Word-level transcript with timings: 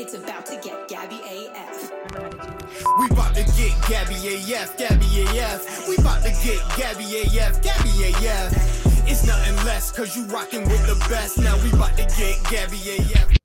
It's 0.00 0.14
about 0.14 0.46
to 0.46 0.56
get 0.62 0.88
Gabby 0.88 1.16
AF. 1.16 1.92
We 3.00 3.06
about 3.10 3.34
to 3.34 3.44
get 3.44 3.76
Gabby 3.86 4.14
AF, 4.34 4.78
Gabby 4.78 5.38
AF. 5.38 5.88
We 5.90 5.96
about 5.98 6.22
to 6.22 6.30
get 6.42 6.58
Gabby 6.74 7.20
AF, 7.20 7.62
Gabby 7.62 8.08
AF. 8.08 9.06
It's 9.06 9.26
nothing 9.26 9.56
less, 9.66 9.92
cause 9.92 10.16
you 10.16 10.24
rocking 10.28 10.62
with 10.62 10.86
the 10.86 10.94
best. 11.10 11.36
Now 11.36 11.62
we 11.62 11.70
about 11.72 11.98
to 11.98 12.04
get 12.16 12.42
Gabby 12.50 12.78
AF. 12.96 13.36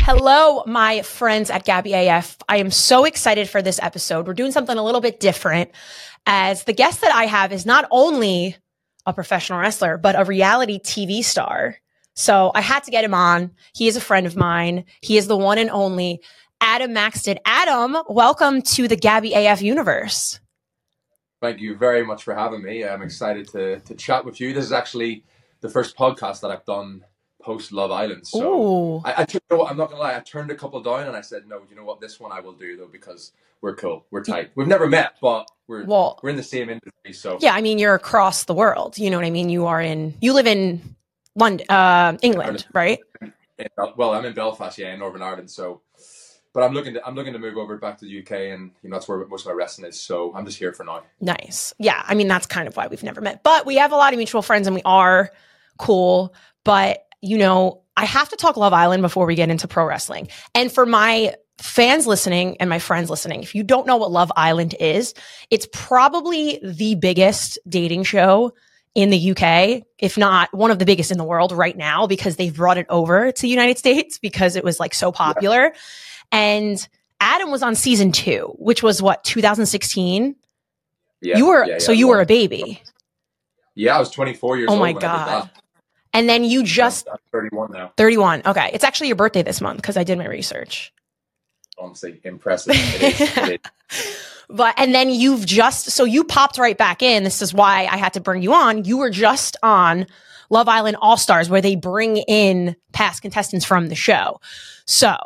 Hello, 0.00 0.64
my 0.66 1.02
friends 1.02 1.50
at 1.50 1.64
Gabby 1.64 1.94
AF. 1.94 2.36
I 2.48 2.56
am 2.56 2.72
so 2.72 3.04
excited 3.04 3.48
for 3.48 3.62
this 3.62 3.78
episode. 3.80 4.26
We're 4.26 4.34
doing 4.34 4.50
something 4.50 4.76
a 4.76 4.82
little 4.82 5.00
bit 5.00 5.20
different 5.20 5.70
as 6.26 6.64
the 6.64 6.72
guest 6.72 7.02
that 7.02 7.14
I 7.14 7.26
have 7.26 7.52
is 7.52 7.64
not 7.64 7.86
only 7.92 8.56
a 9.06 9.12
professional 9.12 9.60
wrestler, 9.60 9.98
but 9.98 10.18
a 10.18 10.24
reality 10.24 10.80
TV 10.80 11.22
star. 11.22 11.76
So 12.18 12.50
I 12.54 12.62
had 12.62 12.82
to 12.84 12.90
get 12.90 13.04
him 13.04 13.12
on. 13.12 13.50
He 13.74 13.88
is 13.88 13.96
a 13.96 14.00
friend 14.00 14.26
of 14.26 14.36
mine. 14.36 14.86
He 15.02 15.18
is 15.18 15.28
the 15.28 15.36
one 15.36 15.58
and 15.58 15.68
only 15.68 16.22
Adam 16.62 16.94
Maxted. 16.94 17.38
Adam, 17.44 17.98
welcome 18.08 18.62
to 18.62 18.88
the 18.88 18.96
Gabby 18.96 19.34
AF 19.34 19.60
universe. 19.60 20.40
Thank 21.42 21.60
you 21.60 21.76
very 21.76 22.02
much 22.02 22.22
for 22.22 22.34
having 22.34 22.62
me. 22.62 22.84
I'm 22.86 23.02
excited 23.02 23.48
to, 23.48 23.80
to 23.80 23.94
chat 23.94 24.24
with 24.24 24.40
you. 24.40 24.54
This 24.54 24.64
is 24.64 24.72
actually 24.72 25.24
the 25.60 25.68
first 25.68 25.94
podcast 25.94 26.40
that 26.40 26.50
I've 26.50 26.64
done 26.64 27.04
post 27.42 27.70
Love 27.70 27.90
Island. 27.90 28.26
So 28.26 28.96
Ooh. 28.96 29.02
I, 29.04 29.12
I 29.12 29.26
you 29.30 29.38
know 29.50 29.58
what, 29.58 29.70
I'm 29.70 29.76
not 29.76 29.90
gonna 29.90 30.00
lie, 30.00 30.16
I 30.16 30.20
turned 30.20 30.50
a 30.50 30.54
couple 30.54 30.82
down 30.82 31.06
and 31.06 31.14
I 31.14 31.20
said, 31.20 31.46
no, 31.46 31.60
you 31.68 31.76
know 31.76 31.84
what, 31.84 32.00
this 32.00 32.18
one 32.18 32.32
I 32.32 32.40
will 32.40 32.54
do 32.54 32.78
though 32.78 32.88
because 32.88 33.32
we're 33.60 33.76
cool, 33.76 34.06
we're 34.10 34.24
tight. 34.24 34.52
We've 34.54 34.66
never 34.66 34.86
met, 34.88 35.16
but 35.20 35.50
we're 35.68 35.84
Well- 35.84 36.18
we're 36.22 36.30
in 36.30 36.36
the 36.36 36.42
same 36.42 36.70
industry. 36.70 37.12
So 37.12 37.36
Yeah, 37.42 37.52
I 37.54 37.60
mean, 37.60 37.78
you're 37.78 37.94
across 37.94 38.44
the 38.44 38.54
world. 38.54 38.96
You 38.96 39.10
know 39.10 39.18
what 39.18 39.26
I 39.26 39.30
mean? 39.30 39.50
You 39.50 39.66
are 39.66 39.82
in, 39.82 40.14
you 40.22 40.32
live 40.32 40.46
in 40.46 40.95
London, 41.36 41.66
uh, 41.68 42.16
England, 42.22 42.66
right? 42.72 42.98
well, 43.96 44.12
I'm 44.12 44.24
in 44.24 44.34
Belfast, 44.34 44.76
yeah, 44.78 44.92
in 44.92 44.98
Northern 44.98 45.22
Ireland. 45.22 45.50
So, 45.50 45.82
but 46.52 46.62
I'm 46.62 46.72
looking 46.72 46.94
to 46.94 47.06
I'm 47.06 47.14
looking 47.14 47.34
to 47.34 47.38
move 47.38 47.56
over 47.56 47.76
back 47.76 47.98
to 47.98 48.06
the 48.06 48.20
UK, 48.20 48.52
and 48.54 48.70
you 48.82 48.90
know 48.90 48.96
that's 48.96 49.06
where 49.06 49.24
most 49.26 49.42
of 49.42 49.52
my 49.52 49.52
wrestling 49.52 49.88
is. 49.88 50.00
So 50.00 50.34
I'm 50.34 50.44
just 50.44 50.58
here 50.58 50.72
for 50.72 50.84
now. 50.84 51.02
Nice. 51.20 51.74
Yeah. 51.78 52.02
I 52.06 52.14
mean, 52.14 52.28
that's 52.28 52.46
kind 52.46 52.66
of 52.66 52.76
why 52.76 52.86
we've 52.86 53.02
never 53.02 53.20
met, 53.20 53.42
but 53.42 53.66
we 53.66 53.76
have 53.76 53.92
a 53.92 53.96
lot 53.96 54.12
of 54.12 54.16
mutual 54.16 54.42
friends 54.42 54.66
and 54.66 54.74
we 54.74 54.82
are 54.84 55.30
cool. 55.78 56.34
But, 56.64 57.06
you 57.20 57.38
know, 57.38 57.82
I 57.96 58.04
have 58.04 58.28
to 58.30 58.36
talk 58.36 58.56
Love 58.56 58.72
Island 58.72 59.02
before 59.02 59.26
we 59.26 59.34
get 59.34 59.50
into 59.50 59.68
pro 59.68 59.84
wrestling. 59.84 60.28
And 60.54 60.72
for 60.72 60.84
my 60.84 61.34
fans 61.58 62.06
listening 62.06 62.56
and 62.58 62.68
my 62.68 62.78
friends 62.78 63.08
listening, 63.08 63.42
if 63.42 63.54
you 63.54 63.62
don't 63.62 63.86
know 63.86 63.96
what 63.96 64.10
Love 64.10 64.32
Island 64.36 64.74
is, 64.80 65.14
it's 65.50 65.66
probably 65.72 66.58
the 66.62 66.94
biggest 66.96 67.58
dating 67.68 68.02
show 68.02 68.52
in 68.96 69.10
the 69.10 69.30
UK, 69.32 69.82
if 69.98 70.16
not 70.16 70.52
one 70.54 70.70
of 70.72 70.78
the 70.80 70.86
biggest 70.86 71.10
in 71.12 71.18
the 71.18 71.24
world 71.24 71.52
right 71.52 71.76
now, 71.76 72.06
because 72.06 72.36
they've 72.36 72.56
brought 72.56 72.78
it 72.78 72.86
over 72.88 73.30
to 73.30 73.42
the 73.42 73.48
United 73.48 73.76
States 73.78 74.18
because 74.18 74.56
it 74.56 74.64
was 74.64 74.80
like 74.80 74.94
so 74.94 75.12
popular. 75.12 75.74
And 76.32 76.88
Adam 77.20 77.50
was 77.50 77.62
on 77.62 77.74
season 77.74 78.10
two, 78.10 78.54
which 78.58 78.82
was 78.82 79.02
what, 79.02 79.22
2016? 79.22 80.34
Yeah, 81.20 81.36
you 81.38 81.46
were 81.46 81.64
yeah, 81.66 81.72
yeah, 81.74 81.78
so 81.78 81.92
you 81.92 82.08
were 82.08 82.20
a 82.20 82.26
baby 82.26 82.82
Yeah, 83.74 83.96
I 83.96 84.00
was 84.00 84.10
24 84.10 84.56
years 84.58 84.68
Oh 84.70 84.72
old. 84.72 84.80
my 84.80 84.92
when 84.92 84.96
I 84.96 85.00
did 85.00 85.06
God. 85.06 85.28
that. 85.44 85.62
and 86.12 86.28
then 86.28 86.44
you 86.44 86.62
just 86.64 87.06
I'm 87.10 87.18
31 87.32 87.72
now. 87.72 87.92
31 87.96 88.42
okay 88.46 88.70
it's 88.74 88.84
actually 88.84 89.06
your 89.08 89.16
birthday 89.16 89.42
this 89.42 89.60
month 89.62 89.78
because 89.78 89.96
i 89.96 90.04
did 90.04 90.18
my 90.18 90.26
research 90.26 90.92
oh, 91.78 91.84
Honestly, 91.86 92.20
impressive. 92.24 92.74
It 92.76 93.20
is, 93.20 93.20
it 93.38 93.60
is. 93.90 94.22
but 94.48 94.74
and 94.76 94.94
then 94.94 95.10
you've 95.10 95.44
just 95.46 95.90
so 95.90 96.04
you 96.04 96.24
popped 96.24 96.58
right 96.58 96.78
back 96.78 97.02
in 97.02 97.24
this 97.24 97.42
is 97.42 97.52
why 97.52 97.88
i 97.90 97.96
had 97.96 98.12
to 98.12 98.20
bring 98.20 98.42
you 98.42 98.52
on 98.52 98.84
you 98.84 98.98
were 98.98 99.10
just 99.10 99.56
on 99.62 100.06
love 100.50 100.68
island 100.68 100.96
all 101.00 101.16
stars 101.16 101.48
where 101.48 101.60
they 101.60 101.76
bring 101.76 102.18
in 102.18 102.76
past 102.92 103.22
contestants 103.22 103.64
from 103.64 103.88
the 103.88 103.94
show 103.94 104.40
so 104.86 105.16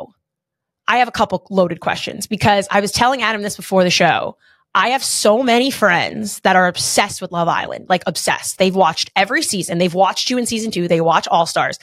i 0.89 0.99
have 0.99 1.09
a 1.09 1.13
couple 1.13 1.47
loaded 1.51 1.81
questions 1.81 2.27
because 2.27 2.67
i 2.71 2.81
was 2.81 2.93
telling 2.93 3.23
adam 3.23 3.43
this 3.43 3.57
before 3.57 3.85
the 3.85 3.91
show 3.91 4.37
I 4.73 4.91
have 4.91 5.03
so 5.03 5.43
many 5.43 5.71
friends 5.71 6.39
that 6.41 6.55
are 6.55 6.69
obsessed 6.69 7.21
with 7.21 7.33
Love 7.33 7.49
Island, 7.49 7.87
like 7.89 8.05
obsessed. 8.07 8.59
They've 8.59 8.75
watched 8.75 9.11
every 9.17 9.43
season. 9.43 9.79
They've 9.79 9.93
watched 9.93 10.31
you 10.31 10.39
in 10.39 10.47
season 10.47 10.71
two. 10.71 10.87
They 10.87 11.01
watch 11.01 11.27
All 11.27 11.45
Stars. 11.45 11.79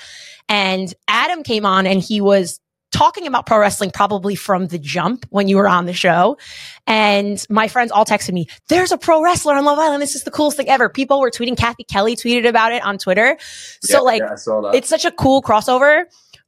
And 0.48 0.94
Adam 1.10 1.44
came 1.44 1.66
on 1.66 1.86
and 1.86 2.02
he 2.02 2.22
was 2.22 2.62
talking 2.92 3.28
about 3.28 3.46
pro 3.46 3.60
wrestling 3.60 3.92
probably 3.92 4.36
from 4.36 4.68
the 4.68 4.80
jump 4.80 5.26
when 5.30 5.48
you 5.48 5.58
were 5.58 5.68
on 5.68 5.86
the 5.86 5.94
show. 5.94 6.38
And 6.86 7.44
my 7.50 7.68
friends 7.68 7.92
all 7.92 8.06
texted 8.06 8.34
me, 8.34 8.48
there's 8.70 8.92
a 8.92 8.98
pro 8.98 9.22
wrestler 9.22 9.56
on 9.56 9.66
Love 9.66 9.80
Island. 9.80 10.02
This 10.02 10.16
is 10.16 10.24
the 10.24 10.32
coolest 10.32 10.58
thing 10.58 10.70
ever. 10.70 10.90
People 10.90 11.20
were 11.20 11.32
tweeting. 11.32 11.58
Kathy 11.58 11.84
Kelly 11.84 12.16
tweeted 12.16 12.48
about 12.48 12.72
it 12.72 12.84
on 12.84 12.98
Twitter. 12.98 13.38
So 13.82 13.98
Yeah, 13.98 14.00
like, 14.00 14.22
yeah, 14.22 14.32
I 14.34 14.36
saw 14.36 14.62
that. 14.62 14.76
it's 14.76 14.90
such 14.90 15.06
a 15.06 15.12
cool 15.12 15.42
crossover. 15.42 16.06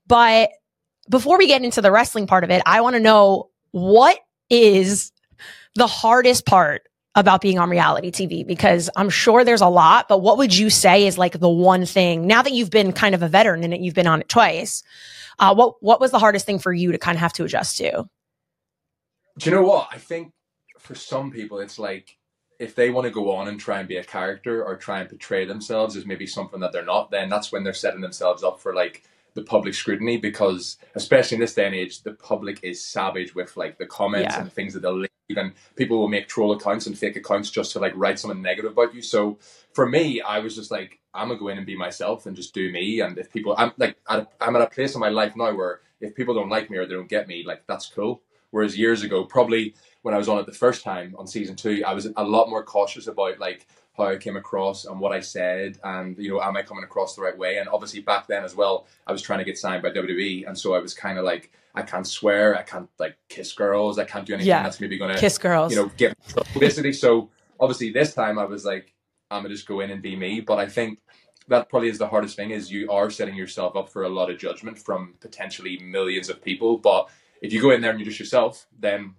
But 0.08 0.52
before 1.10 1.38
we 1.38 1.48
get 1.48 1.64
into 1.64 1.82
the 1.82 1.92
wrestling 1.92 2.28
part 2.28 2.44
of 2.44 2.50
it, 2.50 2.62
I 2.66 2.82
want 2.82 2.96
to 2.96 3.00
know 3.00 3.50
what 3.72 4.20
is 4.50 5.12
the 5.76 5.88
hardest 5.88 6.46
part 6.46 6.84
about 7.16 7.42
being 7.42 7.60
on 7.60 7.70
reality 7.70 8.12
TV? 8.12 8.46
Because 8.46 8.90
I'm 8.96 9.10
sure 9.10 9.44
there's 9.44 9.62
a 9.62 9.68
lot, 9.68 10.08
but 10.08 10.22
what 10.22 10.38
would 10.38 10.56
you 10.56 10.70
say 10.70 11.06
is 11.06 11.18
like 11.18 11.40
the 11.40 11.50
one 11.50 11.86
thing 11.86 12.28
now 12.28 12.42
that 12.42 12.54
you've 12.54 12.70
been 12.70 12.92
kind 12.94 13.14
of 13.14 13.24
a 13.24 13.28
veteran 13.28 13.64
and 13.64 13.74
it, 13.74 13.82
you've 13.82 13.96
been 13.96 14.08
on 14.08 14.22
it 14.22 14.30
twice. 14.30 14.84
Uh, 15.40 15.54
what 15.56 15.82
what 15.82 16.00
was 16.00 16.12
the 16.12 16.20
hardest 16.20 16.46
thing 16.46 16.60
for 16.60 16.74
you 16.74 16.92
to 16.92 16.98
kind 16.98 17.16
of 17.16 17.20
have 17.22 17.34
to 17.34 17.44
adjust 17.46 17.78
to? 17.78 18.08
Do 19.38 19.50
you 19.50 19.56
know 19.56 19.64
what? 19.64 19.88
I 19.92 19.98
think 19.98 20.34
for 20.78 20.96
some 20.96 21.32
people, 21.32 21.60
it's 21.60 21.80
like 21.80 22.18
if 22.60 22.76
they 22.76 22.90
want 22.90 23.06
to 23.06 23.12
go 23.12 23.32
on 23.32 23.48
and 23.48 23.60
try 23.60 23.80
and 23.80 23.88
be 23.88 23.98
a 23.98 24.04
character 24.04 24.64
or 24.64 24.76
try 24.76 25.00
and 25.00 25.10
portray 25.10 25.46
themselves 25.46 25.96
as 25.96 26.06
maybe 26.06 26.28
something 26.28 26.60
that 26.60 26.74
they're 26.74 26.84
not, 26.84 27.10
then 27.10 27.30
that's 27.30 27.52
when 27.52 27.64
they're 27.64 27.74
setting 27.74 28.02
themselves 28.02 28.44
up 28.44 28.60
for 28.60 28.74
like 28.76 29.04
the 29.36 29.42
public 29.44 29.74
scrutiny 29.74 30.18
because 30.18 30.78
especially 30.96 31.36
in 31.36 31.42
this 31.42 31.54
day 31.54 31.66
and 31.68 31.76
age, 31.76 32.02
the 32.04 32.14
public 32.14 32.60
is 32.64 32.84
savage 32.84 33.34
with 33.34 33.56
like 33.56 33.78
the 33.78 33.86
comments 33.86 34.34
Yeah. 34.34 34.40
and 34.40 34.48
the 34.48 34.52
things 34.54 34.74
that 34.74 34.82
they'll 34.82 34.98
leave 34.98 35.10
and 35.38 35.54
people 35.76 36.00
will 36.00 36.08
make 36.10 36.28
troll 36.28 36.52
accounts 36.52 36.88
and 36.88 36.98
fake 36.98 37.16
accounts 37.16 37.52
just 37.52 37.72
to 37.72 37.80
like 37.80 37.94
write 37.96 38.20
something 38.20 38.42
negative 38.42 38.72
about 38.72 38.94
you. 38.96 39.02
So 39.02 39.38
for 39.79 39.88
me, 39.88 40.19
I 40.22 40.40
was 40.40 40.56
just 40.56 40.72
like, 40.72 41.00
I'm 41.13 41.29
gonna 41.29 41.40
go 41.40 41.47
in 41.47 41.57
and 41.57 41.66
be 41.66 41.78
myself 41.78 42.25
and 42.25 42.35
just 42.35 42.53
do 42.53 42.69
me. 42.72 43.00
And 43.00 43.17
if 43.17 43.31
people, 43.31 43.56
I'm 43.57 43.72
like, 43.78 43.95
I'm 44.07 44.56
at 44.56 44.62
a 44.62 44.67
place 44.67 44.94
in 44.94 45.00
my 45.00 45.07
life 45.09 45.35
now 45.38 45.53
where 45.56 45.79
if 46.01 46.16
people 46.16 46.34
don't 46.35 46.50
like 46.50 46.69
me 46.69 46.78
or 46.78 46.85
they 46.85 46.95
don't 46.95 47.07
get 47.07 47.28
me, 47.29 47.44
like 47.45 47.63
that's 47.66 47.88
cool. 47.88 48.22
Whereas 48.51 48.78
years 48.78 49.03
ago, 49.03 49.23
probably 49.23 49.75
when 50.01 50.13
I 50.13 50.17
was 50.17 50.28
on 50.28 50.38
it 50.40 50.45
the 50.45 50.51
first 50.51 50.84
time 50.84 51.16
on 51.17 51.28
season 51.28 51.56
two, 51.56 51.81
I 51.85 51.94
was 51.94 52.07
a 52.17 52.23
lot 52.23 52.50
more 52.50 52.63
cautious 52.63 53.07
about 53.07 53.40
like 53.40 53.67
how 53.95 54.07
I 54.07 54.17
came 54.17 54.35
across 54.38 54.85
and 54.85 55.00
what 55.00 55.12
I 55.13 55.19
said, 55.22 55.78
and 55.84 56.17
you 56.17 56.31
know, 56.31 56.41
am 56.41 56.57
I 56.57 56.61
coming 56.63 56.84
across 56.84 57.16
the 57.16 57.22
right 57.22 57.38
way? 57.38 57.57
And 57.59 57.69
obviously 57.69 58.01
back 58.01 58.28
then 58.28 58.44
as 58.44 58.56
well, 58.56 58.85
I 59.07 59.11
was 59.13 59.22
trying 59.22 59.40
to 59.40 59.46
get 59.46 59.57
signed 59.57 59.81
by 59.84 59.91
WWE, 59.91 60.47
and 60.47 60.57
so 60.57 60.73
I 60.73 60.79
was 60.79 60.94
kind 60.94 61.17
of 61.17 61.25
like, 61.25 61.51
I 61.75 61.84
can't 61.84 62.07
swear, 62.07 62.57
I 62.57 62.63
can't 62.63 62.90
like 63.00 63.17
kiss 63.29 63.53
girls, 63.53 63.97
I 64.00 64.03
can't 64.06 64.25
do 64.25 64.34
anything 64.34 64.50
Yeah. 64.50 64.63
that's 64.63 64.79
maybe 64.81 64.97
gonna 64.97 65.17
Kiss 65.17 65.38
girls. 65.38 65.72
you 65.72 65.78
know, 65.81 65.91
get 65.97 66.17
basically. 66.59 66.94
So 66.94 67.29
obviously 67.59 67.91
this 67.91 68.13
time 68.13 68.40
I 68.40 68.46
was 68.46 68.66
like, 68.66 68.94
I'm 69.31 69.44
gonna 69.44 69.53
just 69.53 69.67
go 69.67 69.81
in 69.81 69.91
and 69.91 70.01
be 70.01 70.16
me. 70.16 70.41
But 70.41 70.59
I 70.59 70.67
think 70.67 71.00
that 71.47 71.69
probably 71.69 71.90
is 71.90 71.97
the 71.97 72.07
hardest 72.07 72.35
thing 72.35 72.51
is 72.51 72.72
you 72.72 72.90
are 72.91 73.09
setting 73.09 73.35
yourself 73.35 73.75
up 73.75 73.90
for 73.90 74.03
a 74.03 74.09
lot 74.09 74.29
of 74.29 74.38
judgment 74.38 74.78
from 74.78 75.16
potentially 75.19 75.79
millions 75.79 76.29
of 76.29 76.44
people. 76.44 76.78
But 76.78 77.09
if 77.41 77.51
you 77.51 77.62
go 77.62 77.72
in 77.72 77.81
there 77.81 77.91
and 77.91 78.00
you're 78.00 78.07
just 78.07 78.19
yourself, 78.19 78.67
then 78.78 79.16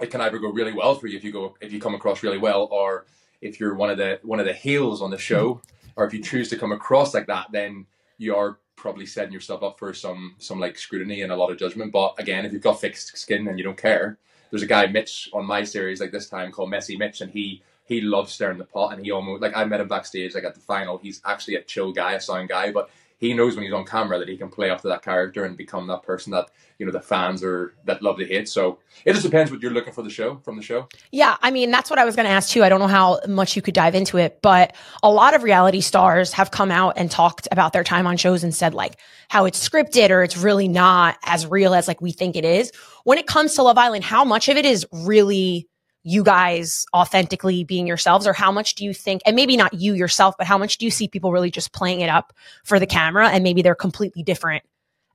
it 0.00 0.10
can 0.10 0.20
either 0.20 0.38
go 0.38 0.50
really 0.50 0.72
well 0.72 0.94
for 0.94 1.06
you 1.06 1.16
if 1.16 1.24
you 1.24 1.32
go 1.32 1.56
if 1.60 1.72
you 1.72 1.80
come 1.80 1.94
across 1.94 2.22
really 2.22 2.38
well, 2.38 2.68
or 2.70 3.06
if 3.40 3.60
you're 3.60 3.74
one 3.74 3.90
of 3.90 3.98
the 3.98 4.18
one 4.22 4.40
of 4.40 4.46
the 4.46 4.52
heels 4.52 5.02
on 5.02 5.10
the 5.10 5.18
show, 5.18 5.60
or 5.96 6.04
if 6.04 6.12
you 6.12 6.22
choose 6.22 6.48
to 6.50 6.56
come 6.56 6.72
across 6.72 7.14
like 7.14 7.26
that, 7.26 7.46
then 7.52 7.86
you 8.18 8.34
are 8.34 8.58
probably 8.76 9.06
setting 9.06 9.32
yourself 9.32 9.62
up 9.62 9.78
for 9.78 9.94
some 9.94 10.34
some 10.38 10.58
like 10.58 10.76
scrutiny 10.76 11.22
and 11.22 11.32
a 11.32 11.36
lot 11.36 11.50
of 11.50 11.58
judgment. 11.58 11.92
But 11.92 12.14
again, 12.18 12.44
if 12.44 12.52
you've 12.52 12.62
got 12.62 12.80
fixed 12.80 13.16
skin 13.16 13.46
and 13.48 13.58
you 13.58 13.64
don't 13.64 13.78
care, 13.80 14.18
there's 14.50 14.62
a 14.62 14.66
guy 14.66 14.86
Mitch 14.86 15.30
on 15.32 15.46
my 15.46 15.64
series 15.64 16.00
like 16.00 16.12
this 16.12 16.28
time 16.28 16.50
called 16.50 16.70
Messy 16.70 16.96
Mitch, 16.96 17.20
and 17.20 17.30
he 17.30 17.62
he 17.84 18.00
loves 18.00 18.32
stirring 18.32 18.58
the 18.58 18.64
pot, 18.64 18.94
and 18.94 19.04
he 19.04 19.10
almost 19.10 19.42
like 19.42 19.56
I 19.56 19.64
met 19.64 19.80
him 19.80 19.88
backstage 19.88 20.34
like 20.34 20.44
at 20.44 20.54
the 20.54 20.60
final. 20.60 20.98
He's 20.98 21.20
actually 21.24 21.56
a 21.56 21.62
chill 21.62 21.92
guy, 21.92 22.14
a 22.14 22.20
sound 22.20 22.48
guy, 22.48 22.72
but 22.72 22.90
he 23.18 23.32
knows 23.32 23.54
when 23.54 23.64
he's 23.64 23.72
on 23.72 23.84
camera 23.84 24.18
that 24.18 24.28
he 24.28 24.36
can 24.36 24.48
play 24.48 24.70
up 24.70 24.80
to 24.82 24.88
that 24.88 25.02
character 25.02 25.44
and 25.44 25.56
become 25.56 25.86
that 25.86 26.02
person 26.02 26.32
that 26.32 26.50
you 26.78 26.86
know 26.86 26.92
the 26.92 27.00
fans 27.00 27.42
are 27.42 27.74
that 27.84 28.02
love 28.02 28.18
to 28.18 28.26
hate. 28.26 28.48
So 28.48 28.78
it 29.04 29.12
just 29.12 29.24
depends 29.24 29.50
what 29.50 29.60
you're 29.60 29.70
looking 29.70 29.92
for 29.92 30.02
the 30.02 30.10
show 30.10 30.36
from 30.44 30.56
the 30.56 30.62
show. 30.62 30.88
Yeah, 31.12 31.36
I 31.40 31.50
mean, 31.50 31.70
that's 31.70 31.90
what 31.90 31.98
I 31.98 32.04
was 32.04 32.16
going 32.16 32.26
to 32.26 32.32
ask 32.32 32.50
too. 32.50 32.64
I 32.64 32.68
don't 32.68 32.80
know 32.80 32.86
how 32.86 33.20
much 33.28 33.56
you 33.56 33.62
could 33.62 33.74
dive 33.74 33.94
into 33.94 34.18
it, 34.18 34.40
but 34.42 34.74
a 35.02 35.10
lot 35.10 35.34
of 35.34 35.42
reality 35.42 35.80
stars 35.80 36.32
have 36.32 36.50
come 36.50 36.70
out 36.70 36.94
and 36.96 37.10
talked 37.10 37.48
about 37.52 37.72
their 37.72 37.84
time 37.84 38.06
on 38.06 38.16
shows 38.16 38.42
and 38.42 38.54
said 38.54 38.74
like 38.74 38.98
how 39.28 39.44
it's 39.44 39.68
scripted 39.68 40.10
or 40.10 40.22
it's 40.22 40.36
really 40.36 40.68
not 40.68 41.16
as 41.24 41.46
real 41.46 41.74
as 41.74 41.86
like 41.86 42.00
we 42.00 42.12
think 42.12 42.36
it 42.36 42.44
is. 42.44 42.72
When 43.04 43.18
it 43.18 43.26
comes 43.26 43.54
to 43.54 43.62
Love 43.62 43.78
Island, 43.78 44.04
how 44.04 44.24
much 44.24 44.48
of 44.48 44.56
it 44.56 44.64
is 44.64 44.86
really 44.90 45.68
you 46.04 46.22
guys 46.22 46.86
authentically 46.94 47.64
being 47.64 47.86
yourselves 47.86 48.26
or 48.26 48.32
how 48.32 48.52
much 48.52 48.76
do 48.76 48.84
you 48.84 48.94
think 48.94 49.22
and 49.26 49.34
maybe 49.34 49.56
not 49.56 49.74
you 49.74 49.94
yourself, 49.94 50.36
but 50.38 50.46
how 50.46 50.58
much 50.58 50.78
do 50.78 50.84
you 50.84 50.90
see 50.90 51.08
people 51.08 51.32
really 51.32 51.50
just 51.50 51.72
playing 51.72 52.00
it 52.00 52.08
up 52.08 52.32
for 52.62 52.78
the 52.78 52.86
camera 52.86 53.28
and 53.28 53.42
maybe 53.42 53.62
they're 53.62 53.74
completely 53.74 54.22
different 54.22 54.62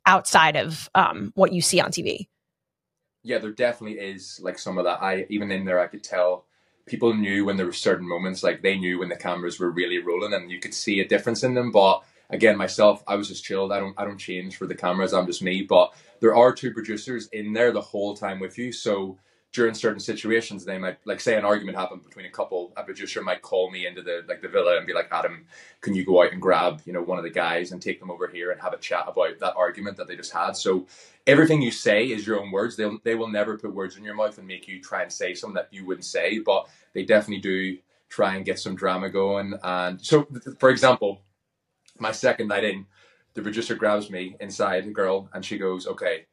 outside 0.05 0.55
of 0.55 0.89
um, 0.95 1.31
what 1.35 1.53
you 1.53 1.61
see 1.61 1.79
on 1.79 1.91
TV? 1.91 2.27
yeah, 3.23 3.37
there 3.37 3.51
definitely 3.51 3.99
is 3.99 4.39
like 4.41 4.57
some 4.57 4.77
of 4.77 4.85
that. 4.85 5.01
I 5.01 5.25
even 5.29 5.51
in 5.51 5.65
there, 5.65 5.79
I 5.79 5.87
could 5.87 6.03
tell 6.03 6.45
people 6.85 7.13
knew 7.13 7.45
when 7.45 7.57
there 7.57 7.65
were 7.65 7.73
certain 7.73 8.07
moments, 8.07 8.43
like 8.43 8.61
they 8.61 8.77
knew 8.77 8.99
when 8.99 9.09
the 9.09 9.15
cameras 9.15 9.59
were 9.59 9.71
really 9.71 9.99
rolling, 9.99 10.33
and 10.33 10.49
you 10.49 10.59
could 10.59 10.73
see 10.73 10.99
a 10.99 11.07
difference 11.07 11.43
in 11.43 11.53
them. 11.53 11.71
But 11.71 12.01
again, 12.29 12.57
myself, 12.57 13.03
I 13.07 13.15
was 13.15 13.27
just 13.27 13.43
chilled. 13.43 13.71
I 13.71 13.79
don't 13.79 13.93
I 13.97 14.05
don't 14.05 14.17
change 14.17 14.55
for 14.55 14.67
the 14.67 14.75
cameras. 14.75 15.13
I'm 15.13 15.27
just 15.27 15.43
me. 15.43 15.63
But 15.63 15.93
there 16.21 16.35
are 16.35 16.53
two 16.53 16.71
producers 16.71 17.27
in 17.27 17.53
there 17.53 17.71
the 17.71 17.81
whole 17.81 18.15
time 18.15 18.39
with 18.39 18.57
you, 18.57 18.71
so 18.71 19.17
during 19.51 19.73
certain 19.73 19.99
situations 19.99 20.63
they 20.63 20.77
might 20.77 20.97
like 21.05 21.19
say 21.19 21.37
an 21.37 21.45
argument 21.45 21.77
happened 21.77 22.03
between 22.03 22.25
a 22.25 22.29
couple 22.29 22.71
a 22.77 22.83
producer 22.83 23.21
might 23.21 23.41
call 23.41 23.71
me 23.71 23.87
into 23.87 24.01
the 24.01 24.23
like 24.27 24.41
the 24.41 24.47
villa 24.47 24.77
and 24.77 24.85
be 24.85 24.93
like 24.93 25.07
adam 25.11 25.45
can 25.81 25.95
you 25.95 26.05
go 26.05 26.23
out 26.23 26.31
and 26.31 26.41
grab 26.41 26.81
you 26.85 26.93
know 26.93 27.01
one 27.01 27.17
of 27.17 27.23
the 27.23 27.29
guys 27.29 27.71
and 27.71 27.81
take 27.81 27.99
them 27.99 28.11
over 28.11 28.27
here 28.27 28.51
and 28.51 28.61
have 28.61 28.73
a 28.73 28.77
chat 28.77 29.05
about 29.07 29.39
that 29.39 29.53
argument 29.55 29.97
that 29.97 30.07
they 30.07 30.15
just 30.15 30.33
had? 30.33 30.53
So 30.53 30.87
everything 31.27 31.61
you 31.61 31.71
say 31.71 32.05
is 32.07 32.27
your 32.27 32.39
own 32.39 32.51
words. 32.51 32.75
They'll 32.75 32.99
they 33.03 33.15
will 33.15 33.29
never 33.29 33.57
put 33.57 33.73
words 33.73 33.97
in 33.97 34.03
your 34.03 34.15
mouth 34.15 34.37
and 34.37 34.47
make 34.47 34.67
you 34.67 34.81
try 34.81 35.03
and 35.03 35.11
say 35.11 35.33
something 35.33 35.55
that 35.55 35.69
you 35.71 35.85
wouldn't 35.85 36.05
say 36.05 36.39
but 36.39 36.67
they 36.93 37.03
definitely 37.03 37.41
do 37.41 37.77
try 38.09 38.35
and 38.35 38.45
get 38.45 38.59
some 38.59 38.75
drama 38.75 39.09
going. 39.09 39.53
And 39.63 40.01
so 40.01 40.27
for 40.59 40.69
example 40.69 41.21
my 41.99 42.11
second 42.11 42.47
night 42.47 42.63
in 42.63 42.85
the 43.33 43.41
producer 43.41 43.75
grabs 43.75 44.09
me 44.09 44.35
inside 44.39 44.85
the 44.85 44.91
girl 44.91 45.29
and 45.33 45.45
she 45.45 45.57
goes 45.57 45.87
okay 45.87 46.25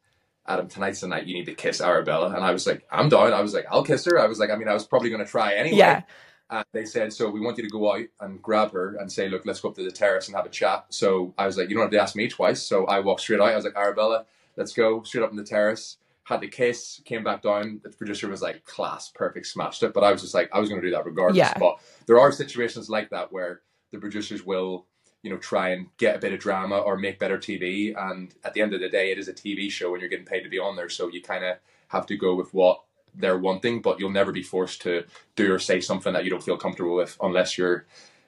Adam, 0.48 0.68
tonight's 0.68 1.00
the 1.00 1.08
night 1.08 1.26
you 1.26 1.34
need 1.34 1.46
to 1.46 1.54
kiss 1.54 1.80
Arabella. 1.80 2.34
And 2.34 2.44
I 2.44 2.52
was 2.52 2.66
like, 2.66 2.86
I'm 2.90 3.08
down. 3.08 3.32
I 3.32 3.40
was 3.40 3.54
like, 3.54 3.66
I'll 3.70 3.84
kiss 3.84 4.04
her. 4.04 4.18
I 4.18 4.26
was 4.26 4.38
like, 4.38 4.50
I 4.50 4.56
mean, 4.56 4.68
I 4.68 4.74
was 4.74 4.86
probably 4.86 5.10
going 5.10 5.24
to 5.24 5.30
try 5.30 5.54
anyway. 5.54 5.78
Yeah. 5.78 6.02
And 6.48 6.64
they 6.72 6.84
said, 6.84 7.12
so 7.12 7.28
we 7.28 7.40
want 7.40 7.58
you 7.58 7.64
to 7.64 7.70
go 7.70 7.92
out 7.92 8.04
and 8.20 8.40
grab 8.40 8.72
her 8.72 8.94
and 8.96 9.10
say, 9.10 9.28
look, 9.28 9.44
let's 9.44 9.60
go 9.60 9.70
up 9.70 9.74
to 9.74 9.82
the 9.82 9.90
terrace 9.90 10.28
and 10.28 10.36
have 10.36 10.46
a 10.46 10.50
chat. 10.50 10.86
So 10.90 11.34
I 11.36 11.46
was 11.46 11.58
like, 11.58 11.68
you 11.68 11.74
don't 11.74 11.82
have 11.82 11.90
to 11.90 12.00
ask 12.00 12.14
me 12.14 12.28
twice. 12.28 12.62
So 12.62 12.86
I 12.86 13.00
walked 13.00 13.22
straight 13.22 13.40
out. 13.40 13.48
I 13.48 13.56
was 13.56 13.64
like, 13.64 13.76
Arabella, 13.76 14.26
let's 14.56 14.72
go 14.72 15.02
straight 15.02 15.24
up 15.24 15.30
on 15.30 15.36
the 15.36 15.44
terrace. 15.44 15.96
Had 16.22 16.40
the 16.40 16.48
kiss, 16.48 17.00
came 17.04 17.24
back 17.24 17.42
down. 17.42 17.80
The 17.82 17.90
producer 17.90 18.28
was 18.28 18.42
like, 18.42 18.64
class, 18.64 19.10
perfect, 19.12 19.46
smashed 19.46 19.82
it. 19.82 19.92
But 19.92 20.04
I 20.04 20.12
was 20.12 20.22
just 20.22 20.34
like, 20.34 20.50
I 20.52 20.60
was 20.60 20.68
going 20.68 20.80
to 20.80 20.86
do 20.86 20.94
that 20.94 21.04
regardless. 21.04 21.38
Yeah. 21.38 21.58
But 21.58 21.80
there 22.06 22.20
are 22.20 22.30
situations 22.30 22.88
like 22.88 23.10
that 23.10 23.32
where 23.32 23.62
the 23.90 23.98
producers 23.98 24.44
will 24.44 24.86
you 25.26 25.32
know, 25.32 25.38
try 25.38 25.70
and 25.70 25.88
get 25.98 26.14
a 26.14 26.18
bit 26.20 26.32
of 26.32 26.38
drama 26.38 26.78
or 26.78 26.96
make 26.96 27.18
better 27.18 27.36
TV. 27.36 27.92
And 27.96 28.32
at 28.44 28.54
the 28.54 28.62
end 28.62 28.72
of 28.74 28.80
the 28.80 28.88
day, 28.88 29.10
it 29.10 29.18
is 29.18 29.26
a 29.26 29.32
TV 29.32 29.68
show 29.68 29.92
and 29.92 30.00
you're 30.00 30.08
getting 30.08 30.24
paid 30.24 30.42
to 30.42 30.48
be 30.48 30.60
on 30.60 30.76
there. 30.76 30.88
So 30.88 31.08
you 31.08 31.20
kind 31.20 31.44
of 31.44 31.56
have 31.88 32.06
to 32.06 32.16
go 32.16 32.36
with 32.36 32.54
what 32.54 32.82
they're 33.12 33.36
wanting, 33.36 33.82
but 33.82 33.98
you'll 33.98 34.10
never 34.10 34.30
be 34.30 34.44
forced 34.44 34.82
to 34.82 35.04
do 35.34 35.52
or 35.52 35.58
say 35.58 35.80
something 35.80 36.12
that 36.12 36.22
you 36.22 36.30
don't 36.30 36.44
feel 36.44 36.56
comfortable 36.56 36.94
with 36.94 37.16
unless 37.20 37.58
you're 37.58 37.86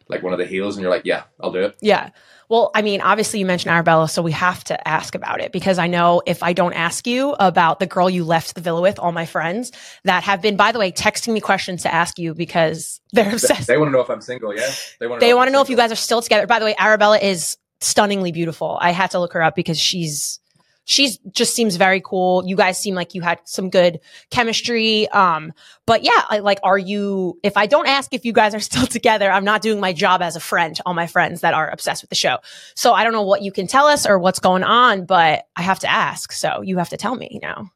like 0.08 0.22
one 0.22 0.32
of 0.32 0.38
the 0.38 0.46
heels 0.46 0.76
and 0.76 0.82
you're 0.82 0.90
like, 0.90 1.04
yeah, 1.04 1.24
I'll 1.40 1.52
do 1.52 1.60
it. 1.60 1.76
Yeah. 1.80 2.10
Well, 2.48 2.70
I 2.74 2.80
mean, 2.80 3.02
obviously 3.02 3.40
you 3.40 3.46
mentioned 3.46 3.72
Arabella, 3.72 4.08
so 4.08 4.22
we 4.22 4.32
have 4.32 4.64
to 4.64 4.88
ask 4.88 5.14
about 5.14 5.40
it 5.42 5.52
because 5.52 5.78
I 5.78 5.86
know 5.86 6.22
if 6.24 6.42
I 6.42 6.54
don't 6.54 6.72
ask 6.72 7.06
you 7.06 7.32
about 7.38 7.78
the 7.78 7.86
girl 7.86 8.08
you 8.08 8.24
left 8.24 8.54
the 8.54 8.62
villa 8.62 8.80
with, 8.80 8.98
all 8.98 9.12
my 9.12 9.26
friends 9.26 9.70
that 10.04 10.22
have 10.22 10.40
been, 10.40 10.56
by 10.56 10.72
the 10.72 10.78
way, 10.78 10.90
texting 10.90 11.34
me 11.34 11.40
questions 11.40 11.82
to 11.82 11.92
ask 11.92 12.18
you 12.18 12.34
because 12.34 13.00
they're 13.12 13.32
obsessed. 13.32 13.66
They, 13.66 13.74
they 13.74 13.78
want 13.78 13.88
to 13.88 13.92
know 13.92 14.00
if 14.00 14.08
I'm 14.08 14.22
single. 14.22 14.54
Yeah. 14.54 14.70
They 14.98 15.06
want 15.06 15.20
to 15.20 15.26
they 15.26 15.30
know, 15.30 15.36
want 15.36 15.48
to 15.48 15.52
know 15.52 15.60
if 15.60 15.68
you 15.68 15.76
guys 15.76 15.92
are 15.92 15.96
still 15.96 16.22
together. 16.22 16.46
By 16.46 16.58
the 16.58 16.64
way, 16.64 16.74
Arabella 16.78 17.18
is 17.18 17.58
stunningly 17.80 18.32
beautiful. 18.32 18.78
I 18.80 18.92
had 18.92 19.10
to 19.10 19.20
look 19.20 19.34
her 19.34 19.42
up 19.42 19.54
because 19.54 19.78
she's 19.78 20.40
she's 20.88 21.18
just 21.32 21.54
seems 21.54 21.76
very 21.76 22.00
cool. 22.00 22.42
You 22.46 22.56
guys 22.56 22.80
seem 22.80 22.94
like 22.94 23.14
you 23.14 23.20
had 23.20 23.38
some 23.44 23.68
good 23.68 24.00
chemistry. 24.30 25.06
Um, 25.10 25.52
but 25.86 26.02
yeah, 26.02 26.22
I, 26.30 26.38
like, 26.38 26.58
are 26.62 26.78
you, 26.78 27.38
if 27.42 27.58
I 27.58 27.66
don't 27.66 27.86
ask 27.86 28.12
if 28.12 28.24
you 28.24 28.32
guys 28.32 28.54
are 28.54 28.60
still 28.70 28.86
together, 28.86 29.30
I'm 29.30 29.44
not 29.44 29.62
doing 29.62 29.80
my 29.80 29.92
job 29.92 30.22
as 30.22 30.34
a 30.34 30.40
friend 30.40 30.74
to 30.74 30.82
all 30.86 30.94
my 30.94 31.06
friends 31.06 31.42
that 31.42 31.54
are 31.54 31.68
obsessed 31.70 32.02
with 32.02 32.08
the 32.08 32.16
show. 32.16 32.38
So 32.74 32.94
I 32.94 33.04
don't 33.04 33.12
know 33.12 33.22
what 33.22 33.42
you 33.42 33.52
can 33.52 33.66
tell 33.66 33.86
us 33.86 34.06
or 34.06 34.18
what's 34.18 34.40
going 34.40 34.64
on, 34.64 35.04
but 35.04 35.46
I 35.54 35.62
have 35.62 35.78
to 35.80 35.90
ask. 35.90 36.32
So 36.32 36.62
you 36.62 36.78
have 36.78 36.88
to 36.88 36.96
tell 36.96 37.14
me 37.14 37.38
now. 37.42 37.70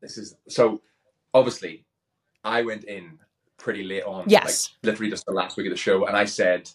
This 0.00 0.16
is 0.18 0.34
so 0.48 0.80
obviously 1.34 1.84
I 2.44 2.62
went 2.62 2.84
in 2.84 3.18
pretty 3.58 3.84
late 3.84 4.04
on. 4.04 4.24
Yes. 4.26 4.70
Like 4.82 4.92
literally 4.92 5.10
just 5.10 5.26
the 5.26 5.32
last 5.32 5.56
week 5.56 5.66
of 5.66 5.70
the 5.70 5.76
show. 5.76 6.06
And 6.06 6.16
I 6.16 6.24
said, 6.24 6.70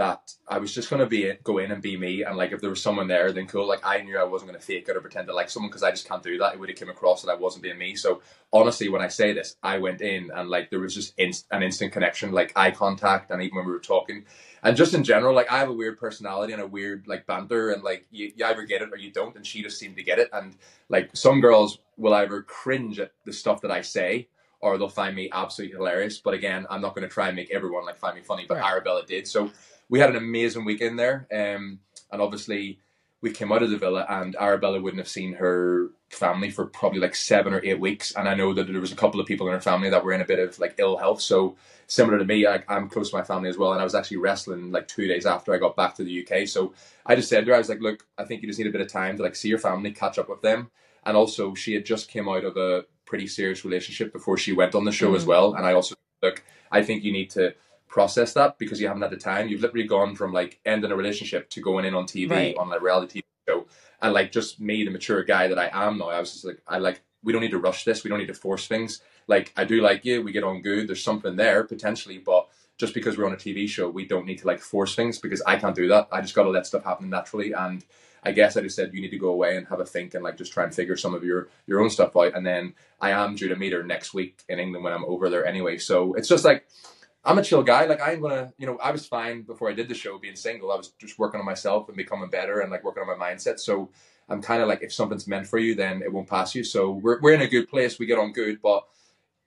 that 0.00 0.32
I 0.48 0.56
was 0.56 0.72
just 0.72 0.88
gonna 0.88 1.04
be 1.04 1.30
go 1.44 1.58
in 1.58 1.70
and 1.70 1.82
be 1.82 1.94
me, 1.94 2.22
and 2.22 2.34
like 2.34 2.52
if 2.52 2.62
there 2.62 2.70
was 2.70 2.82
someone 2.82 3.06
there, 3.06 3.32
then 3.32 3.46
cool. 3.46 3.68
Like 3.68 3.84
I 3.84 4.00
knew 4.00 4.16
I 4.16 4.24
wasn't 4.24 4.50
gonna 4.50 4.58
fake 4.62 4.88
it 4.88 4.96
or 4.96 5.00
pretend 5.02 5.26
to 5.26 5.34
like 5.34 5.50
someone 5.50 5.68
because 5.68 5.82
I 5.82 5.90
just 5.90 6.08
can't 6.08 6.22
do 6.22 6.38
that. 6.38 6.54
It 6.54 6.58
would 6.58 6.70
have 6.70 6.78
came 6.78 6.88
across 6.88 7.20
that 7.20 7.30
I 7.30 7.34
wasn't 7.34 7.64
being 7.64 7.76
me. 7.76 7.94
So 7.96 8.22
honestly, 8.50 8.88
when 8.88 9.02
I 9.02 9.08
say 9.08 9.34
this, 9.34 9.56
I 9.62 9.76
went 9.76 10.00
in 10.00 10.30
and 10.34 10.48
like 10.48 10.70
there 10.70 10.80
was 10.80 10.94
just 10.94 11.12
inst- 11.18 11.46
an 11.50 11.62
instant 11.62 11.92
connection, 11.92 12.32
like 12.32 12.50
eye 12.56 12.70
contact, 12.70 13.30
and 13.30 13.42
even 13.42 13.56
when 13.56 13.66
we 13.66 13.72
were 13.72 13.78
talking, 13.78 14.24
and 14.62 14.74
just 14.74 14.94
in 14.94 15.04
general, 15.04 15.34
like 15.34 15.52
I 15.52 15.58
have 15.58 15.68
a 15.68 15.74
weird 15.74 15.98
personality 15.98 16.54
and 16.54 16.62
a 16.62 16.66
weird 16.66 17.06
like 17.06 17.26
banter, 17.26 17.70
and 17.70 17.82
like 17.82 18.06
you, 18.10 18.32
you 18.34 18.46
either 18.46 18.62
get 18.62 18.80
it 18.80 18.88
or 18.90 18.96
you 18.96 19.12
don't, 19.12 19.36
and 19.36 19.46
she 19.46 19.62
just 19.62 19.78
seemed 19.78 19.98
to 19.98 20.02
get 20.02 20.18
it. 20.18 20.30
And 20.32 20.56
like 20.88 21.10
some 21.14 21.42
girls 21.42 21.78
will 21.98 22.14
either 22.14 22.40
cringe 22.40 22.98
at 23.00 23.12
the 23.26 23.34
stuff 23.34 23.60
that 23.60 23.70
I 23.70 23.82
say 23.82 24.28
or 24.60 24.76
they'll 24.78 24.88
find 24.88 25.16
me 25.16 25.28
absolutely 25.32 25.76
hilarious. 25.76 26.18
But 26.18 26.34
again, 26.34 26.66
I'm 26.70 26.80
not 26.80 26.94
going 26.94 27.06
to 27.08 27.12
try 27.12 27.28
and 27.28 27.36
make 27.36 27.50
everyone 27.50 27.84
like 27.84 27.98
find 27.98 28.16
me 28.16 28.22
funny, 28.22 28.44
but 28.48 28.58
right. 28.58 28.70
Arabella 28.70 29.04
did. 29.06 29.26
So 29.26 29.50
we 29.90 29.98
had 29.98 30.10
an 30.10 30.16
amazing 30.16 30.64
weekend 30.64 30.98
there, 30.98 31.26
um, 31.32 31.80
and 32.10 32.22
obviously 32.22 32.78
we 33.20 33.30
came 33.30 33.52
out 33.52 33.62
of 33.62 33.70
the 33.70 33.76
villa, 33.76 34.06
and 34.08 34.34
Arabella 34.36 34.80
wouldn't 34.80 35.00
have 35.00 35.08
seen 35.08 35.34
her 35.34 35.90
family 36.08 36.48
for 36.48 36.64
probably 36.64 37.00
like 37.00 37.14
seven 37.14 37.52
or 37.52 37.62
eight 37.62 37.78
weeks, 37.78 38.12
and 38.12 38.28
I 38.28 38.34
know 38.34 38.54
that 38.54 38.68
there 38.68 38.80
was 38.80 38.92
a 38.92 38.96
couple 38.96 39.20
of 39.20 39.26
people 39.26 39.46
in 39.48 39.52
her 39.52 39.60
family 39.60 39.90
that 39.90 40.02
were 40.02 40.12
in 40.12 40.22
a 40.22 40.26
bit 40.26 40.38
of 40.38 40.58
like 40.58 40.76
ill 40.78 40.96
health. 40.96 41.20
So 41.20 41.56
similar 41.86 42.18
to 42.18 42.24
me, 42.24 42.46
I, 42.46 42.62
am 42.68 42.88
close 42.88 43.10
to 43.10 43.16
my 43.16 43.24
family 43.24 43.50
as 43.50 43.58
well, 43.58 43.72
and 43.72 43.80
I 43.80 43.84
was 43.84 43.94
actually 43.94 44.18
wrestling 44.18 44.72
like 44.72 44.88
two 44.88 45.06
days 45.06 45.26
after 45.26 45.52
I 45.52 45.58
got 45.58 45.76
back 45.76 45.96
to 45.96 46.04
the 46.04 46.26
UK. 46.26 46.48
So 46.48 46.72
I 47.04 47.14
just 47.14 47.28
said 47.28 47.44
to 47.44 47.50
her, 47.50 47.56
I 47.56 47.58
was 47.58 47.68
like, 47.68 47.80
look, 47.80 48.06
I 48.16 48.24
think 48.24 48.40
you 48.40 48.48
just 48.48 48.58
need 48.58 48.68
a 48.68 48.72
bit 48.72 48.80
of 48.80 48.88
time 48.88 49.16
to 49.18 49.22
like 49.22 49.36
see 49.36 49.48
your 49.48 49.58
family, 49.58 49.90
catch 49.90 50.18
up 50.18 50.28
with 50.28 50.40
them, 50.40 50.70
and 51.04 51.16
also 51.16 51.54
she 51.54 51.74
had 51.74 51.84
just 51.84 52.08
came 52.08 52.28
out 52.28 52.44
of 52.44 52.56
a 52.56 52.84
pretty 53.04 53.26
serious 53.26 53.64
relationship 53.64 54.12
before 54.12 54.38
she 54.38 54.52
went 54.52 54.74
on 54.74 54.84
the 54.84 54.92
show 54.92 55.08
mm-hmm. 55.08 55.16
as 55.16 55.26
well, 55.26 55.54
and 55.54 55.66
I 55.66 55.72
also 55.74 55.96
look, 56.22 56.42
I 56.70 56.82
think 56.82 57.02
you 57.02 57.12
need 57.12 57.30
to 57.30 57.54
process 57.90 58.32
that 58.34 58.56
because 58.56 58.80
you 58.80 58.86
haven't 58.86 59.02
had 59.02 59.10
the 59.10 59.16
time. 59.16 59.48
You've 59.48 59.60
literally 59.60 59.86
gone 59.86 60.14
from 60.14 60.32
like 60.32 60.60
ending 60.64 60.92
a 60.92 60.96
relationship 60.96 61.50
to 61.50 61.60
going 61.60 61.84
in 61.84 61.94
on 61.94 62.06
TV 62.06 62.30
right. 62.30 62.56
on 62.56 62.72
a 62.72 62.78
reality 62.78 63.20
TV 63.20 63.24
show, 63.48 63.66
and 64.00 64.14
like 64.14 64.32
just 64.32 64.60
me, 64.60 64.84
the 64.84 64.90
mature 64.90 65.22
guy 65.24 65.48
that 65.48 65.58
I 65.58 65.68
am 65.72 65.98
now, 65.98 66.08
I 66.08 66.20
was 66.20 66.32
just 66.32 66.44
like, 66.46 66.62
I 66.66 66.78
like, 66.78 67.02
we 67.22 67.32
don't 67.32 67.42
need 67.42 67.50
to 67.50 67.58
rush 67.58 67.84
this. 67.84 68.02
We 68.02 68.08
don't 68.08 68.20
need 68.20 68.28
to 68.28 68.34
force 68.34 68.66
things. 68.66 69.02
Like 69.26 69.52
I 69.56 69.64
do 69.64 69.82
like 69.82 70.04
you. 70.04 70.22
We 70.22 70.32
get 70.32 70.44
on 70.44 70.62
good. 70.62 70.88
There's 70.88 71.02
something 71.02 71.36
there 71.36 71.64
potentially, 71.64 72.18
but 72.18 72.48
just 72.78 72.94
because 72.94 73.18
we're 73.18 73.26
on 73.26 73.34
a 73.34 73.36
TV 73.36 73.68
show, 73.68 73.90
we 73.90 74.06
don't 74.06 74.24
need 74.24 74.38
to 74.38 74.46
like 74.46 74.60
force 74.60 74.94
things 74.94 75.18
because 75.18 75.42
I 75.46 75.56
can't 75.56 75.76
do 75.76 75.88
that. 75.88 76.08
I 76.10 76.22
just 76.22 76.34
got 76.34 76.44
to 76.44 76.50
let 76.50 76.66
stuff 76.66 76.84
happen 76.84 77.10
naturally 77.10 77.52
and. 77.52 77.84
I 78.22 78.32
guess 78.32 78.54
I 78.54 78.60
just 78.60 78.76
said 78.76 78.92
you 78.92 79.00
need 79.00 79.12
to 79.12 79.18
go 79.18 79.30
away 79.30 79.56
and 79.56 79.66
have 79.68 79.80
a 79.80 79.84
think 79.86 80.12
and 80.12 80.22
like 80.22 80.36
just 80.36 80.52
try 80.52 80.64
and 80.64 80.74
figure 80.74 80.94
some 80.94 81.14
of 81.14 81.24
your 81.24 81.48
your 81.66 81.80
own 81.80 81.88
stuff 81.88 82.14
out. 82.14 82.34
And 82.34 82.44
then 82.44 82.74
I 83.00 83.12
am 83.12 83.34
due 83.34 83.48
to 83.48 83.56
meet 83.56 83.72
her 83.72 83.82
next 83.82 84.12
week 84.12 84.42
in 84.46 84.58
England 84.58 84.84
when 84.84 84.92
I'm 84.92 85.06
over 85.06 85.30
there 85.30 85.46
anyway. 85.46 85.78
So 85.78 86.12
it's 86.12 86.28
just 86.28 86.44
like 86.44 86.66
I'm 87.24 87.38
a 87.38 87.42
chill 87.42 87.62
guy. 87.62 87.84
Like 87.84 88.00
I 88.00 88.12
ain't 88.12 88.22
gonna, 88.22 88.52
you 88.56 88.66
know, 88.66 88.78
I 88.78 88.90
was 88.90 89.06
fine 89.06 89.42
before 89.42 89.68
I 89.68 89.74
did 89.74 89.88
the 89.88 89.94
show 89.94 90.18
being 90.18 90.36
single. 90.36 90.72
I 90.72 90.76
was 90.76 90.88
just 90.98 91.18
working 91.18 91.40
on 91.40 91.46
myself 91.46 91.88
and 91.88 91.96
becoming 91.96 92.30
better 92.30 92.60
and 92.60 92.70
like 92.70 92.82
working 92.82 93.02
on 93.02 93.18
my 93.18 93.32
mindset. 93.32 93.60
So 93.60 93.90
I'm 94.28 94.40
kind 94.40 94.62
of 94.62 94.68
like, 94.68 94.82
if 94.82 94.92
something's 94.92 95.26
meant 95.26 95.46
for 95.46 95.58
you, 95.58 95.74
then 95.74 96.02
it 96.02 96.12
won't 96.12 96.28
pass 96.28 96.54
you. 96.54 96.64
So 96.64 96.92
we're 96.92 97.20
we're 97.20 97.34
in 97.34 97.42
a 97.42 97.48
good 97.48 97.68
place. 97.68 97.98
We 97.98 98.06
get 98.06 98.18
on 98.18 98.32
good, 98.32 98.62
but 98.62 98.86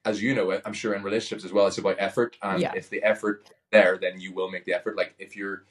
as 0.06 0.22
you 0.22 0.36
know, 0.36 0.60
I'm 0.66 0.74
sure 0.74 0.94
in 0.94 1.04
relationships 1.04 1.46
as 1.46 1.54
well, 1.54 1.66
it's 1.66 1.78
about 1.78 1.96
effort. 1.98 2.38
And 2.42 2.62
yeah. 2.62 2.74
if 2.76 2.90
the 2.90 3.02
effort 3.02 3.50
there, 3.72 3.98
then 3.98 4.20
you 4.20 4.34
will 4.34 4.52
make 4.52 4.66
the 4.66 4.74
effort. 4.74 4.98
Like 4.98 5.16
if 5.18 5.36
you're, 5.36 5.64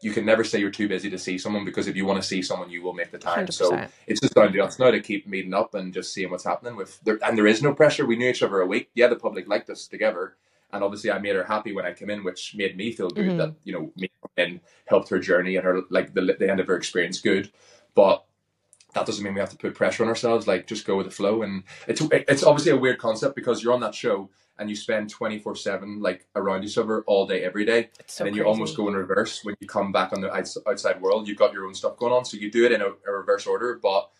you 0.00 0.12
can 0.12 0.24
never 0.24 0.44
say 0.44 0.60
you're 0.60 0.70
too 0.70 0.88
busy 0.88 1.10
to 1.10 1.18
see 1.18 1.38
someone 1.38 1.64
because 1.64 1.88
if 1.88 1.96
you 1.96 2.04
want 2.04 2.20
to 2.22 2.26
see 2.26 2.42
someone, 2.42 2.70
you 2.70 2.82
will 2.82 2.92
make 2.92 3.10
the 3.10 3.18
time. 3.18 3.46
100%. 3.46 3.52
So 3.52 3.86
it's 4.06 4.20
just 4.20 4.34
down 4.34 4.52
to 4.52 4.60
us 4.60 4.78
now 4.78 4.90
to 4.90 5.00
keep 5.00 5.26
meeting 5.26 5.54
up 5.54 5.74
and 5.74 5.92
just 5.92 6.12
seeing 6.12 6.30
what's 6.30 6.44
happening 6.44 6.76
with 6.76 7.00
there. 7.00 7.18
And 7.24 7.36
there 7.36 7.46
is 7.46 7.62
no 7.62 7.74
pressure. 7.74 8.06
We 8.06 8.16
knew 8.16 8.28
each 8.28 8.42
other 8.42 8.60
a 8.60 8.66
week. 8.66 8.90
Yeah, 8.94 9.08
the 9.08 9.16
public 9.16 9.48
liked 9.48 9.70
us 9.70 9.88
together 9.88 10.36
and 10.72 10.84
obviously 10.84 11.10
I 11.10 11.18
made 11.18 11.36
her 11.36 11.44
happy 11.44 11.72
when 11.72 11.86
I 11.86 11.92
came 11.92 12.10
in, 12.10 12.24
which 12.24 12.54
made 12.54 12.76
me 12.76 12.92
feel 12.92 13.10
good 13.10 13.26
mm-hmm. 13.26 13.38
that 13.38 13.54
you 13.64 13.72
know 13.72 13.92
me 13.96 14.10
and 14.36 14.60
helped 14.86 15.08
her 15.08 15.18
journey 15.18 15.56
and 15.56 15.64
her 15.64 15.82
like 15.90 16.14
the, 16.14 16.36
the 16.38 16.50
end 16.50 16.60
of 16.60 16.66
her 16.66 16.76
experience 16.76 17.20
good. 17.20 17.50
But 17.94 18.24
that 18.94 19.06
doesn't 19.06 19.22
mean 19.22 19.34
we 19.34 19.40
have 19.40 19.50
to 19.50 19.56
put 19.56 19.74
pressure 19.74 20.02
on 20.02 20.08
ourselves. 20.08 20.46
Like 20.46 20.66
just 20.66 20.86
go 20.86 20.96
with 20.96 21.06
the 21.06 21.12
flow. 21.12 21.42
And 21.42 21.64
it's 21.86 22.02
it's 22.10 22.42
obviously 22.42 22.72
a 22.72 22.76
weird 22.76 22.98
concept 22.98 23.34
because 23.34 23.62
you're 23.62 23.74
on 23.74 23.80
that 23.80 23.94
show 23.94 24.30
and 24.58 24.68
you 24.68 24.76
spend 24.76 25.08
twenty 25.08 25.38
four 25.38 25.54
seven 25.54 26.00
like 26.00 26.26
around 26.34 26.64
each 26.64 26.78
other 26.78 27.02
all 27.02 27.26
day 27.26 27.44
every 27.44 27.64
day, 27.64 27.90
so 28.06 28.24
and 28.24 28.32
then 28.32 28.36
you 28.36 28.44
almost 28.44 28.76
go 28.76 28.88
in 28.88 28.94
reverse 28.94 29.44
when 29.44 29.54
you 29.60 29.68
come 29.68 29.92
back 29.92 30.12
on 30.12 30.20
the 30.20 30.32
outside 30.32 31.00
world. 31.00 31.28
You've 31.28 31.38
got 31.38 31.52
your 31.52 31.66
own 31.66 31.74
stuff 31.74 31.96
going 31.96 32.12
on, 32.12 32.24
so 32.24 32.36
you 32.36 32.50
do 32.50 32.64
it 32.64 32.72
in 32.72 32.82
a, 32.82 32.88
a 33.06 33.12
reverse 33.12 33.46
order, 33.46 33.78
but 33.80 34.10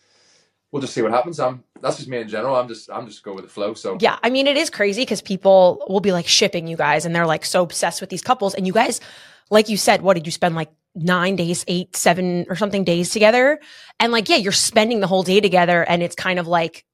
we'll 0.71 0.81
just 0.81 0.93
see 0.93 1.01
what 1.01 1.11
happens. 1.11 1.39
I'm 1.39 1.63
that's 1.81 1.97
just 1.97 2.09
me 2.09 2.19
in 2.19 2.27
general. 2.27 2.55
I'm 2.55 2.67
just 2.67 2.89
I'm 2.89 3.07
just 3.07 3.23
go 3.23 3.33
with 3.33 3.45
the 3.45 3.49
flow. 3.49 3.73
So 3.73 3.97
yeah, 3.99 4.19
I 4.23 4.29
mean 4.29 4.47
it 4.47 4.57
is 4.57 4.69
crazy 4.69 5.01
because 5.01 5.21
people 5.21 5.83
will 5.89 5.99
be 5.99 6.11
like 6.11 6.27
shipping 6.27 6.67
you 6.67 6.77
guys, 6.77 7.05
and 7.05 7.15
they're 7.15 7.25
like 7.25 7.45
so 7.45 7.63
obsessed 7.63 8.01
with 8.01 8.09
these 8.09 8.21
couples, 8.21 8.53
and 8.53 8.67
you 8.67 8.73
guys, 8.73 9.01
like 9.49 9.69
you 9.69 9.77
said, 9.77 10.01
what 10.01 10.15
did 10.15 10.25
you 10.25 10.31
spend 10.31 10.55
like 10.55 10.69
nine 10.95 11.35
days, 11.35 11.63
eight, 11.67 11.95
seven 11.95 12.45
or 12.49 12.55
something 12.55 12.83
days 12.83 13.09
together, 13.11 13.59
and 13.99 14.11
like 14.11 14.29
yeah, 14.29 14.37
you're 14.37 14.51
spending 14.51 14.99
the 14.99 15.07
whole 15.07 15.23
day 15.23 15.39
together, 15.39 15.83
and 15.83 16.03
it's 16.03 16.15
kind 16.15 16.39
of 16.39 16.47
like 16.47 16.85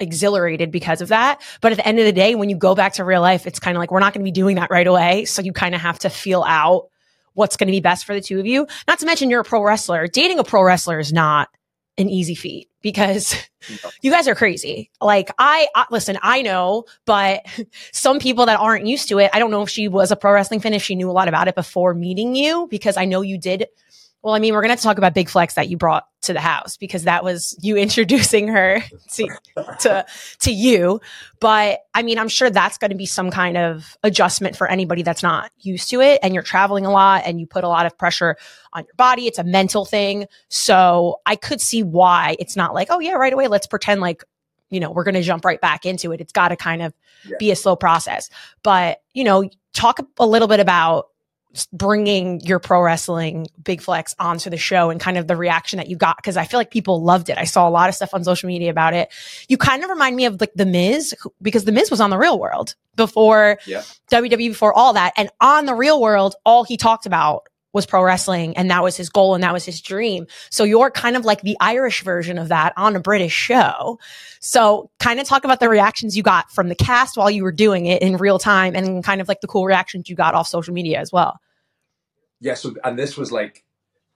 exhilarated 0.00 0.72
because 0.72 1.00
of 1.00 1.08
that. 1.08 1.40
But 1.60 1.72
at 1.72 1.78
the 1.78 1.86
end 1.86 1.98
of 2.00 2.04
the 2.04 2.12
day, 2.12 2.34
when 2.34 2.50
you 2.50 2.56
go 2.56 2.74
back 2.74 2.94
to 2.94 3.04
real 3.04 3.20
life, 3.20 3.46
it's 3.46 3.60
kind 3.60 3.76
of 3.76 3.78
like 3.78 3.90
we're 3.90 4.00
not 4.00 4.12
going 4.12 4.22
to 4.22 4.28
be 4.28 4.32
doing 4.32 4.56
that 4.56 4.70
right 4.70 4.86
away. 4.86 5.24
So 5.24 5.40
you 5.40 5.52
kind 5.52 5.74
of 5.74 5.80
have 5.80 6.00
to 6.00 6.10
feel 6.10 6.42
out 6.42 6.88
what's 7.34 7.56
going 7.56 7.68
to 7.68 7.72
be 7.72 7.80
best 7.80 8.04
for 8.04 8.14
the 8.14 8.20
two 8.20 8.40
of 8.40 8.46
you. 8.46 8.66
Not 8.88 8.98
to 9.00 9.06
mention 9.06 9.30
you're 9.30 9.40
a 9.40 9.44
pro 9.44 9.62
wrestler. 9.62 10.06
Dating 10.06 10.38
a 10.38 10.44
pro 10.44 10.62
wrestler 10.62 10.98
is 10.98 11.12
not 11.12 11.48
an 11.96 12.08
easy 12.08 12.34
feat 12.34 12.68
because 12.82 13.34
you 14.02 14.10
guys 14.10 14.28
are 14.28 14.34
crazy. 14.34 14.90
Like 15.00 15.30
I, 15.38 15.68
I, 15.74 15.86
listen, 15.90 16.18
I 16.22 16.42
know, 16.42 16.84
but 17.04 17.46
some 17.92 18.18
people 18.18 18.46
that 18.46 18.60
aren't 18.60 18.86
used 18.86 19.08
to 19.08 19.18
it, 19.18 19.30
I 19.32 19.38
don't 19.38 19.50
know 19.50 19.62
if 19.62 19.70
she 19.70 19.88
was 19.88 20.10
a 20.10 20.16
pro 20.16 20.32
wrestling 20.32 20.60
fan, 20.60 20.74
if 20.74 20.82
she 20.82 20.94
knew 20.94 21.10
a 21.10 21.12
lot 21.12 21.28
about 21.28 21.48
it 21.48 21.54
before 21.54 21.94
meeting 21.94 22.34
you, 22.34 22.66
because 22.70 22.96
I 22.96 23.04
know 23.04 23.22
you 23.22 23.38
did 23.38 23.66
Well, 24.24 24.32
I 24.34 24.38
mean, 24.38 24.54
we're 24.54 24.62
going 24.62 24.74
to 24.74 24.82
talk 24.82 24.96
about 24.96 25.12
Big 25.12 25.28
Flex 25.28 25.52
that 25.54 25.68
you 25.68 25.76
brought 25.76 26.06
to 26.22 26.32
the 26.32 26.40
house 26.40 26.78
because 26.78 27.04
that 27.04 27.22
was 27.22 27.54
you 27.60 27.76
introducing 27.76 28.48
her 28.48 28.82
to, 29.12 29.28
to, 29.80 30.06
to 30.40 30.50
you. 30.50 31.02
But 31.40 31.80
I 31.92 32.02
mean, 32.02 32.18
I'm 32.18 32.28
sure 32.28 32.48
that's 32.48 32.78
going 32.78 32.90
to 32.90 32.96
be 32.96 33.04
some 33.04 33.30
kind 33.30 33.58
of 33.58 33.98
adjustment 34.02 34.56
for 34.56 34.66
anybody 34.66 35.02
that's 35.02 35.22
not 35.22 35.50
used 35.60 35.90
to 35.90 36.00
it. 36.00 36.20
And 36.22 36.32
you're 36.32 36.42
traveling 36.42 36.86
a 36.86 36.90
lot 36.90 37.24
and 37.26 37.38
you 37.38 37.46
put 37.46 37.64
a 37.64 37.68
lot 37.68 37.84
of 37.84 37.98
pressure 37.98 38.36
on 38.72 38.84
your 38.84 38.94
body. 38.96 39.26
It's 39.26 39.38
a 39.38 39.44
mental 39.44 39.84
thing. 39.84 40.26
So 40.48 41.20
I 41.26 41.36
could 41.36 41.60
see 41.60 41.82
why 41.82 42.36
it's 42.38 42.56
not 42.56 42.72
like, 42.72 42.88
oh, 42.90 43.00
yeah, 43.00 43.12
right 43.12 43.32
away, 43.32 43.46
let's 43.48 43.66
pretend 43.66 44.00
like, 44.00 44.24
you 44.70 44.80
know, 44.80 44.90
we're 44.90 45.04
going 45.04 45.16
to 45.16 45.22
jump 45.22 45.44
right 45.44 45.60
back 45.60 45.84
into 45.84 46.12
it. 46.12 46.22
It's 46.22 46.32
got 46.32 46.48
to 46.48 46.56
kind 46.56 46.80
of 46.80 46.94
Yeah. 47.26 47.36
be 47.38 47.50
a 47.50 47.56
slow 47.56 47.76
process. 47.76 48.30
But, 48.62 49.02
you 49.12 49.24
know, 49.24 49.50
talk 49.74 49.98
a 50.18 50.26
little 50.26 50.48
bit 50.48 50.60
about 50.60 51.08
bringing 51.72 52.40
your 52.40 52.58
pro 52.58 52.80
wrestling 52.82 53.46
big 53.62 53.80
flex 53.80 54.14
onto 54.18 54.50
the 54.50 54.56
show 54.56 54.90
and 54.90 55.00
kind 55.00 55.16
of 55.18 55.26
the 55.26 55.36
reaction 55.36 55.76
that 55.78 55.88
you 55.88 55.96
got 55.96 56.16
because 56.16 56.36
I 56.36 56.44
feel 56.44 56.58
like 56.60 56.70
people 56.70 57.02
loved 57.02 57.28
it. 57.30 57.38
I 57.38 57.44
saw 57.44 57.68
a 57.68 57.70
lot 57.70 57.88
of 57.88 57.94
stuff 57.94 58.14
on 58.14 58.24
social 58.24 58.46
media 58.48 58.70
about 58.70 58.94
it. 58.94 59.12
You 59.48 59.56
kind 59.56 59.82
of 59.84 59.90
remind 59.90 60.16
me 60.16 60.24
of 60.26 60.40
like 60.40 60.52
the 60.54 60.66
Miz 60.66 61.14
who- 61.22 61.32
because 61.40 61.64
the 61.64 61.72
Miz 61.72 61.90
was 61.90 62.00
on 62.00 62.10
the 62.10 62.18
Real 62.18 62.38
World 62.38 62.74
before 62.96 63.58
Yeah. 63.66 63.82
WWE 64.10 64.48
before 64.48 64.72
all 64.74 64.92
that 64.94 65.12
and 65.16 65.30
on 65.40 65.66
the 65.66 65.74
Real 65.74 66.00
World 66.00 66.34
all 66.44 66.64
he 66.64 66.76
talked 66.76 67.06
about 67.06 67.48
was 67.72 67.86
pro 67.86 68.04
wrestling 68.04 68.56
and 68.56 68.70
that 68.70 68.84
was 68.84 68.96
his 68.96 69.08
goal 69.08 69.34
and 69.34 69.42
that 69.42 69.52
was 69.52 69.64
his 69.64 69.80
dream. 69.80 70.28
So 70.48 70.62
you're 70.62 70.92
kind 70.92 71.16
of 71.16 71.24
like 71.24 71.40
the 71.42 71.56
Irish 71.60 72.04
version 72.04 72.38
of 72.38 72.48
that 72.50 72.72
on 72.76 72.94
a 72.94 73.00
British 73.00 73.32
show. 73.32 73.98
So 74.38 74.90
kind 75.00 75.18
of 75.18 75.26
talk 75.26 75.44
about 75.44 75.58
the 75.58 75.68
reactions 75.68 76.16
you 76.16 76.22
got 76.22 76.52
from 76.52 76.68
the 76.68 76.76
cast 76.76 77.16
while 77.16 77.28
you 77.30 77.42
were 77.42 77.50
doing 77.50 77.86
it 77.86 78.00
in 78.00 78.16
real 78.16 78.38
time 78.38 78.76
and 78.76 79.02
kind 79.02 79.20
of 79.20 79.26
like 79.26 79.40
the 79.40 79.48
cool 79.48 79.64
reactions 79.64 80.08
you 80.08 80.14
got 80.14 80.34
off 80.34 80.46
social 80.46 80.72
media 80.72 81.00
as 81.00 81.10
well. 81.10 81.40
Yeah, 82.40 82.54
so 82.54 82.74
and 82.84 82.98
this 82.98 83.16
was 83.16 83.32
like 83.32 83.64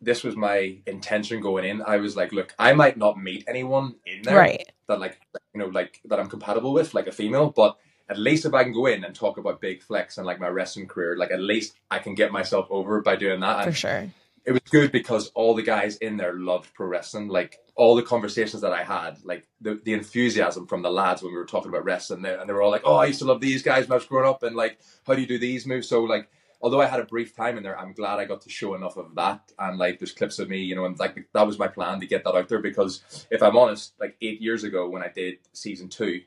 this 0.00 0.22
was 0.22 0.36
my 0.36 0.78
intention 0.86 1.40
going 1.40 1.64
in. 1.64 1.82
I 1.82 1.96
was 1.96 2.16
like, 2.16 2.32
look, 2.32 2.54
I 2.58 2.72
might 2.72 2.96
not 2.96 3.18
meet 3.20 3.44
anyone 3.48 3.96
in 4.06 4.22
there 4.22 4.36
Right. 4.38 4.68
that 4.88 5.00
like 5.00 5.18
you 5.54 5.60
know 5.60 5.66
like 5.66 6.00
that 6.04 6.20
I'm 6.20 6.28
compatible 6.28 6.72
with, 6.72 6.94
like 6.94 7.06
a 7.08 7.12
female, 7.12 7.50
but 7.50 7.76
at 8.08 8.18
least 8.18 8.44
if 8.46 8.54
I 8.54 8.62
can 8.62 8.72
go 8.72 8.86
in 8.86 9.04
and 9.04 9.14
talk 9.14 9.38
about 9.38 9.60
big 9.60 9.82
flex 9.82 10.16
and 10.16 10.26
like 10.26 10.40
my 10.40 10.48
wrestling 10.48 10.86
career, 10.86 11.16
like 11.16 11.30
at 11.30 11.40
least 11.40 11.74
I 11.90 11.98
can 11.98 12.14
get 12.14 12.32
myself 12.32 12.66
over 12.70 13.00
by 13.02 13.16
doing 13.16 13.40
that. 13.40 13.62
For 13.64 13.68
And 13.68 13.76
sure. 13.76 14.10
it 14.46 14.52
was 14.52 14.62
good 14.70 14.92
because 14.92 15.30
all 15.34 15.54
the 15.54 15.62
guys 15.62 15.96
in 15.98 16.16
there 16.16 16.32
loved 16.34 16.72
pro 16.74 16.86
wrestling. 16.86 17.28
Like 17.28 17.58
all 17.74 17.94
the 17.96 18.02
conversations 18.02 18.62
that 18.62 18.72
I 18.72 18.82
had, 18.84 19.18
like 19.24 19.46
the, 19.60 19.80
the 19.84 19.92
enthusiasm 19.94 20.66
from 20.66 20.82
the 20.82 20.90
lads 20.90 21.22
when 21.22 21.32
we 21.32 21.38
were 21.38 21.44
talking 21.44 21.68
about 21.70 21.84
wrestling, 21.84 22.22
they, 22.22 22.34
and 22.34 22.48
they 22.48 22.52
were 22.52 22.62
all 22.62 22.70
like, 22.70 22.82
"Oh, 22.84 22.96
I 22.96 23.06
used 23.06 23.18
to 23.20 23.24
love 23.26 23.40
these 23.40 23.62
guys 23.62 23.84
when 23.84 23.92
I 23.92 23.96
was 23.96 24.06
growing 24.06 24.28
up," 24.28 24.42
and 24.42 24.56
like, 24.56 24.78
"How 25.06 25.14
do 25.14 25.20
you 25.20 25.26
do 25.26 25.38
these 25.38 25.66
moves?" 25.66 25.88
So 25.88 26.02
like, 26.04 26.28
although 26.60 26.80
I 26.80 26.86
had 26.86 27.00
a 27.00 27.04
brief 27.04 27.34
time 27.36 27.56
in 27.56 27.62
there, 27.62 27.78
I'm 27.78 27.92
glad 27.92 28.18
I 28.18 28.24
got 28.24 28.40
to 28.42 28.50
show 28.50 28.74
enough 28.74 28.96
of 28.96 29.14
that, 29.16 29.52
and 29.58 29.78
like, 29.78 29.98
there's 29.98 30.12
clips 30.12 30.38
of 30.38 30.48
me, 30.48 30.58
you 30.62 30.74
know, 30.74 30.84
and 30.84 30.98
like 30.98 31.28
that 31.32 31.46
was 31.46 31.58
my 31.58 31.68
plan 31.68 32.00
to 32.00 32.06
get 32.06 32.24
that 32.24 32.34
out 32.34 32.48
there 32.48 32.60
because 32.60 33.26
if 33.30 33.42
I'm 33.42 33.56
honest, 33.56 33.94
like 34.00 34.16
eight 34.22 34.40
years 34.40 34.64
ago 34.64 34.88
when 34.88 35.02
I 35.02 35.08
did 35.08 35.38
season 35.52 35.88
two. 35.88 36.22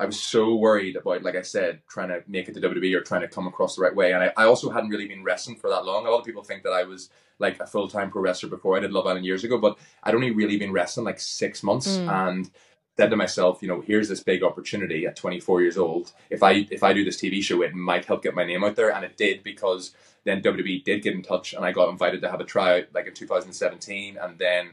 I 0.00 0.06
was 0.06 0.20
so 0.22 0.54
worried 0.54 0.94
about, 0.94 1.24
like 1.24 1.34
I 1.34 1.42
said, 1.42 1.80
trying 1.88 2.10
to 2.10 2.22
make 2.28 2.46
it 2.48 2.54
to 2.54 2.60
WWE 2.60 2.94
or 2.94 3.00
trying 3.00 3.22
to 3.22 3.26
come 3.26 3.48
across 3.48 3.74
the 3.74 3.82
right 3.82 3.92
way. 3.96 4.12
And 4.12 4.22
I, 4.22 4.32
I 4.36 4.44
also 4.44 4.70
hadn't 4.70 4.90
really 4.90 5.08
been 5.08 5.24
wrestling 5.24 5.56
for 5.56 5.68
that 5.70 5.84
long. 5.84 6.06
A 6.06 6.10
lot 6.10 6.20
of 6.20 6.24
people 6.24 6.44
think 6.44 6.62
that 6.62 6.70
I 6.72 6.84
was 6.84 7.10
like 7.40 7.58
a 7.60 7.66
full 7.66 7.88
time 7.88 8.08
pro 8.08 8.22
wrestler 8.22 8.48
before 8.48 8.76
I 8.76 8.80
did 8.80 8.92
Love 8.92 9.08
Island 9.08 9.26
years 9.26 9.42
ago, 9.42 9.58
but 9.58 9.76
I'd 10.04 10.14
only 10.14 10.30
really 10.30 10.56
been 10.56 10.70
wrestling 10.70 11.04
like 11.04 11.18
six 11.18 11.64
months 11.64 11.96
Mm. 11.98 12.28
and 12.28 12.50
said 12.98 13.10
to 13.10 13.16
myself, 13.16 13.62
you 13.62 13.68
know, 13.68 13.80
here's 13.80 14.08
this 14.08 14.24
big 14.24 14.42
opportunity 14.42 15.06
at 15.06 15.14
24 15.14 15.62
years 15.62 15.78
old. 15.78 16.10
If 16.30 16.42
I 16.42 16.66
if 16.70 16.82
I 16.82 16.92
do 16.92 17.04
this 17.04 17.20
TV 17.20 17.40
show, 17.40 17.62
it 17.62 17.72
might 17.72 18.04
help 18.04 18.24
get 18.24 18.34
my 18.34 18.44
name 18.44 18.64
out 18.64 18.74
there, 18.74 18.92
and 18.92 19.04
it 19.04 19.16
did 19.16 19.44
because 19.44 19.94
then 20.24 20.42
WWE 20.42 20.82
did 20.82 21.02
get 21.02 21.14
in 21.14 21.22
touch, 21.22 21.52
and 21.52 21.64
I 21.64 21.70
got 21.70 21.90
invited 21.90 22.22
to 22.22 22.30
have 22.30 22.40
a 22.40 22.44
tryout 22.44 22.86
like 22.92 23.06
in 23.06 23.14
2017, 23.14 24.18
and 24.20 24.38
then 24.38 24.70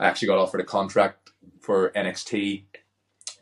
I 0.00 0.06
actually 0.06 0.28
got 0.28 0.38
offered 0.38 0.62
a 0.62 0.64
contract 0.64 1.32
for 1.60 1.90
NXT 1.90 2.62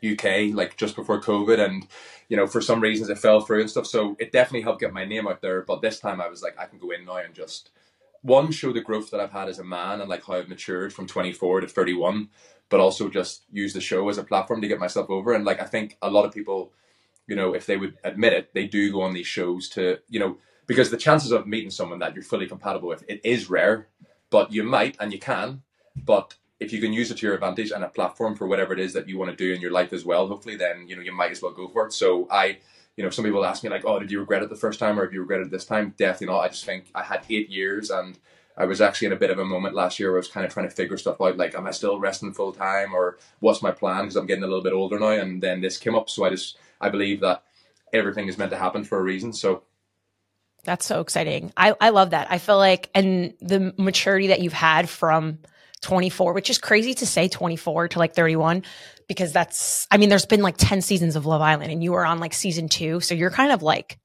UK 0.03 0.53
like 0.53 0.75
just 0.75 0.97
before 0.97 1.21
COVID, 1.21 1.63
and 1.63 1.87
you 2.27 2.35
know 2.35 2.45
for 2.45 2.59
some 2.59 2.81
reasons 2.81 3.09
it 3.09 3.17
fell 3.17 3.39
through 3.39 3.61
and 3.61 3.69
stuff. 3.69 3.87
So 3.87 4.17
it 4.19 4.33
definitely 4.33 4.63
helped 4.63 4.81
get 4.81 4.91
my 4.91 5.05
name 5.05 5.29
out 5.29 5.41
there. 5.41 5.61
But 5.61 5.81
this 5.81 6.01
time 6.01 6.19
I 6.19 6.27
was 6.27 6.43
like, 6.43 6.59
I 6.59 6.65
can 6.65 6.77
go 6.77 6.91
in 6.91 7.05
now 7.05 7.17
and 7.17 7.33
just 7.33 7.69
one 8.25 8.51
show 8.51 8.73
the 8.73 8.81
growth 8.81 9.11
that 9.11 9.21
I've 9.21 9.31
had 9.31 9.47
as 9.47 9.59
a 9.59 9.63
man 9.63 10.01
and 10.01 10.09
like 10.09 10.25
how 10.25 10.33
I've 10.33 10.49
matured 10.49 10.91
from 10.91 11.05
24 11.05 11.61
to 11.61 11.67
31, 11.67 12.29
but 12.69 12.79
also 12.79 13.09
just 13.09 13.43
use 13.51 13.73
the 13.73 13.81
show 13.81 14.07
as 14.09 14.17
a 14.17 14.23
platform 14.23 14.61
to 14.61 14.67
get 14.67 14.79
myself 14.79 15.09
over. 15.09 15.33
And 15.33 15.45
like 15.45 15.61
I 15.61 15.65
think 15.65 15.97
a 16.01 16.09
lot 16.09 16.25
of 16.25 16.33
people, 16.33 16.71
you 17.27 17.35
know, 17.35 17.53
if 17.53 17.65
they 17.65 17.77
would 17.77 17.97
admit 18.03 18.33
it, 18.33 18.53
they 18.53 18.67
do 18.67 18.91
go 18.91 19.01
on 19.01 19.13
these 19.13 19.27
shows 19.27 19.69
to 19.69 19.99
you 20.09 20.19
know 20.19 20.37
because 20.67 20.89
the 20.89 20.97
chances 20.97 21.31
of 21.31 21.47
meeting 21.47 21.69
someone 21.69 21.99
that 21.99 22.15
you're 22.15 22.23
fully 22.23 22.47
compatible 22.47 22.87
with 22.87 23.03
it 23.07 23.21
is 23.23 23.49
rare, 23.49 23.87
but 24.29 24.51
you 24.51 24.63
might 24.63 24.97
and 24.99 25.13
you 25.13 25.19
can, 25.19 25.61
but 25.95 26.35
if 26.59 26.71
you 26.71 26.79
can 26.81 26.93
use 26.93 27.11
it 27.11 27.17
to 27.17 27.25
your 27.25 27.35
advantage 27.35 27.71
and 27.71 27.83
a 27.83 27.89
platform 27.89 28.35
for 28.35 28.47
whatever 28.47 28.73
it 28.73 28.79
is 28.79 28.93
that 28.93 29.09
you 29.09 29.17
want 29.17 29.29
to 29.29 29.37
do 29.37 29.53
in 29.53 29.61
your 29.61 29.71
life 29.71 29.93
as 29.93 30.05
well, 30.05 30.27
hopefully, 30.27 30.55
then 30.55 30.87
you 30.87 30.95
know 30.95 31.01
you 31.01 31.11
might 31.11 31.31
as 31.31 31.41
well 31.41 31.51
go 31.51 31.67
for 31.67 31.87
it. 31.87 31.93
So 31.93 32.27
I, 32.31 32.57
you 32.95 33.03
know, 33.03 33.09
some 33.09 33.25
people 33.25 33.45
ask 33.45 33.63
me 33.63 33.69
like, 33.69 33.85
"Oh, 33.85 33.99
did 33.99 34.11
you 34.11 34.19
regret 34.19 34.43
it 34.43 34.49
the 34.49 34.55
first 34.55 34.79
time, 34.79 34.99
or 34.99 35.03
have 35.03 35.13
you 35.13 35.21
regretted 35.21 35.51
this 35.51 35.65
time?" 35.65 35.93
Definitely 35.97 36.27
not. 36.27 36.39
I 36.41 36.47
just 36.47 36.65
think 36.65 36.85
I 36.95 37.03
had 37.03 37.25
eight 37.29 37.49
years, 37.49 37.89
and 37.89 38.17
I 38.57 38.65
was 38.65 38.81
actually 38.81 39.07
in 39.07 39.13
a 39.13 39.17
bit 39.17 39.31
of 39.31 39.39
a 39.39 39.45
moment 39.45 39.75
last 39.75 39.99
year 39.99 40.09
where 40.09 40.17
I 40.17 40.19
was 40.19 40.27
kind 40.27 40.45
of 40.45 40.53
trying 40.53 40.69
to 40.69 40.75
figure 40.75 40.97
stuff 40.97 41.19
out. 41.21 41.37
Like, 41.37 41.55
am 41.55 41.67
I 41.67 41.71
still 41.71 41.99
resting 41.99 42.33
full 42.33 42.53
time, 42.53 42.93
or 42.93 43.17
what's 43.39 43.61
my 43.61 43.71
plan? 43.71 44.03
Because 44.03 44.15
I'm 44.15 44.27
getting 44.27 44.43
a 44.43 44.47
little 44.47 44.63
bit 44.63 44.73
older 44.73 44.99
now, 44.99 45.09
and 45.09 45.41
then 45.41 45.61
this 45.61 45.77
came 45.77 45.95
up, 45.95 46.09
so 46.09 46.23
I 46.23 46.29
just 46.29 46.57
I 46.79 46.89
believe 46.89 47.21
that 47.21 47.43
everything 47.93 48.27
is 48.27 48.37
meant 48.37 48.51
to 48.51 48.57
happen 48.57 48.83
for 48.83 48.97
a 48.97 49.01
reason. 49.01 49.33
So 49.33 49.63
That's 50.63 50.85
so 50.85 51.01
exciting. 51.01 51.51
I, 51.55 51.75
I 51.79 51.89
love 51.89 52.11
that. 52.11 52.27
I 52.31 52.37
feel 52.37 52.57
like, 52.57 52.89
and 52.93 53.33
the 53.39 53.73
maturity 53.77 54.27
that 54.27 54.41
you've 54.41 54.53
had 54.53 54.89
from 54.89 55.39
24, 55.81 56.33
which 56.33 56.49
is 56.49 56.57
crazy 56.57 56.93
to 56.95 57.05
say 57.05 57.27
24 57.27 57.89
to 57.89 57.99
like 57.99 58.15
31, 58.15 58.63
because 59.07 59.31
that's, 59.31 59.87
I 59.91 59.97
mean, 59.97 60.09
there's 60.09 60.25
been 60.25 60.41
like 60.41 60.55
10 60.57 60.81
seasons 60.81 61.15
of 61.15 61.25
Love 61.25 61.41
Island 61.41 61.71
and 61.71 61.83
you 61.83 61.91
were 61.91 62.05
on 62.05 62.19
like 62.19 62.33
season 62.33 62.67
two. 62.67 62.99
So 62.99 63.13
you're 63.13 63.29
kind 63.29 63.51
of 63.51 63.61
like 63.61 63.99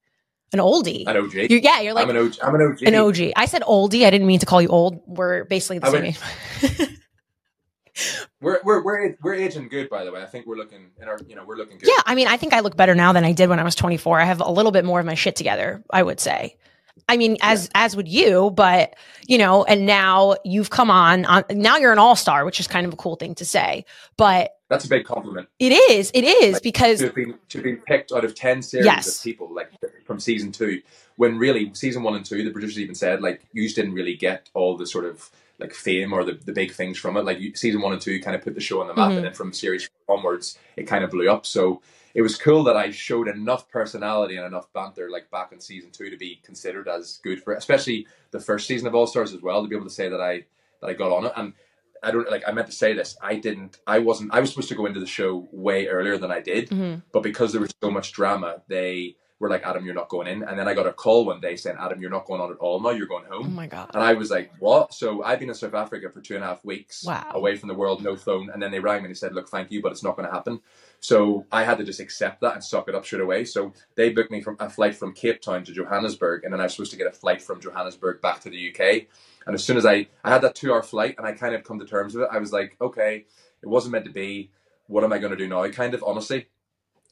an 0.53 0.59
oldie. 0.59 1.07
an 1.07 1.17
OG. 1.17 1.33
You're, 1.33 1.59
yeah, 1.59 1.81
you're 1.81 1.93
like 1.93 2.03
I'm 2.03 2.15
an 2.15 2.17
OG. 2.17 2.35
I'm 2.43 2.55
an 2.55 2.61
OG. 2.61 2.83
an 2.83 2.95
OG. 2.95 3.33
I 3.35 3.45
said 3.45 3.61
oldie. 3.63 4.05
I 4.05 4.09
didn't 4.09 4.27
mean 4.27 4.39
to 4.39 4.45
call 4.45 4.61
you 4.61 4.69
old. 4.69 5.01
We're 5.05 5.45
basically 5.45 5.79
the 5.79 5.87
I 5.87 5.91
same 5.91 6.05
age. 6.05 6.19
We're 8.39 8.59
we're 8.63 8.83
we're 8.83 9.17
we're 9.21 9.33
aging 9.35 9.67
good, 9.67 9.89
by 9.89 10.03
the 10.03 10.11
way. 10.11 10.21
I 10.21 10.25
think 10.25 10.47
we're 10.47 10.55
looking 10.55 10.91
in 10.99 11.07
our 11.07 11.19
you 11.27 11.35
know 11.35 11.43
we're 11.45 11.57
looking 11.57 11.77
good. 11.77 11.87
Yeah, 11.87 12.01
I 12.05 12.15
mean, 12.15 12.27
I 12.27 12.37
think 12.37 12.53
I 12.53 12.61
look 12.61 12.75
better 12.75 12.95
now 12.95 13.13
than 13.13 13.23
I 13.23 13.33
did 13.33 13.49
when 13.49 13.59
I 13.59 13.63
was 13.63 13.75
24. 13.75 14.19
I 14.19 14.23
have 14.25 14.41
a 14.41 14.49
little 14.49 14.71
bit 14.71 14.85
more 14.85 14.99
of 14.99 15.05
my 15.05 15.13
shit 15.13 15.35
together, 15.35 15.83
I 15.91 16.01
would 16.01 16.19
say. 16.19 16.57
I 17.07 17.17
mean, 17.17 17.37
as 17.41 17.69
as 17.75 17.95
would 17.95 18.07
you, 18.07 18.51
but 18.51 18.95
you 19.27 19.37
know, 19.37 19.63
and 19.65 19.85
now 19.85 20.35
you've 20.43 20.69
come 20.69 20.89
on, 20.89 21.25
on 21.25 21.43
now 21.51 21.77
you're 21.77 21.91
an 21.91 21.99
all-star, 21.99 22.45
which 22.45 22.59
is 22.59 22.67
kind 22.67 22.87
of 22.87 22.93
a 22.93 22.95
cool 22.95 23.15
thing 23.15 23.35
to 23.35 23.45
say. 23.45 23.85
But 24.17 24.51
That's 24.71 24.85
a 24.85 24.89
big 24.89 25.03
compliment. 25.05 25.49
it 25.59 25.73
is, 25.73 26.11
it 26.13 26.23
is 26.23 26.53
Like, 26.53 26.63
because 26.63 26.99
to 26.99 27.05
have 27.07 27.15
been 27.15 27.35
to 27.49 27.57
have 27.57 27.63
been 27.65 27.77
picked 27.85 28.13
out 28.13 28.23
of 28.23 28.33
ten 28.33 28.61
series 28.61 28.85
Yes. 28.85 29.17
of 29.17 29.23
people 29.23 29.53
like 29.53 29.69
from 30.05 30.17
season 30.19 30.51
two, 30.53 30.81
when 31.17 31.37
really 31.37 31.71
season 31.73 32.03
one 32.03 32.15
and 32.15 32.23
two, 32.25 32.41
the 32.43 32.51
producers 32.51 32.79
even 32.79 32.95
said 32.95 33.21
like 33.21 33.41
you 33.51 33.63
just 33.63 33.75
didn't 33.75 33.93
really 33.93 34.15
get 34.15 34.49
all 34.53 34.77
the 34.77 34.87
sort 34.87 35.03
of 35.05 35.29
like 35.59 35.73
fame 35.73 36.13
or 36.13 36.23
the, 36.23 36.39
the 36.45 36.53
big 36.53 36.71
things 36.71 36.97
from 36.97 37.17
it. 37.17 37.25
Like 37.25 37.39
you, 37.39 37.53
season 37.53 37.81
one 37.81 37.91
and 37.91 38.01
two 38.01 38.19
kind 38.21 38.33
of 38.35 38.41
put 38.41 38.55
the 38.55 38.61
show 38.61 38.79
on 38.81 38.87
the 38.87 38.93
map, 38.95 39.11
Mhm. 39.11 39.17
and 39.17 39.25
then 39.25 39.33
from 39.33 39.51
series 39.51 39.89
onwards, 40.07 40.57
it 40.77 40.83
kind 40.87 41.03
of 41.03 41.11
blew 41.11 41.29
up. 41.29 41.45
So 41.45 41.81
it 42.13 42.21
was 42.21 42.37
cool 42.37 42.63
that 42.63 42.77
I 42.77 42.91
showed 42.91 43.27
enough 43.27 43.67
personality 43.69 44.37
and 44.37 44.45
enough 44.47 44.71
banter 44.73 45.09
like 45.11 45.29
back 45.31 45.51
in 45.51 45.59
season 45.59 45.91
two 45.91 46.09
to 46.09 46.17
be 46.17 46.39
considered 46.43 46.87
as 46.87 47.19
good 47.23 47.43
for, 47.43 47.53
especially 47.55 48.07
the 48.31 48.39
first 48.39 48.67
season 48.67 48.87
of 48.87 48.95
All 48.95 49.05
Stars 49.05 49.33
as 49.33 49.41
well, 49.41 49.61
to 49.63 49.67
be 49.67 49.75
able 49.75 49.85
to 49.85 49.91
say 49.93 50.07
that 50.07 50.21
I 50.21 50.45
that 50.79 50.87
I 50.89 50.93
got 50.93 51.11
on 51.11 51.25
it 51.25 51.33
and. 51.35 51.51
I 52.03 52.11
don't 52.11 52.29
like. 52.29 52.43
I 52.47 52.51
meant 52.51 52.67
to 52.67 52.73
say 52.73 52.93
this. 52.93 53.15
I 53.21 53.35
didn't. 53.35 53.79
I 53.85 53.99
wasn't. 53.99 54.33
I 54.33 54.39
was 54.39 54.49
supposed 54.49 54.69
to 54.69 54.75
go 54.75 54.85
into 54.85 54.99
the 54.99 55.05
show 55.05 55.47
way 55.51 55.87
earlier 55.87 56.17
than 56.17 56.31
I 56.31 56.39
did, 56.41 56.69
Mhm. 56.69 57.03
but 57.11 57.21
because 57.23 57.51
there 57.51 57.61
was 57.61 57.73
so 57.81 57.91
much 57.91 58.11
drama, 58.11 58.61
they 58.67 59.15
were 59.39 59.49
like, 59.49 59.63
"Adam, 59.65 59.85
you're 59.85 59.95
not 59.95 60.09
going 60.09 60.27
in." 60.27 60.43
And 60.43 60.57
then 60.57 60.67
I 60.67 60.73
got 60.73 60.85
a 60.87 60.93
call 60.93 61.25
one 61.25 61.39
day 61.41 61.55
saying, 61.55 61.77
"Adam, 61.79 61.99
you're 62.01 62.11
not 62.11 62.25
going 62.25 62.41
on 62.41 62.51
at 62.51 62.57
all 62.57 62.79
now. 62.79 62.89
You're 62.91 63.07
going 63.07 63.25
home. 63.25 63.45
oh 63.47 63.49
my 63.49 63.67
god, 63.67 63.91
And 63.93 64.03
I 64.03 64.13
was 64.13 64.29
like, 64.31 64.51
"What?" 64.59 64.93
So 64.93 65.23
I've 65.23 65.39
been 65.39 65.49
in 65.49 65.55
South 65.55 65.73
Africa 65.75 66.09
for 66.11 66.21
two 66.21 66.35
and 66.35 66.43
a 66.43 66.47
half 66.47 66.63
weeks, 66.65 67.03
Wow. 67.05 67.23
away 67.33 67.55
from 67.55 67.67
the 67.69 67.75
world, 67.75 68.03
no 68.03 68.15
phone. 68.15 68.49
And 68.51 68.61
then 68.61 68.71
they 68.71 68.79
rang 68.79 69.01
me 69.01 69.05
and 69.07 69.15
they 69.15 69.17
said, 69.19 69.33
"Look, 69.35 69.49
thank 69.49 69.71
you, 69.71 69.81
but 69.81 69.91
it's 69.91 70.03
not 70.03 70.15
going 70.15 70.27
to 70.27 70.33
happen." 70.33 70.59
So 70.99 71.45
I 71.51 71.63
had 71.63 71.79
to 71.79 71.83
just 71.83 71.99
accept 71.99 72.41
that 72.41 72.53
and 72.53 72.63
suck 72.63 72.87
it 72.87 72.93
up 72.95 73.03
straight 73.05 73.21
away. 73.23 73.45
So 73.45 73.73
they 73.95 74.09
booked 74.11 74.29
me 74.31 74.41
from 74.41 74.57
a 74.59 74.69
flight 74.69 74.95
from 74.95 75.13
Cape 75.13 75.41
Town 75.41 75.63
to 75.65 75.71
Johannesburg, 75.71 76.43
and 76.43 76.53
then 76.53 76.59
I 76.59 76.63
was 76.63 76.73
supposed 76.73 76.91
to 76.91 76.97
get 76.97 77.07
a 77.07 77.11
flight 77.11 77.41
from 77.41 77.59
Johannesburg 77.59 78.21
back 78.21 78.41
to 78.41 78.49
the 78.51 78.57
UK. 78.57 79.07
And 79.45 79.55
as 79.55 79.63
soon 79.63 79.77
as 79.77 79.85
I 79.85 80.07
I 80.23 80.29
had 80.29 80.41
that 80.41 80.55
two 80.55 80.73
hour 80.73 80.83
flight, 80.83 81.15
and 81.17 81.25
I 81.25 81.33
kind 81.33 81.55
of 81.55 81.63
come 81.63 81.79
to 81.79 81.85
terms 81.85 82.13
with 82.13 82.23
it, 82.23 82.29
I 82.31 82.37
was 82.37 82.53
like, 82.53 82.77
okay, 82.79 83.25
it 83.61 83.67
wasn't 83.67 83.93
meant 83.93 84.05
to 84.05 84.11
be. 84.11 84.51
What 84.87 85.03
am 85.03 85.13
I 85.13 85.19
going 85.19 85.31
to 85.31 85.37
do 85.37 85.47
now? 85.47 85.67
Kind 85.69 85.93
of 85.93 86.03
honestly. 86.05 86.47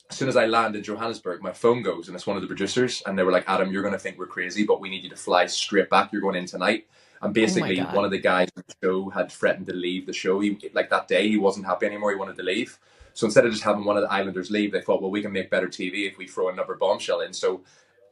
As 0.09 0.17
soon 0.17 0.27
as 0.27 0.35
I 0.35 0.47
land 0.47 0.75
in 0.75 0.81
Johannesburg, 0.81 1.43
my 1.43 1.51
phone 1.51 1.83
goes, 1.83 2.07
and 2.07 2.15
it's 2.15 2.25
one 2.25 2.35
of 2.35 2.41
the 2.41 2.47
producers, 2.47 3.03
and 3.05 3.17
they 3.17 3.21
were 3.21 3.31
like, 3.31 3.47
"Adam, 3.47 3.71
you're 3.71 3.83
going 3.83 3.93
to 3.93 3.99
think 3.99 4.17
we're 4.17 4.25
crazy, 4.25 4.65
but 4.65 4.81
we 4.81 4.89
need 4.89 5.03
you 5.03 5.09
to 5.11 5.15
fly 5.15 5.45
straight 5.45 5.89
back. 5.89 6.11
You're 6.11 6.21
going 6.21 6.35
in 6.35 6.47
tonight." 6.47 6.87
And 7.21 7.29
oh 7.29 7.33
basically, 7.33 7.75
God. 7.77 7.95
one 7.95 8.05
of 8.05 8.11
the 8.11 8.19
guys 8.19 8.49
on 8.55 8.63
the 8.65 8.75
show 8.87 9.09
had 9.09 9.31
threatened 9.31 9.67
to 9.67 9.73
leave 9.73 10.05
the 10.05 10.13
show. 10.13 10.39
He, 10.39 10.57
like 10.73 10.89
that 10.89 11.07
day, 11.07 11.27
he 11.27 11.37
wasn't 11.37 11.65
happy 11.65 11.85
anymore. 11.85 12.11
He 12.11 12.17
wanted 12.17 12.37
to 12.37 12.43
leave. 12.43 12.79
So 13.13 13.25
instead 13.25 13.45
of 13.45 13.51
just 13.51 13.63
having 13.63 13.83
one 13.83 13.97
of 13.97 14.03
the 14.03 14.11
Islanders 14.11 14.49
leave, 14.49 14.71
they 14.71 14.81
thought, 14.81 15.01
well, 15.01 15.11
we 15.11 15.21
can 15.21 15.31
make 15.31 15.49
better 15.49 15.67
TV 15.67 16.07
if 16.07 16.17
we 16.17 16.27
throw 16.27 16.49
another 16.49 16.75
bombshell 16.75 17.21
in. 17.21 17.33
So 17.33 17.61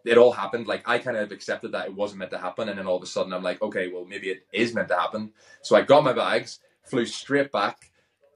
it 0.08 0.18
all 0.18 0.32
happened. 0.32 0.68
Like 0.68 0.88
I 0.88 0.98
kind 1.00 1.18
of 1.18 1.32
accepted 1.32 1.72
that 1.74 1.88
it 1.88 1.94
wasn't 1.94 2.20
meant 2.20 2.32
to 2.32 2.38
happen, 2.38 2.70
and 2.70 2.78
then 2.78 2.88
all 2.88 2.98
of 2.98 3.04
a 3.04 3.08
sudden 3.08 3.34
I'm 3.34 3.44
like, 3.44 3.62
okay, 3.62 3.90
well 3.90 4.06
maybe 4.06 4.30
it 4.30 4.46
is 4.52 4.74
meant 4.74 4.88
to 4.90 4.96
happen. 4.96 5.32
So 5.62 5.76
I 5.76 5.82
got 5.82 6.04
my 6.04 6.14
bags, 6.14 6.60
flew 6.84 7.06
straight 7.06 7.52
back, 7.52 7.92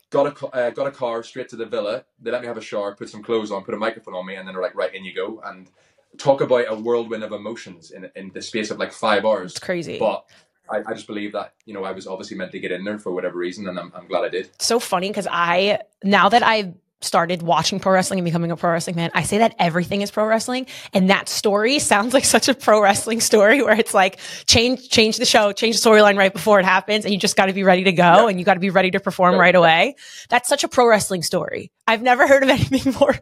got 0.10 0.42
a 0.42 0.48
uh, 0.48 0.70
got 0.72 0.88
a 0.88 0.92
car 0.92 1.24
straight 1.24 1.50
to 1.50 1.56
the 1.56 1.66
villa. 1.66 2.06
They 2.22 2.32
let 2.32 2.42
me 2.42 2.48
have 2.48 2.58
a 2.58 2.62
shower, 2.62 2.96
put 2.96 3.10
some 3.10 3.24
clothes 3.24 3.52
on, 3.52 3.64
put 3.64 3.74
a 3.74 3.78
microphone 3.78 4.14
on 4.14 4.26
me, 4.26 4.36
and 4.36 4.48
then 4.48 4.54
they're 4.54 4.64
like, 4.64 4.76
right, 4.76 4.94
in 4.94 5.04
you 5.04 5.16
go. 5.16 5.42
And 5.46 5.70
talk 6.18 6.42
about 6.42 6.66
a 6.68 6.76
whirlwind 6.76 7.24
of 7.24 7.32
emotions 7.32 7.92
in 7.92 8.10
in 8.16 8.32
the 8.34 8.42
space 8.42 8.70
of 8.72 8.78
like 8.78 8.92
five 8.92 9.26
hours. 9.26 9.52
It's 9.52 9.60
crazy. 9.60 9.98
But 9.98 10.26
I, 10.70 10.84
I 10.86 10.94
just 10.94 11.08
believe 11.08 11.32
that 11.34 11.54
you 11.66 11.74
know 11.74 11.84
I 11.84 11.92
was 11.92 12.08
obviously 12.08 12.38
meant 12.38 12.52
to 12.52 12.60
get 12.60 12.72
in 12.72 12.84
there 12.84 13.00
for 13.00 13.12
whatever 13.12 13.38
reason, 13.38 13.68
and 13.68 13.80
I'm 13.80 13.92
I'm 13.96 14.08
glad 14.08 14.24
I 14.24 14.30
did. 14.30 14.50
so 14.60 14.80
funny 14.80 15.10
because 15.10 15.28
I 15.30 15.80
now 16.04 16.30
that 16.30 16.44
I've 16.44 16.74
started 17.02 17.42
watching 17.42 17.80
pro 17.80 17.94
wrestling 17.94 18.20
and 18.20 18.26
becoming 18.26 18.52
a 18.52 18.56
pro 18.56 18.72
wrestling 18.72 18.96
fan, 18.96 19.12
I 19.14 19.24
say 19.24 19.40
that 19.40 19.56
everything 19.58 20.02
is 20.02 20.12
pro 20.12 20.26
wrestling. 20.26 20.68
And 20.94 21.10
that 21.10 21.28
story 21.30 21.80
sounds 21.80 22.14
like 22.14 22.26
such 22.26 22.48
a 22.48 22.54
pro 22.54 22.82
wrestling 22.82 23.22
story 23.22 23.62
where 23.64 23.78
it's 23.78 23.94
like 23.94 24.20
change 24.48 24.90
change 24.90 25.18
the 25.18 25.26
show, 25.26 25.52
change 25.52 25.82
the 25.82 25.90
storyline 25.90 26.18
right 26.18 26.32
before 26.32 26.60
it 26.60 26.66
happens, 26.66 27.04
and 27.06 27.14
you 27.14 27.20
just 27.20 27.36
gotta 27.36 27.54
be 27.54 27.64
ready 27.64 27.84
to 27.86 27.92
go 27.92 28.04
Yeah. 28.04 28.28
and 28.28 28.40
you 28.40 28.46
gotta 28.46 28.60
be 28.60 28.70
ready 28.70 28.92
to 28.92 29.00
perform 29.00 29.36
right 29.36 29.56
away. 29.56 29.96
That's 30.30 30.48
such 30.48 30.64
a 30.64 30.68
pro 30.68 30.88
wrestling 30.88 31.24
story. 31.24 31.72
I've 31.88 32.02
never 32.02 32.28
heard 32.28 32.44
of 32.44 32.50
anything 32.52 32.94
more 33.00 33.16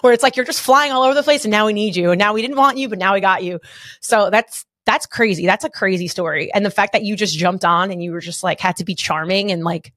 where 0.00 0.12
it's 0.12 0.22
like 0.22 0.36
you're 0.36 0.46
just 0.46 0.60
flying 0.60 0.92
all 0.92 1.02
over 1.02 1.14
the 1.14 1.22
place 1.24 1.44
and 1.44 1.50
now 1.50 1.66
we 1.66 1.72
need 1.72 1.96
you. 1.96 2.12
And 2.12 2.18
now 2.18 2.32
we 2.34 2.40
didn't 2.42 2.56
want 2.56 2.78
you, 2.78 2.88
but 2.88 2.98
now 2.98 3.14
we 3.14 3.20
got 3.20 3.42
you. 3.42 3.58
So 4.00 4.30
that's 4.30 4.64
that's 4.86 5.06
crazy. 5.06 5.46
That's 5.46 5.64
a 5.64 5.70
crazy 5.70 6.08
story. 6.08 6.52
And 6.52 6.64
the 6.64 6.70
fact 6.70 6.92
that 6.92 7.02
you 7.02 7.16
just 7.16 7.36
jumped 7.36 7.64
on 7.64 7.90
and 7.90 8.02
you 8.02 8.12
were 8.12 8.20
just 8.20 8.44
like 8.44 8.60
had 8.60 8.76
to 8.76 8.84
be 8.84 8.94
charming 8.94 9.50
and 9.50 9.64
like 9.64 9.92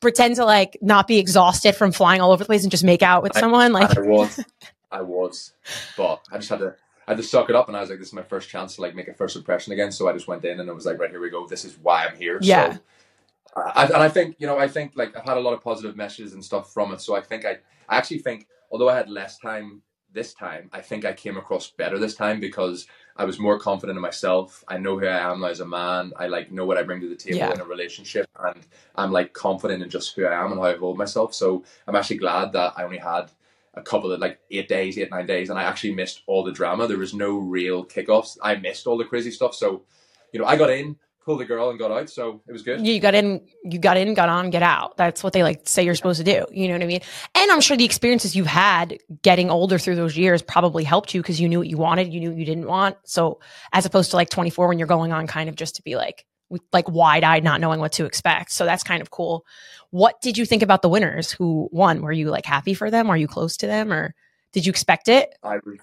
pretend 0.00 0.36
to 0.36 0.44
like 0.44 0.78
not 0.80 1.06
be 1.06 1.18
exhausted 1.18 1.74
from 1.74 1.92
flying 1.92 2.20
all 2.20 2.32
over 2.32 2.42
the 2.42 2.46
place 2.46 2.62
and 2.62 2.70
just 2.70 2.84
make 2.84 3.02
out 3.02 3.22
with 3.22 3.36
I- 3.36 3.40
someone 3.40 3.72
like 3.72 3.96
I 3.96 4.00
was, 4.00 4.44
I 4.90 5.02
was, 5.02 5.52
but 5.96 6.20
I 6.32 6.38
just 6.38 6.50
had 6.50 6.60
to. 6.60 6.74
I 7.06 7.12
had 7.12 7.16
to 7.16 7.24
suck 7.24 7.50
it 7.50 7.56
up, 7.56 7.66
and 7.66 7.76
I 7.76 7.80
was 7.80 7.90
like, 7.90 7.98
"This 7.98 8.08
is 8.08 8.14
my 8.14 8.22
first 8.22 8.48
chance 8.48 8.76
to 8.76 8.82
like 8.82 8.94
make 8.94 9.08
a 9.08 9.14
first 9.14 9.34
impression 9.34 9.72
again." 9.72 9.90
So 9.90 10.08
I 10.08 10.12
just 10.12 10.28
went 10.28 10.44
in, 10.44 10.60
and 10.60 10.70
I 10.70 10.72
was 10.72 10.86
like, 10.86 10.98
"Right 10.98 11.10
here 11.10 11.20
we 11.20 11.28
go. 11.28 11.44
This 11.46 11.64
is 11.64 11.76
why 11.78 12.06
I'm 12.06 12.16
here." 12.16 12.38
Yeah. 12.40 12.74
So, 12.74 12.80
I, 13.56 13.86
and 13.86 13.96
I 13.96 14.08
think 14.08 14.36
you 14.38 14.46
know, 14.46 14.58
I 14.58 14.68
think 14.68 14.92
like 14.94 15.16
I've 15.16 15.24
had 15.24 15.36
a 15.36 15.40
lot 15.40 15.54
of 15.54 15.60
positive 15.60 15.96
messages 15.96 16.34
and 16.34 16.44
stuff 16.44 16.72
from 16.72 16.92
it. 16.92 17.00
So 17.00 17.16
I 17.16 17.20
think 17.20 17.44
I, 17.44 17.58
I 17.88 17.96
actually 17.96 18.18
think, 18.18 18.46
although 18.70 18.88
I 18.88 18.94
had 18.94 19.08
less 19.08 19.38
time 19.38 19.82
this 20.12 20.34
time, 20.34 20.70
I 20.72 20.80
think 20.82 21.04
I 21.04 21.12
came 21.12 21.36
across 21.36 21.70
better 21.70 21.98
this 21.98 22.14
time 22.14 22.38
because 22.38 22.86
I 23.16 23.24
was 23.24 23.38
more 23.38 23.58
confident 23.58 23.96
in 23.96 24.02
myself. 24.02 24.64
I 24.68 24.78
know 24.78 24.98
who 24.98 25.06
I 25.06 25.32
am 25.32 25.44
as 25.44 25.60
a 25.60 25.66
man. 25.66 26.12
I 26.16 26.26
like 26.28 26.50
know 26.50 26.64
what 26.64 26.78
I 26.78 26.82
bring 26.82 27.00
to 27.00 27.08
the 27.08 27.16
table 27.16 27.38
Yeah. 27.38 27.52
in 27.52 27.60
a 27.60 27.64
relationship, 27.64 28.28
and 28.38 28.60
I'm 28.94 29.12
like 29.12 29.32
confident 29.32 29.82
in 29.82 29.90
just 29.90 30.14
who 30.14 30.24
I 30.24 30.34
am 30.42 30.52
and 30.52 30.60
how 30.60 30.66
I 30.66 30.76
hold 30.76 30.96
myself. 30.96 31.34
So 31.34 31.64
I'm 31.86 31.96
actually 31.96 32.18
glad 32.18 32.52
that 32.52 32.74
I 32.76 32.84
only 32.84 32.98
had 32.98 33.30
a 33.74 33.82
couple 33.82 34.10
of 34.10 34.20
like 34.20 34.40
eight 34.50 34.68
days, 34.68 34.98
eight 34.98 35.10
nine 35.10 35.26
days, 35.26 35.50
and 35.50 35.58
I 35.58 35.64
actually 35.64 35.94
missed 35.94 36.22
all 36.26 36.42
the 36.42 36.52
drama. 36.52 36.86
There 36.86 36.98
was 36.98 37.14
no 37.14 37.38
real 37.38 37.84
kickoffs. 37.84 38.36
I 38.42 38.56
missed 38.56 38.86
all 38.86 38.98
the 38.98 39.04
crazy 39.04 39.30
stuff. 39.30 39.54
So, 39.54 39.82
you 40.32 40.40
know, 40.40 40.46
I 40.46 40.56
got 40.56 40.70
in, 40.70 40.96
pulled 41.30 41.40
the 41.40 41.44
girl, 41.44 41.70
and 41.70 41.78
got 41.78 41.92
out. 41.92 42.10
So 42.10 42.42
it 42.48 42.52
was 42.52 42.62
good. 42.62 42.84
you 42.84 42.98
got 42.98 43.14
in, 43.14 43.40
you 43.64 43.78
got 43.78 43.96
in, 43.96 44.14
got 44.14 44.28
on, 44.28 44.50
get 44.50 44.62
out. 44.62 44.96
That's 44.96 45.22
what 45.22 45.32
they 45.32 45.42
like 45.42 45.68
say 45.68 45.84
you're 45.84 45.94
supposed 45.94 46.18
to 46.18 46.24
do. 46.24 46.44
You 46.50 46.66
know 46.68 46.74
what 46.74 46.82
I 46.82 46.86
mean? 46.86 47.00
And 47.34 47.50
I'm 47.52 47.60
sure 47.60 47.76
the 47.76 47.84
experiences 47.84 48.34
you've 48.34 48.46
had 48.46 48.98
getting 49.22 49.50
older 49.50 49.78
through 49.78 49.96
those 49.96 50.16
years 50.16 50.42
probably 50.42 50.82
helped 50.82 51.14
you 51.14 51.22
because 51.22 51.40
you 51.40 51.48
knew 51.48 51.58
what 51.58 51.68
you 51.68 51.76
wanted, 51.76 52.12
you 52.12 52.20
knew 52.20 52.30
what 52.30 52.38
you 52.38 52.44
didn't 52.44 52.66
want. 52.66 52.96
So 53.04 53.40
as 53.72 53.86
opposed 53.86 54.10
to 54.10 54.16
like 54.16 54.30
24 54.30 54.68
when 54.68 54.78
you're 54.78 54.88
going 54.88 55.12
on 55.12 55.26
kind 55.26 55.48
of 55.48 55.54
just 55.54 55.76
to 55.76 55.82
be 55.82 55.94
like, 55.94 56.26
like 56.72 56.88
wide 56.88 57.22
eyed, 57.22 57.44
not 57.44 57.60
knowing 57.60 57.78
what 57.78 57.92
to 57.92 58.06
expect. 58.06 58.50
So 58.50 58.64
that's 58.64 58.82
kind 58.82 59.00
of 59.00 59.10
cool. 59.10 59.44
What 59.90 60.20
did 60.20 60.36
you 60.36 60.44
think 60.44 60.62
about 60.64 60.82
the 60.82 60.88
winners 60.88 61.30
who 61.30 61.68
won? 61.70 62.02
Were 62.02 62.12
you 62.12 62.30
like 62.30 62.44
happy 62.44 62.74
for 62.74 62.90
them? 62.90 63.08
Are 63.08 63.16
you 63.16 63.28
close 63.28 63.56
to 63.58 63.68
them 63.68 63.92
or 63.92 64.14
did 64.52 64.66
you 64.66 64.70
expect 64.70 65.06
it? 65.06 65.32
I 65.44 65.58
was, 65.64 65.78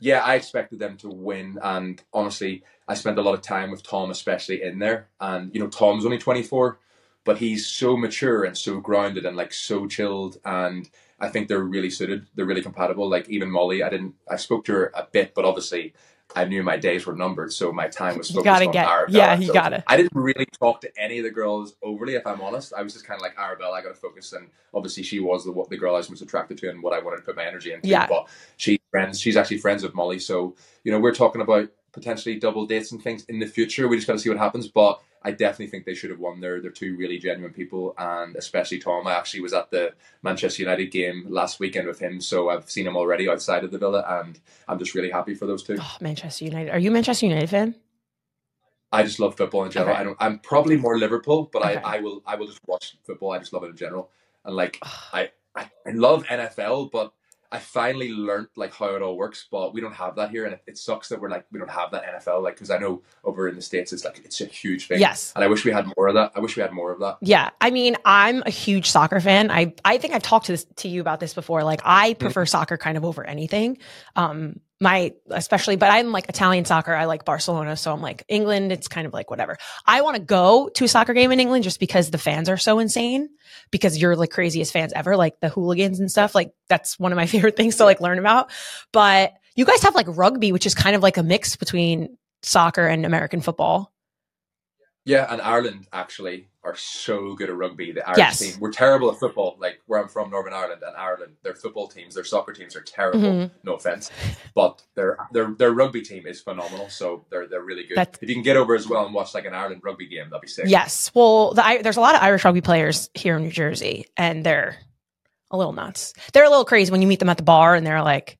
yeah, 0.00 0.20
I 0.20 0.34
expected 0.34 0.78
them 0.78 0.96
to 0.98 1.08
win, 1.08 1.58
and 1.62 2.02
honestly, 2.12 2.64
I 2.88 2.94
spent 2.94 3.18
a 3.18 3.22
lot 3.22 3.34
of 3.34 3.42
time 3.42 3.70
with 3.70 3.82
Tom, 3.82 4.10
especially 4.10 4.62
in 4.62 4.78
there. 4.78 5.08
And 5.20 5.54
you 5.54 5.60
know, 5.60 5.68
Tom's 5.68 6.04
only 6.04 6.18
twenty 6.18 6.42
four, 6.42 6.78
but 7.24 7.38
he's 7.38 7.66
so 7.66 7.96
mature 7.96 8.44
and 8.44 8.56
so 8.56 8.80
grounded 8.80 9.26
and 9.26 9.36
like 9.36 9.52
so 9.52 9.86
chilled. 9.86 10.38
And 10.44 10.88
I 11.20 11.28
think 11.28 11.48
they're 11.48 11.60
really 11.60 11.90
suited. 11.90 12.26
They're 12.34 12.46
really 12.46 12.62
compatible. 12.62 13.08
Like 13.08 13.28
even 13.28 13.50
Molly, 13.50 13.82
I 13.82 13.90
didn't. 13.90 14.14
I 14.28 14.36
spoke 14.36 14.64
to 14.64 14.72
her 14.72 14.92
a 14.94 15.06
bit, 15.10 15.34
but 15.34 15.44
obviously. 15.44 15.94
I 16.36 16.44
knew 16.44 16.62
my 16.62 16.76
days 16.76 17.06
were 17.06 17.14
numbered, 17.16 17.52
so 17.52 17.72
my 17.72 17.88
time 17.88 18.16
was 18.18 18.30
focused 18.30 18.44
gotta 18.44 18.66
on 18.66 18.72
get- 18.72 18.86
Arabella. 18.86 19.18
yeah, 19.18 19.36
he 19.36 19.46
So 19.46 19.52
got 19.52 19.72
it. 19.72 19.82
I 19.86 19.96
didn't 19.96 20.14
really 20.14 20.46
talk 20.46 20.80
to 20.82 20.90
any 20.96 21.18
of 21.18 21.24
the 21.24 21.30
girls 21.30 21.74
overly, 21.82 22.14
if 22.14 22.26
I'm 22.26 22.40
honest. 22.40 22.72
I 22.72 22.82
was 22.82 22.92
just 22.92 23.04
kind 23.04 23.18
of 23.18 23.22
like 23.22 23.36
Arabella. 23.38 23.76
I 23.76 23.82
got 23.82 23.88
to 23.88 23.94
focus, 23.94 24.32
and 24.32 24.48
obviously 24.72 25.02
she 25.02 25.18
was 25.20 25.44
the 25.44 25.52
the 25.70 25.76
girl 25.76 25.94
I 25.94 25.98
was 25.98 26.08
most 26.10 26.22
attracted 26.22 26.58
to, 26.58 26.70
and 26.70 26.82
what 26.82 26.92
I 26.92 27.00
wanted 27.00 27.16
to 27.18 27.22
put 27.22 27.36
my 27.36 27.44
energy 27.44 27.72
into. 27.72 27.88
Yeah. 27.88 28.06
But 28.06 28.28
she's 28.56 28.78
friends. 28.90 29.20
She's 29.20 29.36
actually 29.36 29.58
friends 29.58 29.82
with 29.82 29.94
Molly, 29.94 30.18
so 30.20 30.54
you 30.84 30.92
know 30.92 31.00
we're 31.00 31.14
talking 31.14 31.40
about 31.42 31.68
potentially 31.92 32.38
double 32.38 32.66
dates 32.66 32.92
and 32.92 33.02
things 33.02 33.24
in 33.24 33.38
the 33.38 33.46
future. 33.46 33.88
We 33.88 33.96
just 33.96 34.06
got 34.06 34.14
to 34.14 34.18
see 34.18 34.28
what 34.28 34.38
happens. 34.38 34.68
But 34.68 35.00
I 35.22 35.32
definitely 35.32 35.66
think 35.68 35.84
they 35.84 35.94
should 35.94 36.10
have 36.10 36.18
won. 36.18 36.40
They're 36.40 36.60
they're 36.60 36.70
two 36.70 36.96
really 36.96 37.18
genuine 37.18 37.52
people, 37.52 37.94
and 37.98 38.36
especially 38.36 38.78
Tom. 38.78 39.06
I 39.06 39.12
actually 39.12 39.40
was 39.40 39.52
at 39.52 39.70
the 39.70 39.92
Manchester 40.22 40.62
United 40.62 40.90
game 40.90 41.26
last 41.28 41.60
weekend 41.60 41.86
with 41.86 41.98
him, 41.98 42.20
so 42.20 42.48
I've 42.48 42.70
seen 42.70 42.86
him 42.86 42.96
already 42.96 43.28
outside 43.28 43.62
of 43.64 43.70
the 43.70 43.78
villa, 43.78 44.04
and 44.20 44.40
I'm 44.68 44.78
just 44.78 44.94
really 44.94 45.10
happy 45.10 45.34
for 45.34 45.46
those 45.46 45.62
two. 45.62 45.76
Oh, 45.80 45.96
Manchester 46.00 46.44
United. 46.46 46.70
Are 46.70 46.78
you 46.78 46.90
a 46.90 46.92
Manchester 46.92 47.26
United 47.26 47.50
fan? 47.50 47.74
I 48.92 49.02
just 49.04 49.20
love 49.20 49.36
football 49.36 49.64
in 49.64 49.70
general. 49.70 49.92
Okay. 49.92 50.00
I 50.00 50.04
don't. 50.04 50.16
I'm 50.20 50.38
probably 50.40 50.76
more 50.76 50.98
Liverpool, 50.98 51.48
but 51.52 51.62
Okay. 51.62 51.76
I, 51.76 51.96
I 51.96 52.00
will 52.00 52.22
I 52.26 52.34
will 52.36 52.46
just 52.46 52.60
watch 52.66 52.96
football. 53.04 53.32
I 53.32 53.38
just 53.38 53.52
love 53.52 53.62
it 53.64 53.68
in 53.68 53.76
general, 53.76 54.10
and 54.44 54.56
like 54.56 54.78
I, 54.82 55.30
I 55.54 55.70
I 55.86 55.90
love 55.92 56.24
NFL, 56.24 56.90
but 56.90 57.12
I 57.52 57.58
finally 57.58 58.10
learned 58.10 58.48
like 58.56 58.72
how 58.72 58.94
it 58.94 59.02
all 59.02 59.16
works. 59.16 59.46
But 59.50 59.74
we 59.74 59.80
don't 59.80 59.94
have 59.94 60.16
that 60.16 60.30
here, 60.30 60.44
and 60.44 60.54
it, 60.54 60.62
it 60.66 60.78
sucks 60.78 61.08
that 61.08 61.20
we're 61.20 61.30
like 61.30 61.46
we 61.50 61.58
don't 61.58 61.70
have 61.70 61.90
that 61.92 62.04
NFL. 62.04 62.42
Like 62.42 62.54
because 62.54 62.70
I 62.70 62.78
know 62.78 63.02
over 63.24 63.48
in 63.48 63.56
the 63.56 63.62
states 63.62 63.92
it's 63.92 64.04
like 64.04 64.20
it's 64.24 64.40
a 64.40 64.46
huge 64.46 64.86
thing. 64.86 65.00
Yes. 65.00 65.32
and 65.34 65.44
I 65.44 65.48
wish 65.48 65.64
we 65.64 65.72
had 65.72 65.86
more 65.96 66.08
of 66.08 66.14
that. 66.14 66.32
I 66.34 66.40
wish 66.40 66.56
we 66.56 66.62
had 66.62 66.72
more 66.72 66.92
of 66.92 67.00
that. 67.00 67.18
Yeah, 67.20 67.50
I 67.60 67.70
mean, 67.70 67.96
I'm 68.04 68.42
a 68.46 68.50
huge 68.50 68.90
soccer 68.90 69.20
fan. 69.20 69.50
I 69.50 69.74
I 69.84 69.98
think 69.98 70.14
I've 70.14 70.22
talked 70.22 70.46
to 70.46 70.52
this 70.52 70.66
to 70.76 70.88
you 70.88 71.00
about 71.00 71.20
this 71.20 71.34
before. 71.34 71.64
Like, 71.64 71.80
I 71.84 72.14
prefer 72.14 72.46
soccer 72.46 72.76
kind 72.76 72.96
of 72.96 73.04
over 73.04 73.24
anything. 73.24 73.78
Um, 74.16 74.60
my 74.80 75.12
especially, 75.28 75.76
but 75.76 75.90
I'm 75.90 76.10
like 76.10 76.28
Italian 76.28 76.64
soccer. 76.64 76.94
I 76.94 77.04
like 77.04 77.24
Barcelona, 77.24 77.76
so 77.76 77.92
I'm 77.92 78.00
like 78.00 78.24
England. 78.28 78.72
It's 78.72 78.88
kind 78.88 79.06
of 79.06 79.12
like 79.12 79.30
whatever. 79.30 79.58
I 79.86 80.00
want 80.00 80.16
to 80.16 80.22
go 80.22 80.70
to 80.74 80.84
a 80.84 80.88
soccer 80.88 81.12
game 81.12 81.32
in 81.32 81.40
England 81.40 81.64
just 81.64 81.78
because 81.78 82.10
the 82.10 82.18
fans 82.18 82.48
are 82.48 82.56
so 82.56 82.78
insane. 82.78 83.28
Because 83.70 83.98
you're 83.98 84.16
like 84.16 84.30
craziest 84.30 84.72
fans 84.72 84.92
ever, 84.94 85.16
like 85.16 85.38
the 85.40 85.48
hooligans 85.48 86.00
and 86.00 86.10
stuff. 86.10 86.34
Like 86.34 86.52
that's 86.68 86.98
one 86.98 87.12
of 87.12 87.16
my 87.16 87.26
favorite 87.26 87.56
things 87.56 87.76
to 87.76 87.84
like 87.84 88.00
learn 88.00 88.18
about. 88.18 88.50
But 88.92 89.34
you 89.54 89.64
guys 89.64 89.82
have 89.82 89.94
like 89.94 90.06
rugby, 90.08 90.52
which 90.52 90.66
is 90.66 90.74
kind 90.74 90.96
of 90.96 91.02
like 91.02 91.16
a 91.16 91.22
mix 91.22 91.56
between 91.56 92.16
soccer 92.42 92.86
and 92.86 93.04
American 93.04 93.40
football. 93.40 93.92
Yeah, 95.04 95.26
and 95.30 95.40
Ireland 95.40 95.88
actually 95.92 96.49
are 96.62 96.76
so 96.76 97.34
good 97.34 97.48
at 97.48 97.56
rugby. 97.56 97.90
The 97.92 98.06
Irish 98.06 98.18
Yes. 98.18 98.38
team. 98.38 98.60
We're 98.60 98.70
terrible 98.72 99.10
at 99.10 99.18
football. 99.18 99.56
Like 99.58 99.80
where 99.86 99.98
I'm 100.00 100.08
from, 100.08 100.28
Northern 100.30 100.52
Ireland 100.52 100.82
and 100.86 100.94
Ireland, 100.94 101.36
their 101.42 101.54
football 101.54 101.88
teams, 101.88 102.14
their 102.14 102.24
soccer 102.24 102.52
teams 102.52 102.76
are 102.76 102.82
terrible. 102.82 103.20
Mhm. 103.20 103.50
No 103.64 103.74
offense, 103.74 104.10
but 104.54 104.82
their 104.94 105.16
their 105.32 105.54
their 105.58 105.70
rugby 105.72 106.02
team 106.02 106.26
is 106.26 106.40
phenomenal. 106.40 106.90
So 106.90 107.24
they're 107.30 107.46
they're 107.46 107.62
really 107.62 107.84
good. 107.84 107.96
That's- 107.96 108.18
if 108.20 108.28
you 108.28 108.34
can 108.34 108.44
get 108.44 108.56
over 108.58 108.74
as 108.74 108.86
well 108.86 109.06
and 109.06 109.14
watch 109.14 109.32
like 109.34 109.46
an 109.46 109.54
Ireland 109.54 109.80
rugby 109.82 110.06
game, 110.06 110.28
that'd 110.28 110.42
be 110.42 110.48
sick. 110.48 110.66
Yes. 110.68 111.10
Well, 111.14 111.54
the, 111.54 111.80
there's 111.82 111.96
a 111.96 112.00
lot 112.02 112.14
of 112.14 112.22
Irish 112.22 112.44
rugby 112.44 112.60
players 112.60 113.08
here 113.14 113.36
in 113.36 113.42
New 113.44 113.50
Jersey, 113.50 114.06
and 114.18 114.44
they're 114.44 114.76
a 115.50 115.56
little 115.56 115.72
nuts. 115.72 116.12
They're 116.34 116.44
a 116.44 116.50
little 116.50 116.64
crazy 116.66 116.92
when 116.92 117.00
you 117.00 117.08
meet 117.08 117.20
them 117.20 117.30
at 117.30 117.38
the 117.38 117.42
bar, 117.42 117.74
and 117.74 117.86
they're 117.86 118.02
like, 118.02 118.38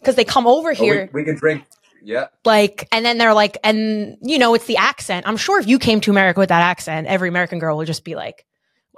because 0.00 0.16
they 0.16 0.24
come 0.24 0.46
over 0.48 0.70
Oh, 0.70 0.74
here, 0.74 1.08
we, 1.12 1.20
we 1.20 1.24
can 1.24 1.36
drink. 1.36 1.64
Yeah, 2.02 2.26
like, 2.44 2.88
and 2.92 3.04
then 3.04 3.18
they're 3.18 3.34
like, 3.34 3.58
and 3.64 4.16
you 4.22 4.38
know, 4.38 4.54
it's 4.54 4.66
the 4.66 4.76
accent. 4.76 5.26
I'm 5.28 5.36
sure 5.36 5.60
if 5.60 5.66
you 5.66 5.78
came 5.78 6.00
to 6.02 6.10
America 6.10 6.40
with 6.40 6.48
that 6.50 6.62
accent, 6.62 7.06
every 7.06 7.28
American 7.28 7.58
girl 7.58 7.76
would 7.78 7.86
just 7.86 8.04
be 8.04 8.14
like, 8.14 8.44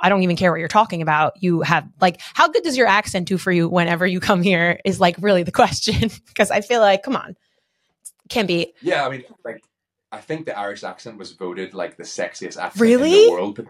I 0.01 0.09
don't 0.09 0.23
even 0.23 0.37
care 0.37 0.51
what 0.51 0.59
you're 0.59 0.69
talking 0.69 1.03
about. 1.03 1.35
You 1.43 1.63
have 1.63 1.89
like, 2.01 2.21
how 2.35 2.49
good 2.49 2.63
does 2.65 2.77
your 2.77 2.87
accent 2.89 3.29
do 3.29 3.39
for 3.39 3.53
you 3.53 3.69
whenever 3.69 4.07
you 4.07 4.21
come 4.21 4.43
here? 4.43 4.81
Is 4.85 5.01
like 5.01 5.17
really 5.21 5.43
the 5.43 5.53
question 5.63 6.11
because 6.27 6.51
I 6.51 6.61
feel 6.61 6.81
like, 6.81 7.03
come 7.03 7.17
on, 7.17 7.37
can 8.29 8.47
be 8.47 8.75
yeah. 8.83 9.07
I 9.07 9.11
mean, 9.11 9.25
like 9.45 9.63
I 10.11 10.19
think 10.19 10.47
the 10.47 10.59
Irish 10.59 10.85
accent 10.85 11.19
was 11.19 11.33
voted 11.33 11.73
like 11.75 11.97
the 11.97 12.03
sexiest 12.05 12.57
accent 12.61 12.81
Really? 12.81 13.23
in 13.23 13.27
the 13.27 13.33
world. 13.33 13.67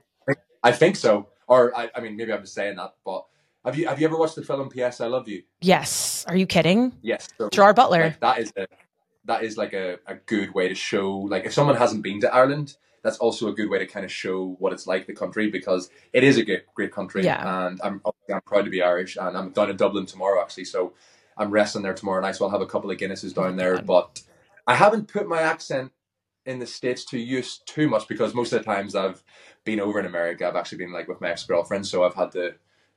I 0.62 0.72
think 0.72 0.96
so. 0.96 1.28
Or 1.48 1.76
I, 1.76 1.90
I 1.94 2.00
mean, 2.00 2.16
maybe 2.16 2.32
I'm 2.32 2.40
just 2.42 2.54
saying 2.54 2.76
that. 2.76 2.94
But 3.04 3.24
have 3.64 3.76
you 3.76 3.86
have 3.88 4.00
you 4.00 4.06
ever 4.06 4.16
watched 4.16 4.36
the 4.36 4.42
film 4.42 4.68
P.S. 4.70 5.00
I 5.00 5.06
Love 5.06 5.28
You? 5.28 5.42
yes. 5.60 6.24
Are 6.28 6.36
you 6.36 6.46
kidding? 6.46 6.92
Yes. 7.02 7.28
So, 7.38 7.48
Gerard 7.50 7.76
Butler. 7.76 8.04
like, 8.04 8.20
that 8.20 8.38
is 8.38 8.52
a 8.56 8.66
that 9.24 9.44
is 9.44 9.56
like 9.56 9.72
a, 9.72 9.98
a 10.06 10.14
good 10.26 10.54
way 10.54 10.68
to 10.68 10.74
show 10.74 11.10
like 11.18 11.44
if 11.44 11.52
someone 11.52 11.76
hasn't 11.76 12.02
been 12.02 12.20
to 12.20 12.34
Ireland, 12.34 12.76
that's 13.02 13.18
also 13.18 13.48
a 13.48 13.52
good 13.52 13.68
way 13.70 13.78
to 13.78 13.86
kind 13.86 14.04
of 14.04 14.12
show 14.12 14.56
what 14.58 14.72
it's 14.72 14.86
like 14.86 15.06
the 15.06 15.14
country 15.14 15.50
because 15.50 15.90
it 16.12 16.24
is 16.24 16.38
a 16.38 16.44
great 16.44 16.66
great 16.74 16.92
country. 16.92 17.24
Yeah. 17.24 17.66
And 17.66 17.80
I'm 17.82 18.00
I'm 18.32 18.40
proud 18.42 18.64
to 18.64 18.70
be 18.70 18.82
Irish 18.82 19.16
and 19.16 19.36
I'm 19.36 19.50
down 19.50 19.70
in 19.70 19.76
Dublin 19.76 20.06
tomorrow 20.06 20.40
actually, 20.40 20.64
so 20.64 20.92
I'm 21.36 21.50
resting 21.50 21.82
there 21.82 21.94
tomorrow 21.94 22.20
night, 22.20 22.36
so 22.36 22.44
I'll 22.44 22.50
have 22.50 22.60
a 22.60 22.66
couple 22.66 22.90
of 22.90 22.98
Guinnesses 22.98 23.34
down 23.34 23.54
Oh, 23.54 23.56
there. 23.56 23.76
God. 23.76 23.86
But 23.86 24.22
I 24.66 24.74
haven't 24.74 25.08
put 25.08 25.28
my 25.28 25.40
accent 25.40 25.92
in 26.44 26.58
the 26.58 26.66
States 26.66 27.04
to 27.06 27.18
use 27.18 27.58
too 27.66 27.88
much 27.88 28.08
because 28.08 28.34
most 28.34 28.52
of 28.52 28.58
the 28.58 28.64
times 28.64 28.94
I've 28.94 29.22
been 29.64 29.80
over 29.80 29.98
in 30.00 30.06
America, 30.06 30.46
I've 30.46 30.56
actually 30.56 30.78
been 30.78 30.92
like 30.92 31.08
with 31.08 31.20
my 31.20 31.30
ex 31.30 31.44
girlfriend, 31.44 31.86
so 31.86 32.04
I've 32.04 32.14
had 32.14 32.32
to 32.32 32.54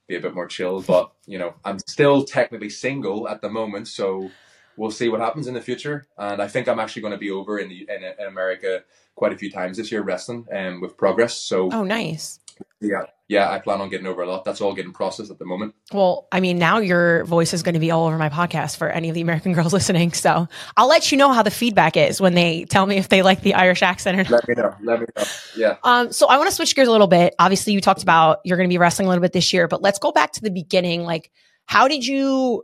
be 0.07 0.15
a 0.15 0.19
bit 0.19 0.33
more 0.35 0.47
chill. 0.47 0.81
But 0.81 1.11
you 1.25 1.37
know, 1.39 1.53
I'm 1.63 1.79
still 1.79 2.23
technically 2.25 2.69
single 2.69 3.27
at 3.29 3.41
the 3.41 3.49
moment, 3.49 3.87
so 3.87 4.31
we'll 4.77 4.91
see 4.91 5.09
what 5.09 5.19
happens 5.21 5.47
in 5.47 5.53
the 5.53 5.61
future. 5.61 6.07
And 6.17 6.41
I 6.41 6.47
think 6.47 6.67
I'm 6.67 6.79
actually 6.79 7.01
going 7.03 7.13
to 7.13 7.17
be 7.19 7.31
over 7.31 7.59
in 7.59 7.69
the 7.69 7.87
in, 7.89 8.03
in 8.03 8.27
America 8.27 8.83
quite 9.15 9.33
a 9.33 9.37
few 9.37 9.49
times 9.51 9.77
this 9.77 9.91
year 9.91 10.01
wrestling 10.01 10.45
um, 10.53 10.81
with 10.81 10.97
progress. 10.97 11.37
So 11.37 11.69
Oh, 11.71 11.83
nice. 11.83 12.39
yeah, 12.81 13.03
yeah, 13.27 13.49
I 13.49 13.59
plan 13.59 13.79
on 13.81 13.89
getting 13.89 14.07
over 14.07 14.21
a 14.21 14.27
lot. 14.27 14.43
That's 14.45 14.59
all 14.61 14.73
getting 14.73 14.91
processed 14.93 15.31
at 15.31 15.39
the 15.39 15.45
moment. 15.45 15.73
Well, 15.93 16.27
I 16.31 16.39
mean, 16.41 16.59
now 16.59 16.77
your 16.79 17.23
voice 17.25 17.53
is 17.53 17.63
going 17.63 17.73
to 17.73 17.79
be 17.79 17.89
all 17.91 18.05
over 18.05 18.17
my 18.17 18.29
podcast 18.29 18.77
for 18.77 18.89
any 18.89 19.07
of 19.09 19.15
the 19.15 19.21
American 19.21 19.53
girls 19.57 19.71
listening. 19.73 20.11
So 20.11 20.47
I'll 20.77 20.87
let 20.89 21.11
you 21.11 21.17
know 21.17 21.31
how 21.33 21.41
the 21.43 21.49
feedback 21.51 21.95
is 21.97 22.19
when 22.21 22.33
they 22.35 22.65
tell 22.65 22.85
me 22.85 22.97
if 22.97 23.07
they 23.09 23.21
like 23.23 23.41
the 23.41 23.53
Irish 23.55 23.81
accent 23.81 24.19
or 24.19 24.23
not. 24.23 24.31
Let 24.31 24.47
me 24.49 24.53
know. 24.55 24.75
Let 24.83 24.99
me 24.99 25.05
know. 25.15 25.23
Yeah. 25.57 25.77
Um, 25.83 26.11
so 26.11 26.27
I 26.27 26.37
want 26.37 26.49
to 26.49 26.55
switch 26.55 26.75
gears 26.75 26.87
a 26.87 26.91
little 26.91 27.07
bit. 27.07 27.33
Obviously, 27.39 27.73
you 27.73 27.81
talked 27.81 28.03
about 28.03 28.39
you're 28.43 28.57
going 28.57 28.69
to 28.69 28.73
be 28.73 28.77
wrestling 28.77 29.07
a 29.07 29.09
little 29.09 29.21
bit 29.21 29.31
this 29.33 29.53
year, 29.53 29.67
but 29.67 29.81
let's 29.81 29.97
go 29.99 30.11
back 30.11 30.33
to 30.33 30.41
the 30.41 30.51
beginning. 30.51 31.03
Like, 31.03 31.31
how 31.65 31.87
did 31.87 32.05
you 32.05 32.63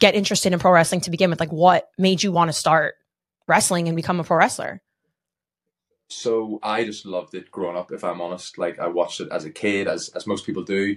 get 0.00 0.14
interested 0.14 0.52
in 0.52 0.58
pro 0.58 0.72
wrestling 0.72 1.00
to 1.02 1.10
begin 1.10 1.30
with? 1.30 1.40
Like, 1.40 1.52
what 1.52 1.90
made 1.98 2.22
you 2.22 2.32
want 2.32 2.48
to 2.48 2.52
start 2.52 2.94
wrestling 3.46 3.88
and 3.88 3.96
become 3.96 4.20
a 4.20 4.24
pro 4.24 4.36
wrestler? 4.36 4.80
So 6.08 6.58
I 6.62 6.84
just 6.84 7.04
loved 7.04 7.34
it 7.34 7.50
growing 7.50 7.76
up. 7.76 7.92
If 7.92 8.02
I'm 8.02 8.20
honest, 8.20 8.58
like 8.58 8.78
I 8.78 8.88
watched 8.88 9.20
it 9.20 9.28
as 9.30 9.44
a 9.44 9.50
kid, 9.50 9.88
as 9.88 10.08
as 10.10 10.26
most 10.26 10.46
people 10.46 10.62
do, 10.62 10.96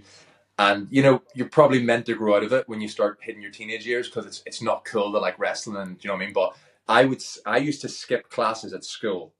and 0.58 0.88
you 0.90 1.04
know 1.04 1.22
you're 1.34 1.50
probably 1.50 1.84
meant 1.84 2.06
to 2.06 2.16
grow 2.16 2.38
out 2.38 2.44
of 2.44 2.54
it 2.54 2.68
when 2.70 2.80
you 2.80 2.88
start 2.88 3.20
hitting 3.22 3.42
your 3.42 3.52
teenage 3.52 3.86
years 3.86 4.08
because 4.08 4.26
it's 4.26 4.42
it's 4.46 4.62
not 4.62 4.86
cool 4.86 5.12
to 5.12 5.20
like 5.20 5.38
wrestling 5.38 5.78
and 5.78 6.02
you 6.02 6.08
know 6.08 6.14
what 6.14 6.22
I 6.22 6.26
mean. 6.26 6.34
But 6.34 6.56
I 6.88 7.06
would 7.06 7.22
I 7.46 7.58
used 7.58 7.82
to 7.82 7.90
skip 7.90 8.30
classes 8.30 8.74
at 8.74 8.86
school 8.86 9.34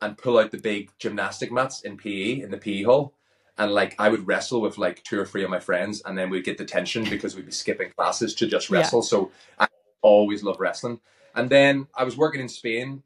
and 0.00 0.16
pull 0.16 0.38
out 0.38 0.52
the 0.52 0.58
big 0.58 0.90
gymnastic 0.98 1.50
mats 1.50 1.80
in 1.80 1.96
PE 1.96 2.40
in 2.40 2.50
the 2.50 2.58
PE 2.58 2.82
hall. 2.82 3.14
And 3.58 3.72
like 3.72 3.94
I 3.98 4.08
would 4.08 4.26
wrestle 4.26 4.60
with 4.60 4.76
like 4.76 5.02
two 5.02 5.18
or 5.18 5.24
three 5.24 5.42
of 5.44 5.50
my 5.50 5.60
friends, 5.60 6.02
and 6.04 6.16
then 6.16 6.28
we'd 6.30 6.44
get 6.44 6.58
detention 6.58 7.04
because 7.04 7.34
we'd 7.34 7.46
be 7.46 7.52
skipping 7.52 7.90
classes 7.96 8.34
to 8.36 8.46
just 8.46 8.70
Yeah. 8.70 8.78
wrestle. 8.78 9.02
So 9.02 9.30
I 9.58 9.66
always 10.02 10.42
loved 10.42 10.60
wrestling. 10.60 11.00
And 11.34 11.48
then 11.50 11.86
I 11.94 12.04
was 12.04 12.16
working 12.16 12.40
in 12.40 12.48
Spain 12.48 13.02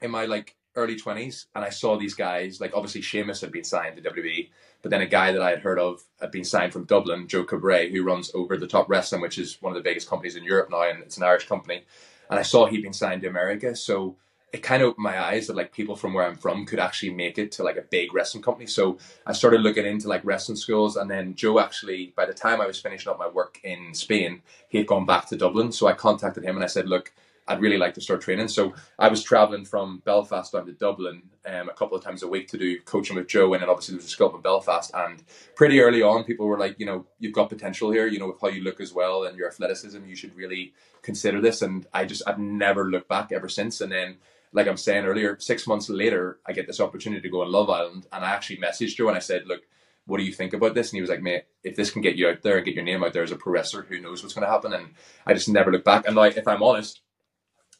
in 0.00 0.10
my 0.10 0.24
like 0.26 0.56
early 0.74 0.96
twenties, 0.96 1.46
and 1.54 1.64
I 1.64 1.70
saw 1.70 1.96
these 1.96 2.14
guys. 2.14 2.60
Like 2.60 2.72
obviously, 2.74 3.00
Sheamus 3.02 3.40
had 3.40 3.52
been 3.52 3.64
signed 3.64 3.96
to 3.96 4.02
WWE, 4.02 4.50
but 4.82 4.90
then 4.90 5.00
a 5.00 5.06
guy 5.06 5.32
that 5.32 5.40
I 5.42 5.50
had 5.50 5.60
heard 5.60 5.78
of 5.78 6.02
had 6.20 6.30
been 6.30 6.44
signed 6.44 6.72
from 6.72 6.84
Dublin, 6.84 7.28
Joe 7.28 7.44
Cabray, 7.44 7.90
who 7.90 8.02
runs 8.02 8.30
Over 8.34 8.56
the 8.56 8.66
Top 8.66 8.88
Wrestling, 8.88 9.20
which 9.22 9.38
is 9.38 9.60
one 9.62 9.72
of 9.72 9.82
the 9.82 9.86
biggest 9.88 10.08
companies 10.08 10.36
in 10.36 10.44
Europe 10.44 10.68
now, 10.70 10.82
and 10.82 11.02
it's 11.02 11.16
an 11.16 11.22
Irish 11.22 11.46
company. 11.46 11.84
And 12.28 12.38
I 12.38 12.42
saw 12.42 12.66
he'd 12.66 12.82
been 12.82 12.92
signed 12.92 13.22
to 13.22 13.28
America, 13.28 13.74
so 13.76 14.16
it 14.52 14.62
kind 14.62 14.82
of 14.82 14.90
opened 14.90 15.04
my 15.04 15.20
eyes 15.20 15.46
that 15.46 15.56
like 15.56 15.72
people 15.72 15.96
from 15.96 16.14
where 16.14 16.26
I'm 16.26 16.36
from 16.36 16.66
could 16.66 16.78
actually 16.78 17.12
make 17.12 17.36
it 17.36 17.52
to 17.52 17.62
like 17.62 17.76
a 17.76 17.82
big 17.82 18.14
wrestling 18.14 18.42
company. 18.42 18.66
So 18.66 18.98
I 19.26 19.32
started 19.32 19.60
looking 19.60 19.84
into 19.84 20.08
like 20.08 20.24
wrestling 20.24 20.56
schools, 20.56 20.96
and 20.96 21.10
then 21.10 21.34
Joe 21.34 21.58
actually, 21.58 22.12
by 22.16 22.26
the 22.26 22.34
time 22.34 22.60
I 22.60 22.66
was 22.66 22.80
finishing 22.80 23.10
up 23.10 23.18
my 23.18 23.28
work 23.28 23.60
in 23.64 23.92
Spain, 23.94 24.42
he 24.68 24.78
had 24.78 24.86
gone 24.86 25.04
back 25.04 25.28
to 25.28 25.36
Dublin. 25.36 25.72
So 25.72 25.86
I 25.86 25.92
contacted 25.92 26.44
him 26.44 26.56
and 26.56 26.64
I 26.64 26.68
said, 26.68 26.88
look. 26.88 27.12
I'd 27.48 27.60
really 27.60 27.78
like 27.78 27.94
to 27.94 28.00
start 28.00 28.22
training. 28.22 28.48
So 28.48 28.74
I 28.98 29.06
was 29.06 29.22
traveling 29.22 29.64
from 29.64 30.02
Belfast 30.04 30.52
down 30.52 30.66
to 30.66 30.72
Dublin 30.72 31.22
um, 31.46 31.68
a 31.68 31.74
couple 31.74 31.96
of 31.96 32.02
times 32.02 32.24
a 32.24 32.28
week 32.28 32.48
to 32.48 32.58
do 32.58 32.80
coaching 32.80 33.14
with 33.14 33.28
Joe, 33.28 33.54
and 33.54 33.62
then 33.62 33.70
obviously 33.70 33.94
there 33.94 34.02
was 34.02 34.20
a 34.20 34.24
up 34.26 34.34
in 34.34 34.40
Belfast. 34.40 34.90
And 34.92 35.22
pretty 35.54 35.80
early 35.80 36.02
on, 36.02 36.24
people 36.24 36.46
were 36.46 36.58
like, 36.58 36.74
you 36.80 36.86
know, 36.86 37.06
you've 37.20 37.32
got 37.32 37.48
potential 37.48 37.92
here. 37.92 38.08
You 38.08 38.18
know, 38.18 38.26
with 38.26 38.40
how 38.40 38.48
you 38.48 38.64
look 38.64 38.80
as 38.80 38.92
well 38.92 39.24
and 39.24 39.38
your 39.38 39.46
athleticism, 39.46 40.04
you 40.04 40.16
should 40.16 40.34
really 40.34 40.72
consider 41.02 41.40
this. 41.40 41.62
And 41.62 41.86
I 41.94 42.04
just 42.04 42.24
I've 42.26 42.40
never 42.40 42.90
looked 42.90 43.08
back 43.08 43.30
ever 43.30 43.48
since. 43.48 43.80
And 43.80 43.92
then, 43.92 44.16
like 44.52 44.66
I'm 44.66 44.76
saying 44.76 45.04
earlier, 45.04 45.36
six 45.38 45.66
months 45.66 45.88
later, 45.88 46.40
I 46.46 46.52
get 46.52 46.66
this 46.66 46.80
opportunity 46.80 47.22
to 47.22 47.28
go 47.30 47.42
on 47.42 47.52
Love 47.52 47.70
Island, 47.70 48.06
and 48.12 48.24
I 48.24 48.30
actually 48.30 48.58
messaged 48.58 48.96
Joe 48.96 49.08
and 49.08 49.16
I 49.16 49.20
said, 49.20 49.46
look. 49.46 49.62
What 50.08 50.18
do 50.18 50.22
you 50.22 50.32
think 50.32 50.52
about 50.52 50.76
this? 50.76 50.90
And 50.90 50.98
he 50.98 51.00
was 51.00 51.10
like, 51.10 51.20
mate, 51.20 51.46
if 51.64 51.74
this 51.74 51.90
can 51.90 52.00
get 52.00 52.14
you 52.14 52.28
out 52.28 52.42
there 52.42 52.58
and 52.58 52.64
get 52.64 52.76
your 52.76 52.84
name 52.84 53.02
out 53.02 53.12
there 53.12 53.24
as 53.24 53.32
a 53.32 53.34
pro 53.34 53.52
wrestler, 53.52 53.82
who 53.82 53.98
knows 53.98 54.22
what's 54.22 54.36
going 54.36 54.46
to 54.46 54.52
happen? 54.52 54.72
And 54.72 54.90
I 55.26 55.34
just 55.34 55.48
never 55.48 55.72
looked 55.72 55.84
back. 55.84 56.06
And 56.06 56.14
like, 56.14 56.36
if 56.36 56.46
I'm 56.46 56.62
honest, 56.62 57.00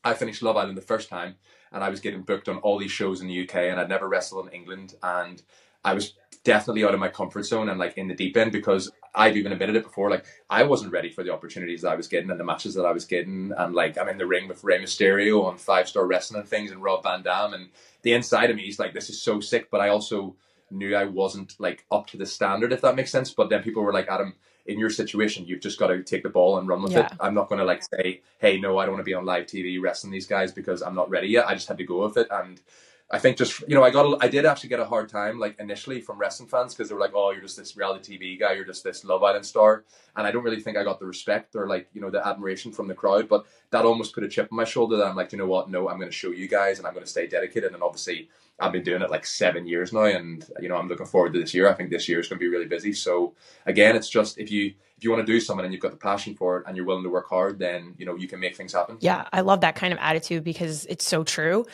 I 0.06 0.14
finished 0.14 0.42
Love 0.42 0.56
Island 0.56 0.76
the 0.76 0.82
first 0.82 1.08
time 1.08 1.34
and 1.72 1.82
I 1.82 1.88
was 1.88 2.00
getting 2.00 2.22
booked 2.22 2.48
on 2.48 2.58
all 2.58 2.78
these 2.78 2.92
shows 2.92 3.20
in 3.20 3.26
the 3.26 3.42
UK 3.42 3.56
and 3.56 3.80
I'd 3.80 3.88
never 3.88 4.08
wrestled 4.08 4.46
in 4.46 4.52
England 4.52 4.94
and 5.02 5.42
I 5.84 5.94
was 5.94 6.14
definitely 6.44 6.84
out 6.84 6.94
of 6.94 7.00
my 7.00 7.08
comfort 7.08 7.44
zone 7.44 7.68
and 7.68 7.78
like 7.78 7.98
in 7.98 8.08
the 8.08 8.14
deep 8.14 8.36
end 8.36 8.52
because 8.52 8.90
I've 9.16 9.36
even 9.36 9.52
admitted 9.52 9.76
it 9.76 9.84
before 9.84 10.10
like 10.10 10.26
I 10.50 10.64
wasn't 10.64 10.92
ready 10.92 11.10
for 11.10 11.24
the 11.24 11.32
opportunities 11.32 11.82
that 11.82 11.90
I 11.90 11.96
was 11.96 12.08
getting 12.08 12.30
and 12.30 12.38
the 12.40 12.44
matches 12.44 12.74
that 12.74 12.84
I 12.86 12.92
was 12.92 13.04
getting 13.06 13.52
and 13.56 13.74
like 13.74 13.98
I'm 13.98 14.08
in 14.08 14.18
the 14.18 14.26
ring 14.26 14.48
with 14.48 14.64
Rey 14.64 14.78
Mysterio 14.82 15.44
on 15.44 15.58
five 15.58 15.88
star 15.88 16.06
wrestling 16.06 16.40
and 16.40 16.48
things 16.48 16.70
and 16.70 16.82
Rob 16.82 17.02
Van 17.02 17.22
Dam 17.22 17.54
and 17.54 17.70
the 18.02 18.12
inside 18.14 18.50
of 18.50 18.56
me 18.56 18.64
is 18.64 18.78
like 18.78 18.94
this 18.94 19.10
is 19.10 19.20
so 19.22 19.40
sick 19.40 19.70
but 19.70 19.80
I 19.80 19.88
also 19.88 20.36
knew 20.70 20.94
I 20.96 21.04
wasn't 21.04 21.54
like 21.58 21.86
up 21.90 22.06
to 22.08 22.16
the 22.16 22.26
standard 22.26 22.72
if 22.72 22.82
that 22.82 22.96
makes 22.96 23.10
sense 23.10 23.30
but 23.32 23.50
then 23.50 23.62
people 23.62 23.82
were 23.82 23.92
like 23.92 24.08
Adam 24.08 24.34
in 24.66 24.78
your 24.78 24.90
situation, 24.90 25.46
you've 25.46 25.60
just 25.60 25.78
got 25.78 25.88
to 25.88 26.02
take 26.02 26.22
the 26.22 26.28
ball 26.28 26.58
and 26.58 26.68
run 26.68 26.82
with 26.82 26.92
Yeah. 26.92 27.06
it. 27.06 27.12
I'm 27.20 27.34
not 27.34 27.48
going 27.48 27.58
to 27.58 27.64
like 27.64 27.82
say, 27.82 28.20
hey, 28.38 28.58
no, 28.60 28.78
I 28.78 28.84
don't 28.84 28.94
want 28.94 29.00
to 29.00 29.08
be 29.10 29.14
on 29.14 29.24
live 29.24 29.46
TV 29.46 29.80
wrestling 29.80 30.12
these 30.12 30.26
guys 30.26 30.52
because 30.52 30.82
I'm 30.82 30.94
not 30.94 31.10
ready 31.10 31.28
yet. 31.28 31.46
I 31.46 31.54
just 31.54 31.68
had 31.68 31.78
to 31.78 31.84
go 31.84 32.04
with 32.04 32.16
it. 32.16 32.28
And 32.30 32.60
I 33.08 33.20
think 33.20 33.36
just, 33.36 33.60
you 33.68 33.76
know, 33.76 33.84
I 33.84 33.90
got, 33.90 34.04
a, 34.04 34.24
I 34.24 34.28
did 34.28 34.44
actually 34.44 34.70
get 34.70 34.80
a 34.80 34.84
hard 34.84 35.08
time 35.08 35.38
like 35.38 35.60
initially 35.60 36.00
from 36.00 36.18
wrestling 36.18 36.48
fans 36.48 36.74
because 36.74 36.88
they 36.88 36.94
were 36.94 37.00
like, 37.00 37.12
oh, 37.14 37.30
you're 37.30 37.42
just 37.42 37.56
this 37.56 37.76
reality 37.76 38.18
TV 38.18 38.38
guy, 38.38 38.54
you're 38.54 38.64
just 38.64 38.82
this 38.82 39.04
Love 39.04 39.22
Island 39.22 39.46
star. 39.46 39.84
And 40.16 40.26
I 40.26 40.32
don't 40.32 40.42
really 40.42 40.60
think 40.60 40.76
I 40.76 40.82
got 40.82 40.98
the 40.98 41.06
respect 41.06 41.54
or 41.54 41.68
like, 41.68 41.88
you 41.92 42.00
know, 42.00 42.10
the 42.10 42.26
admiration 42.26 42.72
from 42.72 42.88
the 42.88 42.94
crowd. 42.94 43.28
But 43.28 43.46
that 43.70 43.84
almost 43.84 44.12
put 44.12 44.24
a 44.24 44.28
chip 44.28 44.48
on 44.50 44.56
my 44.56 44.64
shoulder 44.64 44.96
that 44.96 45.06
I'm 45.06 45.14
like, 45.14 45.30
you 45.30 45.38
know 45.38 45.46
what? 45.46 45.70
No, 45.70 45.88
I'm 45.88 45.98
going 45.98 46.10
to 46.10 46.16
show 46.16 46.32
you 46.32 46.48
guys 46.48 46.78
and 46.78 46.86
I'm 46.86 46.94
going 46.94 47.04
to 47.04 47.10
stay 47.10 47.28
dedicated. 47.28 47.74
And 47.74 47.82
obviously, 47.82 48.28
I've 48.58 48.72
been 48.72 48.82
doing 48.82 49.02
it 49.02 49.10
like 49.10 49.26
seven 49.26 49.66
years 49.66 49.92
now, 49.92 50.04
and 50.04 50.44
you 50.60 50.68
know 50.68 50.76
I'm 50.76 50.88
looking 50.88 51.06
forward 51.06 51.34
to 51.34 51.40
this 51.40 51.52
year. 51.52 51.68
I 51.68 51.74
think 51.74 51.90
this 51.90 52.08
year 52.08 52.20
is 52.20 52.28
going 52.28 52.38
to 52.38 52.42
be 52.42 52.48
really 52.48 52.66
busy. 52.66 52.92
So 52.94 53.34
again, 53.66 53.94
it's 53.96 54.08
just 54.08 54.38
if 54.38 54.50
you 54.50 54.72
if 54.96 55.04
you 55.04 55.10
want 55.10 55.26
to 55.26 55.30
do 55.30 55.40
something 55.40 55.64
and 55.64 55.74
you've 55.74 55.82
got 55.82 55.90
the 55.90 55.98
passion 55.98 56.34
for 56.34 56.58
it 56.58 56.64
and 56.66 56.74
you're 56.74 56.86
willing 56.86 57.02
to 57.02 57.10
work 57.10 57.28
hard, 57.28 57.58
then 57.58 57.94
you 57.98 58.06
know 58.06 58.14
you 58.14 58.28
can 58.28 58.40
make 58.40 58.56
things 58.56 58.72
happen. 58.72 58.96
Yeah, 59.00 59.28
I 59.30 59.42
love 59.42 59.60
that 59.60 59.76
kind 59.76 59.92
of 59.92 59.98
attitude 60.00 60.42
because 60.42 60.86
it's 60.86 61.06
so 61.06 61.22
true. 61.22 61.66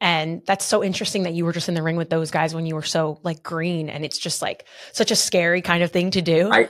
And 0.00 0.42
that's 0.46 0.64
so 0.64 0.82
interesting 0.82 1.24
that 1.24 1.34
you 1.34 1.44
were 1.44 1.52
just 1.52 1.68
in 1.68 1.74
the 1.74 1.82
ring 1.82 1.96
with 1.96 2.08
those 2.08 2.30
guys 2.30 2.54
when 2.54 2.64
you 2.64 2.74
were 2.74 2.82
so 2.82 3.20
like 3.22 3.42
green 3.42 3.90
and 3.90 4.04
it's 4.04 4.18
just 4.18 4.40
like 4.40 4.66
such 4.92 5.10
a 5.10 5.16
scary 5.16 5.60
kind 5.60 5.82
of 5.82 5.90
thing 5.90 6.10
to 6.12 6.22
do. 6.22 6.50
I 6.50 6.68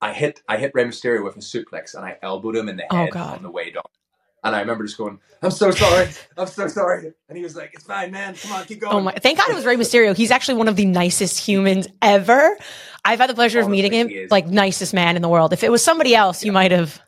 I 0.00 0.12
hit 0.12 0.42
I 0.46 0.58
hit 0.58 0.72
Rey 0.74 0.84
Mysterio 0.84 1.24
with 1.24 1.36
a 1.36 1.40
suplex 1.40 1.94
and 1.94 2.04
I 2.04 2.18
elbowed 2.22 2.56
him 2.56 2.68
in 2.68 2.76
the 2.76 2.84
Oh, 2.90 2.96
head 2.96 3.12
God. 3.12 3.36
on 3.38 3.42
the 3.42 3.50
way 3.50 3.70
down. 3.70 3.84
And 4.42 4.54
I 4.54 4.60
remember 4.60 4.84
just 4.84 4.98
going, 4.98 5.18
"I'm 5.40 5.50
so 5.50 5.70
sorry, 5.70 6.08
I'm 6.36 6.46
so 6.46 6.68
sorry," 6.68 7.14
and 7.30 7.38
he 7.38 7.42
was 7.42 7.56
like, 7.56 7.70
"It's 7.72 7.84
fine, 7.84 8.10
man. 8.10 8.34
Come 8.34 8.52
on, 8.52 8.66
keep 8.66 8.76
oh, 8.84 8.90
going." 8.90 8.96
Oh 8.96 9.00
my! 9.00 9.12
Thank 9.12 9.38
God 9.38 9.48
it 9.48 9.54
was 9.54 9.64
Rey 9.64 9.76
Mysterio. 9.76 10.14
He's 10.14 10.30
actually 10.30 10.56
one 10.56 10.68
of 10.68 10.76
the 10.76 10.84
nicest 10.84 11.40
humans 11.40 11.88
ever. 12.02 12.54
I've 13.06 13.20
had 13.20 13.30
the 13.30 13.34
pleasure 13.34 13.58
of 13.60 13.66
oh, 13.66 13.70
meeting 13.70 13.92
him. 13.92 14.06
Honestly. 14.08 14.28
Like 14.30 14.46
nicest 14.46 14.92
man 14.92 15.16
in 15.16 15.22
the 15.22 15.30
world. 15.30 15.54
If 15.54 15.64
it 15.64 15.72
was 15.72 15.82
somebody 15.82 16.14
else, 16.14 16.44
you 16.44 16.52
might 16.52 16.72
have, 16.72 17.00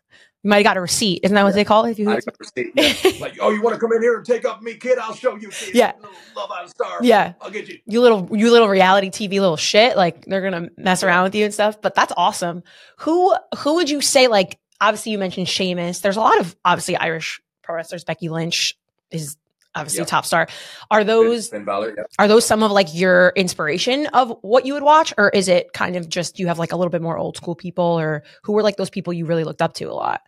you 0.47 0.51
might 0.51 0.59
have 0.59 0.65
got 0.65 0.77
a 0.77 0.81
receipt. 0.81 1.23
Isn't 1.25 1.35
that 1.35 1.43
what 1.43 1.55
they 1.55 1.65
call 1.65 1.87
it? 1.87 1.91
If 1.91 1.99
you, 1.99 2.09
I 2.09 2.21
got 2.21 2.39
receipt, 2.39 2.71
yeah. 2.77 3.11
like, 3.21 3.37
oh, 3.41 3.51
you 3.51 3.61
want 3.61 3.75
to 3.75 3.81
come 3.81 3.93
in 3.93 4.01
here 4.01 4.17
and 4.17 4.25
take 4.25 4.45
up 4.45 4.63
me, 4.63 4.75
kid? 4.75 4.97
I'll 4.97 5.13
show 5.13 5.35
you. 5.35 5.49
kid. 5.49 5.75
Yeah. 5.75 5.91
Love 6.37 6.53
Island 6.53 6.71
star. 6.71 6.99
Yeah. 7.03 7.33
I'll 7.41 7.51
get 7.51 7.69
you. 7.69 7.81
you 7.85 8.01
little, 8.01 8.29
you 8.31 8.53
little 8.53 8.69
reality 8.69 9.11
TV 9.11 9.41
little 9.41 9.57
shit. 9.57 9.97
Like 9.97 10.25
they're 10.25 10.49
gonna 10.49 10.69
mess 10.77 11.03
around 11.03 11.25
with 11.25 11.35
you 11.35 11.45
and 11.47 11.53
stuff. 11.53 11.83
But 11.83 11.97
that's 11.97 12.13
awesome. 12.17 12.63
Who, 12.99 13.35
who 13.59 13.75
would 13.75 13.91
you 13.91 14.01
say? 14.01 14.29
Like 14.29 14.61
obviously 14.81 15.11
you 15.11 15.19
mentioned 15.19 15.49
Sheamus. 15.49 15.99
There's 15.99 16.17
a 16.17 16.21
lot 16.21 16.39
of 16.39 16.55
obviously 16.65 16.95
Irish 16.95 17.41
pro 17.65 17.75
wrestlers. 17.75 18.05
Becky 18.05 18.29
Lynch 18.29 18.79
is 19.11 19.37
obviously 19.75 19.99
Yep. 19.99 20.07
top 20.09 20.27
star. 20.27 20.47
Are 20.93 21.03
those 21.03 21.51
Balor, 21.51 21.95
yeah. 21.97 22.05
are 22.21 22.29
those 22.29 22.47
some 22.47 22.63
of 22.63 22.71
like 22.71 22.95
your 22.95 23.33
inspiration 23.35 24.07
of 24.15 24.37
what 24.43 24.65
you 24.65 24.75
would 24.75 24.85
watch 24.85 25.13
or 25.19 25.29
is 25.31 25.49
it 25.49 25.73
kind 25.73 25.97
of 25.97 26.09
just 26.09 26.39
you 26.39 26.47
have 26.47 26.59
like 26.61 26.71
a 26.73 26.77
little 26.77 26.91
bit 26.91 27.03
more 27.03 27.19
old 27.19 27.37
school 27.37 27.57
people 27.57 27.85
or 27.85 28.23
who 28.43 28.53
were 28.53 28.63
like 28.63 28.77
those 28.77 28.91
people 28.91 29.13
you 29.13 29.27
really 29.27 29.45
looked 29.45 29.61
up 29.61 29.75
to 29.75 29.85
a 29.85 29.93
lot 29.93 30.23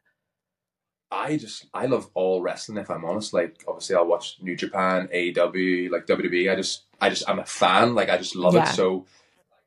I 1.10 1.36
just 1.36 1.66
I 1.72 1.86
love 1.86 2.10
all 2.14 2.42
wrestling 2.42 2.78
if 2.78 2.90
I'm 2.90 3.04
honest. 3.04 3.32
Like 3.32 3.64
obviously 3.66 3.96
I'll 3.96 4.06
watch 4.06 4.36
New 4.42 4.56
Japan, 4.56 5.08
AEW, 5.12 5.88
like 5.90 6.06
WWE. 6.06 6.50
I 6.50 6.56
just 6.56 6.84
I 7.00 7.08
just 7.08 7.28
I'm 7.28 7.38
a 7.38 7.46
fan. 7.46 7.94
Like 7.94 8.10
I 8.10 8.18
just 8.18 8.36
love 8.36 8.54
Yeah. 8.54 8.62
it. 8.62 8.66
So 8.68 9.06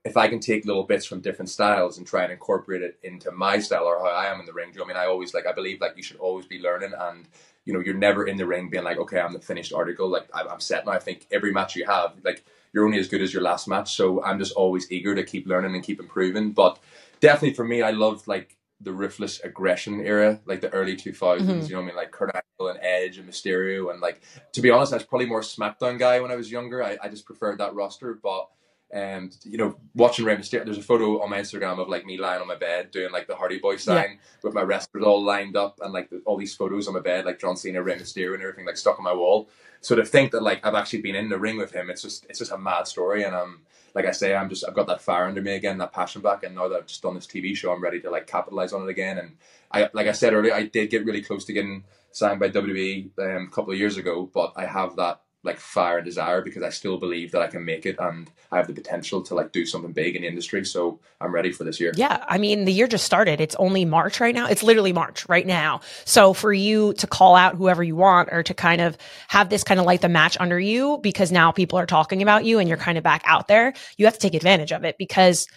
if 0.05 0.17
I 0.17 0.27
can 0.27 0.39
take 0.39 0.65
little 0.65 0.83
bits 0.83 1.05
from 1.05 1.21
different 1.21 1.49
styles 1.49 1.97
and 1.97 2.07
try 2.07 2.23
and 2.23 2.31
incorporate 2.31 2.81
it 2.81 2.99
into 3.03 3.31
my 3.31 3.59
style 3.59 3.85
or 3.85 3.99
how 3.99 4.05
I 4.05 4.27
am 4.27 4.39
in 4.39 4.45
the 4.45 4.53
ring, 4.53 4.71
do 4.71 4.75
you 4.75 4.79
know 4.79 4.85
I 4.85 4.87
mean? 4.89 4.97
I 4.97 5.05
always 5.07 5.33
like 5.33 5.47
I 5.47 5.53
believe 5.53 5.81
like 5.81 5.97
you 5.97 6.03
should 6.03 6.17
always 6.17 6.45
be 6.45 6.59
learning 6.59 6.93
and 6.99 7.27
you 7.65 7.73
know 7.73 7.79
you're 7.79 7.95
never 7.95 8.27
in 8.27 8.37
the 8.37 8.45
ring 8.47 8.69
being 8.69 8.83
like 8.83 8.97
okay 8.97 9.19
I'm 9.19 9.33
the 9.33 9.39
finished 9.39 9.73
article 9.73 10.09
like 10.09 10.27
I'm, 10.33 10.47
I'm 10.47 10.59
set 10.59 10.85
now. 10.85 10.93
I 10.93 10.99
think 10.99 11.27
every 11.31 11.51
match 11.51 11.75
you 11.75 11.85
have 11.85 12.13
like 12.23 12.45
you're 12.73 12.85
only 12.85 12.99
as 12.99 13.07
good 13.09 13.21
as 13.21 13.33
your 13.33 13.43
last 13.43 13.67
match. 13.67 13.95
So 13.95 14.23
I'm 14.23 14.39
just 14.39 14.53
always 14.53 14.91
eager 14.91 15.15
to 15.15 15.23
keep 15.23 15.47
learning 15.47 15.75
and 15.75 15.83
keep 15.83 15.99
improving. 15.99 16.51
But 16.51 16.79
definitely 17.19 17.55
for 17.55 17.65
me, 17.65 17.81
I 17.81 17.91
love 17.91 18.27
like 18.27 18.57
the 18.83 18.91
ruthless 18.91 19.39
aggression 19.41 20.01
era, 20.01 20.39
like 20.45 20.61
the 20.61 20.69
early 20.73 20.95
2000s, 20.95 21.41
Mhm. 21.47 21.63
you 21.69 21.75
know 21.75 21.77
what 21.77 21.83
I 21.83 21.85
mean? 21.87 21.95
Like 21.95 22.11
Kurt 22.11 22.31
Angle 22.35 22.69
and 22.73 22.79
Edge 22.83 23.17
and 23.17 23.29
Mysterio. 23.29 23.91
And 23.91 24.01
like, 24.01 24.21
to 24.53 24.61
be 24.61 24.69
honest, 24.69 24.93
I 24.93 24.97
was 24.97 25.05
probably 25.05 25.27
more 25.27 25.41
SmackDown 25.41 25.99
guy 25.99 26.19
when 26.19 26.31
I 26.31 26.35
was 26.35 26.51
younger. 26.51 26.83
I, 26.83 26.97
I 27.01 27.07
just 27.09 27.25
preferred 27.25 27.57
that 27.59 27.73
roster. 27.75 28.13
But 28.21 28.47
and 28.93 29.37
you 29.43 29.57
know, 29.57 29.77
watching 29.95 30.25
Rey 30.25 30.35
Mysterio, 30.35 30.65
there's 30.65 30.77
a 30.77 30.83
photo 30.83 31.21
on 31.21 31.29
my 31.29 31.39
Instagram 31.39 31.79
of 31.79 31.87
like 31.87 32.05
me 32.05 32.17
lying 32.17 32.41
on 32.41 32.47
my 32.47 32.57
bed 32.57 32.91
doing 32.91 33.11
like 33.11 33.25
the 33.27 33.35
Hardy 33.35 33.57
Boy 33.59 33.77
sign 33.77 34.19
with 34.43 34.53
my 34.53 34.61
wrestlers 34.63 35.03
all 35.05 35.23
lined 35.23 35.55
up 35.55 35.79
and 35.81 35.93
like 35.93 36.09
the, 36.09 36.21
all 36.25 36.35
these 36.37 36.55
photos 36.55 36.87
on 36.89 36.93
my 36.93 36.99
bed, 36.99 37.23
like 37.25 37.39
John 37.39 37.55
Cena, 37.55 37.81
Rey 37.81 37.95
Mysterio, 37.97 38.33
and 38.33 38.41
everything 38.43 38.65
like 38.65 38.75
stuck 38.77 38.97
on 38.97 39.05
my 39.05 39.13
wall. 39.13 39.49
So 39.79 39.95
to 39.95 40.03
think 40.03 40.31
that 40.31 40.43
like 40.43 40.65
I've 40.65 40.75
actually 40.75 41.01
been 41.03 41.15
in 41.15 41.29
the 41.29 41.39
ring 41.39 41.57
with 41.57 41.71
him, 41.71 41.89
it's 41.89 42.01
just 42.01 42.25
it's 42.29 42.39
just 42.39 42.51
a 42.51 42.57
mad 42.57 42.85
story, 42.87 43.23
and 43.23 43.33
I'm, 43.35 43.41
um, 43.43 43.61
like 43.93 44.05
I 44.05 44.11
say, 44.11 44.35
I'm 44.35 44.49
just 44.49 44.65
I've 44.67 44.73
got 44.73 44.87
that 44.87 45.01
fire 45.01 45.25
under 45.25 45.41
me 45.41 45.55
again, 45.55 45.77
that 45.79 45.93
passion 45.93 46.21
back, 46.21 46.43
and 46.43 46.55
now 46.55 46.67
that 46.67 46.75
I've 46.75 46.87
just 46.87 47.01
done 47.01 47.15
this 47.15 47.27
TV 47.27 47.55
show, 47.55 47.71
I'm 47.71 47.83
ready 47.83 47.99
to 48.01 48.09
like 48.09 48.27
capitalize 48.27 48.73
on 48.73 48.83
it 48.83 48.89
again. 48.89 49.17
And 49.17 49.37
I 49.71 49.89
like 49.93 50.07
I 50.07 50.11
said 50.11 50.33
earlier, 50.33 50.53
I 50.53 50.63
did 50.63 50.89
get 50.89 51.05
really 51.05 51.21
close 51.21 51.45
to 51.45 51.53
getting 51.53 51.83
signed 52.11 52.39
by 52.39 52.49
WWE 52.49 53.09
um, 53.19 53.47
a 53.47 53.55
couple 53.55 53.73
of 53.73 53.79
years 53.79 53.97
ago, 53.97 54.29
but 54.33 54.53
I 54.55 54.65
have 54.65 54.95
that 54.97 55.21
like 55.43 55.57
fire 55.57 55.97
and 55.97 56.05
desire 56.05 56.41
because 56.41 56.61
I 56.61 56.69
still 56.69 56.97
believe 56.97 57.31
that 57.31 57.41
I 57.41 57.47
can 57.47 57.65
make 57.65 57.85
it 57.87 57.95
and 57.99 58.29
I 58.51 58.57
have 58.57 58.67
the 58.67 58.73
potential 58.73 59.23
to 59.23 59.33
like 59.33 59.51
do 59.51 59.65
something 59.65 59.91
big 59.91 60.15
in 60.15 60.21
the 60.21 60.27
industry. 60.27 60.63
So 60.65 60.99
I'm 61.19 61.33
ready 61.33 61.51
for 61.51 61.63
this 61.63 61.79
year. 61.79 61.91
Yeah. 61.95 62.23
I 62.27 62.37
mean, 62.37 62.65
the 62.65 62.71
year 62.71 62.87
just 62.87 63.05
started. 63.05 63.41
It's 63.41 63.55
only 63.55 63.83
March 63.83 64.19
right 64.19 64.35
now. 64.35 64.47
It's 64.47 64.61
literally 64.61 64.93
March 64.93 65.27
right 65.27 65.47
now. 65.47 65.81
So 66.05 66.33
for 66.33 66.53
you 66.53 66.93
to 66.93 67.07
call 67.07 67.35
out 67.35 67.55
whoever 67.55 67.81
you 67.81 67.95
want 67.95 68.29
or 68.31 68.43
to 68.43 68.53
kind 68.53 68.81
of 68.81 68.97
have 69.29 69.49
this 69.49 69.63
kind 69.63 69.79
of 69.79 69.85
light 69.87 70.01
the 70.01 70.09
match 70.09 70.37
under 70.39 70.59
you 70.59 70.99
because 71.01 71.31
now 71.31 71.51
people 71.51 71.79
are 71.79 71.87
talking 71.87 72.21
about 72.21 72.45
you 72.45 72.59
and 72.59 72.69
you're 72.69 72.77
kind 72.77 72.99
of 72.99 73.03
back 73.03 73.23
out 73.25 73.47
there, 73.47 73.73
you 73.97 74.05
have 74.05 74.13
to 74.13 74.19
take 74.19 74.35
advantage 74.35 74.71
of 74.71 74.83
it 74.83 74.97
because 74.99 75.47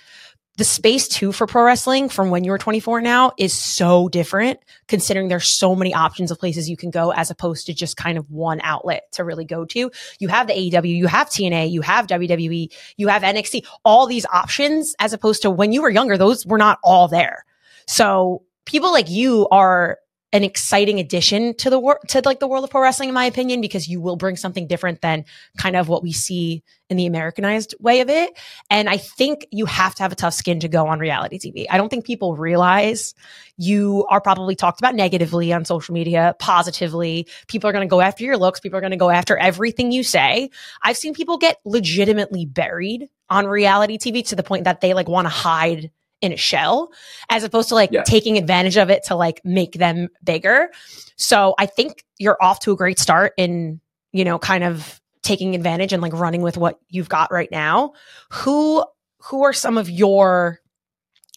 the 0.56 0.64
space 0.64 1.08
too 1.08 1.32
for 1.32 1.46
pro 1.46 1.64
wrestling 1.64 2.08
from 2.08 2.30
when 2.30 2.44
you 2.44 2.50
were 2.52 2.58
24 2.58 3.00
now 3.00 3.32
is 3.38 3.52
so 3.52 4.08
different 4.08 4.60
considering 4.86 5.28
there's 5.28 5.48
so 5.48 5.74
many 5.74 5.92
options 5.92 6.30
of 6.30 6.38
places 6.38 6.70
you 6.70 6.76
can 6.76 6.90
go 6.90 7.10
as 7.12 7.30
opposed 7.30 7.66
to 7.66 7.74
just 7.74 7.96
kind 7.96 8.16
of 8.16 8.30
one 8.30 8.60
outlet 8.62 9.10
to 9.12 9.24
really 9.24 9.44
go 9.44 9.64
to. 9.64 9.90
You 10.20 10.28
have 10.28 10.46
the 10.46 10.52
AEW, 10.52 10.96
you 10.96 11.06
have 11.08 11.28
TNA, 11.28 11.70
you 11.70 11.80
have 11.80 12.06
WWE, 12.06 12.72
you 12.96 13.08
have 13.08 13.22
NXT, 13.22 13.66
all 13.84 14.06
these 14.06 14.26
options 14.32 14.94
as 15.00 15.12
opposed 15.12 15.42
to 15.42 15.50
when 15.50 15.72
you 15.72 15.82
were 15.82 15.90
younger, 15.90 16.16
those 16.16 16.46
were 16.46 16.58
not 16.58 16.78
all 16.84 17.08
there. 17.08 17.44
So 17.86 18.42
people 18.64 18.92
like 18.92 19.10
you 19.10 19.48
are 19.50 19.98
an 20.34 20.42
exciting 20.42 20.98
addition 20.98 21.54
to 21.54 21.70
the 21.70 21.78
world 21.78 22.00
to 22.08 22.20
like 22.24 22.40
the 22.40 22.48
world 22.48 22.64
of 22.64 22.70
pro 22.70 22.82
wrestling 22.82 23.08
in 23.08 23.14
my 23.14 23.24
opinion 23.24 23.60
because 23.60 23.88
you 23.88 24.00
will 24.00 24.16
bring 24.16 24.34
something 24.34 24.66
different 24.66 25.00
than 25.00 25.24
kind 25.56 25.76
of 25.76 25.88
what 25.88 26.02
we 26.02 26.12
see 26.12 26.64
in 26.90 26.96
the 26.96 27.06
americanized 27.06 27.74
way 27.78 28.00
of 28.00 28.10
it. 28.10 28.36
And 28.68 28.90
i 28.90 28.96
think 28.96 29.46
you 29.52 29.64
have 29.66 29.94
to 29.94 30.02
have 30.02 30.10
a 30.10 30.16
tough 30.16 30.34
skin 30.34 30.58
to 30.60 30.68
go 30.68 30.88
on 30.88 30.98
reality 30.98 31.38
tv 31.38 31.66
i 31.70 31.78
don't 31.78 31.88
think 31.88 32.04
people 32.04 32.36
realize 32.36 33.14
you 33.56 34.04
are 34.10 34.20
probably 34.20 34.56
talked 34.56 34.80
about 34.80 34.96
negatively 34.96 35.52
on 35.52 35.64
social 35.64 35.94
media 35.94 36.34
positively. 36.40 37.28
People 37.46 37.70
are 37.70 37.72
going 37.72 37.86
to 37.86 37.90
go 37.90 38.00
after 38.00 38.24
your 38.24 38.36
looks. 38.36 38.58
People 38.58 38.78
are 38.78 38.80
going 38.80 38.90
to 38.90 38.96
go 38.96 39.10
after 39.10 39.36
everything 39.36 39.92
you 39.92 40.02
say. 40.02 40.50
I've 40.82 40.96
seen 40.96 41.14
people 41.14 41.38
get 41.38 41.58
legitimately 41.64 42.46
buried 42.46 43.08
on 43.30 43.46
reality 43.46 43.96
tv 43.96 44.26
to 44.28 44.36
the 44.36 44.42
point 44.42 44.64
that 44.64 44.80
they 44.80 44.92
like 44.92 45.08
want 45.08 45.26
to 45.26 45.30
hide 45.30 45.90
in 46.24 46.32
a 46.32 46.36
shell 46.36 46.90
as 47.28 47.44
opposed 47.44 47.68
to 47.68 47.74
like 47.74 47.90
Yeah. 47.92 48.02
taking 48.02 48.38
advantage 48.38 48.76
of 48.76 48.90
it 48.90 49.04
to 49.04 49.14
like 49.14 49.40
make 49.44 49.72
them 49.74 50.08
bigger. 50.24 50.70
So 51.16 51.54
I 51.58 51.66
think 51.66 52.04
you're 52.18 52.38
off 52.40 52.60
to 52.60 52.72
a 52.72 52.76
great 52.76 52.98
start 52.98 53.34
in, 53.36 53.80
you 54.12 54.24
know, 54.24 54.38
kind 54.38 54.64
of 54.64 55.00
taking 55.22 55.54
advantage 55.54 55.92
and 55.92 56.02
like 56.02 56.12
running 56.14 56.42
with 56.42 56.56
what 56.56 56.78
you've 56.88 57.08
got 57.08 57.30
right 57.30 57.50
now. 57.50 57.92
Who 58.32 58.84
who 59.18 59.44
are 59.44 59.52
some 59.52 59.78
of 59.78 59.88
your 59.88 60.60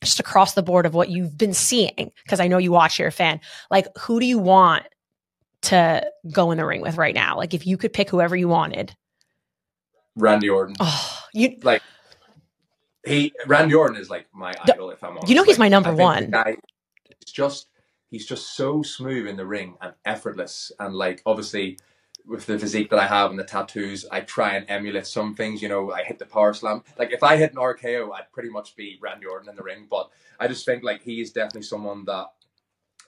just 0.04 0.20
across 0.20 0.54
the 0.54 0.64
board 0.64 0.86
of 0.86 0.94
what 0.94 1.10
you've 1.10 1.38
been 1.38 1.54
seeing 1.54 2.12
because 2.24 2.40
I 2.40 2.48
know 2.48 2.58
you 2.60 2.72
watch 2.72 3.00
you're 3.00 3.08
a 3.08 3.12
fan. 3.12 3.40
Like 3.70 3.88
who 3.98 4.20
do 4.20 4.26
you 4.26 4.40
want 4.40 4.86
to 5.64 6.10
go 6.32 6.52
in 6.52 6.58
the 6.58 6.66
ring 6.66 6.82
with 6.82 6.98
right 6.98 7.16
now? 7.16 7.36
Like 7.38 7.54
if 7.54 7.66
you 7.68 7.78
could 7.78 7.92
pick 7.94 8.10
whoever 8.10 8.36
you 8.36 8.48
wanted. 8.48 8.96
Randy 10.16 10.50
Orton. 10.50 10.76
Oh, 10.80 11.20
you 11.34 11.58
Like 11.62 11.82
he 13.08 13.34
Randy 13.48 13.76
Orton 13.76 13.98
is 13.98 14.10
like 14.10 14.28
my 14.34 14.58
D- 14.66 14.74
idol 14.74 14.92
if 14.92 15.04
I'm 15.04 15.18
honest. 15.18 15.30
you 15.30 15.36
know 15.36 15.44
he's 15.44 15.58
Like, 15.58 15.60
my 15.60 15.70
number 15.70 15.92
I 15.92 15.96
think 15.96 16.18
the 16.18 16.26
one. 16.26 16.32
guy 16.32 16.58
is 17.26 17.32
just 17.32 17.70
he's 18.10 18.28
just 18.28 18.56
so 18.56 18.84
smooth 18.84 19.28
in 19.28 19.38
the 19.38 19.46
ring 19.48 19.76
and 19.82 19.94
effortless 20.06 20.72
and 20.80 20.96
like 20.96 21.22
obviously 21.26 21.80
with 22.26 22.46
the 22.48 22.60
physique 22.60 22.90
that 22.92 23.00
I 23.00 23.08
have 23.08 23.32
and 23.32 23.40
the 23.40 23.44
tattoos, 23.46 24.06
I 24.12 24.22
try 24.22 24.56
and 24.56 24.66
emulate 24.70 25.08
some 25.08 25.36
things. 25.36 25.62
You 25.62 25.70
know, 25.70 25.92
I 25.92 26.04
hit 26.04 26.20
the 26.20 26.26
power 26.26 26.54
slam. 26.54 26.84
Like 27.00 27.12
if 27.12 27.24
I 27.24 27.38
hit 27.38 27.52
an 27.52 27.58
RKO, 27.58 28.14
I'd 28.14 28.32
pretty 28.34 28.50
much 28.50 28.76
be 28.76 29.00
Randy 29.02 29.28
Orton 29.28 29.50
in 29.50 29.56
the 29.56 29.64
ring. 29.64 29.88
But 29.90 30.12
I 30.40 30.48
just 30.48 30.66
think 30.66 30.84
like 30.84 31.04
he 31.04 31.22
is 31.22 31.32
definitely 31.32 31.64
someone 31.64 32.06
that 32.06 32.28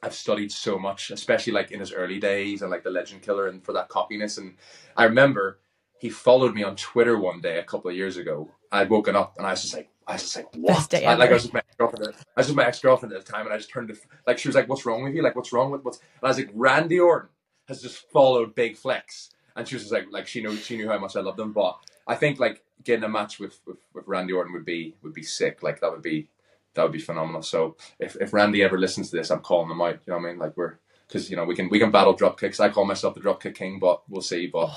I've 0.04 0.16
studied 0.16 0.52
so 0.52 0.80
much, 0.80 1.12
especially 1.12 1.54
like 1.54 1.72
in 1.72 1.80
his 1.82 1.94
early 1.94 2.20
days 2.20 2.62
and 2.62 2.72
like 2.72 2.84
the 2.84 2.92
Legend 2.92 3.22
Killer 3.22 3.48
and 3.48 3.64
for 3.64 3.74
that 3.74 3.90
cockiness. 3.90 4.38
And 4.38 4.56
I 4.98 5.06
remember 5.06 5.60
he 6.00 6.10
followed 6.10 6.56
me 6.56 6.64
on 6.64 6.76
Twitter 6.76 7.20
one 7.20 7.42
day 7.42 7.60
a 7.60 7.64
couple 7.64 7.92
of 7.92 7.96
years 7.96 8.18
ago. 8.18 8.50
I'd 8.72 8.90
woken 8.90 9.16
up 9.16 9.36
and 9.38 9.46
I 9.46 9.52
was 9.52 9.62
just 9.62 9.76
like, 9.76 9.90
I 10.08 10.14
was 10.14 10.24
just 10.24 10.36
like, 10.38 10.48
what? 10.56 10.94
I, 10.96 11.14
like 11.14 11.30
I 11.30 11.34
was 11.34 11.44
with 11.44 11.54
my 11.54 11.60
ex 11.60 11.76
girlfriend. 11.78 12.16
I 12.36 12.40
was 12.40 12.48
with 12.48 12.56
my 12.56 12.66
ex 12.66 12.80
girlfriend 12.80 13.14
at 13.14 13.24
the 13.24 13.32
time, 13.32 13.46
and 13.46 13.54
I 13.54 13.58
just 13.58 13.70
turned 13.70 13.90
to 13.90 13.96
like 14.26 14.40
she 14.40 14.48
was 14.48 14.56
like, 14.56 14.68
"What's 14.68 14.84
wrong 14.84 15.04
with 15.04 15.14
you? 15.14 15.22
Like, 15.22 15.36
what's 15.36 15.54
wrong 15.54 15.70
with 15.70 15.84
what's?" 15.84 16.00
And 16.00 16.24
I 16.24 16.28
was 16.30 16.38
like, 16.38 16.50
"Randy 16.56 17.00
Orton 17.00 17.30
has 17.68 17.80
just 17.80 18.10
followed 18.10 18.56
Big 18.56 18.76
Flex," 18.76 19.30
and 19.56 19.68
she 19.68 19.76
was 19.76 19.84
just 19.84 19.94
like, 19.94 20.08
like 20.10 20.26
she 20.26 20.42
knew 20.42 20.56
she 20.56 20.78
knew 20.78 20.90
how 20.90 20.98
much 20.98 21.16
I 21.16 21.20
loved 21.20 21.40
him. 21.40 21.54
But 21.54 21.78
I 22.08 22.16
think 22.16 22.40
like 22.40 22.64
getting 22.84 23.04
a 23.04 23.10
match 23.10 23.40
with, 23.40 23.60
with 23.68 23.78
with 23.94 24.08
Randy 24.08 24.34
Orton 24.34 24.54
would 24.54 24.66
be 24.66 24.96
would 25.04 25.14
be 25.14 25.22
sick. 25.22 25.62
Like 25.62 25.80
that 25.82 25.92
would 25.92 26.02
be 26.02 26.28
that 26.74 26.82
would 26.82 26.92
be 26.92 27.00
phenomenal. 27.00 27.44
So 27.44 27.76
if 28.00 28.16
if 28.20 28.34
Randy 28.34 28.64
ever 28.64 28.80
listens 28.80 29.12
to 29.12 29.18
this, 29.18 29.30
I'm 29.30 29.42
calling 29.42 29.70
him 29.70 29.82
out. 29.82 30.00
You 30.08 30.14
know 30.14 30.18
what 30.18 30.26
I 30.26 30.30
mean? 30.32 30.40
Like 30.40 30.58
we're 30.58 30.80
because 31.08 31.30
you 31.30 31.36
know 31.36 31.44
we 31.46 31.56
can 31.56 31.70
we 31.70 31.78
can 31.78 31.92
battle 31.92 32.14
drop 32.14 32.40
kicks. 32.40 32.60
I 32.60 32.70
call 32.70 32.86
myself 32.86 33.14
the 33.14 33.22
drop 33.22 33.44
kick 33.44 33.54
king, 33.54 33.78
but 33.78 34.02
we'll 34.10 34.22
see. 34.22 34.48
But 34.48 34.72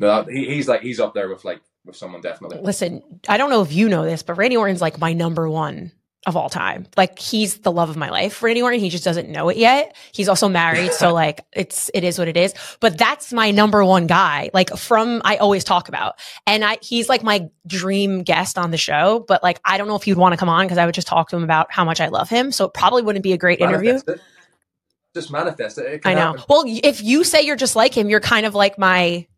no, 0.00 0.24
he, 0.24 0.46
he's 0.46 0.68
like 0.68 0.82
he's 0.82 1.00
up 1.00 1.14
there 1.14 1.28
with 1.28 1.44
like 1.44 1.60
with 1.84 1.96
someone 1.96 2.20
definitely. 2.20 2.58
Listen, 2.60 3.02
I 3.28 3.36
don't 3.36 3.50
know 3.50 3.62
if 3.62 3.72
you 3.72 3.88
know 3.88 4.04
this, 4.04 4.22
but 4.22 4.34
Randy 4.34 4.56
Orton's 4.56 4.80
like 4.80 4.98
my 4.98 5.12
number 5.12 5.48
one 5.48 5.92
of 6.26 6.36
all 6.36 6.48
time. 6.48 6.86
Like 6.96 7.18
he's 7.18 7.58
the 7.58 7.70
love 7.70 7.90
of 7.90 7.96
my 7.96 8.10
life. 8.10 8.42
Randy 8.42 8.62
Orton, 8.62 8.80
he 8.80 8.88
just 8.88 9.04
doesn't 9.04 9.28
know 9.28 9.48
it 9.50 9.56
yet. 9.56 9.94
He's 10.12 10.28
also 10.28 10.48
married, 10.48 10.92
so 10.92 11.12
like 11.14 11.44
it's 11.52 11.90
it 11.94 12.04
is 12.04 12.18
what 12.18 12.28
it 12.28 12.36
is. 12.36 12.54
But 12.80 12.98
that's 12.98 13.32
my 13.32 13.50
number 13.50 13.84
one 13.84 14.06
guy. 14.06 14.50
Like 14.54 14.70
from 14.76 15.20
I 15.24 15.36
always 15.36 15.64
talk 15.64 15.88
about, 15.88 16.18
and 16.46 16.64
I 16.64 16.78
he's 16.80 17.08
like 17.08 17.22
my 17.22 17.48
dream 17.66 18.22
guest 18.22 18.58
on 18.58 18.70
the 18.70 18.78
show. 18.78 19.24
But 19.28 19.42
like 19.42 19.60
I 19.64 19.78
don't 19.78 19.88
know 19.88 19.96
if 19.96 20.06
you'd 20.06 20.18
want 20.18 20.32
to 20.32 20.36
come 20.36 20.48
on 20.48 20.64
because 20.64 20.78
I 20.78 20.86
would 20.86 20.94
just 20.94 21.06
talk 21.06 21.28
to 21.30 21.36
him 21.36 21.44
about 21.44 21.70
how 21.70 21.84
much 21.84 22.00
I 22.00 22.08
love 22.08 22.28
him. 22.28 22.52
So 22.52 22.64
it 22.64 22.74
probably 22.74 23.02
wouldn't 23.02 23.22
be 23.22 23.32
a 23.32 23.38
great 23.38 23.60
interview. 23.60 24.00
It. 24.06 24.20
Just 25.14 25.30
manifest 25.30 25.78
it. 25.78 25.86
It 25.86 26.00
I 26.04 26.14
know. 26.14 26.20
happen. 26.20 26.42
Well, 26.48 26.64
if 26.66 27.02
you 27.02 27.22
say 27.22 27.42
you're 27.42 27.54
just 27.54 27.76
like 27.76 27.94
him, 27.94 28.08
you're 28.08 28.20
kind 28.20 28.46
of 28.46 28.54
like 28.54 28.78
my 28.78 29.28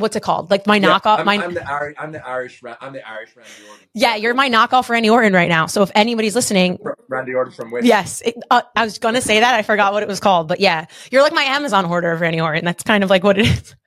what's 0.00 0.16
it 0.16 0.22
called? 0.22 0.50
Like 0.50 0.66
my 0.66 0.76
Yeah, 0.76 0.98
knockoff. 0.98 1.18
I'm, 1.20 1.26
my 1.26 1.42
I'm 1.42 1.54
the 1.54 1.68
Irish. 1.70 1.96
I'm 1.98 2.12
the 2.12 2.26
Irish. 2.26 2.62
I'm 2.80 2.92
the 2.92 3.08
Irish 3.08 3.36
Randy 3.36 3.50
Orton. 3.68 3.86
yeah, 3.94 4.16
you're 4.16 4.34
my 4.34 4.48
knockoff 4.50 4.88
Randy 4.88 5.10
Orton 5.10 5.32
right 5.32 5.48
now. 5.48 5.66
So 5.66 5.82
if 5.82 5.90
anybody's 5.94 6.34
listening, 6.34 6.78
Randy 7.08 7.34
Orton 7.34 7.52
from 7.54 7.70
Wish. 7.70 7.84
yes, 7.84 8.20
it, 8.22 8.34
uh, 8.50 8.62
I 8.74 8.84
was 8.84 8.98
gonna 8.98 9.20
say 9.20 9.40
that. 9.40 9.54
I 9.54 9.62
forgot 9.62 9.92
what 9.92 10.02
it 10.02 10.08
was 10.08 10.20
called, 10.20 10.48
but 10.48 10.60
yeah, 10.60 10.86
you're 11.10 11.22
like 11.22 11.32
my 11.34 11.42
Amazon 11.44 11.84
hoarder 11.84 12.10
of 12.12 12.20
Randy 12.20 12.40
Orton. 12.40 12.64
That's 12.64 12.82
kind 12.82 13.04
of 13.04 13.10
like 13.10 13.22
what 13.24 13.38
it 13.38 13.46
is. 13.46 13.74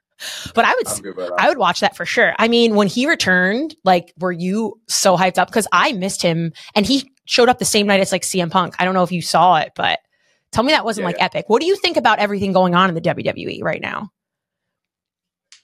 But 0.56 0.64
I 0.64 0.74
would, 0.76 0.88
I'm 0.88 1.02
good 1.02 1.18
with 1.18 1.28
that. 1.28 1.36
I 1.38 1.50
would 1.50 1.58
watch 1.58 1.82
that 1.82 1.98
for 1.98 2.06
sure. 2.06 2.34
I 2.40 2.48
mean, 2.48 2.76
when 2.76 2.88
he 2.88 3.08
returned, 3.10 3.76
like, 3.84 4.14
were 4.20 4.32
you 4.32 4.80
so 4.88 5.18
hyped 5.18 5.38
up? 5.38 5.50
Because 5.50 5.68
I 5.74 5.92
missed 5.92 6.22
him, 6.22 6.54
and 6.76 6.86
he 6.86 7.12
showed 7.26 7.50
up 7.50 7.60
the 7.60 7.66
same 7.66 7.88
night 7.88 8.00
as 8.00 8.14
like 8.14 8.22
CM 8.22 8.50
Punk. 8.50 8.76
I 8.80 8.86
don't 8.86 8.94
know 8.94 9.04
if 9.04 9.12
you 9.12 9.22
saw 9.22 9.58
it, 9.58 9.74
but 9.76 10.00
tell 10.54 10.64
me 10.64 10.72
that 10.72 10.86
wasn't 10.86 11.04
Yeah, 11.04 11.08
like 11.08 11.18
yeah. 11.18 11.26
epic. 11.26 11.46
What 11.48 11.60
do 11.60 11.66
you 11.66 11.76
think 11.76 11.98
about 11.98 12.20
everything 12.20 12.54
going 12.54 12.74
on 12.74 12.88
in 12.88 12.96
the 12.96 13.02
WWE 13.02 13.64
right 13.64 13.82
now? 13.82 14.12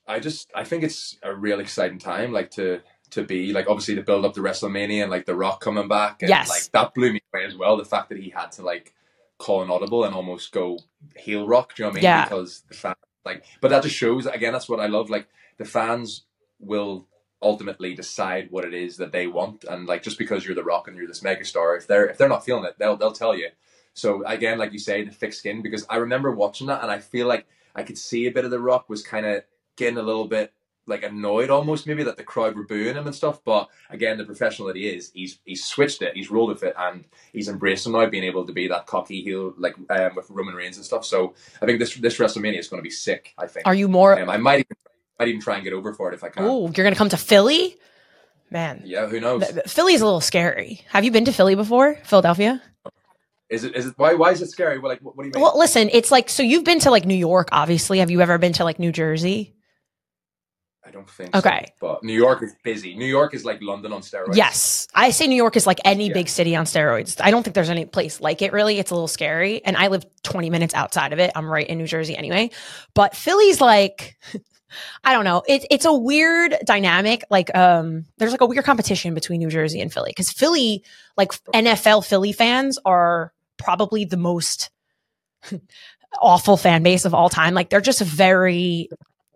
I 0.09 0.19
just 0.19 0.51
I 0.55 0.63
think 0.63 0.83
it's 0.83 1.17
a 1.23 1.33
real 1.33 1.59
exciting 1.59 1.99
time, 1.99 2.31
like 2.31 2.51
to 2.51 2.81
to 3.11 3.23
be 3.23 3.53
like 3.53 3.67
obviously 3.67 3.95
to 3.95 4.03
build 4.03 4.25
up 4.25 4.33
the 4.33 4.41
WrestleMania 4.41 5.01
and 5.03 5.11
like 5.11 5.25
The 5.25 5.35
Rock 5.35 5.61
coming 5.61 5.87
back, 5.87 6.21
and 6.21 6.29
Yes. 6.29 6.49
like 6.49 6.71
that 6.71 6.93
blew 6.93 7.13
me 7.13 7.21
away 7.33 7.45
as 7.45 7.55
well. 7.55 7.77
The 7.77 7.85
fact 7.85 8.09
that 8.09 8.19
he 8.19 8.29
had 8.29 8.51
to 8.53 8.63
like 8.63 8.93
call 9.37 9.61
an 9.63 9.69
audible 9.69 10.03
and 10.03 10.13
almost 10.13 10.51
go 10.51 10.79
heel 11.15 11.47
Rock, 11.47 11.75
do 11.75 11.83
you 11.83 11.85
know 11.85 11.89
what 11.89 11.93
I 11.93 11.95
mean? 11.95 12.03
Yeah. 12.03 12.23
Because 12.25 12.63
the 12.67 12.73
fans 12.75 12.95
like, 13.25 13.45
but 13.61 13.69
that 13.69 13.83
just 13.83 13.95
shows 13.95 14.25
again. 14.25 14.53
That's 14.53 14.69
what 14.69 14.79
I 14.79 14.87
love. 14.87 15.09
Like 15.09 15.27
the 15.57 15.65
fans 15.65 16.23
will 16.59 17.07
ultimately 17.41 17.93
decide 17.93 18.47
what 18.51 18.65
it 18.65 18.73
is 18.73 18.97
that 18.97 19.11
they 19.11 19.27
want, 19.27 19.63
and 19.63 19.87
like 19.87 20.03
just 20.03 20.17
because 20.17 20.45
you're 20.45 20.55
The 20.55 20.63
Rock 20.63 20.87
and 20.87 20.97
you're 20.97 21.07
this 21.07 21.21
megastar, 21.21 21.77
if 21.77 21.87
they're 21.87 22.07
if 22.07 22.17
they're 22.17 22.29
not 22.29 22.45
feeling 22.45 22.65
it, 22.65 22.75
they'll 22.79 22.97
they'll 22.97 23.11
tell 23.11 23.35
you. 23.35 23.49
So 23.93 24.23
again, 24.25 24.57
like 24.57 24.71
you 24.73 24.79
say, 24.79 25.03
the 25.03 25.11
thick 25.11 25.33
skin 25.33 25.61
because 25.61 25.85
I 25.89 25.97
remember 25.97 26.31
watching 26.31 26.67
that 26.67 26.81
and 26.81 26.91
I 26.91 26.99
feel 26.99 27.27
like 27.27 27.45
I 27.75 27.83
could 27.83 27.97
see 27.97 28.27
a 28.27 28.31
bit 28.31 28.45
of 28.45 28.51
The 28.51 28.59
Rock 28.59 28.89
was 28.89 29.03
kind 29.03 29.25
of 29.25 29.43
getting 29.79 29.97
a 29.97 30.03
little 30.03 30.27
bit 30.27 30.53
like 30.89 31.03
annoyed 31.03 31.49
almost 31.49 31.87
maybe 31.87 32.03
that 32.03 32.17
the 32.17 32.23
crowd 32.23 32.55
were 32.55 32.65
booing 32.65 32.95
him 32.95 33.05
and 33.05 33.15
stuff. 33.15 33.43
But 33.43 33.69
again, 33.89 34.17
the 34.17 34.25
professional 34.25 34.67
that 34.67 34.75
he 34.75 34.87
is, 34.87 35.11
he's 35.13 35.39
he's 35.45 35.63
switched 35.63 36.01
it, 36.01 36.15
he's 36.15 36.29
rolled 36.29 36.49
with 36.49 36.63
it, 36.63 36.73
and 36.77 37.05
he's 37.31 37.47
embraced 37.47 37.87
it 37.87 37.91
now, 37.91 38.05
being 38.07 38.23
able 38.23 38.45
to 38.45 38.53
be 38.53 38.67
that 38.67 38.87
cocky 38.87 39.21
heel 39.21 39.53
like 39.57 39.75
um, 39.89 40.15
with 40.15 40.29
Roman 40.29 40.55
Reigns 40.55 40.77
and 40.77 40.85
stuff. 40.85 41.05
So 41.05 41.35
I 41.61 41.65
think 41.65 41.79
this 41.79 41.95
this 41.95 42.17
WrestleMania 42.17 42.59
is 42.59 42.67
going 42.67 42.79
to 42.79 42.83
be 42.83 42.89
sick. 42.89 43.33
I 43.37 43.47
think. 43.47 43.65
Are 43.67 43.75
you 43.75 43.87
more? 43.87 44.19
Um, 44.19 44.29
I 44.29 44.37
might 44.37 44.59
even 44.59 44.77
might 45.19 45.27
even 45.29 45.41
try 45.41 45.55
and 45.55 45.63
get 45.63 45.73
over 45.73 45.93
for 45.93 46.11
it 46.11 46.15
if 46.15 46.23
I 46.23 46.29
can. 46.29 46.43
Oh, 46.43 46.71
you're 46.75 46.83
gonna 46.83 46.95
come 46.95 47.09
to 47.09 47.17
Philly, 47.17 47.77
man. 48.49 48.81
Yeah, 48.83 49.07
who 49.07 49.19
knows? 49.19 49.45
Philly's 49.67 50.01
a 50.01 50.05
little 50.05 50.21
scary. 50.21 50.81
Have 50.89 51.03
you 51.03 51.11
been 51.11 51.25
to 51.25 51.31
Philly 51.31 51.55
before? 51.55 51.95
Philadelphia? 52.03 52.61
Is 53.49 53.63
it 53.63 53.75
is 53.75 53.87
it 53.87 53.93
why 53.97 54.13
why 54.13 54.31
is 54.31 54.41
it 54.41 54.49
scary? 54.49 54.77
Well, 54.79 54.91
like 54.91 55.01
what, 55.01 55.15
what 55.15 55.23
do 55.23 55.29
you 55.29 55.33
mean? 55.33 55.41
Well, 55.41 55.57
listen, 55.57 55.89
it's 55.91 56.11
like 56.11 56.29
so 56.29 56.43
you've 56.43 56.63
been 56.63 56.79
to 56.79 56.91
like 56.91 57.05
New 57.05 57.15
York, 57.15 57.49
obviously. 57.51 57.99
Have 57.99 58.11
you 58.11 58.21
ever 58.21 58.37
been 58.37 58.53
to 58.53 58.63
like 58.63 58.79
New 58.79 58.91
Jersey? 58.91 59.55
I 60.89 60.91
don't 60.91 61.09
think 61.09 61.35
so. 61.35 61.39
Okay. 61.39 61.67
But 61.79 62.03
New 62.03 62.13
York 62.13 62.41
is 62.41 62.55
busy. 62.63 62.95
New 62.95 63.05
York 63.05 63.35
is 63.35 63.45
like 63.45 63.61
London 63.61 63.93
on 63.93 64.01
steroids. 64.01 64.35
Yes. 64.35 64.87
I 64.95 65.11
say 65.11 65.27
New 65.27 65.35
York 65.35 65.55
is 65.55 65.67
like 65.67 65.79
any 65.85 66.07
Yeah. 66.07 66.13
big 66.13 66.29
city 66.29 66.55
on 66.55 66.65
steroids. 66.65 67.21
I 67.23 67.29
don't 67.29 67.43
think 67.43 67.53
there's 67.53 67.69
any 67.69 67.85
place 67.85 68.19
like 68.19 68.41
it 68.41 68.51
really. 68.53 68.79
It's 68.79 68.89
a 68.89 68.95
little 68.95 69.07
scary. 69.07 69.63
And 69.63 69.77
I 69.77 69.87
live 69.87 70.03
20 70.23 70.49
minutes 70.49 70.73
outside 70.73 71.13
of 71.13 71.19
it. 71.19 71.31
I'm 71.35 71.45
right 71.47 71.67
in 71.67 71.77
New 71.77 71.85
Jersey 71.85 72.17
anyway. 72.17 72.49
But 72.95 73.15
Philly's 73.15 73.61
like, 73.61 74.17
I 75.03 75.13
don't 75.13 75.25
know. 75.25 75.43
It, 75.47 75.65
it's 75.69 75.85
a 75.85 75.93
weird 75.93 76.55
dynamic. 76.65 77.23
Like, 77.29 77.55
um, 77.55 78.05
there's 78.17 78.31
like 78.31 78.41
a 78.41 78.45
weird 78.47 78.65
competition 78.65 79.13
between 79.13 79.39
New 79.39 79.49
Jersey 79.49 79.79
and 79.81 79.93
Philly 79.93 80.09
because 80.09 80.31
Philly, 80.31 80.83
like 81.17 81.31
NFL 81.53 82.03
Philly 82.05 82.31
fans 82.31 82.79
are 82.83 83.31
probably 83.57 84.05
the 84.05 84.17
most 84.17 84.69
awful 86.21 86.57
fan 86.57 86.83
base 86.83 87.05
of 87.05 87.13
all 87.13 87.29
time. 87.29 87.53
Like, 87.53 87.69
they're 87.69 87.81
just 87.81 88.01
very 88.01 88.89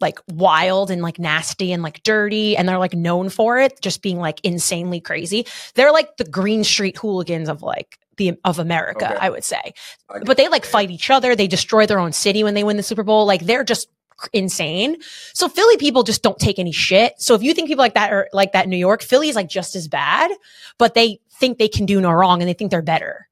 like 0.04 0.20
wild 0.28 0.92
and 0.92 1.02
like 1.02 1.18
nasty 1.18 1.72
and 1.72 1.82
like 1.82 2.04
dirty 2.04 2.56
and 2.56 2.70
they're 2.70 2.78
like 2.78 2.94
known 2.94 3.30
for 3.30 3.58
it 3.58 3.82
just 3.82 4.04
being 4.04 4.20
like 4.20 4.40
insanely 4.44 5.00
crazy. 5.02 5.48
They're 5.74 5.92
like 5.92 6.18
the 6.18 6.26
green 6.26 6.64
street 6.64 6.98
hooligans 6.98 7.50
of 7.50 7.64
like 7.64 7.98
the 8.18 8.38
of 8.46 8.60
america 8.60 9.08
Okay. 9.08 9.18
i 9.20 9.28
would 9.32 9.44
say. 9.44 9.74
I 10.12 10.20
but 10.20 10.38
they 10.38 10.48
like 10.48 10.66
fight 10.66 10.92
each 10.92 11.10
other. 11.10 11.36
They 11.36 11.48
destroy 11.48 11.88
their 11.88 11.98
own 11.98 12.12
city 12.14 12.44
when 12.44 12.54
they 12.54 12.64
win 12.64 12.78
the 12.78 12.84
super 12.84 13.02
bowl. 13.02 13.26
Like 13.26 13.42
they're 13.48 13.64
just 13.64 13.88
insane. 14.32 14.98
So 15.34 15.50
philly 15.50 15.78
people 15.78 16.04
just 16.04 16.22
don't 16.22 16.38
take 16.38 16.60
any 16.60 16.72
shit. 16.72 17.20
So 17.20 17.34
if 17.34 17.42
you 17.42 17.54
think 17.56 17.68
people 17.68 17.82
like 17.82 17.96
that 17.96 18.14
are 18.14 18.30
like 18.32 18.52
that 18.54 18.66
in 18.66 18.70
new 18.70 18.78
york 18.78 19.02
philly 19.02 19.30
is 19.30 19.36
like 19.36 19.50
just 19.50 19.76
as 19.76 19.88
bad 19.88 20.30
but 20.78 20.94
they 20.94 21.20
think 21.40 21.58
they 21.58 21.68
can 21.68 21.86
do 21.88 22.00
no 22.00 22.12
wrong 22.12 22.42
and 22.42 22.48
they 22.48 22.54
think 22.54 22.70
they're 22.70 22.82
better 22.84 23.28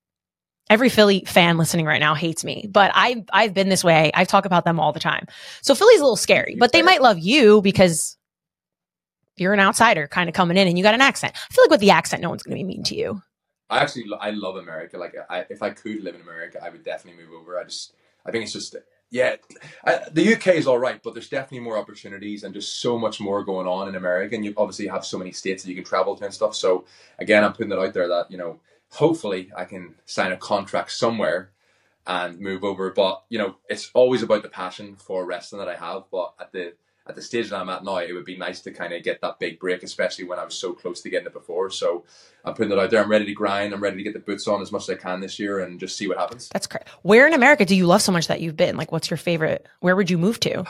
every 0.71 0.87
Philly 0.87 1.23
fan 1.27 1.57
listening 1.57 1.85
right 1.85 1.99
now 1.99 2.15
hates 2.15 2.45
me, 2.45 2.65
but 2.71 2.91
I've 2.95 3.23
I've 3.33 3.53
been 3.53 3.67
this 3.67 3.83
way. 3.83 4.09
I 4.13 4.23
talk 4.23 4.45
about 4.45 4.63
them 4.63 4.79
all 4.79 4.93
the 4.93 5.01
time. 5.01 5.27
So 5.61 5.75
Philly's 5.75 5.99
a 5.99 6.03
little 6.03 6.15
scary, 6.15 6.55
but 6.57 6.71
they 6.71 6.81
might 6.81 7.01
love 7.01 7.19
you 7.19 7.61
because 7.61 8.17
you're 9.35 9.53
an 9.53 9.59
outsider 9.59 10.07
kind 10.07 10.29
of 10.29 10.33
coming 10.33 10.55
in 10.55 10.67
and 10.67 10.77
you 10.77 10.83
got 10.83 10.93
an 10.93 11.01
accent. 11.01 11.33
I 11.35 11.53
feel 11.53 11.65
like 11.65 11.71
with 11.71 11.81
the 11.81 11.91
accent, 11.91 12.21
no 12.21 12.29
one's 12.29 12.43
going 12.43 12.57
to 12.57 12.63
be 12.63 12.63
mean 12.63 12.83
to 12.83 12.95
you. 12.95 13.21
I 13.69 13.79
actually 13.79 14.05
I 14.19 14.31
love 14.31 14.55
America. 14.55 14.97
Like 14.97 15.15
I, 15.29 15.45
if 15.49 15.61
I 15.61 15.71
could 15.71 16.03
live 16.03 16.15
in 16.15 16.21
America, 16.21 16.61
I 16.63 16.69
would 16.69 16.85
definitely 16.85 17.21
move 17.21 17.33
over. 17.33 17.59
I 17.59 17.65
just 17.65 17.93
I 18.25 18.31
think 18.31 18.45
it's 18.45 18.53
just 18.53 18.77
yeah. 19.09 19.35
I, 19.83 19.99
the 20.09 20.35
UK 20.35 20.47
is 20.47 20.67
all 20.67 20.79
right, 20.79 21.03
but 21.03 21.13
there's 21.13 21.27
definitely 21.27 21.65
more 21.65 21.77
opportunities 21.77 22.43
and 22.43 22.53
just 22.53 22.79
so 22.79 22.97
much 22.97 23.19
more 23.19 23.43
going 23.43 23.67
on 23.67 23.89
in 23.89 23.95
America. 23.95 24.35
And 24.35 24.45
you 24.45 24.53
obviously 24.55 24.87
have 24.87 25.05
so 25.05 25.17
many 25.17 25.33
states 25.33 25.63
that 25.63 25.69
you 25.69 25.75
can 25.75 25.83
travel 25.83 26.15
to 26.15 26.23
and 26.23 26.33
stuff. 26.33 26.55
So 26.55 26.85
again, 27.19 27.43
I'm 27.43 27.51
putting 27.51 27.73
it 27.73 27.79
out 27.79 27.93
there 27.93 28.07
that 28.07 28.31
you 28.31 28.37
know 28.37 28.61
hopefully 28.91 29.51
I 29.55 29.65
can 29.65 29.95
sign 30.05 30.31
a 30.31 30.37
contract 30.37 30.91
somewhere 30.91 31.51
and 32.07 32.39
move 32.39 32.63
over. 32.63 32.91
But 32.91 33.23
you 33.29 33.37
know 33.37 33.55
it's 33.69 33.91
always 33.93 34.23
about 34.23 34.43
the 34.43 34.49
passion 34.49 34.95
for 34.95 35.25
wrestling 35.25 35.59
that 35.59 35.69
I 35.69 35.75
have. 35.75 36.03
But 36.11 36.33
at 36.39 36.51
the 36.51 36.73
at 37.07 37.15
the 37.15 37.21
stage 37.21 37.49
that 37.49 37.59
I'm 37.59 37.69
at 37.69 37.83
now, 37.83 37.97
it 37.97 38.13
would 38.13 38.25
be 38.25 38.37
nice 38.37 38.61
to 38.61 38.71
kind 38.71 38.93
of 38.93 39.03
get 39.03 39.21
that 39.21 39.39
big 39.39 39.59
break, 39.59 39.83
especially 39.83 40.25
when 40.25 40.39
I 40.39 40.45
was 40.45 40.53
so 40.53 40.73
close 40.73 41.01
to 41.01 41.09
getting 41.09 41.27
it 41.27 41.33
before. 41.33 41.69
So 41.69 42.03
I'm 42.45 42.53
putting 42.53 42.71
it 42.71 42.77
out 42.77 42.91
there. 42.91 43.03
I'm 43.03 43.09
ready 43.09 43.25
to 43.25 43.33
grind. 43.33 43.73
I'm 43.73 43.81
ready 43.81 43.97
to 43.97 44.03
get 44.03 44.13
the 44.13 44.19
boots 44.19 44.47
on 44.47 44.61
as 44.61 44.71
much 44.71 44.83
as 44.83 44.91
I 44.91 44.95
can 44.95 45.19
this 45.19 45.39
year 45.39 45.59
and 45.59 45.79
just 45.79 45.97
see 45.97 46.07
what 46.07 46.17
happens. 46.17 46.49
That's 46.49 46.67
crazy. 46.67 46.85
Where 47.01 47.25
in 47.27 47.33
America 47.33 47.65
do 47.65 47.75
you 47.75 47.87
love 47.87 48.01
so 48.01 48.11
much 48.11 48.27
that 48.27 48.39
you've 48.41 48.55
been? 48.55 48.77
Like, 48.77 48.91
what's 48.91 49.09
your 49.09 49.17
favorite? 49.17 49.67
Where 49.79 49.95
would 49.95 50.09
you 50.09 50.17
move 50.17 50.39
to? 50.41 50.63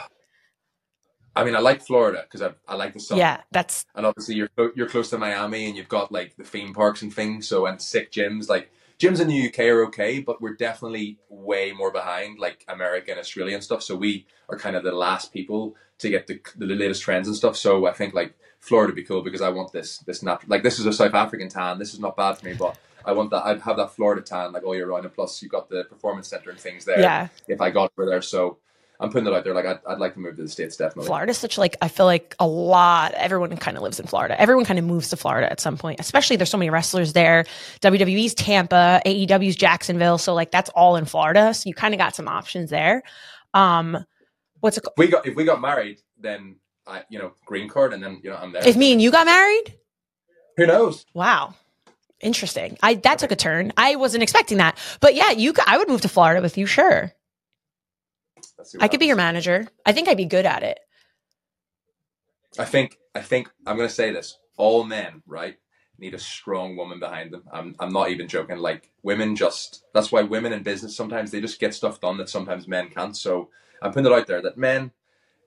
I 1.35 1.43
mean, 1.43 1.55
I 1.55 1.59
like 1.59 1.81
Florida 1.81 2.23
because 2.23 2.41
I, 2.41 2.51
I 2.67 2.75
like 2.75 2.93
the 2.93 2.99
sun. 2.99 3.17
Yeah, 3.17 3.41
that's 3.51 3.85
And 3.95 4.05
obviously, 4.05 4.35
you're 4.35 4.49
you're 4.75 4.89
close 4.89 5.09
to 5.11 5.17
Miami, 5.17 5.67
and 5.67 5.77
you've 5.77 5.89
got 5.89 6.11
like 6.11 6.35
the 6.35 6.43
theme 6.43 6.73
parks 6.73 7.01
and 7.01 7.13
things. 7.13 7.47
So 7.47 7.65
and 7.65 7.81
sick 7.81 8.11
gyms. 8.11 8.49
Like 8.49 8.71
gyms 8.99 9.21
in 9.21 9.27
the 9.27 9.47
UK 9.47 9.59
are 9.59 9.85
okay, 9.85 10.19
but 10.19 10.41
we're 10.41 10.55
definitely 10.55 11.17
way 11.29 11.71
more 11.71 11.91
behind 11.91 12.39
like 12.39 12.65
America 12.67 13.11
and 13.11 13.19
Australia 13.19 13.55
and 13.55 13.63
stuff. 13.63 13.81
So 13.81 13.95
we 13.95 14.25
are 14.49 14.57
kind 14.57 14.75
of 14.75 14.83
the 14.83 14.91
last 14.91 15.31
people 15.31 15.75
to 15.99 16.09
get 16.09 16.27
the 16.27 16.41
the 16.57 16.65
latest 16.65 17.01
trends 17.01 17.27
and 17.27 17.35
stuff. 17.35 17.55
So 17.55 17.85
I 17.87 17.93
think 17.93 18.13
like 18.13 18.33
Florida 18.59 18.89
would 18.89 18.95
be 18.95 19.03
cool 19.03 19.23
because 19.23 19.41
I 19.41 19.49
want 19.49 19.71
this 19.71 19.99
this 19.99 20.21
natural. 20.21 20.49
Like 20.49 20.63
this 20.63 20.79
is 20.79 20.85
a 20.85 20.93
South 20.93 21.13
African 21.13 21.47
tan. 21.47 21.79
This 21.79 21.93
is 21.93 21.99
not 21.99 22.17
bad 22.17 22.37
for 22.37 22.45
me, 22.45 22.53
but. 22.53 22.77
I 23.03 23.13
want 23.13 23.31
that. 23.31 23.43
I'd 23.47 23.61
have 23.61 23.77
that 23.77 23.95
Florida 23.95 24.21
tan 24.21 24.51
like 24.51 24.63
all 24.63 24.75
year 24.75 24.87
round, 24.87 25.05
and 25.05 25.11
plus 25.11 25.41
you've 25.41 25.51
got 25.51 25.69
the 25.69 25.85
performance 25.85 26.27
center 26.27 26.51
and 26.51 26.59
things 26.59 26.85
there. 26.85 26.99
yeah. 26.99 27.29
If 27.47 27.59
I 27.59 27.71
got 27.71 27.91
over 27.97 28.07
there, 28.07 28.21
so 28.21 28.59
I'm 29.01 29.09
putting 29.09 29.25
that 29.25 29.33
out 29.33 29.43
there. 29.43 29.53
Like 29.55 29.65
I'd, 29.65 29.79
I'd 29.87 29.97
like 29.97 30.13
to 30.13 30.19
move 30.19 30.35
to 30.35 30.43
the 30.43 30.47
states 30.47 30.77
definitely. 30.77 31.07
Florida's 31.07 31.37
such 31.39 31.57
like 31.57 31.75
I 31.81 31.87
feel 31.87 32.05
like 32.05 32.35
a 32.39 32.47
lot. 32.47 33.13
Everyone 33.15 33.55
kind 33.57 33.75
of 33.75 33.83
lives 33.83 33.99
in 33.99 34.05
Florida. 34.05 34.39
Everyone 34.39 34.63
kind 34.63 34.77
of 34.77 34.85
moves 34.85 35.09
to 35.09 35.17
Florida 35.17 35.51
at 35.51 35.59
some 35.59 35.75
point. 35.77 35.99
Especially 35.99 36.35
there's 36.35 36.51
so 36.51 36.57
many 36.57 36.69
wrestlers 36.69 37.13
there. 37.13 37.45
WWE's 37.81 38.35
Tampa, 38.35 39.01
AEW's 39.05 39.55
Jacksonville. 39.55 40.19
So 40.19 40.33
like 40.35 40.51
that's 40.51 40.69
all 40.69 40.95
in 40.95 41.05
Florida. 41.05 41.53
So 41.53 41.67
you 41.67 41.73
kind 41.73 41.93
of 41.93 41.97
got 41.97 42.15
some 42.15 42.27
options 42.27 42.69
there. 42.69 43.01
Um, 43.53 44.05
what's 44.59 44.77
it? 44.77 44.85
If 44.85 44.93
we 44.97 45.07
got 45.07 45.27
if 45.27 45.35
we 45.35 45.45
got 45.45 45.59
married, 45.59 45.99
then 46.19 46.57
I 46.85 47.03
you 47.09 47.17
know 47.19 47.33
green 47.45 47.69
card, 47.69 47.93
and 47.93 48.03
then 48.03 48.21
you 48.23 48.29
know 48.29 48.37
I'm 48.37 48.51
there. 48.51 48.67
If 48.67 48.77
me 48.77 48.91
and 48.91 49.01
you 49.01 49.11
got 49.11 49.25
married, 49.25 49.73
Who 50.57 50.67
knows? 50.67 51.05
wow, 51.13 51.55
interesting. 52.19 52.77
I 52.83 52.93
that 52.95 53.17
took 53.19 53.31
a 53.31 53.35
turn. 53.35 53.73
I 53.77 53.95
wasn't 53.95 54.21
expecting 54.23 54.59
that, 54.59 54.77
but 54.99 55.15
yeah, 55.15 55.31
you. 55.31 55.53
I 55.65 55.77
would 55.79 55.89
move 55.89 56.01
to 56.01 56.09
Florida 56.09 56.41
with 56.41 56.57
you. 56.57 56.65
Sure, 56.65 56.85
Let's 56.91 57.05
see 57.05 57.11
what 57.11 57.20
I 58.79 58.87
could 58.87 58.99
be 58.99 59.07
your 59.07 59.15
manager. 59.15 59.67
I 59.85 59.91
think 59.91 60.07
I'd 60.07 60.17
be 60.17 60.25
good 60.25 60.45
at 60.45 60.63
it. 60.63 60.79
I 62.59 62.65
think 62.65 62.97
I 63.15 63.21
think 63.21 63.49
I'm 63.65 63.77
gonna 63.77 63.89
say 63.89 64.11
this. 64.11 64.37
All 64.57 64.83
men, 64.83 65.23
right, 65.25 65.57
need 65.97 66.13
a 66.13 66.19
strong 66.19 66.75
woman 66.75 66.99
behind 66.99 67.31
them. 67.31 67.43
I'm 67.51 67.75
I'm 67.79 67.93
not 67.93 68.09
even 68.09 68.27
joking. 68.27 68.57
Like 68.57 68.91
women 69.03 69.35
just 69.35 69.85
that's 69.93 70.11
why 70.11 70.23
women 70.23 70.53
in 70.53 70.63
business 70.63 70.95
sometimes 70.95 71.31
they 71.31 71.41
just 71.41 71.59
get 71.59 71.73
stuff 71.73 72.01
done 72.01 72.17
that 72.17 72.29
sometimes 72.29 72.67
men 72.67 72.89
can't. 72.89 73.15
So 73.15 73.49
I'm 73.81 73.91
putting 73.93 74.11
it 74.11 74.15
out 74.15 74.27
there 74.27 74.41
that 74.41 74.57
men, 74.57 74.91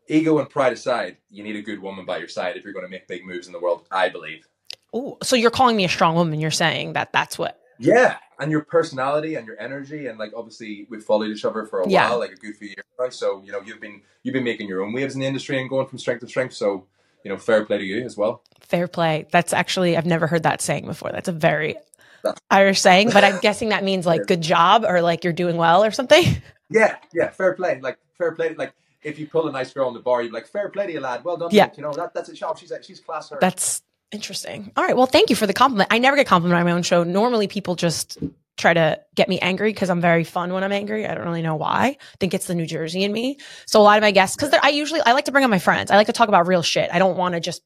ego 0.08 0.38
and 0.38 0.48
pride 0.48 0.72
aside, 0.72 1.18
you 1.30 1.42
need 1.42 1.56
a 1.56 1.62
good 1.62 1.80
woman 1.80 2.06
by 2.06 2.18
your 2.18 2.28
side 2.28 2.56
if 2.56 2.64
you're 2.64 2.72
gonna 2.72 2.88
make 2.88 3.08
big 3.08 3.26
moves 3.26 3.46
in 3.46 3.52
the 3.52 3.60
world, 3.60 3.86
I 3.90 4.08
believe. 4.08 4.48
Oh, 4.92 5.18
so 5.22 5.36
you're 5.36 5.50
calling 5.50 5.76
me 5.76 5.84
a 5.84 5.88
strong 5.88 6.14
woman. 6.14 6.40
You're 6.40 6.50
saying 6.50 6.94
that 6.94 7.12
that's 7.12 7.38
what. 7.38 7.60
Yeah, 7.78 8.16
and 8.38 8.50
your 8.50 8.62
personality 8.62 9.34
and 9.36 9.46
your 9.46 9.58
energy, 9.60 10.06
and 10.06 10.18
like 10.18 10.32
obviously 10.36 10.86
we've 10.90 11.02
followed 11.02 11.30
each 11.30 11.44
other 11.44 11.64
for 11.66 11.80
a 11.80 11.88
Yeah. 11.88 12.10
while, 12.10 12.18
like 12.20 12.32
a 12.32 12.36
good 12.36 12.56
few 12.56 12.68
years 12.68 12.84
now. 12.98 13.08
So 13.08 13.42
you 13.44 13.52
know 13.52 13.60
you've 13.64 13.80
been 13.80 14.00
you've 14.22 14.32
been 14.34 14.44
making 14.44 14.68
your 14.68 14.82
own 14.82 14.92
waves 14.92 15.14
in 15.14 15.20
the 15.20 15.26
industry 15.26 15.60
and 15.60 15.68
going 15.68 15.86
from 15.86 15.98
strength 15.98 16.20
to 16.20 16.28
strength. 16.28 16.54
So 16.54 16.86
you 17.24 17.30
know, 17.30 17.38
fair 17.38 17.64
play 17.64 17.78
to 17.78 17.84
you 17.84 18.04
as 18.04 18.16
well. 18.16 18.42
Fair 18.60 18.86
play. 18.88 19.26
That's 19.30 19.52
actually 19.52 19.96
I've 19.96 20.06
never 20.06 20.26
heard 20.26 20.42
that 20.44 20.60
saying 20.60 20.86
before. 20.86 21.10
That's 21.10 21.28
a 21.28 21.32
very 21.32 21.76
Irish 22.50 22.80
saying, 22.80 23.10
but 23.10 23.24
I'm 23.24 23.38
guessing 23.42 23.70
that 23.70 23.84
means 23.84 24.06
like 24.06 24.26
good 24.26 24.40
job 24.42 24.84
or 24.86 25.00
like 25.02 25.24
you're 25.24 25.32
doing 25.32 25.56
well 25.56 25.84
or 25.84 25.90
something. 25.90 26.24
Yeah, 26.70 26.96
yeah, 27.12 27.28
fair 27.28 27.52
play. 27.52 27.78
Like 27.82 27.98
fair 28.16 28.32
play. 28.32 28.54
Like 28.54 28.72
if 29.02 29.18
you 29.18 29.26
pull 29.26 29.46
a 29.46 29.52
nice 29.52 29.70
girl 29.72 29.86
on 29.86 29.92
the 29.94 30.00
bar, 30.00 30.22
you're 30.22 30.32
like, 30.32 30.46
fair 30.46 30.70
play 30.70 30.86
to 30.86 30.92
you, 30.94 30.98
lad. 31.00 31.22
Well 31.22 31.36
done. 31.36 31.50
Yeah. 31.52 31.66
mate." 31.66 31.74
you 31.76 31.82
know 31.82 31.92
that 31.92 32.14
that's 32.14 32.30
a 32.30 32.34
shot. 32.34 32.58
She's 32.58 32.72
she's 32.82 33.00
class. 33.00 33.28
Her. 33.28 33.36
That's 33.38 33.82
interesting. 34.12 34.72
All 34.76 34.84
right. 34.84 34.96
Well, 34.96 35.06
thank 35.06 35.30
you 35.30 35.36
for 35.36 35.46
the 35.46 35.52
compliment. 35.52 35.88
I 35.92 35.98
never 35.98 36.16
get 36.16 36.26
complimented 36.26 36.60
on 36.60 36.66
my 36.66 36.72
own 36.72 36.82
show. 36.82 37.04
Normally 37.04 37.48
people 37.48 37.74
just 37.74 38.18
try 38.56 38.72
to 38.72 39.00
get 39.14 39.28
me 39.28 39.40
angry 39.40 39.70
because 39.70 39.90
I'm 39.90 40.00
very 40.00 40.24
fun 40.24 40.52
when 40.52 40.62
I'm 40.62 40.72
angry. 40.72 41.06
I 41.06 41.14
don't 41.14 41.24
really 41.24 41.42
know 41.42 41.56
why. 41.56 41.96
I 42.00 42.16
think 42.20 42.34
it's 42.34 42.46
the 42.46 42.54
New 42.54 42.66
Jersey 42.66 43.02
in 43.02 43.12
me. 43.12 43.38
So 43.66 43.80
a 43.80 43.82
lot 43.82 43.98
of 43.98 44.02
my 44.02 44.12
guests, 44.12 44.36
because 44.36 44.54
I 44.62 44.68
usually 44.68 45.00
I 45.00 45.12
like 45.12 45.24
to 45.24 45.32
bring 45.32 45.44
on 45.44 45.50
my 45.50 45.58
friends. 45.58 45.90
I 45.90 45.96
like 45.96 46.06
to 46.06 46.12
talk 46.12 46.28
about 46.28 46.46
real 46.46 46.62
shit. 46.62 46.90
I 46.92 46.98
don't 46.98 47.16
want 47.16 47.34
to 47.34 47.40
just 47.40 47.62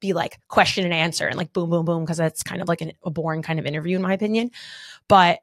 be 0.00 0.12
like 0.12 0.38
question 0.48 0.84
and 0.84 0.94
answer 0.94 1.26
and 1.26 1.36
like 1.36 1.52
boom, 1.52 1.70
boom, 1.70 1.84
boom, 1.84 2.04
because 2.04 2.16
that's 2.16 2.42
kind 2.42 2.62
of 2.62 2.68
like 2.68 2.80
an, 2.80 2.92
a 3.04 3.10
boring 3.10 3.42
kind 3.42 3.58
of 3.58 3.66
interview 3.66 3.96
in 3.96 4.02
my 4.02 4.12
opinion. 4.12 4.50
But 5.08 5.40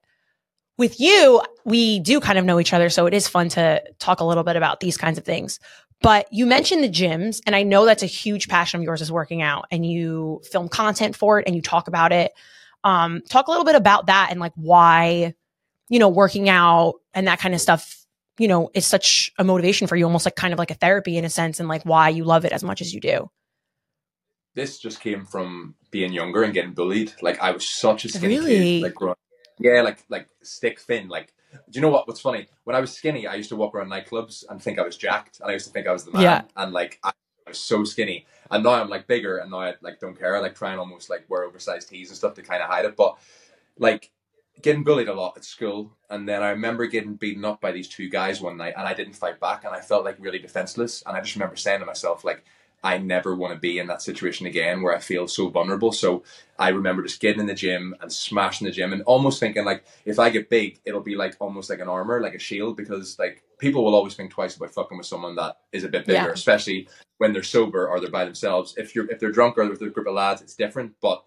with 0.78 1.00
you, 1.00 1.42
we 1.66 2.00
do 2.00 2.20
kind 2.20 2.40
of 2.40 2.46
know 2.46 2.60
each 2.60 2.74
other. 2.74 2.90
So 2.90 3.06
it 3.06 3.14
is 3.14 3.28
fun 3.28 3.50
to 3.50 3.84
talk 4.00 4.20
a 4.20 4.26
little 4.26 4.44
bit 4.44 4.56
about 4.56 4.80
these 4.80 4.98
kinds 4.98 5.18
of 5.18 5.26
things. 5.26 5.60
But 6.02 6.32
you 6.32 6.46
mentioned 6.48 6.84
the 6.84 6.90
gyms, 6.90 7.42
and 7.46 7.56
I 7.56 7.64
know 7.64 7.86
that's 7.86 8.02
a 8.04 8.08
huge 8.08 8.48
passion 8.48 8.80
of 8.80 8.84
yours 8.84 9.02
is 9.02 9.12
working 9.12 9.42
out, 9.42 9.66
and 9.72 9.86
you 9.86 10.42
film 10.52 10.68
content 10.68 11.16
for 11.16 11.40
it 11.40 11.46
and 11.48 11.56
you 11.56 11.62
talk 11.62 11.88
about 11.88 12.12
it. 12.12 12.32
Um, 12.84 13.22
talk 13.30 13.48
a 13.48 13.52
little 13.52 13.66
bit 13.66 13.76
about 13.76 14.08
that 14.08 14.30
and 14.32 14.40
like 14.40 14.54
why, 14.56 15.36
you 15.90 16.00
know, 16.00 16.10
working 16.10 16.50
out 16.50 16.96
and 17.14 17.28
that 17.28 17.38
kind 17.40 17.54
of 17.54 17.62
stuff, 17.62 18.04
you 18.40 18.48
know, 18.48 18.72
is 18.74 18.88
such 18.88 19.32
a 19.38 19.44
motivation 19.44 19.86
for 19.88 19.96
you, 19.96 20.06
almost 20.06 20.26
like 20.26 20.36
kind 20.36 20.52
of 20.54 20.58
like 20.58 20.72
a 20.72 20.76
therapy 20.76 21.18
in 21.18 21.26
a 21.26 21.30
sense, 21.30 21.60
and 21.60 21.70
like 21.70 21.84
why 21.84 22.10
you 22.10 22.24
love 22.24 22.46
it 22.46 22.52
as 22.52 22.64
much 22.64 22.82
as 22.82 22.94
you 22.94 23.00
do. 23.00 23.30
this 24.56 24.80
just 24.80 25.00
came 25.02 25.26
from 25.26 25.76
being 25.92 26.12
younger 26.14 26.44
and 26.44 26.54
getting 26.54 26.74
bullied. 26.74 27.14
Like 27.22 27.40
I 27.40 27.52
was 27.52 27.68
such 27.68 28.06
a 28.06 28.10
skinny 28.10 28.40
Really? 28.40 28.80
kid. 28.80 28.84
Like 28.84 28.96
growing, 28.96 29.16
yeah, 29.60 29.82
like 29.82 30.00
like 30.10 30.28
stick 30.42 30.80
thin. 30.80 31.08
Like 31.10 31.34
do 31.52 31.60
you 31.78 31.82
know 31.82 31.90
what? 31.90 32.08
What's 32.08 32.20
funny? 32.22 32.48
When 32.64 32.76
I 32.76 32.80
was 32.80 32.92
skinny, 32.94 33.28
I 33.28 33.36
used 33.36 33.50
to 33.50 33.56
walk 33.56 33.76
around 33.76 33.90
nightclubs 33.90 34.44
and 34.50 34.62
think 34.62 34.80
I 34.80 34.84
was 34.84 34.98
jacked, 34.98 35.40
and 35.40 35.50
I 35.50 35.54
used 35.54 35.68
to 35.68 35.74
think 35.74 35.88
I 35.88 35.92
was 35.92 36.06
the 36.06 36.12
man. 36.12 36.22
Yeah. 36.22 36.42
And 36.56 36.74
like 36.74 37.00
I, 37.04 37.10
I 37.10 37.50
was 37.50 37.60
so 37.60 37.84
skinny, 37.84 38.26
and 38.50 38.64
now 38.64 38.72
I'm 38.72 38.90
like 38.90 39.08
bigger, 39.08 39.38
and 39.38 39.52
now 39.52 39.62
I 39.62 39.74
like 39.82 40.00
don't 40.00 40.18
care. 40.18 40.36
I 40.36 40.40
like 40.40 40.56
try 40.56 40.72
and 40.72 40.80
almost 40.80 41.10
like 41.10 41.26
wear 41.30 41.44
oversized 41.44 41.90
tees 41.90 42.10
and 42.10 42.18
stuff 42.18 42.34
to 42.36 42.42
kind 42.42 42.62
of 42.62 42.70
hide 42.70 42.86
it. 42.86 42.96
But 42.96 43.18
like 43.78 44.12
getting 44.62 44.84
bullied 44.84 45.08
a 45.08 45.14
lot 45.14 45.38
at 45.38 45.46
school, 45.46 45.96
and 46.10 46.28
then 46.28 46.44
I 46.44 46.50
remember 46.50 46.86
getting 46.88 47.16
beaten 47.16 47.46
up 47.46 47.62
by 47.62 47.72
these 47.72 47.88
two 47.88 48.10
guys 48.10 48.42
one 48.42 48.58
night, 48.58 48.74
and 48.78 48.88
I 48.88 48.94
didn't 48.94 49.14
fight 49.14 49.40
back, 49.40 49.64
and 49.64 49.74
I 49.74 49.82
felt 49.82 50.06
like 50.06 50.18
really 50.20 50.40
defenseless. 50.40 51.04
And 51.06 51.16
I 51.16 51.22
just 51.22 51.36
remember 51.36 51.56
saying 51.56 51.80
to 51.80 51.86
myself 51.86 52.24
like. 52.24 52.44
I 52.84 52.98
never 52.98 53.36
want 53.36 53.54
to 53.54 53.60
be 53.60 53.78
in 53.78 53.88
that 53.88 54.02
situation 54.02 54.48
again 54.48 54.82
where 54.82 54.96
I 54.96 55.00
feel 55.00 55.28
so 55.28 55.50
vulnerable. 55.50 55.92
So 55.92 56.24
I 56.58 56.70
remember 56.70 57.04
just 57.04 57.20
getting 57.22 57.40
in 57.42 57.46
the 57.46 57.54
gym 57.54 57.96
and 58.02 58.12
smashing 58.12 58.66
the 58.66 58.72
gym 58.72 58.92
and 58.92 59.04
almost 59.04 59.40
thinking 59.40 59.66
like 59.66 59.86
if 60.06 60.18
I 60.18 60.32
get 60.32 60.50
big, 60.50 60.80
it'll 60.84 61.02
be 61.02 61.16
like 61.16 61.36
almost 61.40 61.70
like 61.70 61.80
an 61.80 61.90
armor, 61.90 62.20
like 62.22 62.34
a 62.34 62.40
shield, 62.40 62.78
because 62.78 63.20
like 63.20 63.44
people 63.60 63.84
will 63.86 63.94
always 63.94 64.16
think 64.16 64.32
twice 64.32 64.56
about 64.56 64.74
fucking 64.74 64.98
with 64.98 65.06
someone 65.06 65.36
that 65.36 65.58
is 65.72 65.84
a 65.84 65.90
bit 65.90 66.06
bigger, 66.08 66.26
Yeah. 66.28 66.32
especially 66.32 66.90
when 67.20 67.34
they're 67.34 67.44
sober 67.44 67.88
or 67.88 68.00
they're 68.00 68.10
by 68.10 68.26
themselves. 68.26 68.74
If 68.78 68.96
you're 68.96 69.10
if 69.12 69.20
they're 69.20 69.32
drunk 69.32 69.58
or 69.60 69.70
with 69.70 69.82
a 69.82 69.90
group 69.90 70.08
of 70.08 70.16
lads, 70.16 70.42
it's 70.42 70.56
different. 70.56 70.96
But 71.02 71.24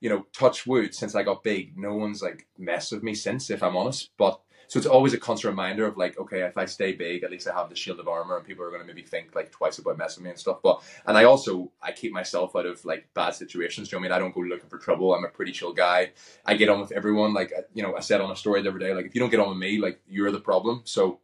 you 0.00 0.08
know, 0.10 0.26
touch 0.32 0.66
wood, 0.66 0.94
since 0.94 1.14
I 1.14 1.22
got 1.24 1.42
big, 1.42 1.76
no 1.76 1.94
one's 1.94 2.22
like 2.22 2.46
messed 2.58 2.92
with 2.92 3.02
me 3.02 3.14
since, 3.14 3.50
if 3.50 3.62
I'm 3.62 3.76
honest. 3.76 4.10
But 4.16 4.40
so 4.68 4.78
it's 4.78 4.86
always 4.86 5.14
a 5.14 5.18
constant 5.18 5.50
reminder 5.50 5.86
of 5.86 5.96
like, 5.96 6.18
okay, 6.18 6.42
if 6.42 6.58
I 6.58 6.66
stay 6.66 6.92
big, 6.92 7.24
at 7.24 7.30
least 7.30 7.48
I 7.48 7.54
have 7.54 7.70
the 7.70 7.74
shield 7.74 8.00
of 8.00 8.06
armor, 8.06 8.36
and 8.36 8.46
people 8.46 8.64
are 8.64 8.68
going 8.68 8.82
to 8.82 8.86
maybe 8.86 9.00
think 9.00 9.34
like 9.34 9.50
twice 9.50 9.78
about 9.78 9.96
messing 9.96 10.22
with 10.22 10.26
me 10.26 10.30
and 10.32 10.38
stuff. 10.38 10.58
But 10.62 10.82
and 11.06 11.16
I 11.16 11.24
also 11.24 11.72
I 11.82 11.92
keep 11.92 12.12
myself 12.12 12.54
out 12.54 12.66
of 12.66 12.84
like 12.84 13.08
bad 13.14 13.30
situations. 13.30 13.90
You 13.90 13.96
know 13.96 14.00
what 14.00 14.04
I 14.04 14.08
mean? 14.10 14.16
I 14.16 14.18
don't 14.18 14.34
go 14.34 14.40
looking 14.40 14.68
for 14.68 14.78
trouble. 14.78 15.14
I'm 15.14 15.24
a 15.24 15.28
pretty 15.28 15.52
chill 15.52 15.72
guy. 15.72 16.10
I 16.44 16.54
get 16.54 16.68
on 16.68 16.80
with 16.80 16.92
everyone. 16.92 17.32
Like 17.32 17.50
uh, 17.56 17.62
you 17.72 17.82
know, 17.82 17.96
I 17.96 18.00
said 18.00 18.20
on 18.20 18.30
a 18.30 18.36
story 18.36 18.60
the 18.60 18.68
other 18.68 18.78
day, 18.78 18.92
like 18.92 19.06
if 19.06 19.14
you 19.14 19.22
don't 19.22 19.30
get 19.30 19.40
on 19.40 19.48
with 19.48 19.58
me, 19.58 19.78
like 19.78 20.02
you're 20.06 20.30
the 20.30 20.38
problem. 20.38 20.82
So, 20.84 21.20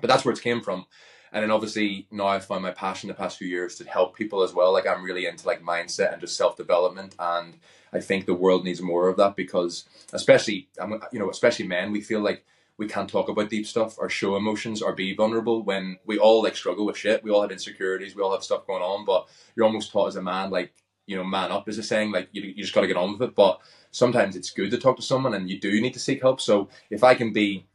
but 0.00 0.06
that's 0.08 0.24
where 0.24 0.32
it 0.32 0.40
came 0.40 0.60
from. 0.60 0.86
And 1.32 1.42
then 1.42 1.50
obviously 1.50 2.06
now 2.12 2.28
I've 2.28 2.44
found 2.44 2.62
my 2.62 2.70
passion 2.70 3.08
the 3.08 3.14
past 3.14 3.38
few 3.38 3.48
years 3.48 3.74
to 3.76 3.84
help 3.84 4.16
people 4.16 4.42
as 4.44 4.54
well. 4.54 4.72
Like 4.72 4.86
I'm 4.86 5.02
really 5.02 5.26
into 5.26 5.48
like 5.48 5.62
mindset 5.62 6.12
and 6.12 6.20
just 6.20 6.36
self 6.36 6.56
development, 6.56 7.16
and 7.18 7.56
I 7.92 7.98
think 7.98 8.26
the 8.26 8.34
world 8.34 8.64
needs 8.64 8.80
more 8.80 9.08
of 9.08 9.16
that 9.16 9.34
because, 9.34 9.84
especially, 10.12 10.68
you 11.12 11.18
know, 11.18 11.28
especially 11.28 11.66
men, 11.66 11.90
we 11.90 12.02
feel 12.02 12.20
like 12.20 12.44
we 12.78 12.86
can't 12.86 13.10
talk 13.10 13.28
about 13.28 13.50
deep 13.50 13.66
stuff 13.66 13.96
or 13.98 14.08
show 14.08 14.36
emotions 14.36 14.80
or 14.80 14.94
be 14.94 15.14
vulnerable 15.14 15.62
when 15.64 15.98
we 16.06 16.16
all 16.16 16.42
like 16.42 16.56
struggle 16.56 16.86
with 16.86 16.96
shit. 16.96 17.24
We 17.24 17.30
all 17.30 17.42
have 17.42 17.50
insecurities. 17.50 18.14
We 18.14 18.22
all 18.22 18.32
have 18.32 18.44
stuff 18.44 18.66
going 18.66 18.82
on, 18.82 19.04
but 19.04 19.28
you're 19.54 19.66
almost 19.66 19.90
taught 19.90 20.06
as 20.06 20.16
a 20.16 20.22
man, 20.22 20.50
like, 20.50 20.72
you 21.06 21.16
know, 21.16 21.24
man 21.24 21.50
up 21.50 21.68
is 21.68 21.78
a 21.78 21.82
saying, 21.82 22.12
like, 22.12 22.28
you, 22.32 22.42
you 22.42 22.62
just 22.62 22.74
got 22.74 22.82
to 22.82 22.86
get 22.86 22.96
on 22.96 23.12
with 23.12 23.22
it. 23.22 23.34
But 23.34 23.60
sometimes 23.90 24.36
it's 24.36 24.50
good 24.50 24.70
to 24.70 24.78
talk 24.78 24.96
to 24.96 25.02
someone 25.02 25.34
and 25.34 25.50
you 25.50 25.58
do 25.58 25.80
need 25.80 25.94
to 25.94 25.98
seek 25.98 26.22
help. 26.22 26.40
So 26.40 26.68
if 26.88 27.02
I 27.02 27.14
can 27.14 27.32
be 27.32 27.66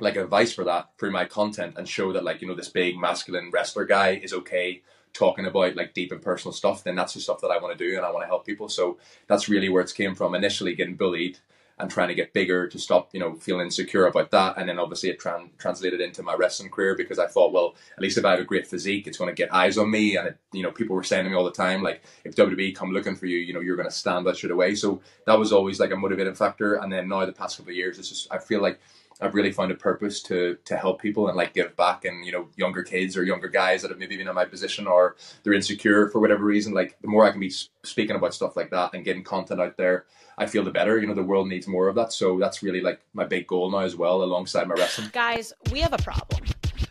like 0.00 0.16
advice 0.16 0.52
for 0.52 0.64
that 0.64 0.90
through 0.98 1.12
my 1.12 1.24
content 1.24 1.74
and 1.78 1.88
show 1.88 2.12
that, 2.12 2.24
like, 2.24 2.42
you 2.42 2.48
know, 2.48 2.56
this 2.56 2.68
big 2.68 2.98
masculine 2.98 3.50
wrestler 3.52 3.84
guy 3.84 4.16
is 4.16 4.32
okay 4.32 4.82
talking 5.12 5.46
about 5.46 5.76
like 5.76 5.94
deep 5.94 6.10
and 6.10 6.22
personal 6.22 6.52
stuff, 6.52 6.82
then 6.82 6.96
that's 6.96 7.14
the 7.14 7.20
stuff 7.20 7.40
that 7.42 7.50
I 7.50 7.58
want 7.58 7.78
to 7.78 7.84
do 7.84 7.96
and 7.96 8.04
I 8.04 8.10
want 8.10 8.24
to 8.24 8.28
help 8.28 8.44
people. 8.44 8.68
So 8.68 8.98
that's 9.28 9.48
really 9.48 9.68
where 9.68 9.82
it 9.82 9.94
came 9.94 10.16
from. 10.16 10.34
Initially 10.34 10.74
getting 10.74 10.96
bullied 10.96 11.38
and 11.82 11.90
trying 11.90 12.06
to 12.06 12.14
get 12.14 12.32
bigger 12.32 12.68
to 12.68 12.78
stop, 12.78 13.10
you 13.12 13.18
know, 13.18 13.34
feeling 13.34 13.66
insecure 13.66 14.06
about 14.06 14.30
that. 14.30 14.56
And 14.56 14.68
then 14.68 14.78
obviously 14.78 15.10
it 15.10 15.18
tran- 15.18 15.50
translated 15.58 16.00
into 16.00 16.22
my 16.22 16.34
wrestling 16.34 16.70
career 16.70 16.94
because 16.94 17.18
I 17.18 17.26
thought, 17.26 17.52
well, 17.52 17.74
at 17.96 18.00
least 18.00 18.16
if 18.16 18.24
I 18.24 18.30
have 18.30 18.38
a 18.38 18.44
great 18.44 18.68
physique, 18.68 19.08
it's 19.08 19.18
going 19.18 19.28
to 19.28 19.34
get 19.34 19.52
eyes 19.52 19.76
on 19.76 19.90
me. 19.90 20.16
And, 20.16 20.28
it, 20.28 20.38
you 20.52 20.62
know, 20.62 20.70
people 20.70 20.94
were 20.94 21.02
saying 21.02 21.24
to 21.24 21.30
me 21.30 21.34
all 21.34 21.44
the 21.44 21.50
time, 21.50 21.82
like, 21.82 22.04
if 22.24 22.36
WWE 22.36 22.76
come 22.76 22.92
looking 22.92 23.16
for 23.16 23.26
you, 23.26 23.38
you 23.38 23.52
know, 23.52 23.58
you're 23.58 23.74
going 23.74 23.88
to 23.88 23.94
stand 23.94 24.24
that 24.28 24.36
shit 24.36 24.52
away. 24.52 24.76
So 24.76 25.02
that 25.26 25.36
was 25.36 25.52
always 25.52 25.80
like 25.80 25.90
a 25.90 25.96
motivating 25.96 26.34
factor. 26.34 26.74
And 26.74 26.92
then 26.92 27.08
now 27.08 27.26
the 27.26 27.32
past 27.32 27.56
couple 27.56 27.70
of 27.70 27.76
years, 27.76 27.98
it's 27.98 28.08
just, 28.08 28.32
I 28.32 28.38
feel 28.38 28.62
like 28.62 28.78
I've 29.22 29.34
really 29.34 29.52
found 29.52 29.70
a 29.70 29.74
purpose 29.76 30.20
to 30.24 30.58
to 30.64 30.76
help 30.76 31.00
people 31.00 31.28
and 31.28 31.36
like 31.36 31.54
give 31.54 31.76
back 31.76 32.04
and 32.04 32.24
you 32.26 32.32
know 32.32 32.48
younger 32.56 32.82
kids 32.82 33.16
or 33.16 33.24
younger 33.24 33.48
guys 33.48 33.82
that 33.82 33.90
have 33.90 33.98
maybe 33.98 34.16
been 34.16 34.28
in 34.28 34.34
my 34.34 34.44
position 34.44 34.86
or 34.86 35.16
they're 35.42 35.52
insecure 35.52 36.08
for 36.08 36.20
whatever 36.20 36.44
reason 36.44 36.74
like 36.74 36.96
the 37.00 37.08
more 37.08 37.24
I 37.24 37.30
can 37.30 37.40
be 37.40 37.52
speaking 37.84 38.16
about 38.16 38.34
stuff 38.34 38.56
like 38.56 38.70
that 38.70 38.94
and 38.94 39.04
getting 39.04 39.22
content 39.22 39.60
out 39.60 39.76
there 39.76 40.06
I 40.36 40.46
feel 40.46 40.64
the 40.64 40.70
better 40.70 40.98
you 40.98 41.06
know 41.06 41.14
the 41.14 41.22
world 41.22 41.48
needs 41.48 41.68
more 41.68 41.88
of 41.88 41.94
that 41.94 42.12
so 42.12 42.38
that's 42.38 42.62
really 42.62 42.80
like 42.80 43.00
my 43.14 43.24
big 43.24 43.46
goal 43.46 43.70
now 43.70 43.78
as 43.78 43.96
well 43.96 44.22
alongside 44.22 44.66
my 44.66 44.74
wrestling 44.74 45.10
Guys, 45.12 45.52
we 45.70 45.80
have 45.80 45.92
a 45.92 45.98
problem. 45.98 46.42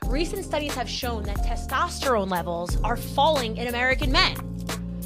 Recent 0.06 0.44
studies 0.44 0.74
have 0.76 0.90
shown 0.90 1.24
that 1.24 1.38
testosterone 1.38 2.30
levels 2.30 2.80
are 2.82 2.98
falling 2.98 3.58
in 3.58 3.68
American 3.68 4.12
men. 4.12 4.36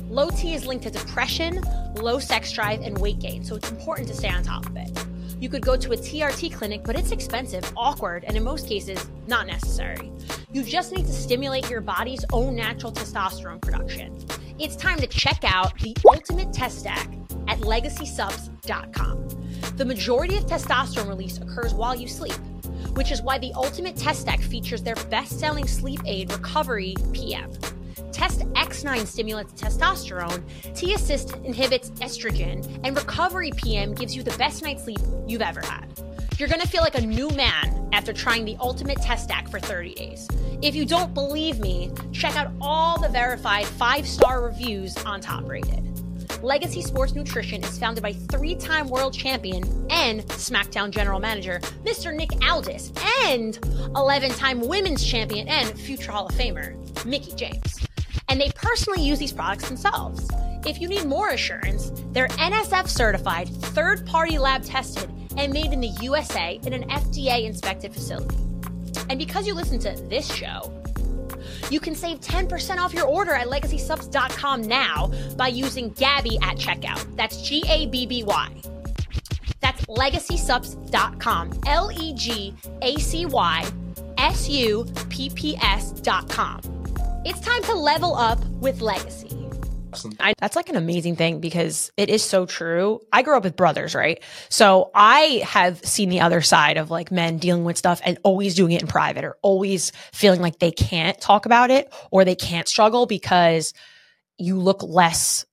Low 0.09 0.29
T 0.29 0.53
is 0.53 0.65
linked 0.65 0.83
to 0.83 0.91
depression, 0.91 1.61
low 1.95 2.19
sex 2.19 2.51
drive, 2.51 2.81
and 2.81 2.97
weight 2.97 3.19
gain, 3.19 3.43
so 3.43 3.55
it's 3.55 3.69
important 3.69 4.07
to 4.07 4.13
stay 4.13 4.29
on 4.29 4.43
top 4.43 4.65
of 4.65 4.75
it. 4.77 5.05
You 5.45 5.51
could 5.51 5.61
go 5.61 5.77
to 5.77 5.91
a 5.91 5.95
TRT 5.95 6.55
clinic, 6.55 6.81
but 6.83 6.95
it's 6.95 7.11
expensive, 7.11 7.71
awkward, 7.77 8.23
and 8.23 8.35
in 8.35 8.43
most 8.43 8.67
cases, 8.67 9.07
not 9.27 9.45
necessary. 9.45 10.11
You 10.51 10.63
just 10.63 10.91
need 10.91 11.05
to 11.05 11.13
stimulate 11.13 11.69
your 11.69 11.81
body's 11.81 12.25
own 12.33 12.55
natural 12.55 12.91
testosterone 12.91 13.61
production. 13.61 14.17
It's 14.57 14.75
time 14.75 14.97
to 14.97 15.05
check 15.05 15.43
out 15.43 15.77
the 15.77 15.95
ultimate 16.03 16.51
test 16.51 16.79
stack 16.79 17.07
at 17.47 17.59
legacysupps.com. 17.59 19.27
The 19.77 19.85
majority 19.85 20.35
of 20.35 20.47
testosterone 20.47 21.09
release 21.09 21.37
occurs 21.37 21.75
while 21.75 21.93
you 21.93 22.07
sleep, 22.07 22.33
which 22.95 23.11
is 23.11 23.21
why 23.21 23.37
the 23.37 23.53
ultimate 23.53 23.95
test 23.95 24.21
stack 24.21 24.41
features 24.41 24.81
their 24.81 24.95
best 25.11 25.39
selling 25.39 25.67
sleep 25.67 25.99
aid 26.07 26.33
recovery 26.33 26.95
PM. 27.13 27.51
Test 28.15 28.39
X9 28.53 29.05
stimulates 29.05 29.51
testosterone, 29.61 30.41
T 30.73 30.93
Assist 30.93 31.35
inhibits 31.43 31.89
estrogen, 31.99 32.79
and 32.85 32.95
Recovery 32.95 33.51
PM 33.57 33.93
gives 33.93 34.15
you 34.15 34.23
the 34.23 34.35
best 34.37 34.63
night's 34.63 34.85
sleep 34.85 34.99
you've 35.27 35.41
ever 35.41 35.59
had. 35.59 35.85
You're 36.37 36.47
gonna 36.47 36.65
feel 36.65 36.81
like 36.81 36.97
a 36.97 37.01
new 37.01 37.27
man 37.31 37.89
after 37.91 38.13
trying 38.13 38.45
the 38.45 38.55
ultimate 38.61 38.99
test 39.01 39.25
stack 39.25 39.49
for 39.49 39.59
30 39.59 39.95
days. 39.95 40.29
If 40.61 40.75
you 40.75 40.85
don't 40.85 41.13
believe 41.13 41.59
me, 41.59 41.91
check 42.13 42.37
out 42.37 42.53
all 42.61 42.97
the 42.97 43.09
verified 43.09 43.65
five 43.65 44.07
star 44.07 44.41
reviews 44.41 44.95
on 45.03 45.19
Top 45.19 45.43
Rated. 45.45 45.83
Legacy 46.41 46.81
Sports 46.81 47.15
Nutrition 47.15 47.61
is 47.65 47.77
founded 47.77 48.01
by 48.01 48.13
three 48.13 48.55
time 48.55 48.87
world 48.87 49.13
champion 49.13 49.63
and 49.89 50.21
SmackDown 50.27 50.89
general 50.89 51.19
manager, 51.19 51.59
Mr. 51.83 52.15
Nick 52.15 52.29
Aldis, 52.49 52.93
and 53.25 53.59
11 53.93 54.31
time 54.31 54.61
women's 54.61 55.03
champion 55.03 55.49
and 55.49 55.77
future 55.77 56.13
Hall 56.13 56.27
of 56.27 56.35
Famer, 56.35 56.77
Mickie 57.05 57.35
James. 57.35 57.84
And 58.29 58.39
they 58.41 58.49
personally 58.55 59.03
use 59.03 59.19
these 59.19 59.33
products 59.33 59.67
themselves. 59.67 60.29
If 60.65 60.81
you 60.81 60.87
need 60.87 61.05
more 61.05 61.29
assurance, 61.29 61.91
they're 62.11 62.27
NSF 62.27 62.87
certified, 62.87 63.49
third 63.49 64.05
party 64.05 64.37
lab 64.39 64.63
tested, 64.63 65.09
and 65.37 65.53
made 65.53 65.73
in 65.73 65.81
the 65.81 65.93
USA 66.01 66.59
in 66.63 66.73
an 66.73 66.89
FDA 66.89 67.45
inspected 67.45 67.93
facility. 67.93 68.37
And 69.09 69.19
because 69.19 69.45
you 69.45 69.53
listen 69.53 69.79
to 69.79 69.91
this 70.09 70.31
show, 70.33 70.71
you 71.69 71.79
can 71.79 71.95
save 71.95 72.19
10% 72.21 72.77
off 72.77 72.93
your 72.93 73.05
order 73.05 73.33
at 73.33 73.47
legacysupps.com 73.47 74.61
now 74.63 75.11
by 75.37 75.47
using 75.47 75.91
Gabby 75.91 76.37
at 76.41 76.57
checkout. 76.57 77.15
That's 77.15 77.41
G 77.41 77.63
A 77.67 77.87
B 77.87 78.05
B 78.05 78.23
Y. 78.23 78.49
That's 79.61 79.81
legacysupps.com. 79.85 81.61
L 81.67 81.91
E 81.91 82.13
G 82.13 82.53
A 82.81 82.95
C 82.99 83.25
Y 83.25 83.65
S 84.17 84.49
U 84.49 84.85
P 85.09 85.29
P 85.29 85.57
S.com. 85.61 86.74
It's 87.25 87.39
time 87.39 87.63
to 87.63 87.73
level 87.73 88.15
up 88.15 88.43
with 88.61 88.81
Legacy. 88.81 89.31
I, 90.19 90.33
that's 90.39 90.55
like 90.57 90.67
an 90.69 90.75
amazing 90.75 91.15
thing 91.15 91.39
because 91.39 91.89
it 91.95 92.09
is 92.09 92.21
so 92.21 92.45
true. 92.45 92.99
I 93.13 93.21
grew 93.21 93.37
up 93.37 93.43
with 93.43 93.55
brothers, 93.55 93.95
right? 93.95 94.21
So 94.49 94.91
I 94.93 95.41
have 95.45 95.79
seen 95.85 96.09
the 96.09 96.19
other 96.19 96.41
side 96.41 96.77
of 96.77 96.91
like 96.91 97.11
men 97.11 97.37
dealing 97.37 97.63
with 97.63 97.77
stuff 97.77 98.01
and 98.03 98.17
always 98.23 98.55
doing 98.55 98.73
it 98.73 98.81
in 98.81 98.87
private 98.87 99.23
or 99.23 99.37
always 99.41 99.93
feeling 100.11 100.41
like 100.41 100.59
they 100.59 100.71
can't 100.71 101.19
talk 101.21 101.45
about 101.45 101.71
it 101.71 101.91
or 102.11 102.25
they 102.25 102.35
can't 102.35 102.67
struggle 102.67 103.05
because 103.05 103.73
you 104.37 104.59
look 104.59 104.83
less 104.83 105.45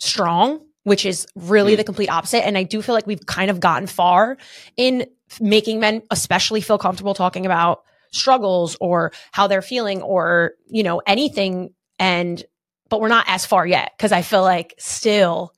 strong, 0.00 0.60
which 0.84 1.04
is 1.04 1.26
really 1.36 1.74
Mm. 1.74 1.78
the 1.78 1.84
complete 1.84 2.08
opposite. 2.08 2.44
And 2.46 2.56
I 2.56 2.62
do 2.62 2.80
feel 2.80 2.94
like 2.94 3.06
we've 3.06 3.26
kind 3.26 3.50
of 3.50 3.60
gotten 3.60 3.86
far 3.86 4.38
in 4.78 5.06
making 5.40 5.78
men 5.78 6.02
especially 6.10 6.62
feel 6.62 6.78
comfortable 6.78 7.12
talking 7.14 7.44
about 7.44 7.82
struggles 8.14 8.76
or 8.80 9.12
how 9.32 9.46
they're 9.46 9.62
feeling 9.62 10.02
or, 10.02 10.52
you 10.66 10.82
know, 10.82 11.00
anything 11.06 11.74
and 11.98 12.44
but 12.88 13.00
we're 13.00 13.08
not 13.08 13.24
as 13.28 13.46
far 13.46 13.66
yet 13.66 13.92
because 13.96 14.12
I 14.12 14.22
feel 14.22 14.42
like 14.42 14.74
still 14.78 15.52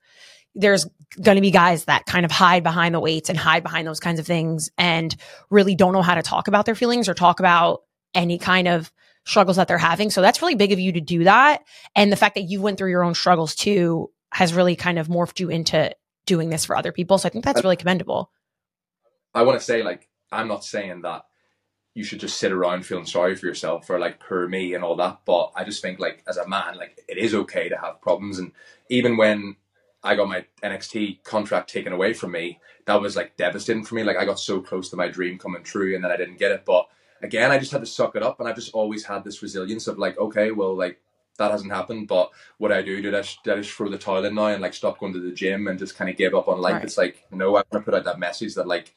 there's 0.55 0.87
going 1.21 1.37
to 1.37 1.43
be 1.43 1.51
guys 1.51 1.85
that 1.85 2.07
kind 2.07 2.25
of 2.25 2.31
hide 2.31 2.63
behind 2.63 2.95
the 2.95 3.01
weights 3.01 3.29
and 3.29 3.39
hide 3.39 3.63
behind 3.63 3.87
those 3.87 4.01
kinds 4.01 4.19
of 4.21 4.27
things 4.27 4.71
and 4.79 5.15
really 5.51 5.75
don't 5.75 5.93
know 5.93 6.03
how 6.03 6.15
to 6.15 6.23
talk 6.23 6.49
about 6.49 6.67
their 6.67 6.75
feelings 6.75 7.09
or 7.09 7.15
talk 7.15 7.41
about 7.41 7.83
any 8.15 8.39
kind 8.39 8.69
of 8.69 8.91
struggles 9.25 9.57
that 9.57 9.69
they're 9.69 9.77
having. 9.77 10.09
So 10.11 10.23
that's 10.23 10.41
really 10.41 10.55
big 10.55 10.73
of 10.73 10.79
you 10.79 10.93
to 10.93 11.01
do 11.01 11.25
that. 11.25 11.63
And 11.95 12.11
the 12.11 12.17
fact 12.17 12.37
that 12.37 12.43
you 12.43 12.63
went 12.63 12.79
through 12.79 12.91
your 12.91 13.05
own 13.05 13.15
struggles 13.15 13.55
too 13.55 14.11
has 14.33 14.55
really 14.55 14.77
kind 14.77 14.99
of 14.99 15.09
morphed 15.09 15.41
you 15.41 15.51
into 15.51 15.95
doing 16.27 16.49
this 16.49 16.65
for 16.65 16.77
other 16.77 16.93
people. 16.93 17.19
So 17.19 17.29
I 17.29 17.31
think 17.31 17.45
that's 17.45 17.63
really 17.63 17.77
commendable. 17.77 18.31
I 19.35 19.43
want 19.43 19.59
to 19.59 19.65
say 19.65 19.83
like 19.83 20.09
I'm 20.33 20.49
not 20.49 20.65
saying 20.65 21.03
that 21.03 21.25
you 21.97 22.05
should 22.05 22.21
just 22.21 22.37
sit 22.37 22.53
around 22.53 22.85
feeling 22.85 23.07
sorry 23.07 23.35
for 23.35 23.47
yourself 23.47 23.89
or 23.89 23.99
like 23.99 24.21
poor 24.21 24.47
me 24.47 24.75
and 24.75 24.85
all 24.85 24.97
that. 24.97 25.21
But 25.25 25.53
I 25.57 25.65
just 25.65 25.81
think 25.81 25.99
like 25.99 26.23
as 26.29 26.37
a 26.37 26.47
man, 26.47 26.77
like 26.77 27.01
it 27.09 27.17
is 27.17 27.35
okay 27.35 27.71
to 27.71 27.77
have 27.79 28.03
problems. 28.03 28.39
And 28.39 28.53
even 28.91 29.17
when 29.17 29.57
I 30.05 30.15
got 30.15 30.29
my 30.29 30.45
NXT 30.63 31.25
contract 31.25 31.71
taken 31.71 31.95
away 31.95 32.13
from 32.13 32.33
me, 32.33 32.61
that 32.85 33.01
was 33.01 33.17
like 33.17 33.39
devastating 33.39 33.83
for 33.83 33.95
me. 33.95 34.05
Like 34.05 34.19
I 34.19 34.27
got 34.27 34.39
so 34.39 34.61
close 34.61 34.91
to 34.91 34.97
my 34.97 35.09
dream 35.09 35.39
coming 35.39 35.63
true 35.63 35.95
and 35.95 36.05
then 36.05 36.11
I 36.11 36.19
didn't 36.19 36.39
get 36.39 36.53
it. 36.53 36.67
But 36.67 36.87
again, 37.23 37.51
I 37.51 37.59
just 37.59 37.73
had 37.73 37.81
to 37.81 37.87
suck 37.87 38.15
it 38.15 38.23
up 38.23 38.41
and 38.41 38.47
I've 38.47 38.57
just 38.57 38.75
always 38.75 39.07
had 39.07 39.25
this 39.25 39.43
resilience 39.43 39.87
of 39.87 39.97
like, 39.97 40.19
okay, 40.19 40.51
well 40.51 40.77
like 40.77 41.01
that 41.39 41.51
hasn't 41.51 41.73
happened, 41.73 42.09
but 42.09 42.31
what 42.59 42.73
I 42.73 42.83
do, 42.83 43.01
did 43.01 43.15
I, 43.15 43.25
did 43.43 43.55
I 43.55 43.63
just 43.63 43.73
throw 43.73 43.89
the 43.89 43.97
towel 43.97 44.23
in 44.27 44.35
now 44.35 44.49
and 44.49 44.61
like 44.61 44.75
stop 44.75 44.99
going 44.99 45.15
to 45.15 45.21
the 45.21 45.33
gym 45.33 45.67
and 45.67 45.79
just 45.79 45.97
kind 45.97 46.11
of 46.11 46.19
give 46.19 46.35
up 46.35 46.49
on 46.49 46.61
life? 46.61 46.75
Right. 46.75 46.85
It's 46.85 46.99
like, 46.99 47.27
no, 47.31 47.57
I 47.57 47.65
want 47.73 47.73
to 47.73 47.81
put 47.81 47.95
out 47.95 48.05
that 48.05 48.19
message 48.19 48.55
that 48.57 48.69
like 48.69 48.95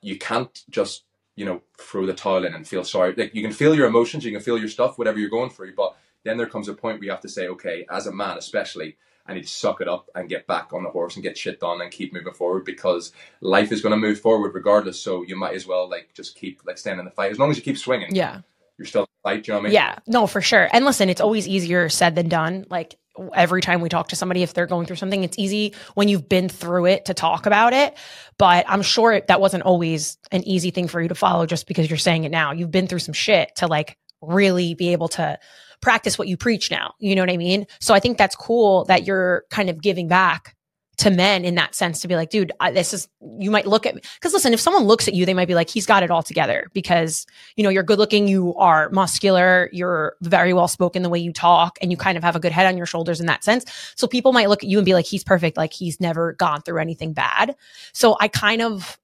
you 0.00 0.18
can't 0.18 0.64
just 0.70 1.04
you 1.36 1.44
know 1.44 1.62
throw 1.78 2.06
the 2.06 2.12
towel 2.12 2.44
in 2.44 2.54
and 2.54 2.68
feel 2.68 2.84
sorry 2.84 3.14
like 3.16 3.34
you 3.34 3.42
can 3.42 3.52
feel 3.52 3.74
your 3.74 3.86
emotions 3.86 4.24
you 4.24 4.32
can 4.32 4.40
feel 4.40 4.58
your 4.58 4.68
stuff 4.68 4.98
whatever 4.98 5.18
you're 5.18 5.30
going 5.30 5.50
through 5.50 5.74
but 5.74 5.96
then 6.24 6.36
there 6.36 6.46
comes 6.46 6.68
a 6.68 6.74
point 6.74 6.98
where 6.98 7.04
you 7.04 7.10
have 7.10 7.20
to 7.22 7.28
say, 7.28 7.48
okay, 7.48 7.86
as 7.90 8.06
a 8.06 8.12
man 8.12 8.38
especially, 8.38 8.96
I 9.26 9.34
need 9.34 9.42
to 9.42 9.48
suck 9.48 9.80
it 9.80 9.88
up 9.88 10.08
and 10.14 10.28
get 10.28 10.46
back 10.46 10.72
on 10.72 10.82
the 10.82 10.90
horse 10.90 11.14
and 11.14 11.22
get 11.22 11.38
shit 11.38 11.60
done 11.60 11.80
and 11.80 11.90
keep 11.90 12.12
moving 12.12 12.32
forward 12.32 12.64
because 12.64 13.12
life 13.40 13.70
is 13.70 13.80
going 13.80 13.92
to 13.92 13.96
move 13.96 14.20
forward 14.20 14.54
regardless. 14.54 15.00
So 15.00 15.22
you 15.22 15.36
might 15.36 15.54
as 15.54 15.66
well 15.66 15.88
like 15.88 16.10
just 16.14 16.34
keep 16.34 16.62
like 16.66 16.78
staying 16.78 16.98
in 16.98 17.04
the 17.04 17.10
fight 17.10 17.30
as 17.30 17.38
long 17.38 17.50
as 17.50 17.56
you 17.56 17.62
keep 17.62 17.78
swinging. 17.78 18.14
Yeah. 18.14 18.40
You're 18.78 18.86
still 18.86 19.02
in 19.02 19.08
the 19.22 19.30
fight. 19.30 19.46
You 19.46 19.52
know 19.52 19.58
what 19.58 19.62
I 19.62 19.64
mean? 19.66 19.74
Yeah, 19.74 19.98
no, 20.06 20.26
for 20.26 20.40
sure. 20.40 20.68
And 20.72 20.84
listen, 20.84 21.08
it's 21.08 21.20
always 21.20 21.46
easier 21.46 21.88
said 21.88 22.14
than 22.16 22.28
done. 22.28 22.66
Like 22.68 22.96
every 23.34 23.60
time 23.60 23.80
we 23.80 23.88
talk 23.88 24.08
to 24.08 24.16
somebody, 24.16 24.42
if 24.42 24.54
they're 24.54 24.66
going 24.66 24.86
through 24.86 24.96
something, 24.96 25.22
it's 25.24 25.38
easy 25.38 25.74
when 25.94 26.08
you've 26.08 26.28
been 26.28 26.48
through 26.48 26.86
it 26.86 27.06
to 27.06 27.14
talk 27.14 27.46
about 27.46 27.72
it. 27.72 27.96
But 28.38 28.64
I'm 28.68 28.82
sure 28.82 29.20
that 29.20 29.40
wasn't 29.40 29.64
always 29.64 30.18
an 30.30 30.42
easy 30.46 30.70
thing 30.70 30.88
for 30.88 31.00
you 31.00 31.08
to 31.08 31.14
follow 31.14 31.46
just 31.46 31.66
because 31.66 31.90
you're 31.90 31.98
saying 31.98 32.24
it 32.24 32.30
now. 32.30 32.52
You've 32.52 32.70
been 32.70 32.86
through 32.86 33.00
some 33.00 33.14
shit 33.14 33.54
to 33.56 33.66
like 33.66 33.98
really 34.20 34.74
be 34.74 34.92
able 34.92 35.08
to 35.08 35.38
practice 35.80 36.18
what 36.18 36.28
you 36.28 36.36
preach 36.36 36.70
now. 36.70 36.94
You 36.98 37.14
know 37.14 37.22
what 37.22 37.30
I 37.30 37.36
mean? 37.36 37.66
So 37.80 37.92
I 37.92 38.00
think 38.00 38.16
that's 38.16 38.36
cool 38.36 38.84
that 38.86 39.04
you're 39.04 39.44
kind 39.50 39.68
of 39.68 39.82
giving 39.82 40.08
back 40.08 40.56
to 40.98 41.10
men 41.10 41.44
in 41.44 41.54
that 41.54 41.74
sense 41.74 42.00
to 42.02 42.08
be 42.08 42.16
like, 42.16 42.30
dude, 42.30 42.52
I, 42.60 42.70
this 42.70 42.92
is, 42.92 43.08
you 43.38 43.50
might 43.50 43.66
look 43.66 43.86
at 43.86 43.94
me. 43.94 44.02
Cause 44.20 44.32
listen, 44.32 44.52
if 44.52 44.60
someone 44.60 44.84
looks 44.84 45.08
at 45.08 45.14
you, 45.14 45.24
they 45.24 45.34
might 45.34 45.48
be 45.48 45.54
like, 45.54 45.70
he's 45.70 45.86
got 45.86 46.02
it 46.02 46.10
all 46.10 46.22
together 46.22 46.68
because, 46.74 47.26
you 47.56 47.64
know, 47.64 47.70
you're 47.70 47.82
good 47.82 47.98
looking, 47.98 48.28
you 48.28 48.54
are 48.56 48.90
muscular, 48.90 49.70
you're 49.72 50.16
very 50.20 50.52
well 50.52 50.68
spoken 50.68 51.02
the 51.02 51.08
way 51.08 51.18
you 51.18 51.32
talk, 51.32 51.78
and 51.80 51.90
you 51.90 51.96
kind 51.96 52.18
of 52.18 52.24
have 52.24 52.36
a 52.36 52.40
good 52.40 52.52
head 52.52 52.66
on 52.66 52.76
your 52.76 52.86
shoulders 52.86 53.20
in 53.20 53.26
that 53.26 53.42
sense. 53.42 53.64
So 53.96 54.06
people 54.06 54.32
might 54.32 54.48
look 54.48 54.62
at 54.62 54.68
you 54.68 54.78
and 54.78 54.84
be 54.84 54.94
like, 54.94 55.06
he's 55.06 55.24
perfect. 55.24 55.56
Like 55.56 55.72
he's 55.72 55.98
never 55.98 56.34
gone 56.34 56.60
through 56.60 56.78
anything 56.78 57.14
bad. 57.14 57.56
So 57.92 58.16
I 58.20 58.28
kind 58.28 58.60
of, 58.60 58.98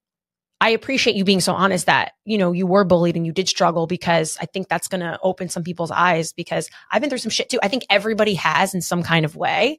I 0.61 0.71
appreciate 0.71 1.15
you 1.15 1.25
being 1.25 1.41
so 1.41 1.55
honest 1.55 1.87
that, 1.87 2.13
you 2.25 2.37
know, 2.37 2.53
you 2.53 2.67
were 2.67 2.85
bullied 2.85 3.17
and 3.17 3.25
you 3.25 3.33
did 3.33 3.49
struggle 3.49 3.87
because 3.87 4.37
I 4.41 4.47
think 4.47 4.69
that's 4.69 4.89
going 4.89 5.03
to 5.03 5.19
open 5.23 5.49
some 5.49 5.63
people's 5.63 5.93
eyes 5.93 6.33
because 6.33 6.69
I've 6.91 7.01
been 7.01 7.11
through 7.11 7.21
some 7.21 7.31
shit 7.31 7.49
too. 7.49 7.61
I 7.63 7.69
think 7.69 7.87
everybody 7.89 8.35
has 8.35 8.75
in 8.75 8.83
some 8.83 9.05
kind 9.05 9.25
of 9.25 9.37
way, 9.37 9.79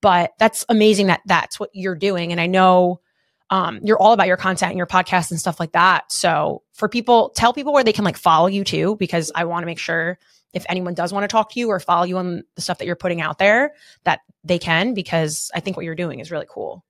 but 0.00 0.32
that's 0.38 0.64
amazing 0.68 1.08
that 1.08 1.20
that's 1.26 1.60
what 1.60 1.70
you're 1.72 1.94
doing. 1.94 2.32
And 2.32 2.40
I 2.40 2.46
know 2.46 3.00
um, 3.50 3.80
you're 3.82 3.98
all 3.98 4.12
about 4.12 4.28
your 4.28 4.36
content 4.36 4.70
and 4.70 4.78
your 4.78 4.86
podcast 4.86 5.30
and 5.30 5.40
stuff 5.40 5.58
like 5.58 5.72
that. 5.72 6.10
So 6.12 6.62
for 6.72 6.88
people, 6.88 7.30
tell 7.30 7.52
people 7.52 7.72
where 7.72 7.84
they 7.84 7.92
can 7.92 8.04
like 8.04 8.16
follow 8.16 8.46
you 8.46 8.64
too, 8.64 8.96
because 8.96 9.32
I 9.34 9.44
want 9.44 9.62
to 9.62 9.66
make 9.66 9.78
sure 9.78 10.18
if 10.52 10.64
anyone 10.68 10.94
does 10.94 11.12
want 11.12 11.24
to 11.24 11.28
talk 11.28 11.52
to 11.52 11.60
you 11.60 11.68
or 11.68 11.80
follow 11.80 12.04
you 12.04 12.16
on 12.18 12.44
the 12.54 12.62
stuff 12.62 12.78
that 12.78 12.86
you're 12.86 12.96
putting 12.96 13.20
out 13.20 13.38
there, 13.38 13.74
that 14.04 14.20
they 14.44 14.58
can, 14.58 14.94
because 14.94 15.50
I 15.54 15.60
think 15.60 15.76
what 15.76 15.84
you're 15.84 15.94
doing 15.94 16.20
is 16.20 16.30
really 16.30 16.46
cool. 16.48 16.84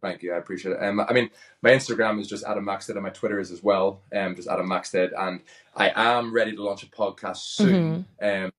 Thank 0.00 0.22
you. 0.22 0.32
I 0.32 0.38
appreciate 0.38 0.72
it. 0.72 0.82
Um, 0.82 0.98
I 0.98 1.12
mean, 1.12 1.30
my 1.62 1.70
Instagram 1.70 2.20
is 2.20 2.26
just 2.26 2.44
Adam 2.44 2.64
Maxted 2.64 2.96
and 2.96 3.04
my 3.04 3.10
Twitter 3.10 3.38
is 3.38 3.52
as 3.52 3.62
well, 3.62 4.02
um, 4.12 4.34
just 4.34 4.48
Adam 4.48 4.66
Maxted. 4.66 5.12
And 5.16 5.40
I 5.76 5.92
am 5.94 6.32
ready 6.32 6.56
to 6.56 6.62
launch 6.62 6.82
a 6.82 6.86
podcast 6.86 7.36
soon, 7.36 8.06
mm-hmm. 8.20 8.44
um, 8.46 8.52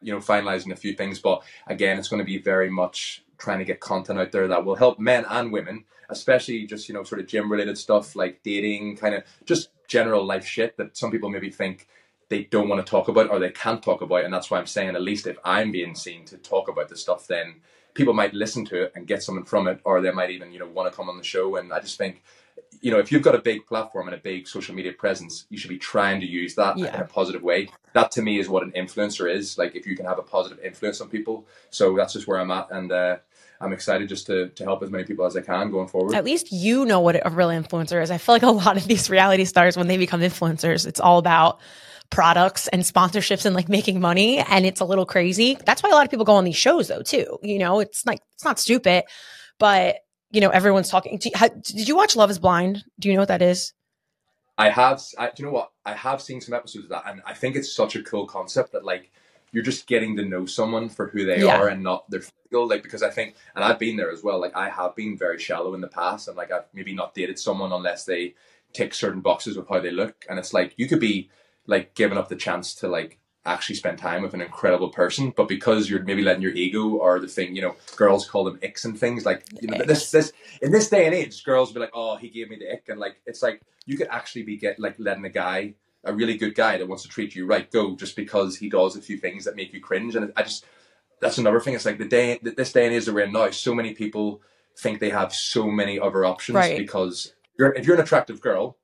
you 0.00 0.12
know, 0.12 0.18
finalizing 0.18 0.72
a 0.72 0.76
few 0.76 0.94
things. 0.94 1.18
But 1.18 1.42
again, 1.66 1.98
it's 1.98 2.08
going 2.08 2.20
to 2.20 2.24
be 2.24 2.38
very 2.38 2.70
much 2.70 3.24
trying 3.38 3.58
to 3.58 3.64
get 3.64 3.80
content 3.80 4.18
out 4.18 4.32
there 4.32 4.48
that 4.48 4.64
will 4.64 4.76
help 4.76 4.98
men 4.98 5.24
and 5.28 5.52
women, 5.52 5.84
especially 6.08 6.66
just, 6.66 6.88
you 6.88 6.94
know, 6.94 7.02
sort 7.02 7.20
of 7.20 7.26
gym 7.26 7.50
related 7.50 7.76
stuff 7.76 8.16
like 8.16 8.42
dating, 8.42 8.96
kind 8.96 9.14
of 9.14 9.24
just 9.44 9.70
general 9.88 10.24
life 10.24 10.46
shit 10.46 10.76
that 10.76 10.96
some 10.96 11.10
people 11.10 11.30
maybe 11.30 11.50
think 11.50 11.86
they 12.28 12.44
don't 12.44 12.68
want 12.68 12.84
to 12.84 12.90
talk 12.90 13.08
about 13.08 13.30
or 13.30 13.38
they 13.38 13.50
can't 13.50 13.82
talk 13.82 14.00
about. 14.00 14.24
And 14.24 14.32
that's 14.32 14.50
why 14.50 14.58
I'm 14.58 14.66
saying, 14.66 14.94
at 14.94 15.02
least 15.02 15.26
if 15.26 15.38
I'm 15.44 15.70
being 15.70 15.94
seen 15.94 16.24
to 16.26 16.36
talk 16.38 16.68
about 16.68 16.88
the 16.88 16.96
stuff, 16.96 17.26
then 17.26 17.56
people 17.94 18.14
might 18.14 18.34
listen 18.34 18.64
to 18.66 18.84
it 18.84 18.92
and 18.94 19.06
get 19.06 19.22
something 19.22 19.44
from 19.44 19.66
it, 19.66 19.80
or 19.84 20.00
they 20.00 20.10
might 20.12 20.30
even 20.30 20.52
you 20.52 20.58
know 20.58 20.66
want 20.66 20.90
to 20.90 20.96
come 20.96 21.08
on 21.08 21.18
the 21.18 21.24
show. 21.24 21.56
And 21.56 21.72
I 21.72 21.80
just 21.80 21.98
think, 21.98 22.22
you 22.86 22.92
know, 22.92 23.00
if 23.00 23.10
you've 23.10 23.22
got 23.22 23.34
a 23.34 23.40
big 23.40 23.66
platform 23.66 24.06
and 24.06 24.14
a 24.14 24.20
big 24.20 24.46
social 24.46 24.72
media 24.72 24.92
presence, 24.92 25.46
you 25.50 25.58
should 25.58 25.70
be 25.70 25.76
trying 25.76 26.20
to 26.20 26.26
use 26.26 26.54
that 26.54 26.78
yeah. 26.78 26.94
in 26.94 27.00
a 27.00 27.04
positive 27.04 27.42
way. 27.42 27.68
That 27.94 28.12
to 28.12 28.22
me 28.22 28.38
is 28.38 28.48
what 28.48 28.62
an 28.62 28.70
influencer 28.76 29.28
is. 29.28 29.58
Like 29.58 29.74
if 29.74 29.88
you 29.88 29.96
can 29.96 30.06
have 30.06 30.20
a 30.20 30.22
positive 30.22 30.64
influence 30.64 31.00
on 31.00 31.08
people. 31.08 31.48
So 31.70 31.96
that's 31.96 32.12
just 32.12 32.28
where 32.28 32.38
I'm 32.38 32.52
at, 32.52 32.68
and 32.70 32.92
uh, 32.92 33.16
I'm 33.60 33.72
excited 33.72 34.08
just 34.08 34.26
to 34.26 34.50
to 34.50 34.62
help 34.62 34.84
as 34.84 34.92
many 34.92 35.02
people 35.02 35.26
as 35.26 35.36
I 35.36 35.40
can 35.40 35.72
going 35.72 35.88
forward. 35.88 36.14
At 36.14 36.24
least 36.24 36.52
you 36.52 36.84
know 36.84 37.00
what 37.00 37.16
a 37.26 37.28
real 37.28 37.48
influencer 37.48 38.00
is. 38.00 38.12
I 38.12 38.18
feel 38.18 38.36
like 38.36 38.44
a 38.44 38.52
lot 38.52 38.76
of 38.76 38.86
these 38.86 39.10
reality 39.10 39.46
stars, 39.46 39.76
when 39.76 39.88
they 39.88 39.96
become 39.96 40.20
influencers, 40.20 40.86
it's 40.86 41.00
all 41.00 41.18
about 41.18 41.58
products 42.10 42.68
and 42.68 42.82
sponsorships 42.82 43.44
and 43.44 43.56
like 43.56 43.68
making 43.68 44.00
money 44.00 44.38
and 44.38 44.64
it's 44.64 44.80
a 44.80 44.84
little 44.84 45.06
crazy. 45.06 45.58
That's 45.66 45.82
why 45.82 45.90
a 45.90 45.92
lot 45.92 46.04
of 46.04 46.10
people 46.12 46.24
go 46.24 46.34
on 46.34 46.44
these 46.44 46.54
shows 46.54 46.86
though 46.86 47.02
too. 47.02 47.40
You 47.42 47.58
know, 47.58 47.80
it's 47.80 48.06
like 48.06 48.20
it's 48.36 48.44
not 48.44 48.60
stupid, 48.60 49.02
but 49.58 49.96
you 50.30 50.40
know, 50.40 50.50
everyone's 50.50 50.88
talking. 50.88 51.18
Did 51.18 51.88
you 51.88 51.96
watch 51.96 52.16
Love 52.16 52.30
Is 52.30 52.38
Blind? 52.38 52.84
Do 52.98 53.08
you 53.08 53.14
know 53.14 53.20
what 53.20 53.28
that 53.28 53.42
is? 53.42 53.72
I 54.58 54.70
have. 54.70 55.02
I, 55.18 55.26
do 55.26 55.32
you 55.38 55.44
know 55.46 55.52
what? 55.52 55.72
I 55.84 55.92
have 55.92 56.22
seen 56.22 56.40
some 56.40 56.54
episodes 56.54 56.86
of 56.86 56.90
that, 56.90 57.04
and 57.06 57.22
I 57.26 57.34
think 57.34 57.56
it's 57.56 57.74
such 57.74 57.94
a 57.96 58.02
cool 58.02 58.26
concept 58.26 58.72
that 58.72 58.84
like 58.84 59.12
you're 59.52 59.62
just 59.62 59.86
getting 59.86 60.16
to 60.16 60.24
know 60.24 60.46
someone 60.46 60.88
for 60.88 61.08
who 61.08 61.24
they 61.24 61.44
yeah. 61.44 61.58
are 61.58 61.68
and 61.68 61.82
not 61.82 62.08
their 62.10 62.20
physical. 62.20 62.68
Like 62.68 62.82
because 62.82 63.02
I 63.02 63.10
think, 63.10 63.36
and 63.54 63.64
I've 63.64 63.78
been 63.78 63.96
there 63.96 64.10
as 64.10 64.22
well. 64.22 64.40
Like 64.40 64.56
I 64.56 64.70
have 64.70 64.96
been 64.96 65.16
very 65.16 65.38
shallow 65.38 65.74
in 65.74 65.80
the 65.80 65.88
past, 65.88 66.28
and 66.28 66.36
like 66.36 66.50
I've 66.50 66.64
maybe 66.72 66.94
not 66.94 67.14
dated 67.14 67.38
someone 67.38 67.72
unless 67.72 68.04
they 68.04 68.34
tick 68.72 68.94
certain 68.94 69.20
boxes 69.20 69.56
of 69.56 69.68
how 69.68 69.80
they 69.80 69.90
look, 69.90 70.24
and 70.28 70.38
it's 70.38 70.54
like 70.54 70.74
you 70.76 70.88
could 70.88 71.00
be 71.00 71.30
like 71.66 71.94
giving 71.94 72.18
up 72.18 72.28
the 72.28 72.36
chance 72.36 72.74
to 72.76 72.88
like 72.88 73.18
actually 73.46 73.76
spend 73.76 73.98
time 73.98 74.22
with 74.22 74.34
an 74.34 74.40
incredible 74.40 74.90
person, 74.90 75.32
but 75.36 75.48
because 75.48 75.88
you're 75.88 76.02
maybe 76.02 76.22
letting 76.22 76.42
your 76.42 76.52
ego 76.52 76.90
or 76.90 77.18
the 77.20 77.28
thing, 77.28 77.54
you 77.54 77.62
know, 77.62 77.76
girls 77.96 78.28
call 78.28 78.44
them 78.44 78.58
icks 78.62 78.84
and 78.84 78.98
things 78.98 79.24
like 79.24 79.44
you 79.60 79.68
know 79.68 79.84
this 79.84 80.10
this 80.10 80.32
in 80.60 80.72
this 80.72 80.88
day 80.90 81.06
and 81.06 81.14
age, 81.14 81.44
girls 81.44 81.72
be 81.72 81.80
like, 81.80 81.92
oh, 81.94 82.16
he 82.16 82.28
gave 82.28 82.50
me 82.50 82.56
the 82.56 82.72
ick, 82.72 82.84
and 82.88 82.98
like 82.98 83.20
it's 83.26 83.42
like 83.42 83.62
you 83.86 83.96
could 83.96 84.08
actually 84.08 84.42
be 84.42 84.56
get 84.56 84.78
like 84.78 84.96
letting 84.98 85.24
a 85.24 85.30
guy, 85.30 85.74
a 86.04 86.12
really 86.12 86.36
good 86.36 86.54
guy 86.54 86.76
that 86.76 86.88
wants 86.88 87.04
to 87.04 87.08
treat 87.08 87.34
you 87.34 87.46
right, 87.46 87.70
go 87.70 87.96
just 87.96 88.16
because 88.16 88.56
he 88.56 88.68
does 88.68 88.96
a 88.96 89.00
few 89.00 89.16
things 89.16 89.44
that 89.44 89.56
make 89.56 89.72
you 89.72 89.80
cringe, 89.80 90.16
and 90.16 90.32
I 90.36 90.42
just 90.42 90.66
that's 91.20 91.38
another 91.38 91.60
thing. 91.60 91.74
It's 91.74 91.86
like 91.86 91.98
the 91.98 92.04
day 92.04 92.38
this 92.42 92.72
day 92.72 92.86
and 92.86 92.94
age 92.94 93.06
that 93.06 93.14
we're 93.14 93.24
in 93.24 93.32
now, 93.32 93.50
so 93.50 93.74
many 93.74 93.94
people 93.94 94.42
think 94.78 95.00
they 95.00 95.10
have 95.10 95.32
so 95.32 95.70
many 95.70 95.98
other 95.98 96.24
options 96.24 96.56
right. 96.56 96.76
because 96.76 97.32
you're, 97.58 97.72
if 97.72 97.86
you're 97.86 97.96
an 97.96 98.02
attractive 98.02 98.40
girl, 98.40 98.76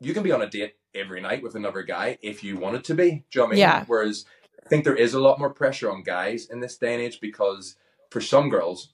you 0.00 0.14
can 0.14 0.22
be 0.22 0.32
on 0.32 0.40
a 0.40 0.48
date 0.48 0.76
every 0.98 1.20
night 1.20 1.42
with 1.42 1.54
another 1.54 1.82
guy 1.82 2.18
if 2.22 2.42
you 2.44 2.56
wanted 2.56 2.84
to 2.84 2.94
be. 2.94 3.10
Do 3.10 3.10
you 3.10 3.40
know 3.40 3.44
what 3.44 3.48
I 3.48 3.50
mean? 3.50 3.58
Yeah. 3.58 3.84
Whereas 3.86 4.24
I 4.64 4.68
think 4.68 4.84
there 4.84 4.96
is 4.96 5.14
a 5.14 5.20
lot 5.20 5.38
more 5.38 5.50
pressure 5.50 5.90
on 5.90 6.02
guys 6.02 6.46
in 6.46 6.60
this 6.60 6.76
day 6.76 6.94
and 6.94 7.02
age 7.02 7.20
because 7.20 7.76
for 8.10 8.20
some 8.20 8.48
girls, 8.48 8.90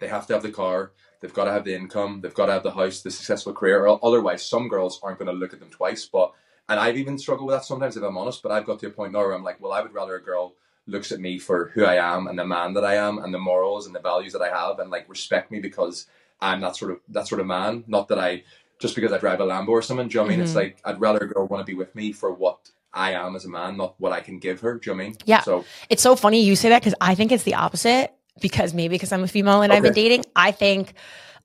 they 0.00 0.08
have 0.08 0.26
to 0.26 0.34
have 0.34 0.42
the 0.42 0.50
car, 0.50 0.92
they've 1.20 1.34
got 1.34 1.44
to 1.44 1.52
have 1.52 1.64
the 1.64 1.74
income, 1.74 2.20
they've 2.20 2.34
got 2.34 2.46
to 2.46 2.52
have 2.52 2.62
the 2.62 2.72
house, 2.72 3.02
the 3.02 3.10
successful 3.10 3.52
career, 3.52 3.86
or 3.86 3.98
otherwise 4.04 4.46
some 4.46 4.68
girls 4.68 5.00
aren't 5.02 5.18
going 5.18 5.30
to 5.30 5.32
look 5.32 5.52
at 5.52 5.60
them 5.60 5.70
twice. 5.70 6.06
But 6.06 6.32
and 6.68 6.80
I've 6.80 6.96
even 6.96 7.18
struggled 7.18 7.46
with 7.46 7.56
that 7.56 7.64
sometimes 7.64 7.96
if 7.96 8.02
I'm 8.02 8.16
honest, 8.16 8.42
but 8.42 8.52
I've 8.52 8.66
got 8.66 8.78
to 8.80 8.86
a 8.86 8.90
point 8.90 9.12
now 9.12 9.20
where 9.20 9.32
I'm 9.32 9.44
like, 9.44 9.60
well, 9.60 9.72
I 9.72 9.82
would 9.82 9.94
rather 9.94 10.16
a 10.16 10.22
girl 10.22 10.54
looks 10.86 11.12
at 11.12 11.20
me 11.20 11.38
for 11.38 11.70
who 11.74 11.84
I 11.84 11.96
am 11.96 12.26
and 12.26 12.38
the 12.38 12.44
man 12.44 12.74
that 12.74 12.84
I 12.84 12.96
am 12.96 13.18
and 13.18 13.32
the 13.32 13.38
morals 13.38 13.86
and 13.86 13.94
the 13.94 14.00
values 14.00 14.32
that 14.32 14.42
I 14.42 14.50
have 14.50 14.78
and 14.78 14.90
like 14.90 15.08
respect 15.08 15.50
me 15.50 15.60
because 15.60 16.06
I'm 16.40 16.60
that 16.60 16.76
sort 16.76 16.90
of 16.92 17.00
that 17.08 17.26
sort 17.26 17.40
of 17.40 17.46
man. 17.46 17.84
Not 17.86 18.08
that 18.08 18.18
I 18.18 18.44
just 18.78 18.94
because 18.94 19.12
I 19.12 19.18
drive 19.18 19.40
a 19.40 19.46
Lambo 19.46 19.68
or 19.68 19.82
something. 19.82 20.08
Do 20.08 20.14
you 20.14 20.20
know 20.20 20.26
I 20.26 20.28
mean? 20.28 20.38
Mm-hmm. 20.38 20.44
It's 20.44 20.54
like 20.54 20.78
I'd 20.84 21.00
rather 21.00 21.18
a 21.18 21.28
girl 21.28 21.46
want 21.46 21.64
to 21.64 21.70
be 21.70 21.76
with 21.76 21.94
me 21.94 22.12
for 22.12 22.32
what 22.32 22.70
I 22.92 23.12
am 23.12 23.36
as 23.36 23.44
a 23.44 23.48
man, 23.48 23.76
not 23.76 23.94
what 23.98 24.12
I 24.12 24.20
can 24.20 24.38
give 24.38 24.60
her. 24.60 24.78
Do 24.78 24.90
you 24.90 24.96
know 24.96 25.02
I 25.02 25.06
mean? 25.06 25.16
Yeah. 25.24 25.40
So 25.40 25.64
it's 25.90 26.02
so 26.02 26.16
funny 26.16 26.42
you 26.42 26.56
say 26.56 26.68
that 26.70 26.80
because 26.80 26.94
I 27.00 27.14
think 27.14 27.32
it's 27.32 27.44
the 27.44 27.54
opposite. 27.54 28.12
Because 28.40 28.74
maybe 28.74 28.96
because 28.96 29.12
I'm 29.12 29.22
a 29.22 29.28
female 29.28 29.62
and 29.62 29.70
okay. 29.70 29.76
I've 29.76 29.84
been 29.84 29.92
dating, 29.92 30.24
I 30.34 30.50
think 30.50 30.94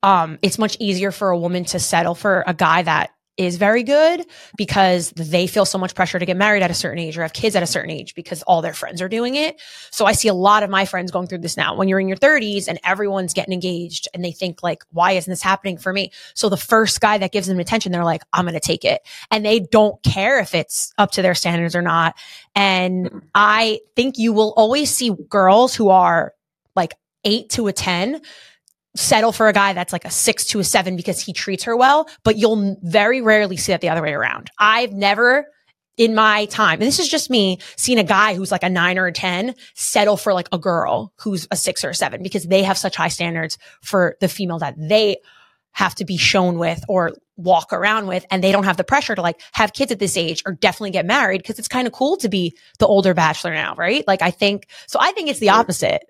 um, 0.02 0.40
it's 0.42 0.58
much 0.58 0.76
easier 0.80 1.12
for 1.12 1.30
a 1.30 1.38
woman 1.38 1.64
to 1.66 1.80
settle 1.80 2.16
for 2.16 2.44
a 2.48 2.54
guy 2.56 2.82
that 2.82 3.12
is 3.40 3.56
very 3.56 3.82
good 3.84 4.26
because 4.58 5.12
they 5.16 5.48
feel 5.48 5.66
so 5.66 5.78
much 5.78 5.96
pressure 5.96 6.20
to 6.20 6.26
get 6.26 6.38
married 6.38 6.62
at 6.62 6.70
a 6.70 6.76
certain 6.76 7.00
age 7.00 7.18
or 7.18 7.24
have 7.24 7.34
kids 7.34 7.56
at 7.56 7.64
a 7.64 7.68
certain 7.68 7.90
age 7.90 8.14
because 8.14 8.44
all 8.44 8.62
their 8.62 8.74
friends 8.74 9.02
are 9.02 9.10
doing 9.10 9.36
it. 9.36 9.60
So 9.90 10.06
I 10.06 10.12
see 10.12 10.28
a 10.28 10.34
lot 10.34 10.62
of 10.62 10.70
my 10.70 10.86
friends 10.86 11.10
going 11.10 11.28
through 11.28 11.40
this 11.40 11.58
now. 11.58 11.76
When 11.76 11.88
you're 11.88 12.00
in 12.00 12.08
your 12.08 12.18
30s 12.18 12.68
and 12.68 12.80
everyone's 12.84 13.34
getting 13.34 13.54
engaged 13.54 14.08
and 14.14 14.24
they 14.24 14.32
think 14.32 14.62
like, 14.62 14.84
why 14.92 15.14
isn't 15.14 15.32
this 15.32 15.42
happening 15.42 15.78
for 15.78 15.92
me? 15.92 16.12
So 16.36 16.50
the 16.50 16.58
first 16.58 17.02
guy 17.02 17.18
that 17.18 17.32
gives 17.32 17.48
them 17.48 17.60
attention, 17.60 17.92
they're 17.92 18.04
like, 18.04 18.24
I'm 18.34 18.46
going 18.46 18.54
to 18.54 18.60
take 18.60 18.86
it. 18.86 19.02
And 19.32 19.46
they 19.46 19.60
don't 19.60 20.02
care 20.04 20.40
if 20.40 20.54
it's 20.54 20.94
up 20.98 21.12
to 21.12 21.22
their 21.22 21.36
standards 21.36 21.76
or 21.76 21.82
not. 21.82 22.16
And. 22.54 23.10
I 23.42 23.80
think 23.96 24.18
you 24.18 24.34
will 24.34 24.54
always 24.58 24.94
see 24.94 25.12
girls 25.30 25.74
who 25.74 25.90
are 25.90 26.34
like 26.76 26.96
eight 27.24 27.50
to 27.52 27.68
a 27.68 27.74
10 27.74 28.22
settle 28.96 29.32
for 29.32 29.48
a 29.48 29.54
guy 29.54 29.74
that's 29.74 29.94
like 29.94 30.06
a 30.06 30.10
six 30.10 30.46
to 30.46 30.60
a 30.60 30.64
seven 30.64 30.96
because 30.96 31.22
he 31.22 31.34
treats 31.34 31.64
her 31.64 31.76
well, 31.76 32.10
but 32.24 32.38
you'll 32.38 32.78
very 32.82 33.22
rarely 33.22 33.58
see 33.58 33.72
that 33.72 33.82
the 33.82 33.90
other 33.90 34.02
way 34.02 34.14
around. 34.14 34.50
I've 34.58 34.94
never 34.94 35.46
in 35.98 36.16
my 36.16 36.46
time, 36.46 36.80
and 36.80 36.88
this 36.88 37.00
is 37.00 37.10
just 37.10 37.30
me, 37.30 37.60
seen 37.76 37.98
a 37.98 38.04
guy 38.04 38.34
who's 38.34 38.52
like 38.52 38.64
a 38.64 38.70
nine 38.70 38.98
or 38.98 39.08
a 39.08 39.12
10 39.12 39.54
settle 39.76 40.16
for 40.16 40.34
like 40.34 40.48
a 40.54 40.58
girl 40.58 41.14
who's 41.20 41.46
a 41.52 41.58
six 41.58 41.84
or 41.84 41.90
a 41.90 41.96
seven 41.96 42.24
because 42.24 42.46
they 42.46 42.64
have 42.64 42.78
such 42.78 42.96
high 42.96 43.10
standards 43.10 43.58
for 43.82 44.16
the 44.22 44.30
female 44.30 44.60
that 44.60 44.76
they 44.78 45.18
have 45.74 45.94
to 45.96 46.06
be 46.06 46.18
shown 46.18 46.58
with 46.58 46.84
or 46.88 47.12
walk 47.38 47.72
around 47.72 48.08
with 48.08 48.26
and 48.32 48.44
they 48.44 48.52
don't 48.52 48.64
have 48.64 48.78
the 48.78 48.84
pressure 48.84 49.16
to 49.16 49.22
like 49.22 49.40
have 49.54 49.72
kids 49.72 49.92
at 49.92 50.00
this 50.00 50.18
age 50.18 50.44
or 50.46 50.54
definitely 50.54 50.92
get 50.92 51.06
married 51.06 51.42
because 51.42 51.60
it's 51.60 51.68
kind 51.68 51.88
of 51.88 51.94
cool 51.94 52.18
to 52.18 52.28
be 52.28 52.58
the 52.80 52.88
older 52.88 53.14
bachelor 53.14 53.54
now, 53.54 53.76
right? 53.76 54.06
Like 54.08 54.22
I 54.22 54.32
think 54.32 54.68
so 54.88 55.00
I 55.02 55.12
think 55.12 55.30
it's 55.30 55.40
the 55.40 55.50
opposite. 55.50 56.04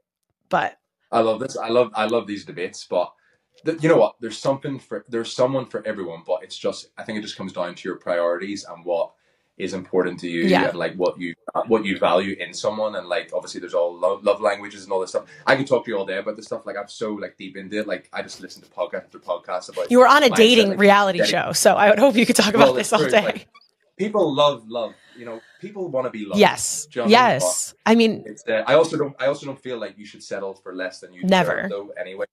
But 0.50 0.79
I 1.12 1.20
love 1.22 1.40
this. 1.40 1.58
I 1.58 1.70
love 1.70 1.92
I 1.96 2.06
love 2.06 2.28
these 2.28 2.46
debates, 2.46 2.86
but 2.90 3.12
th- 3.66 3.82
you 3.82 3.90
know 3.90 3.98
what? 3.98 4.16
There's 4.20 4.38
something 4.38 4.80
for 4.80 5.06
there's 5.10 5.34
someone 5.34 5.66
for 5.66 5.86
everyone, 5.88 6.22
but 6.26 6.44
it's 6.44 6.58
just 6.58 6.90
I 6.98 7.04
think 7.04 7.18
it 7.18 7.22
just 7.22 7.38
comes 7.38 7.54
down 7.54 7.76
to 7.76 7.90
your 7.90 7.98
priorities 7.98 8.66
and 8.70 8.84
what 8.86 9.12
is 9.58 9.74
important 9.74 10.18
to 10.22 10.30
you 10.30 10.44
Yeah. 10.44 10.70
and 10.70 10.78
like 10.80 10.94
what 10.96 11.20
you 11.20 11.34
what 11.68 11.84
you 11.84 11.98
value 12.00 12.34
in 12.40 12.54
someone 12.54 12.96
and 12.96 13.10
like 13.10 13.32
obviously 13.34 13.60
there's 13.60 13.74
all 13.74 13.94
love, 13.94 14.24
love 14.24 14.40
languages 14.40 14.84
and 14.86 14.94
all 14.94 15.02
this 15.02 15.10
stuff 15.10 15.26
i 15.48 15.54
can 15.54 15.66
talk 15.66 15.84
to 15.84 15.92
you 15.92 15.98
all 15.98 16.06
day 16.06 16.18
about 16.18 16.38
this 16.38 16.46
stuff 16.46 16.66
like 16.66 16.78
i'm 16.78 16.88
so 16.88 17.12
like 17.16 17.36
deep 17.38 17.58
into 17.58 17.78
it 17.78 17.86
like 17.86 18.10
i 18.14 18.22
just 18.22 18.40
listen 18.40 18.62
to 18.64 18.70
podcast 18.70 19.04
after 19.04 19.20
podcast 19.20 19.68
about 19.68 19.92
You 19.92 20.00
were 20.00 20.08
on 20.08 20.24
a 20.24 20.30
mindset, 20.30 20.36
dating 20.38 20.70
like, 20.70 20.80
reality 20.80 21.20
dating. 21.20 21.32
show, 21.32 21.52
so 21.52 21.74
I 21.74 21.90
would 21.90 22.00
hope 22.00 22.16
you 22.16 22.26
could 22.26 22.38
talk 22.38 22.54
about 22.54 22.68
Well, 22.68 22.74
this 22.76 22.94
all 22.94 23.00
true, 23.02 23.10
day. 23.10 23.22
like, 23.26 23.48
people 24.00 24.34
love 24.34 24.68
love 24.68 24.94
you 25.16 25.26
know 25.26 25.40
people 25.62 25.90
want 25.90 26.06
to 26.06 26.10
be 26.10 26.26
loved 26.26 26.40
yes. 26.40 26.88
Do 26.88 27.02
you 27.02 27.06
know 27.06 27.12
what 27.12 27.20
I 27.20 27.28
mean? 27.28 27.34
Yes. 27.34 27.74
I 27.86 27.96
mean, 27.96 28.24
it's 28.26 28.44
uh, 28.48 28.64
I 28.66 28.74
also 28.74 28.98
don't 28.98 29.16
I 29.20 29.28
also 29.28 29.46
don't 29.46 29.62
feel 29.62 29.78
like 29.78 29.98
you 29.98 30.06
should 30.06 30.24
settle 30.24 30.56
for 30.56 30.74
less 30.74 31.02
than 31.02 31.14
you 31.14 31.22
deserve, 31.22 31.30
Never. 31.30 31.68
though 31.70 31.90
anyway 32.00 32.26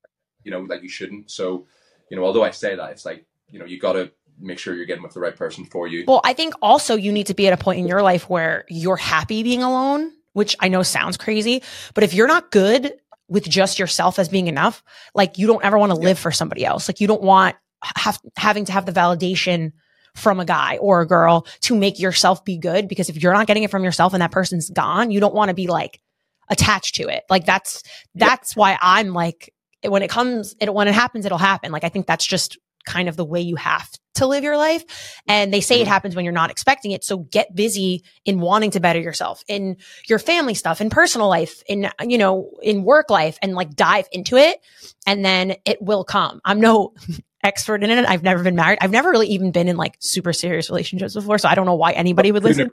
you 0.44 0.50
know 0.50 0.60
like 0.60 0.82
you 0.82 0.88
shouldn't 0.88 1.30
so 1.30 1.66
you 2.08 2.16
know 2.16 2.24
although 2.24 2.44
I 2.44 2.52
say 2.52 2.76
that 2.76 2.90
it's 2.92 3.04
like 3.04 3.26
you 3.50 3.58
know 3.58 3.66
you 3.66 3.78
got 3.78 3.94
to 3.94 4.10
make 4.38 4.58
sure 4.58 4.74
you're 4.74 4.86
getting 4.86 5.02
with 5.02 5.14
the 5.14 5.20
right 5.20 5.34
person 5.34 5.64
for 5.64 5.86
you 5.86 6.04
Well, 6.06 6.20
I 6.22 6.34
think 6.34 6.54
also 6.62 6.94
you 6.94 7.10
need 7.10 7.26
to 7.26 7.34
be 7.34 7.46
at 7.46 7.52
a 7.52 7.56
point 7.56 7.78
in 7.78 7.86
your 7.86 8.02
life 8.02 8.28
where 8.28 8.64
you're 8.68 8.96
happy 8.96 9.42
being 9.42 9.62
alone, 9.62 10.12
which 10.34 10.54
I 10.60 10.68
know 10.68 10.82
sounds 10.82 11.16
crazy, 11.16 11.62
but 11.94 12.04
if 12.04 12.12
you're 12.12 12.28
not 12.28 12.50
good 12.50 12.92
with 13.28 13.48
just 13.48 13.78
yourself 13.78 14.18
as 14.18 14.28
being 14.28 14.46
enough, 14.46 14.82
like 15.14 15.38
you 15.38 15.46
don't 15.46 15.64
ever 15.64 15.78
want 15.78 15.90
to 15.90 15.98
live 15.98 16.18
for 16.18 16.30
somebody 16.30 16.64
else. 16.64 16.86
Like 16.86 17.00
you 17.00 17.06
don't 17.06 17.22
want 17.22 17.56
have, 17.82 18.20
having 18.36 18.66
to 18.66 18.72
have 18.72 18.86
the 18.86 18.92
validation 18.92 19.72
from 20.16 20.40
a 20.40 20.44
guy 20.44 20.78
or 20.78 21.00
a 21.02 21.06
girl 21.06 21.46
to 21.60 21.76
make 21.76 21.98
yourself 22.00 22.44
be 22.44 22.58
good 22.58 22.88
because 22.88 23.08
if 23.08 23.22
you're 23.22 23.32
not 23.32 23.46
getting 23.46 23.62
it 23.62 23.70
from 23.70 23.84
yourself 23.84 24.12
and 24.14 24.22
that 24.22 24.32
person's 24.32 24.70
gone, 24.70 25.10
you 25.10 25.20
don't 25.20 25.34
want 25.34 25.50
to 25.50 25.54
be 25.54 25.66
like 25.66 26.00
attached 26.48 26.96
to 26.96 27.08
it. 27.08 27.24
Like 27.30 27.44
that's 27.44 27.82
that's 28.14 28.56
why 28.56 28.78
I'm 28.80 29.12
like 29.12 29.52
when 29.84 30.02
it 30.02 30.10
comes 30.10 30.54
it, 30.60 30.72
when 30.72 30.88
it 30.88 30.94
happens 30.94 31.26
it'll 31.26 31.38
happen. 31.38 31.70
Like 31.70 31.84
I 31.84 31.88
think 31.88 32.06
that's 32.06 32.26
just 32.26 32.58
kind 32.86 33.08
of 33.08 33.16
the 33.16 33.24
way 33.24 33.40
you 33.40 33.56
have 33.56 33.90
to 34.14 34.26
live 34.26 34.44
your 34.44 34.56
life. 34.56 35.20
And 35.28 35.52
they 35.52 35.60
say 35.60 35.80
it 35.80 35.88
happens 35.88 36.16
when 36.16 36.24
you're 36.24 36.32
not 36.32 36.50
expecting 36.50 36.92
it. 36.92 37.04
So 37.04 37.18
get 37.18 37.54
busy 37.54 38.04
in 38.24 38.40
wanting 38.40 38.70
to 38.70 38.80
better 38.80 39.00
yourself 39.00 39.42
in 39.48 39.76
your 40.08 40.18
family 40.18 40.54
stuff, 40.54 40.80
in 40.80 40.88
personal 40.88 41.28
life, 41.28 41.62
in, 41.68 41.90
you 42.00 42.16
know, 42.16 42.50
in 42.62 42.84
work 42.84 43.10
life 43.10 43.38
and 43.42 43.54
like 43.54 43.74
dive 43.74 44.06
into 44.12 44.36
it. 44.36 44.60
And 45.06 45.24
then 45.24 45.56
it 45.66 45.82
will 45.82 46.04
come. 46.04 46.40
I'm 46.44 46.60
no 46.60 46.94
expert 47.42 47.82
in 47.82 47.90
it. 47.90 48.04
I've 48.06 48.22
never 48.22 48.42
been 48.42 48.56
married. 48.56 48.78
I've 48.80 48.90
never 48.90 49.10
really 49.10 49.28
even 49.28 49.52
been 49.52 49.68
in 49.68 49.76
like 49.76 49.96
super 50.00 50.32
serious 50.32 50.68
relationships 50.68 51.14
before. 51.14 51.38
So 51.38 51.48
I 51.48 51.54
don't 51.54 51.66
know 51.66 51.74
why 51.74 51.92
anybody 51.92 52.32
would 52.32 52.44
listen. 52.44 52.68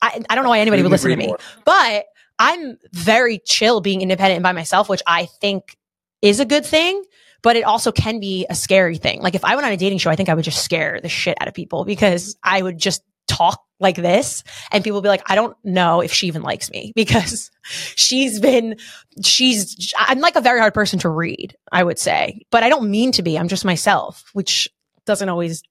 I, 0.00 0.22
I 0.28 0.34
don't 0.34 0.44
know 0.44 0.50
why 0.50 0.60
anybody 0.60 0.82
would 0.82 0.90
listen 0.90 1.10
to 1.10 1.16
me 1.16 1.28
more. 1.28 1.38
but 1.64 2.06
I'm 2.38 2.78
very 2.92 3.38
chill 3.38 3.80
being 3.80 4.00
independent 4.00 4.36
and 4.36 4.42
by 4.42 4.52
myself, 4.52 4.88
which 4.88 5.02
I 5.06 5.26
think 5.26 5.76
is 6.22 6.40
a 6.40 6.44
good 6.44 6.64
thing, 6.66 7.04
but 7.42 7.56
it 7.56 7.62
also 7.62 7.92
can 7.92 8.18
be 8.18 8.46
a 8.48 8.54
scary 8.54 8.96
thing. 8.96 9.20
Like 9.20 9.34
if 9.34 9.44
I 9.44 9.54
went 9.54 9.66
on 9.66 9.72
a 9.72 9.76
dating 9.76 9.98
show, 9.98 10.10
I 10.10 10.16
think 10.16 10.28
I 10.28 10.34
would 10.34 10.44
just 10.44 10.64
scare 10.64 11.00
the 11.00 11.08
shit 11.08 11.36
out 11.40 11.48
of 11.48 11.54
people 11.54 11.84
because 11.84 12.36
I 12.42 12.62
would 12.62 12.78
just 12.78 13.02
talk 13.28 13.62
like 13.80 13.96
this 13.96 14.44
and 14.70 14.84
people 14.84 15.00
be 15.00 15.08
like, 15.08 15.22
I 15.26 15.34
don't 15.34 15.56
know 15.64 16.00
if 16.00 16.12
she 16.12 16.26
even 16.28 16.42
likes 16.42 16.70
me 16.70 16.92
because 16.96 17.50
she's 17.64 18.38
been, 18.40 18.76
she's, 19.24 19.92
I'm 19.98 20.20
like 20.20 20.36
a 20.36 20.40
very 20.40 20.60
hard 20.60 20.74
person 20.74 20.98
to 21.00 21.08
read, 21.08 21.56
I 21.72 21.82
would 21.82 21.98
say, 21.98 22.42
but 22.50 22.62
I 22.62 22.68
don't 22.68 22.90
mean 22.90 23.12
to 23.12 23.22
be. 23.22 23.38
I'm 23.38 23.48
just 23.48 23.64
myself, 23.64 24.24
which 24.32 24.68
doesn't 25.04 25.28
always 25.28 25.62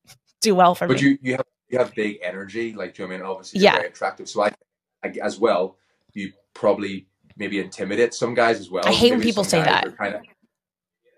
do 0.41 0.55
well 0.55 0.75
for 0.75 0.87
But 0.87 0.93
me. 0.93 0.95
But 0.97 1.01
you 1.03 1.17
you 1.21 1.31
have 1.37 1.45
you 1.69 1.77
have 1.77 1.93
big 1.95 2.19
energy 2.21 2.73
like 2.73 2.93
do 2.95 3.03
you 3.03 3.07
know 3.07 3.13
I 3.15 3.17
mean 3.17 3.25
obviously 3.25 3.59
you're 3.61 3.71
Yeah. 3.71 3.75
very 3.77 3.87
attractive 3.87 4.27
so 4.27 4.43
I, 4.43 4.51
I 5.03 5.13
as 5.23 5.39
well 5.39 5.77
you 6.13 6.33
probably 6.53 7.07
maybe 7.37 7.59
intimidate 7.59 8.13
some 8.13 8.33
guys 8.33 8.59
as 8.59 8.69
well 8.69 8.85
I 8.85 8.91
hate 8.91 9.11
when 9.11 9.21
people 9.21 9.45
say 9.45 9.61
that. 9.63 9.85
Kinda, 9.97 10.21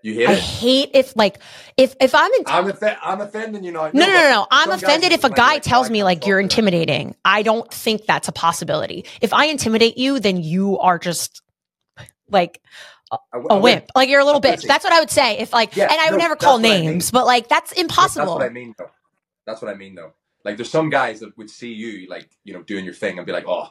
you 0.04 0.14
hate 0.14 0.28
I 0.28 0.32
it 0.34 0.38
hate 0.38 0.90
if 0.94 1.16
like, 1.16 1.40
if, 1.76 1.96
if 2.00 2.14
I'm 2.14 2.32
in, 2.34 2.44
I'm, 2.46 2.66
offe- 2.66 2.98
I'm 3.02 3.20
offending 3.20 3.64
you 3.64 3.72
now. 3.72 3.90
No, 3.92 4.06
no, 4.06 4.12
no, 4.12 4.30
no. 4.30 4.46
I'm 4.50 4.70
offended 4.70 5.12
if 5.12 5.24
a 5.24 5.30
guy 5.30 5.58
tells 5.58 5.88
"Oh, 5.88 5.92
me 5.92 6.04
like 6.04 6.26
you're 6.26 6.38
to 6.38 6.42
them." 6.42 6.44
intimidating. 6.44 7.16
I 7.24 7.42
don't 7.42 7.72
think 7.72 8.06
that's 8.06 8.28
a 8.28 8.32
possibility. 8.32 9.06
If 9.20 9.32
I 9.32 9.46
intimidate 9.46 9.98
you, 9.98 10.20
then 10.20 10.36
you 10.42 10.78
are 10.78 10.98
just 11.00 11.42
like 12.30 12.60
a 13.32 13.58
wimp. 13.58 13.86
Like 13.96 14.08
you're 14.08 14.20
a 14.20 14.24
little 14.24 14.40
A 14.40 14.42
bitch. 14.42 14.56
pussy. 14.56 14.68
That's 14.68 14.84
what 14.84 14.92
I 14.92 15.00
would 15.00 15.10
say. 15.10 15.38
If 15.38 15.52
like, 15.52 15.76
Yeah, 15.76 15.84
and 15.90 16.00
I 16.00 16.10
would 16.10 16.18
no, 16.18 16.24
never 16.24 16.36
call 16.36 16.60
what 16.60 16.66
I 16.66 16.76
mean. 16.80 16.84
names, 16.86 17.10
but 17.10 17.26
like 17.26 17.48
that's 17.48 17.72
impossible. 17.72 18.26
That's 18.26 18.38
what 18.38 18.50
I 18.50 18.52
mean, 18.52 18.74
though. 18.78 18.90
That's 19.46 19.62
what 19.62 19.70
I 19.70 19.74
mean, 19.74 19.94
though. 19.94 20.12
Like, 20.44 20.56
there's 20.56 20.70
some 20.70 20.90
guys 20.90 21.20
that 21.20 21.36
would 21.38 21.48
see 21.50 21.72
you, 21.72 22.08
like, 22.08 22.28
you 22.44 22.52
know, 22.52 22.62
doing 22.62 22.84
your 22.84 22.94
thing 22.94 23.16
and 23.18 23.26
be 23.26 23.32
like, 23.32 23.46
oh, 23.48 23.68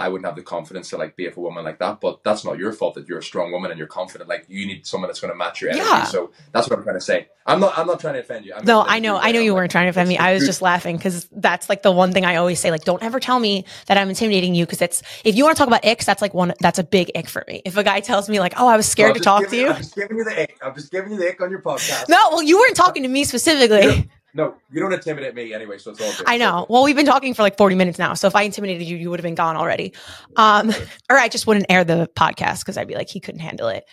I 0.00 0.08
wouldn't 0.08 0.26
have 0.26 0.36
the 0.36 0.42
confidence 0.42 0.90
to, 0.90 0.96
like, 0.96 1.14
be 1.16 1.26
with 1.26 1.36
a 1.36 1.40
woman 1.40 1.64
like 1.64 1.78
that. 1.78 2.00
But 2.00 2.24
that's 2.24 2.44
not 2.44 2.58
your 2.58 2.72
fault 2.72 2.94
that 2.94 3.06
you're 3.08 3.18
a 3.18 3.22
strong 3.22 3.52
woman 3.52 3.70
and 3.70 3.78
you're 3.78 3.86
confident. 3.86 4.28
Like, 4.28 4.46
you 4.48 4.66
need 4.66 4.86
someone 4.86 5.08
that's 5.08 5.20
going 5.20 5.32
to 5.32 5.36
match 5.36 5.60
your 5.60 5.70
energy. 5.70 5.84
Yeah. 5.86 6.04
So 6.04 6.30
that's 6.52 6.68
what 6.68 6.78
I'm 6.78 6.82
trying 6.84 6.96
to 6.96 7.00
say. 7.00 7.28
I'm 7.46 7.58
not, 7.60 7.76
I'm 7.76 7.86
not 7.86 8.00
trying 8.00 8.14
to 8.14 8.20
offend 8.20 8.44
you. 8.46 8.54
I'm 8.54 8.64
No, 8.64 8.82
I 8.86 8.98
know. 9.00 9.14
you 9.16 9.20
I 9.22 9.32
know 9.32 9.40
you 9.40 9.54
weren't 9.54 9.70
trying 9.72 9.86
to 9.86 9.90
offend 9.90 10.08
me. 10.08 10.18
I 10.18 10.34
was 10.34 10.44
just 10.46 10.62
laughing 10.62 10.96
because 10.96 11.28
that's 11.32 11.68
like 11.68 11.82
the 11.82 11.90
one 11.90 12.12
thing 12.12 12.24
I 12.24 12.36
always 12.36 12.60
say. 12.60 12.70
Like, 12.70 12.84
don't 12.84 13.02
ever 13.02 13.18
tell 13.18 13.38
me 13.40 13.64
that 13.86 13.98
I'm 13.98 14.08
intimidating 14.08 14.54
you 14.54 14.66
because 14.66 14.80
it's 14.82 15.02
if 15.24 15.34
you 15.36 15.44
want 15.44 15.56
to 15.56 15.58
talk 15.60 15.66
about 15.68 15.84
icks, 15.84 16.04
that's 16.06 16.22
like 16.22 16.32
one. 16.34 16.52
That's 16.60 16.78
a 16.78 16.84
big 16.84 17.10
ick 17.16 17.28
for 17.28 17.44
me. 17.48 17.62
If 17.64 17.76
a 17.76 17.82
guy 17.82 18.00
tells 18.00 18.28
me 18.28 18.38
like, 18.40 18.54
oh, 18.56 18.68
I 18.68 18.76
was 18.76 18.86
scared 18.86 19.10
I'm 19.10 19.14
to 19.16 19.20
talk 19.20 19.42
to 19.44 19.50
giving- 19.50 19.60
you. 19.66 19.68
I'm 19.72 19.76
just 19.78 19.94
giving 19.96 20.16
you 20.18 20.24
the 20.24 20.42
ick. 20.42 20.58
I'm 20.62 20.74
just 20.74 20.92
giving 20.92 21.12
you 21.12 21.18
the 21.18 21.28
ick 21.28 21.40
on 21.40 21.50
your 21.50 21.62
podcast. 21.62 22.08
No, 22.08 22.18
well, 22.30 22.42
you 22.42 22.58
weren't 22.58 22.76
talking 22.76 23.02
to 23.02 23.08
me 23.08 23.24
specifically. 23.24 24.08
No, 24.32 24.54
you 24.70 24.80
don't 24.80 24.92
intimidate 24.92 25.34
me 25.34 25.52
anyway, 25.52 25.78
so 25.78 25.90
it's 25.90 26.00
all 26.00 26.12
good. 26.12 26.26
I 26.26 26.36
know. 26.36 26.66
Well, 26.68 26.84
we've 26.84 26.96
been 26.96 27.06
talking 27.06 27.34
for 27.34 27.42
like 27.42 27.56
40 27.56 27.74
minutes 27.74 27.98
now. 27.98 28.14
So 28.14 28.26
if 28.26 28.36
I 28.36 28.42
intimidated 28.42 28.86
you, 28.86 28.96
you 28.96 29.10
would 29.10 29.18
have 29.18 29.24
been 29.24 29.34
gone 29.34 29.56
already. 29.56 29.92
Um, 30.36 30.70
or 31.10 31.16
I 31.16 31.28
just 31.28 31.46
wouldn't 31.46 31.66
air 31.68 31.84
the 31.84 32.08
podcast 32.14 32.60
because 32.60 32.76
I'd 32.76 32.88
be 32.88 32.94
like, 32.94 33.08
he 33.08 33.20
couldn't 33.20 33.40
handle 33.40 33.68
it. 33.68 33.84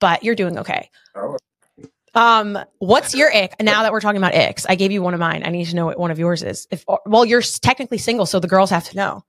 But 0.00 0.24
you're 0.24 0.34
doing 0.34 0.58
okay. 0.58 0.90
Oh, 1.14 1.36
Um, 2.14 2.58
what's 2.78 3.14
your 3.14 3.34
ick? 3.34 3.54
Now 3.60 3.82
that 3.82 3.92
we're 3.92 4.00
talking 4.00 4.18
about 4.18 4.34
icks, 4.34 4.66
I 4.68 4.74
gave 4.74 4.90
you 4.90 5.02
one 5.02 5.14
of 5.14 5.20
mine. 5.20 5.42
I 5.44 5.50
need 5.50 5.66
to 5.66 5.76
know 5.76 5.86
what 5.86 5.98
one 5.98 6.10
of 6.10 6.18
yours 6.18 6.42
is. 6.42 6.66
If 6.70 6.84
well, 7.06 7.24
you're 7.24 7.42
technically 7.42 7.98
single, 7.98 8.26
so 8.26 8.40
the 8.40 8.48
girls 8.48 8.70
have 8.70 8.84
to 8.90 8.96
know. 8.96 9.24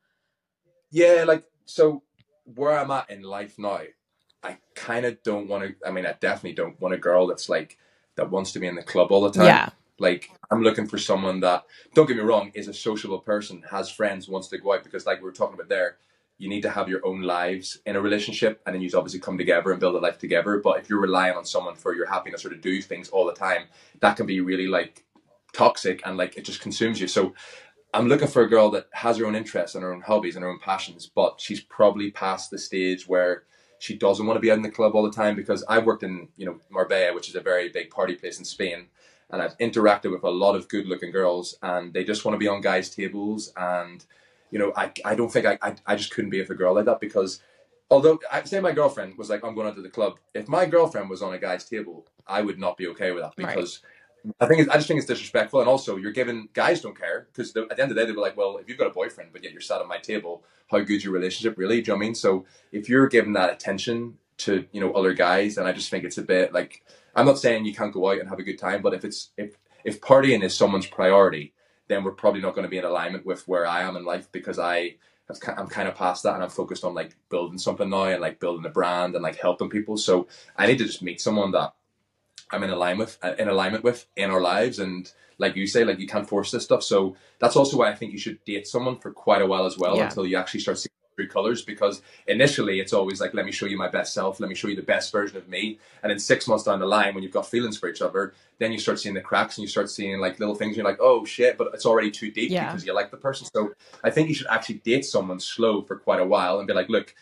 Yeah, 0.89 1.25
like 1.27 1.43
so 1.65 2.03
where 2.55 2.77
I'm 2.77 2.91
at 2.91 3.09
in 3.09 3.21
life 3.23 3.59
now, 3.59 3.81
I 4.41 4.57
kind 4.75 5.05
of 5.05 5.21
don't 5.23 5.47
want 5.47 5.63
to. 5.63 5.75
I 5.85 5.91
mean, 5.91 6.05
I 6.05 6.15
definitely 6.19 6.53
don't 6.53 6.79
want 6.79 6.93
a 6.93 6.97
girl 6.97 7.27
that's 7.27 7.49
like 7.49 7.77
that 8.15 8.31
wants 8.31 8.53
to 8.53 8.59
be 8.59 8.67
in 8.67 8.75
the 8.75 8.83
club 8.83 9.11
all 9.11 9.21
the 9.21 9.31
time. 9.31 9.45
Yeah. 9.45 9.69
Like 9.99 10.29
I'm 10.51 10.61
looking 10.61 10.87
for 10.87 10.97
someone 10.97 11.39
that, 11.41 11.65
don't 11.93 12.07
get 12.07 12.17
me 12.17 12.23
wrong, 12.23 12.51
is 12.53 12.67
a 12.67 12.73
sociable 12.73 13.19
person, 13.19 13.63
has 13.71 13.89
friends, 13.89 14.29
wants 14.29 14.47
to 14.49 14.57
go 14.57 14.73
out 14.73 14.83
because, 14.83 15.05
like 15.05 15.19
we 15.19 15.25
were 15.25 15.31
talking 15.31 15.55
about 15.55 15.69
there, 15.69 15.97
you 16.37 16.49
need 16.49 16.61
to 16.61 16.69
have 16.69 16.87
your 16.87 17.05
own 17.05 17.23
lives 17.23 17.79
in 17.85 17.95
a 17.95 18.01
relationship, 18.01 18.61
and 18.65 18.75
then 18.75 18.81
you 18.81 18.89
obviously 18.95 19.19
come 19.19 19.39
together 19.39 19.71
and 19.71 19.79
build 19.79 19.95
a 19.95 19.99
life 19.99 20.19
together. 20.19 20.59
But 20.63 20.79
if 20.79 20.89
you're 20.89 21.01
relying 21.01 21.35
on 21.35 21.45
someone 21.45 21.75
for 21.75 21.95
your 21.95 22.05
happiness 22.05 22.45
or 22.45 22.49
to 22.49 22.55
do 22.55 22.81
things 22.81 23.09
all 23.09 23.25
the 23.25 23.33
time, 23.33 23.63
that 24.01 24.17
can 24.17 24.27
be 24.27 24.39
really 24.39 24.67
like 24.67 25.03
toxic 25.53 26.01
and 26.05 26.17
like 26.17 26.37
it 26.37 26.45
just 26.45 26.61
consumes 26.61 27.01
you. 27.01 27.07
So 27.07 27.33
I'm 27.93 28.07
looking 28.07 28.27
for 28.27 28.43
a 28.43 28.49
girl 28.49 28.69
that 28.71 28.87
has 28.93 29.17
her 29.17 29.25
own 29.25 29.35
interests 29.35 29.73
and 29.73 29.83
her 29.83 29.91
own 29.91 30.01
hobbies 30.01 30.35
and 30.35 30.43
her 30.43 30.49
own 30.49 30.59
passions, 30.59 31.07
but 31.07 31.41
she's 31.41 31.61
probably 31.61 32.11
past 32.11 32.51
the 32.51 32.59
stage 32.59 33.07
where 33.07 33.43
she 33.79 33.97
doesn't 33.97 34.25
want 34.25 34.37
to 34.37 34.41
be 34.41 34.51
out 34.51 34.57
in 34.57 34.63
the 34.63 34.69
club 34.69 34.93
all 34.93 35.03
the 35.03 35.11
time 35.11 35.35
because 35.35 35.63
I've 35.67 35.85
worked 35.85 36.03
in, 36.03 36.27
you 36.35 36.45
know, 36.45 36.59
Marbella, 36.69 37.13
which 37.15 37.29
is 37.29 37.35
a 37.35 37.41
very 37.41 37.69
big 37.69 37.89
party 37.89 38.15
place 38.15 38.39
in 38.39 38.45
Spain, 38.45 38.87
and 39.29 39.41
I've 39.41 39.57
interacted 39.57 40.11
with 40.11 40.23
a 40.23 40.29
lot 40.29 40.55
of 40.55 40.67
good 40.67 40.87
looking 40.87 41.11
girls 41.11 41.57
and 41.61 41.93
they 41.93 42.03
just 42.03 42.23
want 42.25 42.33
to 42.33 42.39
be 42.39 42.47
on 42.47 42.61
guys' 42.61 42.89
tables 42.89 43.51
and 43.57 44.05
you 44.51 44.59
know, 44.59 44.71
I, 44.75 44.91
I 45.03 45.15
don't 45.15 45.31
think 45.31 45.45
I, 45.45 45.57
I 45.61 45.75
I 45.85 45.95
just 45.95 46.11
couldn't 46.11 46.29
be 46.29 46.39
with 46.39 46.49
a 46.49 46.55
girl 46.55 46.73
like 46.73 46.85
that 46.85 47.01
because 47.01 47.41
although 47.89 48.19
I 48.31 48.43
say 48.43 48.59
my 48.59 48.71
girlfriend 48.71 49.17
was 49.17 49.29
like, 49.29 49.43
I'm 49.43 49.55
going 49.55 49.67
out 49.67 49.75
to 49.75 49.81
the 49.81 49.89
club. 49.89 50.19
If 50.33 50.47
my 50.47 50.65
girlfriend 50.65 51.09
was 51.09 51.21
on 51.21 51.33
a 51.33 51.37
guy's 51.37 51.65
table, 51.65 52.05
I 52.25 52.41
would 52.41 52.59
not 52.59 52.77
be 52.77 52.87
okay 52.87 53.11
with 53.11 53.23
that 53.23 53.33
Right. 53.37 53.55
because 53.55 53.81
I 54.39 54.45
think 54.45 54.61
it's, 54.61 54.69
I 54.69 54.73
just 54.73 54.87
think 54.87 54.97
it's 54.97 55.07
disrespectful, 55.07 55.59
and 55.59 55.69
also 55.69 55.95
you're 55.95 56.11
giving 56.11 56.49
guys 56.53 56.81
don't 56.81 56.97
care 56.97 57.27
because 57.31 57.55
at 57.55 57.69
the 57.69 57.81
end 57.81 57.89
of 57.91 57.95
the 57.95 57.95
day 57.95 58.05
they'll 58.05 58.15
be 58.15 58.21
like, 58.21 58.35
well, 58.35 58.57
if 58.57 58.67
you've 58.67 58.77
got 58.77 58.87
a 58.87 58.93
boyfriend 58.93 59.29
but 59.31 59.43
yet 59.43 59.51
you're 59.51 59.61
sat 59.61 59.81
at 59.81 59.87
my 59.87 59.97
table, 59.97 60.43
how 60.69 60.79
good's 60.79 61.03
your 61.03 61.13
relationship 61.13 61.57
really? 61.57 61.81
Do 61.81 61.91
you 61.91 61.93
know 61.93 61.97
what 61.97 62.03
I 62.03 62.07
mean? 62.07 62.15
So 62.15 62.45
if 62.71 62.89
you're 62.89 63.07
giving 63.07 63.33
that 63.33 63.51
attention 63.51 64.17
to 64.39 64.65
you 64.71 64.81
know 64.81 64.91
other 64.93 65.13
guys, 65.13 65.57
and 65.57 65.67
I 65.67 65.71
just 65.71 65.89
think 65.89 66.03
it's 66.03 66.17
a 66.17 66.23
bit 66.23 66.53
like 66.53 66.83
I'm 67.17 67.25
not 67.25 67.39
saying 67.39 67.65
you 67.65 67.73
can't 67.73 67.93
go 67.93 68.09
out 68.11 68.19
and 68.19 68.29
have 68.29 68.39
a 68.39 68.43
good 68.43 68.59
time, 68.59 68.81
but 68.81 68.93
if 68.93 69.03
it's 69.03 69.31
if 69.37 69.57
if 69.83 69.99
partying 70.01 70.43
is 70.43 70.55
someone's 70.55 70.85
priority, 70.85 71.53
then 71.87 72.03
we're 72.03 72.11
probably 72.11 72.41
not 72.41 72.53
going 72.53 72.63
to 72.63 72.69
be 72.69 72.77
in 72.77 72.85
alignment 72.85 73.25
with 73.25 73.47
where 73.47 73.65
I 73.65 73.81
am 73.81 73.97
in 73.97 74.05
life 74.05 74.31
because 74.31 74.59
I 74.59 74.95
have, 75.27 75.37
I'm 75.57 75.67
kind 75.67 75.87
of 75.87 75.95
past 75.95 76.23
that 76.23 76.35
and 76.35 76.43
I'm 76.43 76.49
focused 76.49 76.83
on 76.83 76.93
like 76.93 77.15
building 77.29 77.57
something 77.57 77.89
now 77.89 78.03
and 78.03 78.21
like 78.21 78.39
building 78.39 78.65
a 78.65 78.69
brand 78.69 79.15
and 79.15 79.23
like 79.23 79.37
helping 79.37 79.69
people. 79.69 79.97
So 79.97 80.27
I 80.55 80.67
need 80.67 80.77
to 80.77 80.85
just 80.85 81.01
meet 81.01 81.19
someone 81.21 81.51
that 81.51 81.73
I'm 82.51 82.63
in 82.63 82.69
alignment 82.69 83.09
with, 83.09 83.17
uh, 83.23 83.35
in 83.39 83.47
alignment 83.47 83.83
with 83.83 84.05
in 84.15 84.29
our 84.29 84.41
lives. 84.41 84.79
And 84.79 85.11
like 85.37 85.55
you 85.55 85.67
say, 85.67 85.83
like 85.83 85.99
you 85.99 86.07
can't 86.07 86.27
force 86.27 86.51
this 86.51 86.63
stuff. 86.65 86.83
So 86.83 87.15
that's 87.39 87.55
also 87.55 87.77
why 87.77 87.89
I 87.89 87.95
think 87.95 88.11
you 88.11 88.19
should 88.19 88.43
date 88.45 88.67
someone 88.67 88.99
for 88.99 89.11
quite 89.11 89.41
a 89.41 89.47
while 89.47 89.65
as 89.65 89.77
well 89.77 89.97
Yeah. 89.97 90.05
until 90.05 90.25
you 90.25 90.37
actually 90.37 90.61
start 90.61 90.77
seeing 90.77 90.91
colors. 91.25 91.63
Because 91.63 92.03
initially 92.27 92.79
it's 92.79 92.93
always 92.93 93.19
like, 93.19 93.33
let 93.33 93.45
me 93.45 93.51
show 93.51 93.65
you 93.65 93.77
my 93.77 93.87
best 93.87 94.13
self, 94.13 94.39
let 94.39 94.49
me 94.49 94.55
show 94.55 94.67
you 94.67 94.75
the 94.75 94.83
best 94.83 95.11
version 95.11 95.37
of 95.37 95.49
me. 95.49 95.79
And 96.03 96.11
then 96.11 96.19
six 96.19 96.47
months 96.47 96.65
down 96.65 96.79
the 96.79 96.85
line, 96.85 97.15
when 97.15 97.23
you've 97.23 97.33
got 97.33 97.47
feelings 97.47 97.77
for 97.77 97.89
each 97.89 98.03
other, 98.03 98.33
then 98.59 98.71
you 98.71 98.77
start 98.77 98.99
seeing 98.99 99.15
the 99.15 99.21
cracks 99.21 99.57
and 99.57 99.63
you 99.63 99.67
start 99.67 99.89
seeing 99.89 100.19
like 100.19 100.39
little 100.39 100.53
things. 100.55 100.69
And 100.69 100.77
you're 100.77 100.85
like, 100.85 100.99
oh 101.01 101.25
shit, 101.25 101.57
but 101.57 101.69
it's 101.73 101.85
already 101.87 102.11
too 102.11 102.29
deep 102.29 102.51
Yeah. 102.51 102.67
because 102.67 102.85
you 102.85 102.93
like 102.93 103.09
the 103.09 103.17
person. 103.17 103.47
So 103.51 103.71
I 104.03 104.11
think 104.11 104.29
you 104.29 104.35
should 104.35 104.47
actually 104.47 104.75
date 104.75 105.05
someone 105.05 105.39
slow 105.39 105.81
for 105.81 105.97
quite 105.97 106.21
a 106.21 106.25
while 106.25 106.59
and 106.59 106.67
be 106.67 106.73
like, 106.73 106.89
look, 106.89 107.15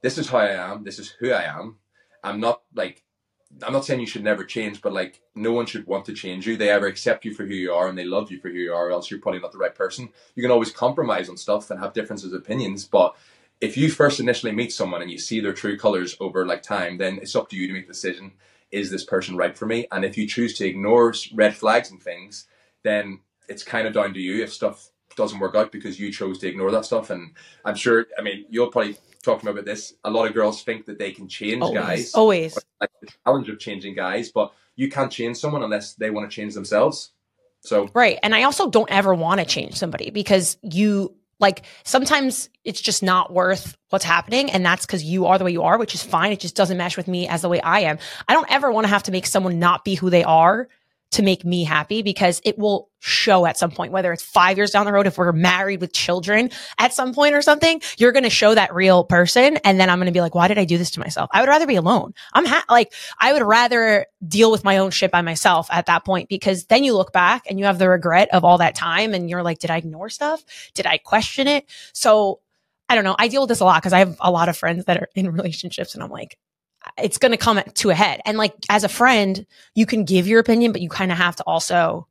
this 0.00 0.16
is 0.16 0.28
how 0.28 0.38
I 0.38 0.48
am, 0.48 0.84
this 0.84 0.98
is 0.98 1.10
who 1.10 1.30
I 1.32 1.42
am. 1.42 1.76
I'm 2.24 2.40
not 2.40 2.62
like 2.74 3.02
I'm 3.62 3.72
not 3.72 3.84
saying 3.84 4.00
you 4.00 4.06
should 4.06 4.24
never 4.24 4.44
change, 4.44 4.80
but 4.80 4.92
like 4.94 5.20
no 5.34 5.52
one 5.52 5.66
should 5.66 5.86
want 5.86 6.06
to 6.06 6.14
change 6.14 6.46
you. 6.46 6.56
They 6.56 6.72
either 6.72 6.86
accept 6.86 7.24
you 7.24 7.34
for 7.34 7.44
who 7.44 7.54
you 7.54 7.72
are 7.72 7.88
and 7.88 7.98
they 7.98 8.04
love 8.04 8.30
you 8.30 8.40
for 8.40 8.48
who 8.48 8.56
you 8.56 8.72
are, 8.72 8.88
or 8.88 8.92
else 8.92 9.10
you're 9.10 9.20
probably 9.20 9.40
not 9.40 9.52
the 9.52 9.58
right 9.58 9.74
person. 9.74 10.08
You 10.34 10.42
can 10.42 10.50
always 10.50 10.70
compromise 10.70 11.28
on 11.28 11.36
stuff 11.36 11.70
and 11.70 11.78
have 11.78 11.92
differences 11.92 12.32
of 12.32 12.40
opinions, 12.40 12.86
but 12.86 13.14
if 13.62 13.76
you 13.76 13.88
first 13.88 14.20
initially 14.20 14.52
meet 14.52 14.72
someone 14.72 15.00
and 15.00 15.10
you 15.10 15.18
see 15.18 15.40
their 15.40 15.52
true 15.52 15.78
colors 15.78 16.16
over 16.20 16.44
like 16.44 16.62
time, 16.62 16.98
then 16.98 17.18
it's 17.22 17.36
up 17.36 17.48
to 17.48 17.56
you 17.56 17.68
to 17.68 17.72
make 17.72 17.86
the 17.86 17.92
decision: 17.92 18.32
is 18.72 18.90
this 18.90 19.04
person 19.04 19.36
right 19.36 19.56
for 19.56 19.66
me? 19.66 19.86
And 19.92 20.04
if 20.04 20.18
you 20.18 20.26
choose 20.26 20.52
to 20.58 20.66
ignore 20.66 21.14
red 21.32 21.56
flags 21.56 21.90
and 21.90 22.02
things, 22.02 22.46
then 22.82 23.20
it's 23.48 23.62
kind 23.62 23.86
of 23.86 23.94
down 23.94 24.12
to 24.14 24.20
you 24.20 24.42
if 24.42 24.52
stuff 24.52 24.90
doesn't 25.16 25.38
work 25.38 25.54
out 25.54 25.70
because 25.70 26.00
you 26.00 26.10
chose 26.10 26.38
to 26.38 26.48
ignore 26.48 26.72
that 26.72 26.84
stuff. 26.84 27.10
And 27.10 27.32
I'm 27.64 27.76
sure, 27.76 28.06
I 28.18 28.22
mean, 28.22 28.46
you'll 28.50 28.70
probably 28.70 28.96
talking 29.22 29.48
about 29.48 29.64
this. 29.64 29.94
A 30.04 30.10
lot 30.10 30.26
of 30.26 30.34
girls 30.34 30.64
think 30.64 30.86
that 30.86 30.98
they 30.98 31.12
can 31.12 31.28
change 31.28 31.62
always, 31.62 31.78
guys, 31.78 32.14
always. 32.14 32.58
Like 32.80 32.90
the 33.00 33.08
challenge 33.24 33.48
of 33.48 33.60
changing 33.60 33.94
guys, 33.94 34.32
but 34.32 34.52
you 34.74 34.90
can't 34.90 35.12
change 35.12 35.36
someone 35.36 35.62
unless 35.62 35.94
they 35.94 36.10
want 36.10 36.28
to 36.28 36.34
change 36.34 36.54
themselves. 36.54 37.10
So 37.60 37.88
right, 37.94 38.18
and 38.24 38.34
I 38.34 38.42
also 38.42 38.68
don't 38.68 38.90
ever 38.90 39.14
want 39.14 39.38
to 39.38 39.46
change 39.46 39.76
somebody 39.76 40.10
because 40.10 40.56
you 40.62 41.14
like 41.38 41.62
sometimes 41.84 42.48
it's 42.64 42.80
just 42.80 43.02
not 43.02 43.32
worth 43.32 43.76
what's 43.90 44.04
happening 44.04 44.50
and 44.50 44.64
that's 44.64 44.86
because 44.86 45.02
you 45.02 45.26
are 45.26 45.38
the 45.38 45.44
way 45.44 45.52
you 45.52 45.62
are 45.62 45.78
which 45.78 45.94
is 45.94 46.02
fine. 46.02 46.32
It 46.32 46.40
just 46.40 46.56
doesn't 46.56 46.76
mesh 46.76 46.96
with 46.96 47.08
me 47.08 47.28
as 47.28 47.42
the 47.42 47.48
way 47.48 47.60
i 47.60 47.80
am. 47.80 47.98
I 48.28 48.34
don't 48.34 48.50
ever 48.50 48.70
want 48.70 48.84
to 48.84 48.88
have 48.88 49.04
to 49.04 49.12
make 49.12 49.26
someone 49.26 49.58
not 49.58 49.84
be 49.84 49.94
who 49.94 50.10
they 50.10 50.24
are 50.24 50.68
to 51.12 51.22
make 51.22 51.44
me 51.44 51.64
happy 51.64 52.02
because 52.02 52.40
it 52.44 52.58
will 52.58 52.90
show 53.00 53.46
at 53.46 53.58
some 53.58 53.70
point, 53.70 53.92
whether 53.92 54.12
it's 54.12 54.22
five 54.22 54.56
years 54.56 54.70
down 54.70 54.86
the 54.86 54.92
road, 54.92 55.06
if 55.06 55.18
we're 55.18 55.32
married 55.32 55.80
with 55.80 55.92
children 55.92 56.50
at 56.78 56.92
some 56.92 57.12
point 57.12 57.34
or 57.34 57.42
something, 57.42 57.80
you're 57.98 58.12
going 58.12 58.22
to 58.22 58.30
show 58.30 58.54
that 58.54 58.74
real 58.74 59.04
person. 59.04 59.56
And 59.58 59.78
then 59.78 59.90
I'm 59.90 59.98
going 59.98 60.06
to 60.06 60.12
be 60.12 60.20
like, 60.20 60.34
why 60.34 60.48
did 60.48 60.58
I 60.58 60.64
do 60.64 60.78
this 60.78 60.90
to 60.92 61.00
myself? 61.00 61.28
I 61.32 61.40
would 61.40 61.48
rather 61.48 61.66
be 61.66 61.76
alone. 61.76 62.14
I'm 62.32 62.46
ha- 62.46 62.64
like, 62.70 62.92
I 63.20 63.32
would 63.32 63.42
rather 63.42 64.06
deal 64.26 64.50
with 64.50 64.64
my 64.64 64.78
own 64.78 64.90
shit 64.90 65.10
by 65.10 65.22
myself 65.22 65.68
at 65.70 65.86
that 65.86 66.04
point 66.04 66.28
because 66.28 66.64
then 66.66 66.84
you 66.84 66.94
look 66.94 67.12
back 67.12 67.44
and 67.48 67.58
you 67.58 67.66
have 67.66 67.78
the 67.78 67.88
regret 67.88 68.28
of 68.32 68.44
all 68.44 68.58
that 68.58 68.74
time 68.74 69.14
and 69.14 69.28
you're 69.28 69.42
like, 69.42 69.58
did 69.58 69.70
I 69.70 69.76
ignore 69.76 70.08
stuff? 70.08 70.44
Did 70.74 70.86
I 70.86 70.98
question 70.98 71.48
it? 71.48 71.66
So 71.92 72.40
I 72.88 72.94
don't 72.94 73.04
know. 73.04 73.16
I 73.18 73.28
deal 73.28 73.42
with 73.42 73.48
this 73.48 73.60
a 73.60 73.64
lot 73.64 73.82
because 73.82 73.92
I 73.92 74.00
have 74.00 74.16
a 74.20 74.30
lot 74.30 74.48
of 74.48 74.56
friends 74.56 74.84
that 74.86 74.96
are 74.96 75.08
in 75.14 75.30
relationships 75.30 75.94
and 75.94 76.02
I'm 76.02 76.10
like, 76.10 76.38
it's 76.98 77.18
going 77.18 77.32
to 77.32 77.38
come 77.38 77.60
to 77.62 77.90
a 77.90 77.94
head. 77.94 78.20
And 78.24 78.38
like 78.38 78.54
as 78.68 78.84
a 78.84 78.88
friend, 78.88 79.46
you 79.74 79.86
can 79.86 80.04
give 80.04 80.26
your 80.26 80.40
opinion, 80.40 80.72
but 80.72 80.80
you 80.80 80.88
kind 80.88 81.12
of 81.12 81.18
have 81.18 81.36
to 81.36 81.44
also 81.44 82.06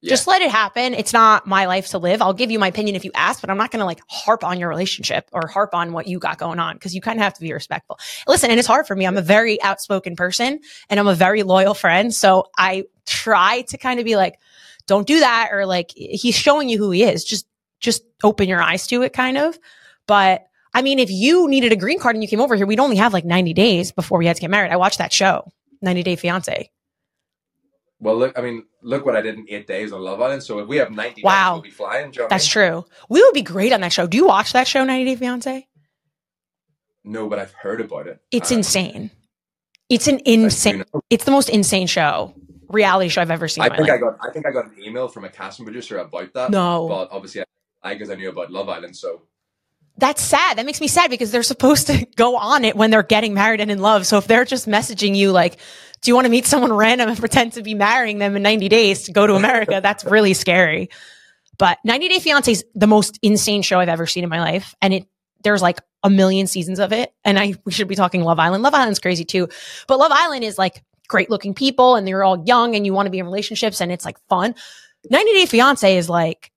yeah. 0.00 0.10
just 0.10 0.26
let 0.26 0.42
it 0.42 0.50
happen. 0.50 0.94
It's 0.94 1.12
not 1.12 1.46
my 1.46 1.66
life 1.66 1.88
to 1.88 1.98
live. 1.98 2.20
I'll 2.20 2.34
give 2.34 2.50
you 2.50 2.58
my 2.58 2.68
opinion 2.68 2.96
if 2.96 3.04
you 3.04 3.10
ask, 3.14 3.40
but 3.40 3.50
I'm 3.50 3.56
not 3.56 3.70
going 3.70 3.80
to 3.80 3.86
like 3.86 4.00
harp 4.08 4.44
on 4.44 4.58
your 4.58 4.68
relationship 4.68 5.28
or 5.32 5.46
harp 5.46 5.74
on 5.74 5.92
what 5.92 6.06
you 6.06 6.18
got 6.18 6.38
going 6.38 6.58
on 6.58 6.76
because 6.76 6.94
you 6.94 7.00
kind 7.00 7.18
of 7.18 7.22
have 7.22 7.34
to 7.34 7.40
be 7.40 7.52
respectful. 7.52 7.98
Listen, 8.26 8.50
and 8.50 8.58
it's 8.58 8.68
hard 8.68 8.86
for 8.86 8.94
me. 8.94 9.06
I'm 9.06 9.16
a 9.16 9.22
very 9.22 9.62
outspoken 9.62 10.16
person 10.16 10.60
and 10.90 11.00
I'm 11.00 11.08
a 11.08 11.14
very 11.14 11.42
loyal 11.42 11.74
friend. 11.74 12.12
So 12.14 12.50
I 12.58 12.84
try 13.06 13.62
to 13.62 13.78
kind 13.78 13.98
of 13.98 14.04
be 14.04 14.16
like, 14.16 14.38
don't 14.86 15.06
do 15.06 15.20
that. 15.20 15.50
Or 15.52 15.64
like, 15.64 15.92
he's 15.94 16.34
showing 16.34 16.68
you 16.68 16.78
who 16.78 16.90
he 16.90 17.04
is. 17.04 17.24
Just, 17.24 17.46
just 17.80 18.02
open 18.22 18.48
your 18.48 18.62
eyes 18.62 18.86
to 18.88 19.02
it 19.02 19.12
kind 19.12 19.38
of. 19.38 19.58
But 20.06 20.44
I 20.74 20.82
mean, 20.82 20.98
if 20.98 21.10
you 21.10 21.48
needed 21.48 21.72
a 21.72 21.76
green 21.76 22.00
card 22.00 22.16
and 22.16 22.22
you 22.22 22.28
came 22.28 22.40
over 22.40 22.56
here, 22.56 22.66
we'd 22.66 22.80
only 22.80 22.96
have 22.96 23.12
like 23.12 23.24
90 23.24 23.54
days 23.54 23.92
before 23.92 24.18
we 24.18 24.26
had 24.26 24.36
to 24.36 24.40
get 24.40 24.50
married. 24.50 24.72
I 24.72 24.76
watched 24.76 24.98
that 24.98 25.12
show, 25.12 25.50
90 25.82 26.02
Day 26.02 26.16
Fiance. 26.16 26.70
Well, 28.00 28.16
look, 28.16 28.36
I 28.36 28.42
mean, 28.42 28.64
look 28.82 29.06
what 29.06 29.16
I 29.16 29.22
did 29.22 29.36
in 29.36 29.46
eight 29.48 29.68
days 29.68 29.92
on 29.92 30.02
Love 30.02 30.20
Island. 30.20 30.42
So 30.42 30.58
if 30.58 30.66
we 30.66 30.76
have 30.78 30.90
90 30.90 31.22
wow. 31.22 31.32
days, 31.32 31.52
we'll 31.52 31.62
be 31.62 31.70
flying. 31.70 32.12
That's 32.28 32.46
true. 32.46 32.84
We 33.08 33.22
would 33.22 33.32
be 33.32 33.42
great 33.42 33.72
on 33.72 33.80
that 33.82 33.92
show. 33.92 34.06
Do 34.06 34.16
you 34.16 34.26
watch 34.26 34.52
that 34.52 34.66
show, 34.66 34.84
90 34.84 35.04
Day 35.04 35.16
Fiance? 35.16 35.68
No, 37.04 37.28
but 37.28 37.38
I've 37.38 37.52
heard 37.52 37.80
about 37.80 38.08
it. 38.08 38.20
It's 38.32 38.50
uh, 38.50 38.56
insane. 38.56 39.10
It's 39.88 40.08
an 40.08 40.20
insane, 40.24 40.84
it's 41.10 41.24
the 41.24 41.30
most 41.30 41.50
insane 41.50 41.86
show, 41.86 42.34
reality 42.68 43.10
show 43.10 43.20
I've 43.20 43.30
ever 43.30 43.46
seen. 43.46 43.62
I 43.62 43.68
think 43.68 43.88
life. 43.88 43.90
I 43.90 43.98
got, 43.98 44.18
I 44.22 44.32
think 44.32 44.46
I 44.46 44.50
got 44.50 44.64
an 44.64 44.82
email 44.82 45.08
from 45.08 45.24
a 45.24 45.28
casting 45.28 45.66
producer 45.66 45.98
about 45.98 46.32
that. 46.32 46.50
No. 46.50 46.88
But 46.88 47.08
obviously, 47.12 47.44
I, 47.82 47.92
because 47.92 48.10
I 48.10 48.14
knew 48.14 48.30
about 48.30 48.50
Love 48.50 48.70
Island. 48.70 48.96
So 48.96 49.22
that's 49.96 50.22
sad. 50.22 50.58
That 50.58 50.66
makes 50.66 50.80
me 50.80 50.88
sad 50.88 51.10
because 51.10 51.30
they're 51.30 51.42
supposed 51.42 51.86
to 51.86 52.06
go 52.16 52.36
on 52.36 52.64
it 52.64 52.76
when 52.76 52.90
they're 52.90 53.02
getting 53.02 53.34
married 53.34 53.60
and 53.60 53.70
in 53.70 53.78
love. 53.78 54.06
So 54.06 54.18
if 54.18 54.26
they're 54.26 54.44
just 54.44 54.66
messaging 54.66 55.14
you 55.14 55.30
like, 55.30 55.58
do 56.00 56.10
you 56.10 56.14
want 56.14 56.26
to 56.26 56.30
meet 56.30 56.46
someone 56.46 56.72
random 56.76 57.08
and 57.08 57.18
pretend 57.18 57.54
to 57.54 57.62
be 57.62 57.74
marrying 57.74 58.18
them 58.18 58.36
in 58.36 58.42
90 58.42 58.68
days 58.68 59.04
to 59.04 59.12
go 59.12 59.26
to 59.26 59.34
America? 59.34 59.80
That's 59.82 60.04
really 60.04 60.34
scary. 60.34 60.90
But 61.56 61.78
90 61.84 62.08
Day 62.08 62.18
Fiance 62.18 62.50
is 62.50 62.64
the 62.74 62.88
most 62.88 63.18
insane 63.22 63.62
show 63.62 63.78
I've 63.78 63.88
ever 63.88 64.06
seen 64.06 64.24
in 64.24 64.30
my 64.30 64.40
life. 64.40 64.74
And 64.82 64.92
it, 64.92 65.06
there's 65.44 65.62
like 65.62 65.80
a 66.02 66.10
million 66.10 66.46
seasons 66.46 66.80
of 66.80 66.92
it. 66.92 67.14
And 67.24 67.38
I, 67.38 67.54
we 67.64 67.72
should 67.72 67.86
be 67.86 67.94
talking 67.94 68.22
Love 68.22 68.40
Island. 68.40 68.62
Love 68.64 68.74
Island's 68.74 68.98
crazy 68.98 69.24
too. 69.24 69.48
But 69.86 69.98
Love 69.98 70.10
Island 70.12 70.42
is 70.42 70.58
like 70.58 70.82
great 71.06 71.30
looking 71.30 71.54
people 71.54 71.94
and 71.94 72.06
they're 72.06 72.24
all 72.24 72.42
young 72.44 72.74
and 72.74 72.84
you 72.84 72.92
want 72.92 73.06
to 73.06 73.10
be 73.10 73.20
in 73.20 73.24
relationships 73.24 73.80
and 73.80 73.92
it's 73.92 74.04
like 74.04 74.18
fun. 74.28 74.54
90 75.10 75.32
Day 75.32 75.46
Fiance 75.46 75.96
is 75.96 76.08
like, 76.08 76.50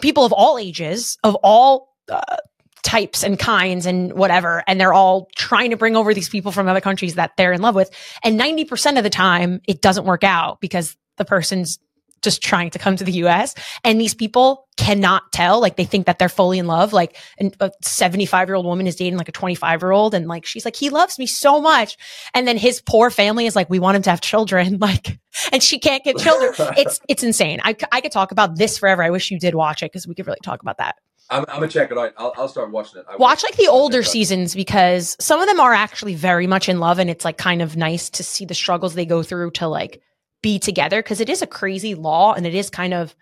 people 0.00 0.24
of 0.24 0.32
all 0.32 0.58
ages, 0.58 1.18
of 1.24 1.34
all 1.36 1.94
uh, 2.08 2.36
types 2.82 3.22
and 3.22 3.38
kinds 3.38 3.86
and 3.86 4.12
whatever. 4.12 4.62
And 4.66 4.80
they're 4.80 4.92
all 4.92 5.28
trying 5.36 5.70
to 5.70 5.76
bring 5.76 5.96
over 5.96 6.14
these 6.14 6.28
people 6.28 6.52
from 6.52 6.68
other 6.68 6.80
countries 6.80 7.14
that 7.14 7.32
they're 7.36 7.52
in 7.52 7.62
love 7.62 7.74
with. 7.74 7.90
And 8.22 8.38
90% 8.38 8.98
of 8.98 9.04
the 9.04 9.10
time, 9.10 9.60
it 9.66 9.80
doesn't 9.80 10.04
work 10.04 10.22
out 10.22 10.60
because 10.60 10.96
the 11.16 11.24
person's 11.24 11.78
just 12.24 12.42
trying 12.42 12.70
to 12.70 12.78
come 12.78 12.96
to 12.96 13.04
the 13.04 13.12
US. 13.24 13.54
And 13.84 14.00
these 14.00 14.14
people 14.14 14.66
cannot 14.76 15.30
tell. 15.32 15.60
Like 15.60 15.76
they 15.76 15.84
think 15.84 16.06
that 16.06 16.18
they're 16.18 16.28
fully 16.28 16.58
in 16.58 16.66
love. 16.66 16.92
Like 16.92 17.16
a 17.60 17.70
75 17.82 18.48
year 18.48 18.56
old 18.56 18.66
woman 18.66 18.86
is 18.86 18.96
dating 18.96 19.18
like 19.18 19.28
a 19.28 19.32
25 19.32 19.82
year 19.82 19.92
old. 19.92 20.14
And 20.14 20.26
like, 20.26 20.44
she's 20.44 20.64
like, 20.64 20.76
he 20.76 20.90
loves 20.90 21.18
me 21.18 21.26
so 21.26 21.60
much. 21.60 21.96
And 22.34 22.48
then 22.48 22.56
his 22.56 22.80
poor 22.80 23.10
family 23.10 23.46
is 23.46 23.54
like, 23.54 23.70
we 23.70 23.78
want 23.78 23.96
him 23.96 24.02
to 24.02 24.10
have 24.10 24.20
children. 24.20 24.78
Like, 24.84 25.18
and 25.50 25.62
she 25.62 25.78
can't 25.78 26.04
get 26.04 26.18
children. 26.18 26.52
it's, 26.76 27.00
it's 27.08 27.22
insane. 27.22 27.58
I, 27.64 27.74
I 27.90 28.02
could 28.02 28.12
talk 28.12 28.32
about 28.32 28.58
this 28.58 28.76
forever. 28.76 29.02
I 29.02 29.08
wish 29.08 29.30
you 29.30 29.38
did 29.38 29.54
watch 29.54 29.82
it 29.82 29.90
because 29.90 30.06
we 30.06 30.14
could 30.14 30.26
really 30.26 30.40
talk 30.42 30.60
about 30.60 30.76
that. 30.76 30.96
I'm, 31.30 31.44
I'm, 31.48 31.56
gonna 31.56 31.68
check 31.68 31.90
it 31.90 31.96
out. 31.96 32.12
I'll, 32.18 32.34
I'll 32.36 32.48
start 32.48 32.70
watching 32.70 33.00
it. 33.00 33.06
I 33.08 33.16
Watch 33.16 33.42
like 33.42 33.56
the 33.56 33.68
older 33.68 34.02
seasons 34.02 34.54
because 34.54 35.16
some 35.20 35.40
of 35.40 35.46
them 35.46 35.58
are 35.58 35.72
actually 35.72 36.14
very 36.14 36.46
much 36.46 36.68
in 36.68 36.80
love, 36.80 36.98
and 36.98 37.08
it's 37.08 37.24
like 37.24 37.38
kind 37.38 37.62
of 37.62 37.76
nice 37.76 38.10
to 38.10 38.22
see 38.22 38.44
the 38.44 38.54
struggles 38.54 38.94
they 38.94 39.06
go 39.06 39.22
through 39.22 39.52
to 39.52 39.66
like 39.66 40.02
be 40.44 40.58
together 40.58 41.02
because 41.02 41.20
it 41.22 41.30
is 41.30 41.40
a 41.40 41.46
crazy 41.46 41.94
law 41.94 42.34
and 42.34 42.46
it 42.46 42.54
is 42.54 42.68
kind 42.68 42.92
of 42.92 43.16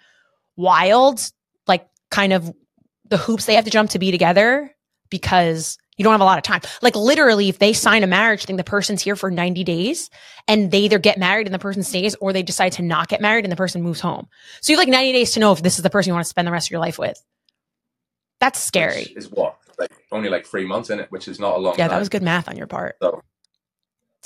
wild, 0.57 1.31
like 1.69 1.89
kind 2.11 2.33
of 2.33 2.53
the 3.09 3.17
hoops 3.17 3.47
they 3.47 3.55
have 3.55 3.65
to 3.65 3.71
jump 3.71 3.91
to 3.91 4.01
be 4.01 4.11
together 4.11 4.75
because 5.09 5.79
you 5.97 6.03
don't 6.03 6.11
have 6.13 6.21
a 6.21 6.25
lot 6.25 6.37
of 6.37 6.43
time. 6.43 6.61
Like 6.83 6.97
literally, 6.97 7.49
if 7.49 7.61
they 7.61 7.73
sign 7.75 8.03
a 8.03 8.09
marriage 8.09 8.45
thing, 8.45 8.57
the 8.57 8.65
person's 8.65 9.01
here 9.03 9.15
for 9.15 9.31
90 9.31 9.63
days 9.63 10.11
and 10.49 10.73
they 10.73 10.81
either 10.81 10.99
get 10.99 11.17
married 11.17 11.47
and 11.47 11.55
the 11.55 11.61
person 11.61 11.85
stays 11.85 12.17
or 12.17 12.33
they 12.33 12.43
decide 12.43 12.73
to 12.73 12.83
not 12.83 13.07
get 13.07 13.21
married 13.21 13.45
and 13.45 13.53
the 13.53 13.57
person 13.57 13.83
moves 13.83 14.01
home. 14.01 14.27
So 14.61 14.73
you 14.73 14.77
have 14.77 14.85
like 14.85 14.93
90 14.93 15.13
days 15.13 15.31
to 15.33 15.41
know 15.41 15.53
if 15.53 15.63
this 15.63 15.77
is 15.77 15.85
the 15.85 15.91
person 15.91 16.11
you 16.11 16.15
want 16.15 16.25
to 16.25 16.29
spend 16.29 16.49
the 16.49 16.53
rest 16.53 16.67
of 16.67 16.71
your 16.73 16.81
life 16.81 16.99
with. 16.99 17.23
That's 18.41 18.59
scary. 18.59 19.03
Which 19.03 19.17
is 19.17 19.31
what? 19.31 19.59
Like 19.79 19.93
only 20.11 20.29
like 20.29 20.45
three 20.45 20.67
months 20.67 20.91
in 20.91 20.99
it, 20.99 21.07
which 21.13 21.29
is 21.29 21.39
not 21.39 21.55
a 21.55 21.59
long 21.59 21.75
Yeah, 21.79 21.87
time. 21.87 21.95
that 21.95 22.01
was 22.01 22.09
good 22.09 22.23
math 22.23 22.49
on 22.49 22.57
your 22.57 22.67
part. 22.67 22.97
So 23.01 23.23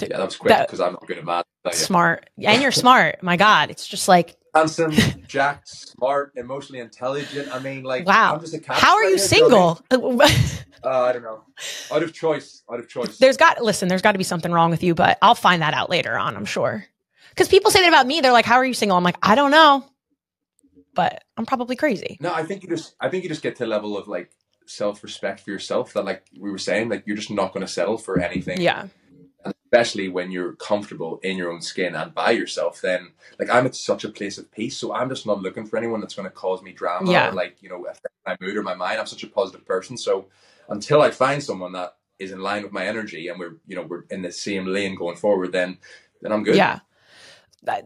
yeah, 0.01 0.17
that 0.17 0.25
was 0.25 0.37
quick 0.37 0.59
because 0.59 0.81
I'm 0.81 0.93
not 0.93 1.07
good 1.07 1.19
at 1.19 1.25
math. 1.25 1.45
Smart. 1.73 2.29
And 2.43 2.63
you're 2.63 2.73
smart. 2.73 3.23
My 3.23 3.37
God. 3.37 3.71
It's 3.71 3.87
just 3.87 4.09
like 4.09 4.37
handsome, 4.55 4.93
jacked, 5.27 5.69
smart, 5.69 6.33
emotionally 6.37 6.81
intelligent. 6.81 7.53
I 7.53 7.59
mean, 7.59 7.83
like, 7.83 8.07
wow. 8.07 8.41
How 8.69 8.97
are 8.97 9.05
you 9.05 9.19
single? 9.19 9.81
uh, 9.91 9.97
I 10.85 11.13
don't 11.13 11.23
know. 11.23 11.43
Out 11.91 12.03
of 12.03 12.13
choice. 12.13 12.63
Out 12.71 12.79
of 12.79 12.89
choice. 12.89 13.19
There's 13.19 13.37
got 13.37 13.63
listen. 13.63 13.89
There's 13.89 14.03
got 14.03 14.13
to 14.13 14.19
be 14.19 14.25
something 14.25 14.53
wrong 14.53 14.71
with 14.71 14.83
you, 14.83 14.95
but 14.95 15.19
I'll 15.23 15.35
find 15.35 15.63
that 15.63 15.75
out 15.75 15.91
later 15.91 16.17
on. 16.19 16.37
I'm 16.37 16.45
sure. 16.45 16.85
Because 17.31 17.49
people 17.49 17.71
say 17.71 17.81
that 17.81 17.89
about 17.89 18.07
me. 18.07 18.21
They're 18.21 18.33
like, 18.33 18.47
"How 18.47 18.57
are 18.57 18.65
you 18.65 18.75
single?" 18.75 18.97
I'm 18.97 19.05
like, 19.05 19.19
I 19.23 19.35
don't 19.35 19.51
know, 19.51 19.85
but 20.95 21.23
I'm 21.37 21.45
probably 21.45 21.77
crazy. 21.77 22.17
No, 22.21 22.33
I 22.33 22.45
think 22.45 22.63
you 22.63 22.69
just. 22.69 22.95
I 23.01 23.09
think 23.09 23.25
you 23.25 23.29
just 23.29 23.43
get 23.43 23.57
to 23.57 23.65
a 23.65 23.67
level 23.67 23.99
of 23.99 24.09
like 24.09 24.31
self 24.67 25.03
respect 25.03 25.41
for 25.41 25.51
yourself 25.51 25.93
that, 25.93 26.05
like 26.07 26.25
we 26.39 26.51
were 26.51 26.59
saying, 26.59 26.89
like 26.89 27.03
you're 27.07 27.17
just 27.17 27.31
not 27.31 27.53
going 27.53 27.65
to 27.65 27.71
settle 27.71 27.99
for 27.99 28.19
anything. 28.19 28.61
Yeah 28.61 28.87
especially 29.67 30.09
when 30.09 30.31
you're 30.31 30.53
comfortable 30.55 31.19
in 31.25 31.37
your 31.37 31.53
own 31.53 31.61
skin 31.61 31.97
and 31.97 32.15
by 32.15 32.31
yourself, 32.31 32.81
then 32.81 33.11
like 33.41 33.51
I'm 33.51 33.67
at 33.67 33.75
such 33.75 34.05
a 34.05 34.09
place 34.09 34.39
of 34.39 34.51
peace. 34.53 34.77
So 34.77 34.95
I'm 34.95 35.09
just 35.09 35.27
not 35.27 35.43
looking 35.43 35.67
for 35.67 35.77
anyone 35.77 36.01
that's 36.01 36.15
going 36.15 36.29
to 36.29 36.35
cause 36.35 36.63
me 36.63 36.73
drama 36.73 37.11
yeah. 37.11 37.29
or 37.29 37.33
like, 37.33 37.63
you 37.63 37.69
know, 37.69 37.85
affect 37.85 38.15
my 38.25 38.37
mood 38.41 38.57
or 38.57 38.63
my 38.63 38.75
mind. 38.75 39.01
I'm 39.01 39.07
such 39.07 39.25
a 39.25 39.27
positive 39.27 39.67
person. 39.67 39.97
So 39.97 40.27
until 40.69 41.03
I 41.03 41.11
find 41.11 41.43
someone 41.43 41.73
that 41.73 41.97
is 42.21 42.31
in 42.31 42.41
line 42.41 42.63
with 42.63 42.73
my 42.73 42.87
energy 42.87 43.29
and 43.29 43.41
we're, 43.41 43.57
you 43.67 43.75
know, 43.75 43.83
we're 43.83 44.05
in 44.11 44.23
the 44.23 44.31
same 44.31 44.67
lane 44.67 44.95
going 44.95 45.17
forward, 45.17 45.51
then, 45.51 45.79
then 46.23 46.33
I'm 46.33 46.45
good. 46.45 46.57
Yeah. 46.57 46.81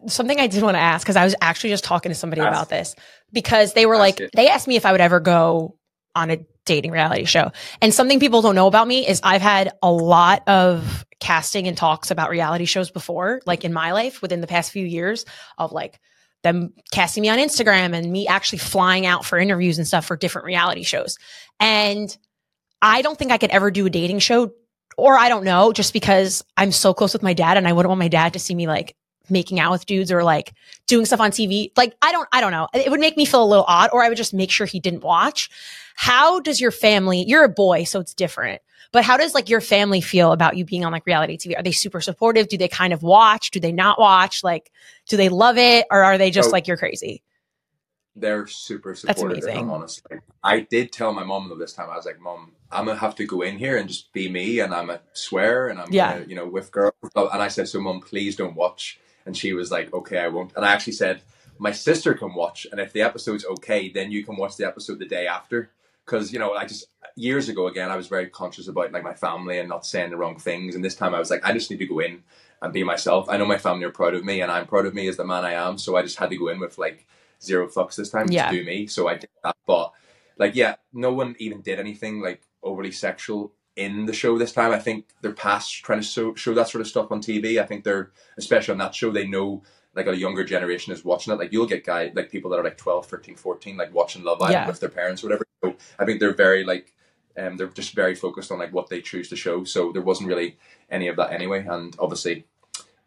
Something 0.07 0.39
I 0.39 0.47
did 0.47 0.63
want 0.63 0.75
to 0.75 0.81
ask, 0.81 1.07
because 1.07 1.17
I 1.17 1.25
was 1.25 1.35
actually 1.41 1.71
just 1.71 1.85
talking 1.85 2.11
to 2.11 2.15
somebody 2.15 2.43
ask. 2.43 2.51
about 2.51 2.69
this 2.69 2.95
because 3.33 3.73
they 3.73 3.87
were 3.87 3.97
like, 3.97 4.21
it. 4.21 4.31
they 4.35 4.49
asked 4.49 4.69
me 4.69 4.77
if 4.77 4.85
I 4.85 4.93
would 4.93 5.01
ever 5.01 5.19
go 5.21 5.79
on 6.15 6.31
a 6.31 6.45
dating 6.65 6.91
reality 6.91 7.25
show. 7.25 7.53
And 7.81 7.93
something 7.93 8.21
people 8.21 8.43
don't 8.43 8.55
know 8.55 8.67
about 8.67 8.87
me 8.87 9.07
is 9.07 9.21
I've 9.23 9.43
had 9.43 9.73
a 9.83 9.91
lot 9.91 10.47
of 10.49 11.05
casting 11.21 11.67
and 11.69 11.77
talks 11.77 12.11
about 12.11 12.31
reality 12.31 12.65
shows 12.65 12.91
before, 12.91 13.41
like 13.47 13.65
in 13.65 13.73
my 13.73 13.93
life 13.93 14.23
within 14.23 14.41
the 14.41 14.47
past 14.47 14.71
few 14.73 14.85
years 14.85 15.25
of 15.59 15.73
like 15.73 16.01
them 16.43 16.73
casting 16.93 17.23
me 17.23 17.29
on 17.29 17.39
Instagram 17.39 17.95
and 17.95 18.11
me 18.11 18.27
actually 18.27 18.59
flying 18.59 19.07
out 19.07 19.25
for 19.25 19.39
interviews 19.39 19.79
and 19.79 19.87
stuff 19.87 20.07
for 20.07 20.17
different 20.17 20.47
reality 20.47 20.83
shows. 20.83 21.19
And 21.59 22.17
I 22.81 23.03
don't 23.03 23.19
think 23.19 23.31
I 23.31 23.39
could 23.39 23.51
ever 23.51 23.71
do 23.71 23.87
a 23.87 23.91
dating 23.91 24.21
show 24.21 24.53
or 24.97 25.17
I 25.17 25.29
don't 25.29 25.45
know, 25.45 25.73
just 25.73 25.93
because 25.93 26.45
I'm 26.57 26.73
so 26.73 26.93
close 26.95 27.13
with 27.13 27.23
my 27.23 27.35
dad 27.35 27.57
and 27.57 27.69
I 27.69 27.73
wouldn't 27.73 27.89
want 27.89 27.99
my 27.99 28.09
dad 28.09 28.33
to 28.35 28.39
see 28.39 28.55
me 28.55 28.67
like 28.67 28.97
making 29.29 29.61
out 29.61 29.71
with 29.71 29.87
dudes 29.87 30.11
or 30.11 30.25
like 30.25 30.53
doing 30.87 31.07
stuff 31.07 31.21
on 31.21 31.31
TV. 31.31 31.71
Like 31.77 31.95
I 32.03 32.13
don't 32.13 32.29
I 32.33 32.41
don't 32.41 32.53
know. 32.53 32.69
It 32.75 32.91
would 32.91 33.01
make 33.01 33.17
me 33.17 33.25
feel 33.25 33.43
a 33.43 33.47
little 33.47 33.65
odd 33.67 33.91
or 33.93 34.03
I 34.03 34.09
would 34.09 34.19
just 34.19 34.35
make 34.35 34.51
sure 34.51 34.67
he 34.67 34.81
didn't 34.81 35.03
watch. 35.03 35.49
How 36.05 36.41
does 36.41 36.63
your 36.63 36.71
family, 36.71 37.27
you're 37.29 37.45
a 37.45 37.49
boy, 37.51 37.85
so 37.85 38.01
it's 38.01 38.15
different. 38.15 38.63
But 38.91 39.05
how 39.05 39.19
does 39.19 39.35
like 39.35 39.51
your 39.51 39.61
family 39.61 40.01
feel 40.01 40.33
about 40.33 40.57
you 40.57 40.65
being 40.65 40.83
on 40.83 40.93
like 40.93 41.05
reality 41.05 41.37
TV? 41.37 41.59
Are 41.59 41.63
they 41.63 41.73
super 41.73 42.01
supportive? 42.01 42.49
Do 42.49 42.57
they 42.57 42.69
kind 42.69 42.95
of 42.95 43.03
watch? 43.03 43.51
Do 43.51 43.61
they 43.61 43.71
not 43.71 44.01
watch? 44.01 44.43
Like, 44.43 44.73
do 45.11 45.19
they 45.19 45.29
love 45.29 45.59
it 45.59 45.87
or 45.91 46.03
are 46.03 46.17
they 46.17 46.31
just 46.31 46.49
Oh. 46.49 46.53
like 46.53 46.67
you're 46.67 46.79
crazy? 46.79 47.23
they're 48.17 48.47
super 48.47 48.95
supportive. 48.95 49.39
if 49.39 49.45
amazing. 49.45 49.63
I'm 49.65 49.71
honest. 49.71 50.03
I 50.43 50.61
did 50.61 50.91
tell 50.91 51.13
my 51.13 51.23
mom 51.23 51.49
though 51.49 51.55
this 51.55 51.73
time. 51.73 51.89
I 51.91 51.97
was 51.97 52.05
like, 52.07 52.19
"Mom, 52.21 52.53
I'm 52.73 52.85
gonna 52.87 52.99
have 52.99 53.15
to 53.17 53.25
go 53.25 53.43
in 53.43 53.57
here 53.57 53.77
and 53.79 53.89
just 53.89 54.13
be 54.13 54.29
me, 54.29 54.59
and 54.61 54.75
I'm 54.75 54.91
a 54.91 55.01
swear, 55.13 55.69
and 55.69 55.79
I'm 55.81 55.91
Yeah. 55.93 56.15
gonna, 56.15 56.27
you 56.27 56.35
know, 56.35 56.47
with 56.47 56.73
girls." 56.73 56.93
And 57.15 57.41
I 57.43 57.49
said, 57.49 57.69
"So, 57.69 57.79
mom, 57.81 58.01
please 58.01 58.37
don't 58.37 58.57
watch." 58.57 58.99
And 59.27 59.35
she 59.37 59.53
was 59.53 59.71
like, 59.71 59.95
"Okay, 59.95 60.19
I 60.19 60.29
won't." 60.29 60.53
And 60.57 60.65
I 60.67 60.73
actually 60.73 60.95
said, 60.95 61.23
"My 61.59 61.73
sister 61.73 62.13
can 62.15 62.35
watch, 62.35 62.67
and 62.73 62.81
if 62.81 62.93
the 62.93 63.01
episode's 63.03 63.45
okay, 63.45 63.89
then 63.89 64.11
you 64.11 64.25
can 64.25 64.37
watch 64.37 64.57
the 64.57 64.67
episode 64.67 64.99
the 64.99 65.07
day 65.07 65.27
after." 65.27 65.71
Because 66.11 66.33
you 66.33 66.39
know, 66.41 66.55
I 66.55 66.65
just 66.67 66.87
years 67.17 67.49
ago 67.49 67.69
again, 67.69 67.91
I 67.91 67.97
was 67.97 68.09
very 68.09 68.27
conscious 68.29 68.67
about 68.67 68.93
like 68.93 69.05
my 69.05 69.15
family 69.15 69.59
and 69.59 69.69
not 69.69 69.87
saying 69.87 70.11
the 70.11 70.17
wrong 70.17 70.37
things. 70.39 70.75
And 70.75 70.85
this 70.85 70.97
time, 70.97 71.15
I 71.15 71.19
was 71.21 71.31
like, 71.31 71.45
I 71.45 71.53
just 71.53 71.71
need 71.71 71.79
to 71.79 71.87
go 71.87 72.01
in 72.01 72.23
and 72.63 72.73
be 72.73 72.83
myself. 72.83 73.29
I 73.29 73.37
know 73.37 73.47
my 73.47 73.59
family 73.59 73.85
are 73.85 73.91
proud 73.93 74.15
of 74.15 74.25
me, 74.25 74.41
and 74.41 74.51
I'm 74.51 74.67
proud 74.67 74.87
of 74.87 74.95
me 74.95 75.07
as 75.09 75.17
the 75.17 75.25
man 75.25 75.45
I 75.45 75.53
am. 75.53 75.79
So 75.79 75.97
I 75.97 76.03
just 76.03 76.19
had 76.19 76.31
to 76.31 76.37
go 76.37 76.49
in 76.49 76.59
with 76.59 76.79
like 76.79 77.07
zero 77.41 77.69
fucks 77.69 77.95
this 77.97 78.11
time 78.11 78.27
Yeah. 78.29 78.51
to 78.51 78.57
do 78.59 78.65
me. 78.65 78.87
So 78.87 79.09
I 79.09 79.15
did 79.15 79.31
that. 79.45 79.57
But 79.67 79.93
like, 80.37 80.57
yeah, 80.57 80.77
no 80.93 81.13
one 81.13 81.37
even 81.39 81.61
did 81.61 81.79
anything 81.79 82.21
like 82.21 82.43
overly 82.63 82.91
sexual 82.91 83.53
in 83.77 84.07
the 84.07 84.13
show 84.13 84.37
this 84.37 84.53
time. 84.53 84.73
I 84.73 84.79
think 84.81 85.07
they're 85.23 85.33
past 85.33 85.73
trying 85.85 86.01
to 86.01 86.07
show, 86.07 86.35
show 86.35 86.55
that 86.55 86.69
sort 86.69 86.81
of 86.83 86.89
stuff 86.89 87.13
on 87.13 87.21
TV. 87.23 87.63
I 87.63 87.67
think 87.67 87.85
they're, 87.85 88.11
especially 88.37 88.73
on 88.73 88.79
that 88.79 88.95
show, 88.95 89.11
they 89.13 89.27
know 89.29 89.63
like 89.95 90.07
a 90.07 90.17
younger 90.17 90.45
generation 90.45 90.93
is 90.93 91.05
watching 91.05 91.33
it. 91.33 91.39
Like 91.39 91.53
you'll 91.53 91.67
get 91.67 91.85
guys, 91.87 92.13
like 92.15 92.31
people 92.31 92.51
that 92.51 92.59
are 92.59 92.65
like 92.65 92.77
12, 92.79 93.07
13, 93.07 93.37
14, 93.37 93.77
like 93.77 93.95
watching 93.95 94.23
Love 94.25 94.41
Island 94.43 94.53
Yeah. 94.55 94.67
with 94.67 94.81
their 94.81 94.89
parents 94.89 95.23
or 95.23 95.29
whatever. 95.29 95.45
So 95.63 95.77
I 95.99 96.05
think 96.05 96.21
they're 96.21 96.35
very 96.35 96.65
like, 96.65 96.93
um, 97.39 97.57
they're 97.57 97.69
just 97.69 97.95
very 97.95 98.15
focused 98.15 98.51
on 98.51 98.59
like 98.59 98.73
what 98.73 98.89
they 98.89 99.01
choose 99.01 99.29
to 99.31 99.37
show. 99.37 99.65
So 99.65 99.93
there 99.93 100.03
wasn't 100.03 100.29
really 100.29 100.59
any 100.91 101.09
of 101.09 101.17
that 101.17 101.33
anyway. 101.33 101.67
And 101.69 101.95
obviously, 101.99 102.45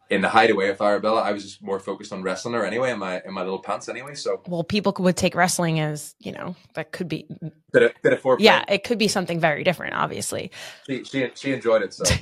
in 0.09 0.21
the 0.21 0.29
hideaway 0.29 0.69
of 0.69 0.79
Arabella, 0.81 1.21
I 1.21 1.31
was 1.31 1.43
just 1.43 1.63
more 1.63 1.79
focused 1.79 2.13
on 2.13 2.21
wrestling 2.21 2.53
her 2.53 2.65
anyway 2.65 2.91
in 2.91 2.99
my 2.99 3.21
in 3.25 3.33
my 3.33 3.41
little 3.41 3.59
pants 3.59 3.89
anyway. 3.89 4.13
So 4.15 4.41
Well, 4.47 4.63
people 4.63 4.93
would 4.99 5.17
take 5.17 5.33
wrestling 5.33 5.79
as, 5.79 6.13
you 6.19 6.31
know, 6.31 6.55
that 6.75 6.91
could 6.91 7.07
be, 7.07 7.25
bit 7.71 7.83
of, 7.83 7.91
bit 8.03 8.13
of 8.13 8.21
foreplay. 8.21 8.41
yeah, 8.41 8.63
it 8.67 8.83
could 8.83 8.97
be 8.99 9.07
something 9.07 9.39
very 9.39 9.63
different, 9.63 9.95
obviously. 9.95 10.51
she, 10.85 11.03
she 11.03 11.31
she 11.35 11.53
enjoyed 11.53 11.81
it. 11.81 11.93
So 11.93 12.03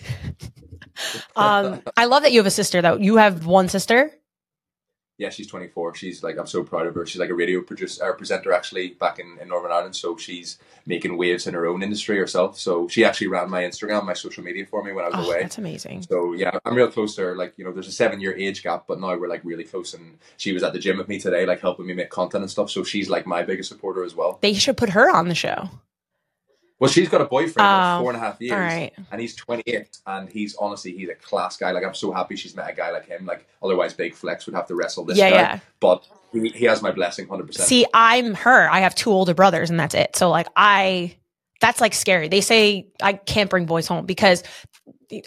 Um, 1.35 1.81
I 1.97 2.05
love 2.05 2.23
that 2.23 2.31
you 2.31 2.39
have 2.39 2.45
a 2.47 2.51
sister 2.51 2.81
though. 2.81 2.97
You 2.97 3.17
have 3.17 3.45
one 3.45 3.69
sister. 3.69 4.11
Yeah, 5.21 5.29
she's 5.29 5.47
24. 5.47 5.95
She's 5.95 6.23
like 6.23 6.37
I'm 6.39 6.47
so 6.47 6.63
proud 6.63 6.87
of 6.87 6.95
her. 6.95 7.05
She's 7.05 7.19
like 7.19 7.29
a 7.29 7.35
radio 7.35 7.61
producer 7.61 8.03
or 8.03 8.13
uh, 8.13 8.17
presenter 8.17 8.51
actually 8.51 8.89
back 9.03 9.19
in, 9.19 9.37
in 9.41 9.47
Northern 9.49 9.71
Ireland. 9.71 9.95
So 9.95 10.17
she's 10.17 10.57
making 10.85 11.15
waves 11.15 11.45
in 11.47 11.53
her 11.53 11.67
own 11.67 11.83
industry 11.83 12.17
herself. 12.17 12.57
So 12.59 12.87
she 12.87 13.05
actually 13.05 13.27
ran 13.27 13.49
my 13.49 13.61
Instagram, 13.61 14.03
my 14.05 14.13
social 14.13 14.43
media 14.43 14.65
for 14.65 14.83
me 14.83 14.91
when 14.91 15.05
I 15.05 15.09
was 15.09 15.17
Oh, 15.27 15.29
away. 15.31 15.41
that's 15.43 15.57
amazing. 15.59 16.01
So 16.01 16.33
yeah, 16.33 16.57
I'm 16.65 16.75
real 16.75 16.89
close 16.91 17.15
to 17.15 17.21
her. 17.21 17.35
Like 17.35 17.53
you 17.57 17.63
know, 17.63 17.71
there's 17.71 17.87
a 17.87 17.91
seven 17.91 18.19
year 18.19 18.35
age 18.35 18.63
gap, 18.63 18.85
but 18.87 18.99
now 18.99 19.15
we're 19.15 19.29
like 19.29 19.45
really 19.45 19.63
close. 19.63 19.93
And 19.93 20.17
she 20.37 20.51
was 20.53 20.63
at 20.63 20.73
the 20.73 20.79
gym 20.79 20.97
with 20.97 21.07
me 21.07 21.19
today, 21.19 21.45
like 21.45 21.61
helping 21.61 21.85
me 21.85 21.93
make 21.93 22.09
content 22.09 22.41
and 22.41 22.51
stuff. 22.51 22.71
So 22.71 22.83
she's 22.83 23.09
like 23.09 23.27
my 23.27 23.43
biggest 23.43 23.69
supporter 23.69 24.03
as 24.03 24.15
well. 24.15 24.39
They 24.41 24.53
should 24.55 24.75
put 24.77 24.89
her 24.89 25.09
on 25.09 25.27
the 25.29 25.35
show. 25.35 25.69
Well, 26.81 26.89
she's 26.89 27.07
got 27.09 27.21
a 27.21 27.25
boyfriend 27.25 27.59
Oh, 27.59 27.71
of 27.71 28.01
four 28.01 28.09
and 28.11 28.17
a 28.17 28.19
half 28.19 28.41
years, 28.41 28.51
right. 28.59 28.91
and 29.11 29.21
he's 29.21 29.35
28, 29.35 29.99
and 30.07 30.27
he's 30.27 30.55
honestly 30.55 30.91
he's 30.97 31.09
a 31.09 31.15
class 31.15 31.55
guy. 31.55 31.71
Like 31.71 31.85
I'm 31.85 31.93
so 31.93 32.11
happy 32.11 32.35
she's 32.35 32.55
met 32.55 32.69
a 32.69 32.73
guy 32.73 32.89
like 32.91 33.05
him. 33.07 33.25
Like 33.27 33.47
otherwise, 33.61 33.93
Big 33.93 34.15
Flex 34.15 34.47
would 34.47 34.55
have 34.55 34.65
to 34.67 34.75
wrestle 34.75 35.05
this 35.05 35.17
Yeah, 35.17 35.29
guy. 35.29 35.35
yeah. 35.35 35.59
But 35.79 36.05
he, 36.33 36.49
he 36.49 36.65
has 36.65 36.81
my 36.81 36.91
blessing, 36.91 37.27
hundred 37.27 37.45
percent. 37.47 37.69
See, 37.69 37.85
I'm 37.93 38.33
her. 38.33 38.67
I 38.69 38.79
have 38.79 38.95
two 38.95 39.11
older 39.11 39.33
brothers, 39.35 39.69
and 39.69 39.79
that's 39.79 39.93
it. 39.95 40.15
So, 40.15 40.29
like, 40.31 40.47
I 40.55 41.15
that's 41.61 41.79
like 41.79 41.93
scary. 41.93 42.27
They 42.29 42.41
say 42.41 42.87
I 43.01 43.13
can't 43.13 43.49
bring 43.49 43.67
boys 43.67 43.85
home 43.87 44.07
because 44.07 44.41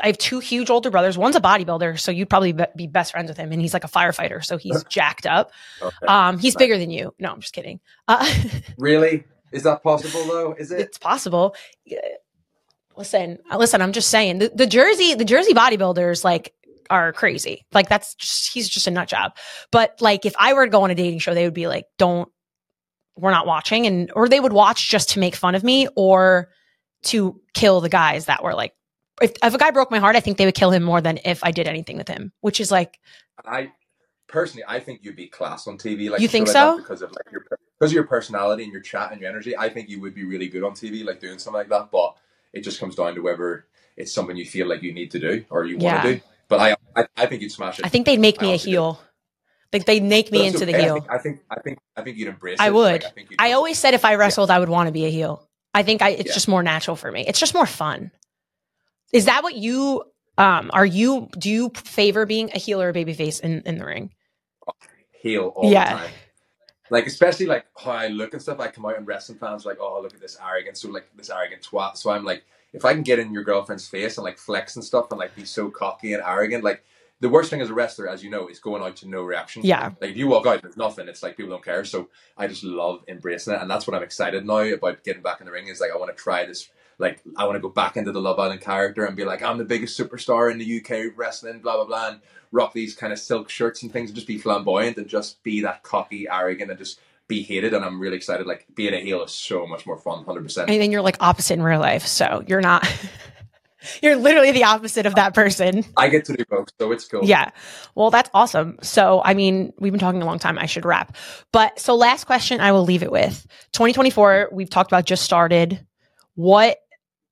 I 0.03 0.07
have 0.09 0.19
two 0.19 0.41
huge 0.41 0.71
older 0.71 0.91
brothers. 0.91 1.17
One's 1.17 1.37
a 1.37 1.41
bodybuilder, 1.41 2.01
so 2.01 2.11
you'd 2.11 2.29
probably 2.31 2.53
be- 2.53 2.65
be 2.75 2.87
best 2.89 3.13
friends 3.13 3.29
with 3.29 3.37
him, 3.37 3.53
and 3.53 3.61
he's 3.61 3.73
like 3.75 3.85
a 3.85 3.89
firefighter, 3.89 4.45
so 4.45 4.57
he's 4.57 4.83
jacked 4.89 5.27
up. 5.27 5.53
Okay. 5.81 6.07
Um, 6.09 6.39
he's 6.39 6.57
bigger 6.57 6.79
than 6.79 6.91
you. 6.91 7.15
No, 7.21 7.31
I'm 7.31 7.41
just 7.41 7.53
kidding. 7.53 7.79
Uh, 8.09 8.27
really, 8.79 9.23
is 9.55 9.63
that 9.63 9.83
possible 9.83 10.25
though? 10.25 10.53
Is 10.59 10.71
it? 10.73 10.81
it's 10.81 10.99
possible. 10.99 11.55
Listen, 12.97 13.39
uh, 13.51 13.57
listen. 13.57 13.81
I'm 13.81 13.93
just 13.93 14.11
saying 14.11 14.39
the, 14.39 14.53
the 14.55 14.67
Jersey, 14.67 15.15
the 15.15 15.25
Jersey 15.25 15.55
bodybuilders 15.55 16.25
like 16.25 16.53
are 16.91 17.13
crazy. 17.13 17.65
Like 17.73 17.89
that's 17.89 18.15
just 18.15 18.53
he's 18.53 18.69
just 18.69 18.87
a 18.87 18.91
nut 18.91 19.09
job. 19.09 19.37
But 19.71 20.01
like 20.01 20.27
if 20.27 20.35
I 20.39 20.55
were 20.55 20.67
to 20.67 20.71
go 20.71 20.83
on 20.83 20.91
a 20.91 20.95
dating 20.95 21.21
show, 21.21 21.35
they 21.35 21.45
would 21.45 21.55
be 21.55 21.69
like, 21.69 21.87
"Don't, 21.99 22.29
we're 23.17 23.31
not 23.31 23.47
watching," 23.47 23.87
and 23.87 24.11
or 24.15 24.29
they 24.29 24.41
would 24.41 24.53
watch 24.53 24.89
just 24.89 25.11
to 25.11 25.21
make 25.21 25.37
fun 25.37 25.55
of 25.55 25.63
me 25.63 25.89
or 25.97 26.51
to 27.05 27.41
kill 27.55 27.81
the 27.81 27.89
guys 27.89 28.27
that 28.27 28.43
were 28.43 28.55
like. 28.55 28.73
If, 29.23 29.33
if 29.45 29.55
a 29.55 29.59
guy 29.59 29.71
broke 29.71 29.93
my 29.93 30.01
heart, 30.01 30.17
I 30.17 30.21
think 30.21 30.39
they 30.39 30.45
would 30.45 30.57
kill 30.57 30.73
him 30.73 30.83
more 30.83 31.01
than 31.01 31.21
if 31.25 31.45
I 31.45 31.53
did 31.53 31.69
anything 31.69 31.97
with 31.97 32.09
him, 32.09 32.33
which 32.41 32.59
is 32.59 32.73
like, 32.73 32.99
I 33.47 33.71
personally, 34.27 34.65
I 34.67 34.81
think 34.81 35.05
you'd 35.05 35.15
be 35.15 35.29
class 35.29 35.69
on 35.69 35.79
TV. 35.79 36.11
Like 36.11 36.21
You 36.21 36.27
think 36.27 36.49
like 36.49 36.53
so? 36.53 36.79
Because 36.79 37.01
of 37.01 37.13
like 37.13 37.31
your 37.31 37.45
because 37.85 37.93
of 37.93 37.97
your 37.97 38.05
personality 38.05 38.63
and 38.65 38.73
your 38.73 38.81
chat 38.81 39.13
and 39.13 39.21
your 39.21 39.29
energy, 39.29 39.57
I 39.57 39.69
think 39.69 39.91
you 39.91 40.01
would 40.01 40.15
be 40.15 40.25
really 40.25 40.49
good 40.49 40.63
on 40.65 40.73
TV, 40.73 41.05
like 41.05 41.21
doing 41.21 41.39
something 41.39 41.59
like 41.59 41.69
that. 41.69 41.91
But 41.91 42.17
it 42.53 42.61
just 42.63 42.81
comes 42.81 42.95
down 42.95 43.15
to 43.15 43.21
whether 43.21 43.67
it's 43.97 44.13
something 44.13 44.37
you 44.37 44.47
feel 44.47 44.67
like 44.69 44.83
you 44.83 44.93
need 44.95 45.11
to 45.11 45.19
do 45.19 45.45
or 45.51 45.65
you 45.67 45.77
want 45.77 45.83
Yeah. 45.83 46.03
to 46.03 46.15
do. 46.15 46.21
But 46.49 46.61
I, 46.61 46.77
I, 46.97 47.07
I 47.17 47.27
think 47.27 47.43
you'd 47.43 47.53
smash 47.53 47.79
it. 47.79 47.85
I 47.85 47.89
think 47.91 48.07
they'd 48.07 48.19
make 48.21 48.41
me 48.41 48.55
a 48.55 48.57
heel. 48.57 49.01
Like 49.73 49.85
they'd 49.85 50.03
make 50.03 50.31
me 50.33 50.47
into 50.47 50.65
the 50.65 50.73
okay. 50.75 50.79
I 50.79 50.83
heel. 50.85 50.95
think, 50.95 51.11
I 51.11 51.19
think, 51.19 51.41
I 51.51 51.61
think, 51.61 51.79
I 51.97 52.03
think 52.03 52.17
you'd 52.17 52.29
embrace. 52.29 52.59
I 52.61 52.69
it. 52.69 52.75
would. 52.75 53.03
Like, 53.03 53.05
I, 53.05 53.11
think 53.11 53.29
I 53.39 53.53
always 53.53 53.79
said 53.79 53.93
if 53.93 54.05
I 54.05 54.15
wrestled, 54.15 54.51
I 54.51 54.59
would 54.61 54.69
want 54.71 54.87
to 54.87 54.93
be 54.93 55.05
a 55.05 55.11
heel. 55.11 55.47
I 55.75 55.83
think 55.83 56.01
I, 56.01 56.11
it's 56.11 56.29
Yeah. 56.29 56.35
just 56.35 56.49
more 56.49 56.63
natural 56.63 56.97
for 56.97 57.11
me. 57.13 57.25
It's 57.27 57.39
just 57.41 57.53
more 57.55 57.67
fun. 57.67 58.11
Is 59.13 59.27
that 59.27 59.43
what 59.43 59.55
you 59.57 60.03
um 60.39 60.71
are 60.73 60.87
you 60.87 61.29
do 61.39 61.51
you 61.51 61.71
favor 61.77 62.25
being 62.25 62.51
a 62.55 62.59
heel 62.59 62.81
or 62.81 62.89
a 62.89 62.93
babyface 62.95 63.41
in 63.41 63.61
in 63.67 63.79
the 63.79 63.85
ring? 63.85 64.11
heel 65.13 65.53
all 65.57 65.71
Yeah. 65.71 65.95
the 65.95 65.99
time. 66.01 66.11
Like 66.91 67.07
especially 67.07 67.47
like 67.47 67.67
how 67.77 67.93
I 67.93 68.09
look 68.09 68.35
and 68.35 68.43
stuff. 68.43 68.61
I 68.61 68.69
come 68.69 68.87
out 68.87 68.97
and 68.97 69.07
wrestling 69.07 69.39
fans 69.39 69.65
are 69.65 69.71
like, 69.71 69.79
oh 69.81 70.01
look 70.03 70.15
at 70.15 70.21
this 70.21 70.39
arrogant, 70.45 70.77
so 70.77 70.91
like 70.91 71.09
this 71.17 71.31
arrogant 71.31 71.63
twat. 71.63 71.97
So 71.97 72.11
I'm 72.11 72.25
like, 72.25 72.45
if 72.73 72.85
I 72.85 72.93
can 72.93 73.03
get 73.03 73.19
in 73.19 73.33
your 73.33 73.45
girlfriend's 73.45 73.89
face 73.89 74.19
and 74.19 74.25
like 74.25 74.39
flex 74.39 74.77
and 74.77 74.85
stuff 74.85 75.11
and 75.11 75.19
like 75.19 75.35
be 75.35 75.45
so 75.45 75.71
cocky 75.71 76.13
and 76.13 76.23
arrogant, 76.23 76.65
like 76.65 76.85
the 77.21 77.29
worst 77.29 77.49
thing 77.49 77.61
as 77.61 77.71
a 77.71 77.75
wrestler, 77.75 78.09
as 78.09 78.23
you 78.23 78.29
know, 78.29 78.49
is 78.49 78.59
going 78.59 78.83
out 78.83 78.97
to 78.97 79.09
no 79.09 79.23
reaction. 79.23 79.63
Yeah. 79.65 79.93
Like 80.01 80.11
if 80.11 80.17
you 80.17 80.29
walk 80.29 80.47
out, 80.47 80.61
there's 80.61 80.77
nothing. 80.77 81.09
It's 81.09 81.23
like 81.23 81.37
people 81.37 81.53
don't 81.53 81.65
care. 81.65 81.85
So 81.85 82.11
I 82.37 82.47
just 82.49 82.65
love 82.65 83.03
embracing 83.09 83.55
it, 83.55 83.63
and 83.63 83.71
that's 83.71 83.87
what 83.87 83.97
I'm 83.97 84.03
excited 84.03 84.45
now 84.45 84.59
about 84.59 85.05
getting 85.05 85.23
back 85.23 85.41
in 85.41 85.47
the 85.47 85.53
ring. 85.53 85.69
Is 85.69 85.81
like 85.81 85.91
I 85.93 85.97
want 85.97 86.15
to 86.15 86.23
try 86.23 86.45
this. 86.45 86.69
Like 86.99 87.23
I 87.37 87.45
want 87.45 87.57
to 87.57 87.61
go 87.61 87.69
back 87.69 87.97
into 87.97 88.13
the 88.13 88.21
Love 88.21 88.39
Island 88.39 88.61
character 88.61 89.05
and 89.05 89.17
be 89.17 89.25
like, 89.25 89.43
I'm 89.43 89.59
the 89.59 89.65
biggest 89.65 89.99
superstar 89.99 90.51
in 90.51 90.59
the 90.59 90.81
UK 90.81 91.13
wrestling, 91.17 91.61
blah 91.61 91.77
blah 91.77 91.85
blah, 91.85 92.09
and 92.09 92.21
rock 92.53 92.73
these 92.73 92.95
kind 92.95 93.13
of 93.13 93.19
silk 93.19 93.51
shirts 93.51 93.83
and 93.83 93.93
things, 93.93 94.11
and 94.11 94.15
just 94.15 94.27
be 94.27 94.39
flamboyant 94.39 94.97
and 94.97 95.09
just 95.09 95.43
be 95.43 95.61
that 95.63 95.83
cocky, 95.83 96.27
arrogant, 96.29 96.71
and 96.71 96.79
just 96.79 97.01
be 97.29 97.43
hated. 97.43 97.75
And 97.75 97.85
I'm 97.85 98.01
really 98.01 98.17
excited. 98.17 98.47
Like 98.47 98.67
being 98.75 98.95
a 98.95 99.01
heel 99.01 99.23
is 99.25 99.33
so 99.33 99.67
much 99.67 99.87
more 99.87 99.99
fun, 99.99 100.25
hundred 100.25 100.43
percent. 100.43 100.71
And 100.71 100.81
then 100.81 100.93
you're 100.93 101.03
like 101.03 101.17
opposite 101.21 101.55
in 101.55 101.63
real 101.63 101.81
life, 101.81 102.07
so 102.07 102.45
you're 102.47 102.61
not. 102.61 102.87
you're 104.03 104.17
literally 104.17 104.53
the 104.53 104.65
opposite 104.65 105.07
of 105.07 105.15
that 105.15 105.35
person. 105.35 105.85
I 105.97 106.09
get 106.09 106.25
to 106.27 106.35
do 106.35 106.45
both, 106.49 106.69
so 106.79 106.93
it's 106.93 107.05
cool. 107.07 107.25
Yeah. 107.25 107.51
Well, 107.95 108.11
that's 108.11 108.31
awesome. 108.35 108.79
So, 108.83 109.23
I 109.25 109.35
mean, 109.35 109.73
we've 109.79 109.93
been 109.93 110.01
talking 110.01 110.23
a 110.23 110.27
long 110.27 110.39
time. 110.39 110.59
I 110.59 110.67
should 110.67 110.85
wrap. 110.85 111.17
But 111.53 111.79
so, 111.79 111.95
last 111.95 112.25
question 112.25 112.61
I 112.61 112.73
will 112.73 112.85
leave 112.85 113.03
it 113.03 113.13
with 113.13 113.47
2024, 113.73 114.51
we've 114.53 114.71
talked 114.71 114.91
about 114.91 115.05
just 115.05 115.23
started. 115.23 115.85
What 116.37 116.79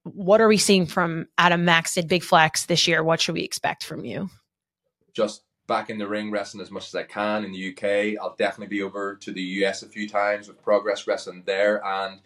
what 0.04 0.40
are 0.40 0.48
we 0.48 0.58
seeing 0.58 0.86
from 0.86 1.26
Adam 1.38 1.64
Maxted 1.64 2.08
Big 2.08 2.22
Flex 2.22 2.66
this 2.66 2.86
year? 2.88 3.02
What 3.02 3.20
should 3.20 3.34
we 3.34 3.42
expect 3.42 3.84
from 3.84 4.04
you? 4.04 4.28
just 5.12 5.42
back 5.66 5.90
in 5.90 5.98
the 5.98 6.08
ring 6.08 6.30
wrestling 6.30 6.62
as 6.62 6.70
much 6.70 6.88
as 6.88 6.94
I 6.94 7.04
can 7.04 7.44
in 7.44 7.52
the 7.52 7.70
UK. 7.70 8.20
I'll 8.20 8.36
definitely 8.36 8.74
be 8.74 8.82
over 8.82 9.16
to 9.16 9.32
the 9.32 9.42
US 9.42 9.82
a 9.82 9.88
few 9.88 10.08
times 10.08 10.48
with 10.48 10.62
Progress 10.62 11.06
Wrestling 11.06 11.44
there 11.46 11.84
and 11.84 12.20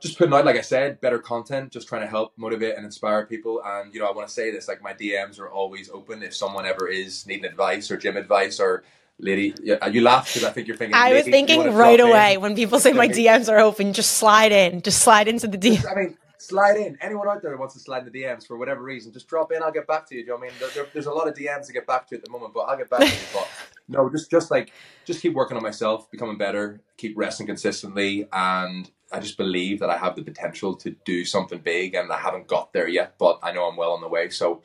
just 0.00 0.16
putting 0.18 0.32
out, 0.32 0.46
like 0.46 0.56
I 0.56 0.62
said, 0.62 1.00
better 1.00 1.18
content, 1.18 1.72
just 1.72 1.86
trying 1.86 2.00
to 2.00 2.08
help 2.08 2.32
motivate 2.36 2.76
and 2.76 2.84
inspire 2.84 3.26
people. 3.26 3.62
And, 3.64 3.92
you 3.94 4.00
know, 4.00 4.08
I 4.08 4.12
want 4.12 4.28
to 4.28 4.34
say 4.34 4.50
this 4.50 4.66
like, 4.66 4.82
my 4.82 4.94
DMs 4.94 5.38
are 5.38 5.50
always 5.50 5.90
open 5.90 6.22
if 6.22 6.34
someone 6.34 6.66
ever 6.66 6.88
is 6.88 7.26
needing 7.26 7.44
advice 7.44 7.90
or 7.90 7.98
gym 7.98 8.16
advice 8.16 8.58
or 8.60 8.82
lady. 9.18 9.54
Yeah, 9.62 9.74
uh, 9.74 9.88
you 9.88 10.00
laugh 10.00 10.26
because 10.26 10.44
I 10.44 10.52
think 10.52 10.68
you're 10.68 10.76
thinking. 10.76 10.94
I 10.94 11.12
was 11.12 11.24
thinking 11.24 11.64
right 11.74 11.98
drop 11.98 12.00
in. 12.00 12.00
away 12.00 12.36
when 12.38 12.56
people 12.56 12.80
say 12.80 12.94
my 12.94 13.08
DMs 13.08 13.52
are 13.52 13.58
open, 13.58 13.92
just 13.92 14.12
slide 14.12 14.52
in, 14.52 14.80
just 14.80 15.02
slide 15.02 15.28
into 15.28 15.46
the 15.46 15.58
DM. 15.58 15.84
I 15.90 15.94
mean, 16.00 16.16
slide 16.40 16.76
in. 16.76 16.96
Anyone 17.00 17.28
out 17.28 17.42
there 17.42 17.52
who 17.52 17.58
wants 17.58 17.74
to 17.74 17.80
slide 17.80 18.06
in 18.06 18.12
the 18.12 18.22
DMs 18.22 18.46
for 18.46 18.56
whatever 18.56 18.82
reason, 18.82 19.12
just 19.12 19.28
drop 19.28 19.52
in. 19.52 19.62
I'll 19.62 19.72
get 19.72 19.86
back 19.86 20.06
to 20.08 20.14
you. 20.14 20.22
Do 20.22 20.26
you 20.26 20.32
know 20.32 20.36
what 20.38 20.46
I 20.46 20.50
mean? 20.50 20.56
There, 20.60 20.68
there- 20.74 20.86
there's 20.92 21.06
a 21.06 21.12
lot 21.12 21.28
of 21.28 21.34
DMs 21.34 21.66
to 21.66 21.72
get 21.72 21.86
back 21.86 22.06
to 22.08 22.16
at 22.16 22.24
the 22.24 22.30
moment, 22.30 22.54
but 22.54 22.60
I'll 22.60 22.76
get 22.78 22.88
back 22.90 23.00
to 23.00 23.06
you. 23.06 23.12
But 23.32 23.48
no, 23.88 24.08
just 24.10 24.30
just 24.30 24.50
like 24.50 24.72
just 25.04 25.20
keep 25.20 25.34
working 25.34 25.56
on 25.56 25.62
myself, 25.62 26.10
becoming 26.10 26.38
better, 26.38 26.80
keep 26.96 27.16
resting 27.16 27.46
consistently, 27.46 28.26
and 28.32 28.90
I 29.12 29.20
just 29.20 29.36
believe 29.36 29.80
that 29.80 29.90
I 29.90 29.96
have 29.98 30.14
the 30.16 30.22
potential 30.22 30.74
to 30.76 30.90
do 31.04 31.24
something 31.24 31.58
big, 31.58 31.94
and 31.94 32.12
I 32.12 32.18
haven't 32.18 32.46
got 32.46 32.72
there 32.72 32.88
yet, 32.88 33.14
but 33.18 33.38
I 33.42 33.52
know 33.52 33.68
I'm 33.68 33.76
well 33.76 33.92
on 33.92 34.00
the 34.00 34.08
way. 34.08 34.28
So 34.30 34.62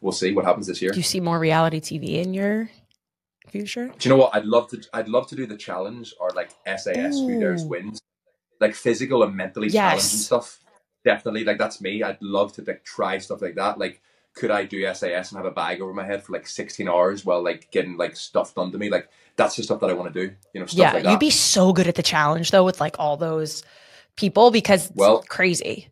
we'll 0.00 0.12
see 0.12 0.32
what 0.32 0.44
happens 0.44 0.66
this 0.68 0.80
year. 0.80 0.92
Do 0.92 0.98
you 0.98 1.02
see 1.02 1.20
more 1.20 1.38
reality 1.38 1.80
TV 1.80 2.22
in 2.24 2.32
your 2.32 2.70
future? 3.48 3.88
Do 3.98 4.08
you 4.08 4.14
know 4.14 4.20
what? 4.20 4.34
I'd 4.34 4.44
love 4.44 4.68
to. 4.70 4.82
I'd 4.92 5.08
love 5.08 5.26
to 5.28 5.36
do 5.36 5.46
the 5.46 5.56
challenge 5.56 6.14
or 6.20 6.30
like 6.30 6.50
SAS 6.64 7.18
Who 7.18 7.40
Dares 7.40 7.64
Wins, 7.64 8.00
like 8.60 8.74
physical 8.74 9.22
and 9.24 9.34
mentally 9.36 9.68
Yes. 9.68 9.74
challenging 9.74 10.18
stuff. 10.20 10.60
Definitely, 11.08 11.44
like 11.44 11.58
that's 11.58 11.80
me. 11.80 12.02
I'd 12.02 12.20
love 12.20 12.52
to 12.54 12.62
like 12.66 12.84
try 12.84 13.18
stuff 13.18 13.40
like 13.40 13.54
that. 13.54 13.78
Like, 13.78 14.02
could 14.34 14.50
I 14.50 14.64
do 14.64 14.82
SAS 14.94 15.30
and 15.32 15.38
have 15.38 15.46
a 15.46 15.50
bag 15.50 15.80
over 15.80 15.94
my 15.94 16.04
head 16.04 16.22
for 16.22 16.32
like 16.32 16.46
sixteen 16.46 16.88
hours 16.88 17.24
while 17.24 17.42
like 17.42 17.70
getting 17.70 17.96
like 17.96 18.14
stuff 18.16 18.54
done 18.54 18.70
to 18.72 18.78
me? 18.78 18.90
Like 18.90 19.08
that's 19.36 19.56
the 19.56 19.62
stuff 19.62 19.80
that 19.80 19.88
I 19.90 19.94
want 19.94 20.12
to 20.12 20.26
do. 20.26 20.34
You 20.52 20.60
know, 20.60 20.66
stuff 20.66 20.78
yeah, 20.78 20.92
like 20.92 21.04
that. 21.04 21.10
you'd 21.12 21.20
be 21.20 21.30
so 21.30 21.72
good 21.72 21.86
at 21.88 21.94
the 21.94 22.02
challenge 22.02 22.50
though 22.50 22.64
with 22.64 22.80
like 22.80 22.96
all 22.98 23.16
those 23.16 23.62
people 24.16 24.50
because 24.50 24.86
it's 24.90 24.96
Well- 24.96 25.22
crazy. 25.28 25.88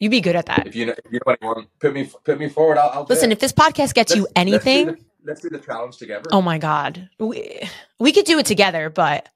You'd 0.00 0.10
be 0.10 0.20
good 0.20 0.34
at 0.36 0.46
that. 0.46 0.66
if 0.66 0.74
you 0.74 0.86
know, 0.86 0.94
if 1.04 1.12
you 1.12 1.20
know 1.24 1.36
anyone, 1.40 1.66
put 1.78 1.94
me 1.94 2.10
put 2.24 2.38
me 2.38 2.48
forward. 2.48 2.76
I'll, 2.76 2.90
I'll 2.90 3.06
Listen, 3.08 3.30
if 3.32 3.38
this 3.38 3.52
podcast 3.52 3.94
gets 3.94 4.14
you 4.14 4.22
Let's- 4.22 4.32
anything, 4.36 4.86
Let's 4.86 4.98
do, 4.98 5.04
the, 5.04 5.30
let's 5.30 5.40
do 5.42 5.48
the 5.50 5.58
challenge 5.60 5.96
together. 5.96 6.28
oh 6.32 6.42
my 6.42 6.58
god, 6.58 7.08
we 7.20 7.60
we 8.00 8.10
could 8.12 8.24
do 8.26 8.38
it 8.40 8.46
together, 8.46 8.90
but 8.90 9.28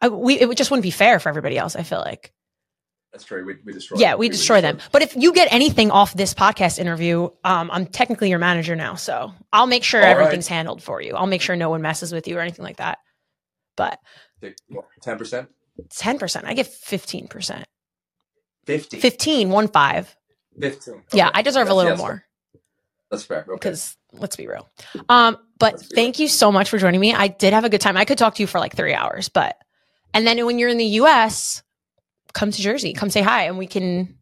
I, 0.00 0.08
we 0.08 0.38
it 0.38 0.56
just 0.56 0.70
wouldn't 0.70 0.84
be 0.84 0.92
fair 0.92 1.18
for 1.18 1.28
everybody 1.28 1.58
else. 1.58 1.74
I 1.76 1.82
feel 1.82 1.98
like. 1.98 2.32
That's 3.12 3.24
true. 3.24 3.44
We, 3.44 3.56
we 3.64 3.72
destroy. 3.72 3.96
Them. 3.96 4.02
Yeah, 4.02 4.10
them. 4.12 4.18
we 4.20 4.28
destroy 4.28 4.60
them. 4.60 4.76
destroy 4.76 4.90
But 4.92 5.02
if 5.02 5.16
you 5.16 5.32
get 5.32 5.50
anything 5.52 5.90
off 5.90 6.14
this 6.14 6.34
podcast 6.34 6.78
interview, 6.78 7.30
um, 7.42 7.70
I'm 7.72 7.86
technically 7.86 8.28
your 8.28 8.38
manager 8.38 8.76
now, 8.76 8.96
so 8.96 9.32
I'll 9.52 9.66
make 9.66 9.82
sure 9.82 10.00
All 10.00 10.06
right. 10.06 10.16
everything's 10.18 10.46
handled 10.46 10.82
for 10.82 11.00
you. 11.00 11.14
I'll 11.14 11.26
make 11.26 11.40
sure 11.40 11.56
no 11.56 11.70
one 11.70 11.80
messes 11.82 12.12
with 12.12 12.28
you 12.28 12.36
or 12.36 12.40
anything 12.40 12.64
like 12.64 12.76
that. 12.76 12.98
But 13.76 13.98
Ten 15.02 15.18
percent, 15.18 15.48
ten 15.90 16.18
percent, 16.18 16.46
I 16.46 16.54
give 16.54 16.68
fifteen 16.68 17.28
percent. 17.28 17.64
fifty, 18.66 19.00
15, 19.00 19.50
one 19.50 19.68
five. 19.68 20.14
fifteen. 20.60 21.02
Yeah, 21.12 21.30
I 21.32 21.42
deserve 21.42 21.68
a 21.70 21.74
little 21.74 21.92
yes, 21.92 21.98
more 21.98 22.24
That's 23.10 23.24
fair. 23.24 23.40
Okay. 23.42 23.54
because 23.54 23.96
let's 24.12 24.36
be 24.36 24.46
real. 24.46 24.68
Um, 25.08 25.38
but 25.58 25.80
thank 25.80 26.18
you 26.18 26.28
so 26.28 26.52
much 26.52 26.68
for 26.68 26.78
joining 26.78 27.00
me. 27.00 27.14
I 27.14 27.28
did 27.28 27.52
have 27.52 27.64
a 27.64 27.68
good 27.68 27.80
time. 27.80 27.96
I 27.96 28.04
could 28.04 28.18
talk 28.18 28.34
to 28.36 28.42
you 28.42 28.46
for 28.46 28.60
like 28.60 28.76
three 28.76 28.94
hours, 28.94 29.28
but 29.28 29.56
and 30.14 30.26
then 30.26 30.44
when 30.46 30.58
you're 30.58 30.68
in 30.68 30.78
the 30.78 30.84
US, 31.02 31.62
come 32.32 32.50
to 32.50 32.62
Jersey, 32.62 32.92
come 32.92 33.10
say 33.10 33.22
hi, 33.22 33.44
and 33.44 33.58
we 33.58 33.66
can. 33.66 34.16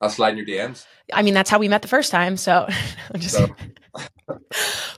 I'll 0.00 0.10
slide 0.10 0.36
in 0.36 0.38
your 0.38 0.46
DMs. 0.46 0.84
I 1.12 1.22
mean, 1.22 1.34
that's 1.34 1.48
how 1.48 1.58
we 1.58 1.68
met 1.68 1.82
the 1.82 1.88
first 1.88 2.10
time. 2.10 2.36
So 2.36 2.66
I'm 3.14 3.20
just. 3.20 3.36
So 3.36 3.48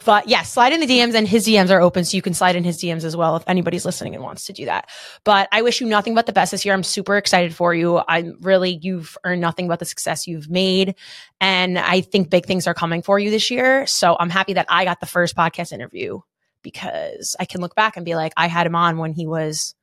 But 0.05 0.27
yeah, 0.27 0.43
slide 0.43 0.73
in 0.73 0.81
the 0.81 0.87
DMs 0.87 1.15
and 1.15 1.29
his 1.29 1.47
DMs 1.47 1.71
are 1.71 1.83
open. 1.83 2.05
So 2.05 2.17
you 2.17 2.23
can 2.23 2.33
slide 2.33 2.57
in 2.57 2.65
his 2.65 2.79
DMs 2.79 3.05
as 3.05 3.15
well 3.15 3.37
if 3.37 3.45
anybody's 3.47 3.85
listening 3.85 4.15
and 4.15 4.25
wants 4.25 4.47
to 4.47 4.55
do 4.55 4.65
that. 4.65 4.89
But 5.23 5.49
I 5.53 5.61
wish 5.61 5.83
you 5.83 5.87
nothing 5.87 6.15
but 6.15 6.25
the 6.25 6.33
best 6.33 6.51
this 6.51 6.65
year. 6.65 6.73
I'm 6.73 6.83
super 6.83 7.17
excited 7.17 7.55
for 7.55 7.75
you. 7.75 8.01
I'm 8.09 8.39
really, 8.41 8.79
you've 8.81 9.19
earned 9.25 9.43
nothing 9.43 9.69
but 9.69 9.81
the 9.81 9.85
success 9.85 10.27
you've 10.27 10.49
made. 10.49 10.95
And 11.43 11.79
I 11.79 12.01
think 12.01 12.31
big 12.31 12.47
things 12.47 12.67
are 12.67 12.73
coming 12.73 13.03
for 13.03 13.19
you 13.19 13.31
this 13.31 13.51
year. 13.51 13.87
So 13.87 14.17
I'm 14.19 14.31
happy 14.31 14.55
that 14.55 14.67
I 14.71 14.87
got 14.87 15.01
the 15.01 15.07
first 15.07 15.37
podcast 15.37 15.73
interview 15.73 16.21
because 16.63 17.37
I 17.39 17.45
can 17.45 17.61
look 17.61 17.75
back 17.75 17.97
and 17.97 18.07
be 18.07 18.15
like, 18.15 18.33
I 18.37 18.47
had 18.47 18.67
him 18.67 18.75
on 18.75 18.97
when 18.97 19.13
he 19.13 19.27
was 19.27 19.75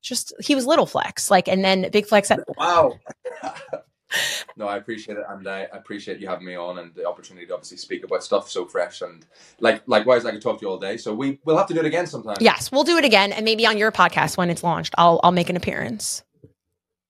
just, 0.00 0.32
he 0.40 0.54
was 0.54 0.66
little 0.66 0.86
flex. 0.86 1.30
Like, 1.30 1.48
and 1.48 1.64
then 1.64 1.88
big 1.90 2.06
flex 2.06 2.30
at, 2.30 2.40
wow. 2.56 2.98
no, 4.56 4.66
I 4.66 4.76
appreciate 4.76 5.18
it, 5.18 5.24
and 5.28 5.46
I 5.46 5.60
appreciate 5.72 6.20
you 6.20 6.28
having 6.28 6.46
me 6.46 6.54
on 6.56 6.78
and 6.78 6.94
the 6.94 7.06
opportunity 7.06 7.46
to 7.46 7.54
obviously 7.54 7.76
speak 7.76 8.04
about 8.04 8.22
stuff 8.24 8.50
so 8.50 8.66
fresh 8.66 9.02
and 9.02 9.24
like 9.60 9.82
likewise. 9.86 10.24
I 10.24 10.32
could 10.32 10.42
talk 10.42 10.58
to 10.58 10.66
you 10.66 10.70
all 10.70 10.78
day, 10.78 10.96
so 10.96 11.14
we 11.14 11.38
we'll 11.44 11.56
have 11.56 11.66
to 11.68 11.74
do 11.74 11.80
it 11.80 11.86
again 11.86 12.06
sometime. 12.06 12.36
yes, 12.40 12.72
we'll 12.72 12.84
do 12.84 12.96
it 12.96 13.04
again. 13.04 13.32
And 13.32 13.44
maybe 13.44 13.66
on 13.66 13.78
your 13.78 13.92
podcast 13.92 14.36
when 14.36 14.50
it's 14.50 14.62
launched, 14.62 14.94
I'll, 14.98 15.20
I'll 15.22 15.32
make 15.32 15.50
an 15.50 15.56
appearance. 15.56 16.22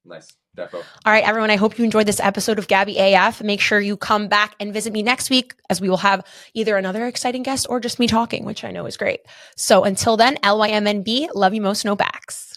nice, 0.04 0.36
defo. 0.56 0.74
All 0.74 1.12
right, 1.12 1.26
everyone. 1.26 1.50
I 1.50 1.56
hope 1.56 1.78
you 1.78 1.84
enjoyed 1.84 2.06
this 2.06 2.20
episode 2.20 2.58
of 2.58 2.68
Gabby 2.68 2.98
AF. 2.98 3.42
Make 3.42 3.60
sure 3.60 3.80
you 3.80 3.96
come 3.96 4.28
back 4.28 4.54
and 4.60 4.72
visit 4.72 4.92
me 4.92 5.02
next 5.02 5.30
week 5.30 5.54
as 5.70 5.80
we 5.80 5.88
will 5.88 5.98
have 5.98 6.24
either 6.54 6.76
another 6.76 7.06
exciting 7.06 7.42
guest 7.42 7.66
or 7.70 7.80
just 7.80 7.98
me 7.98 8.06
talking, 8.06 8.44
which 8.44 8.64
I 8.64 8.70
know 8.70 8.86
is 8.86 8.96
great. 8.96 9.20
So 9.56 9.84
until 9.84 10.16
then, 10.16 10.36
LYMNB, 10.42 11.28
love 11.34 11.54
you 11.54 11.62
most, 11.62 11.84
no 11.84 11.96
backs. 11.96 12.49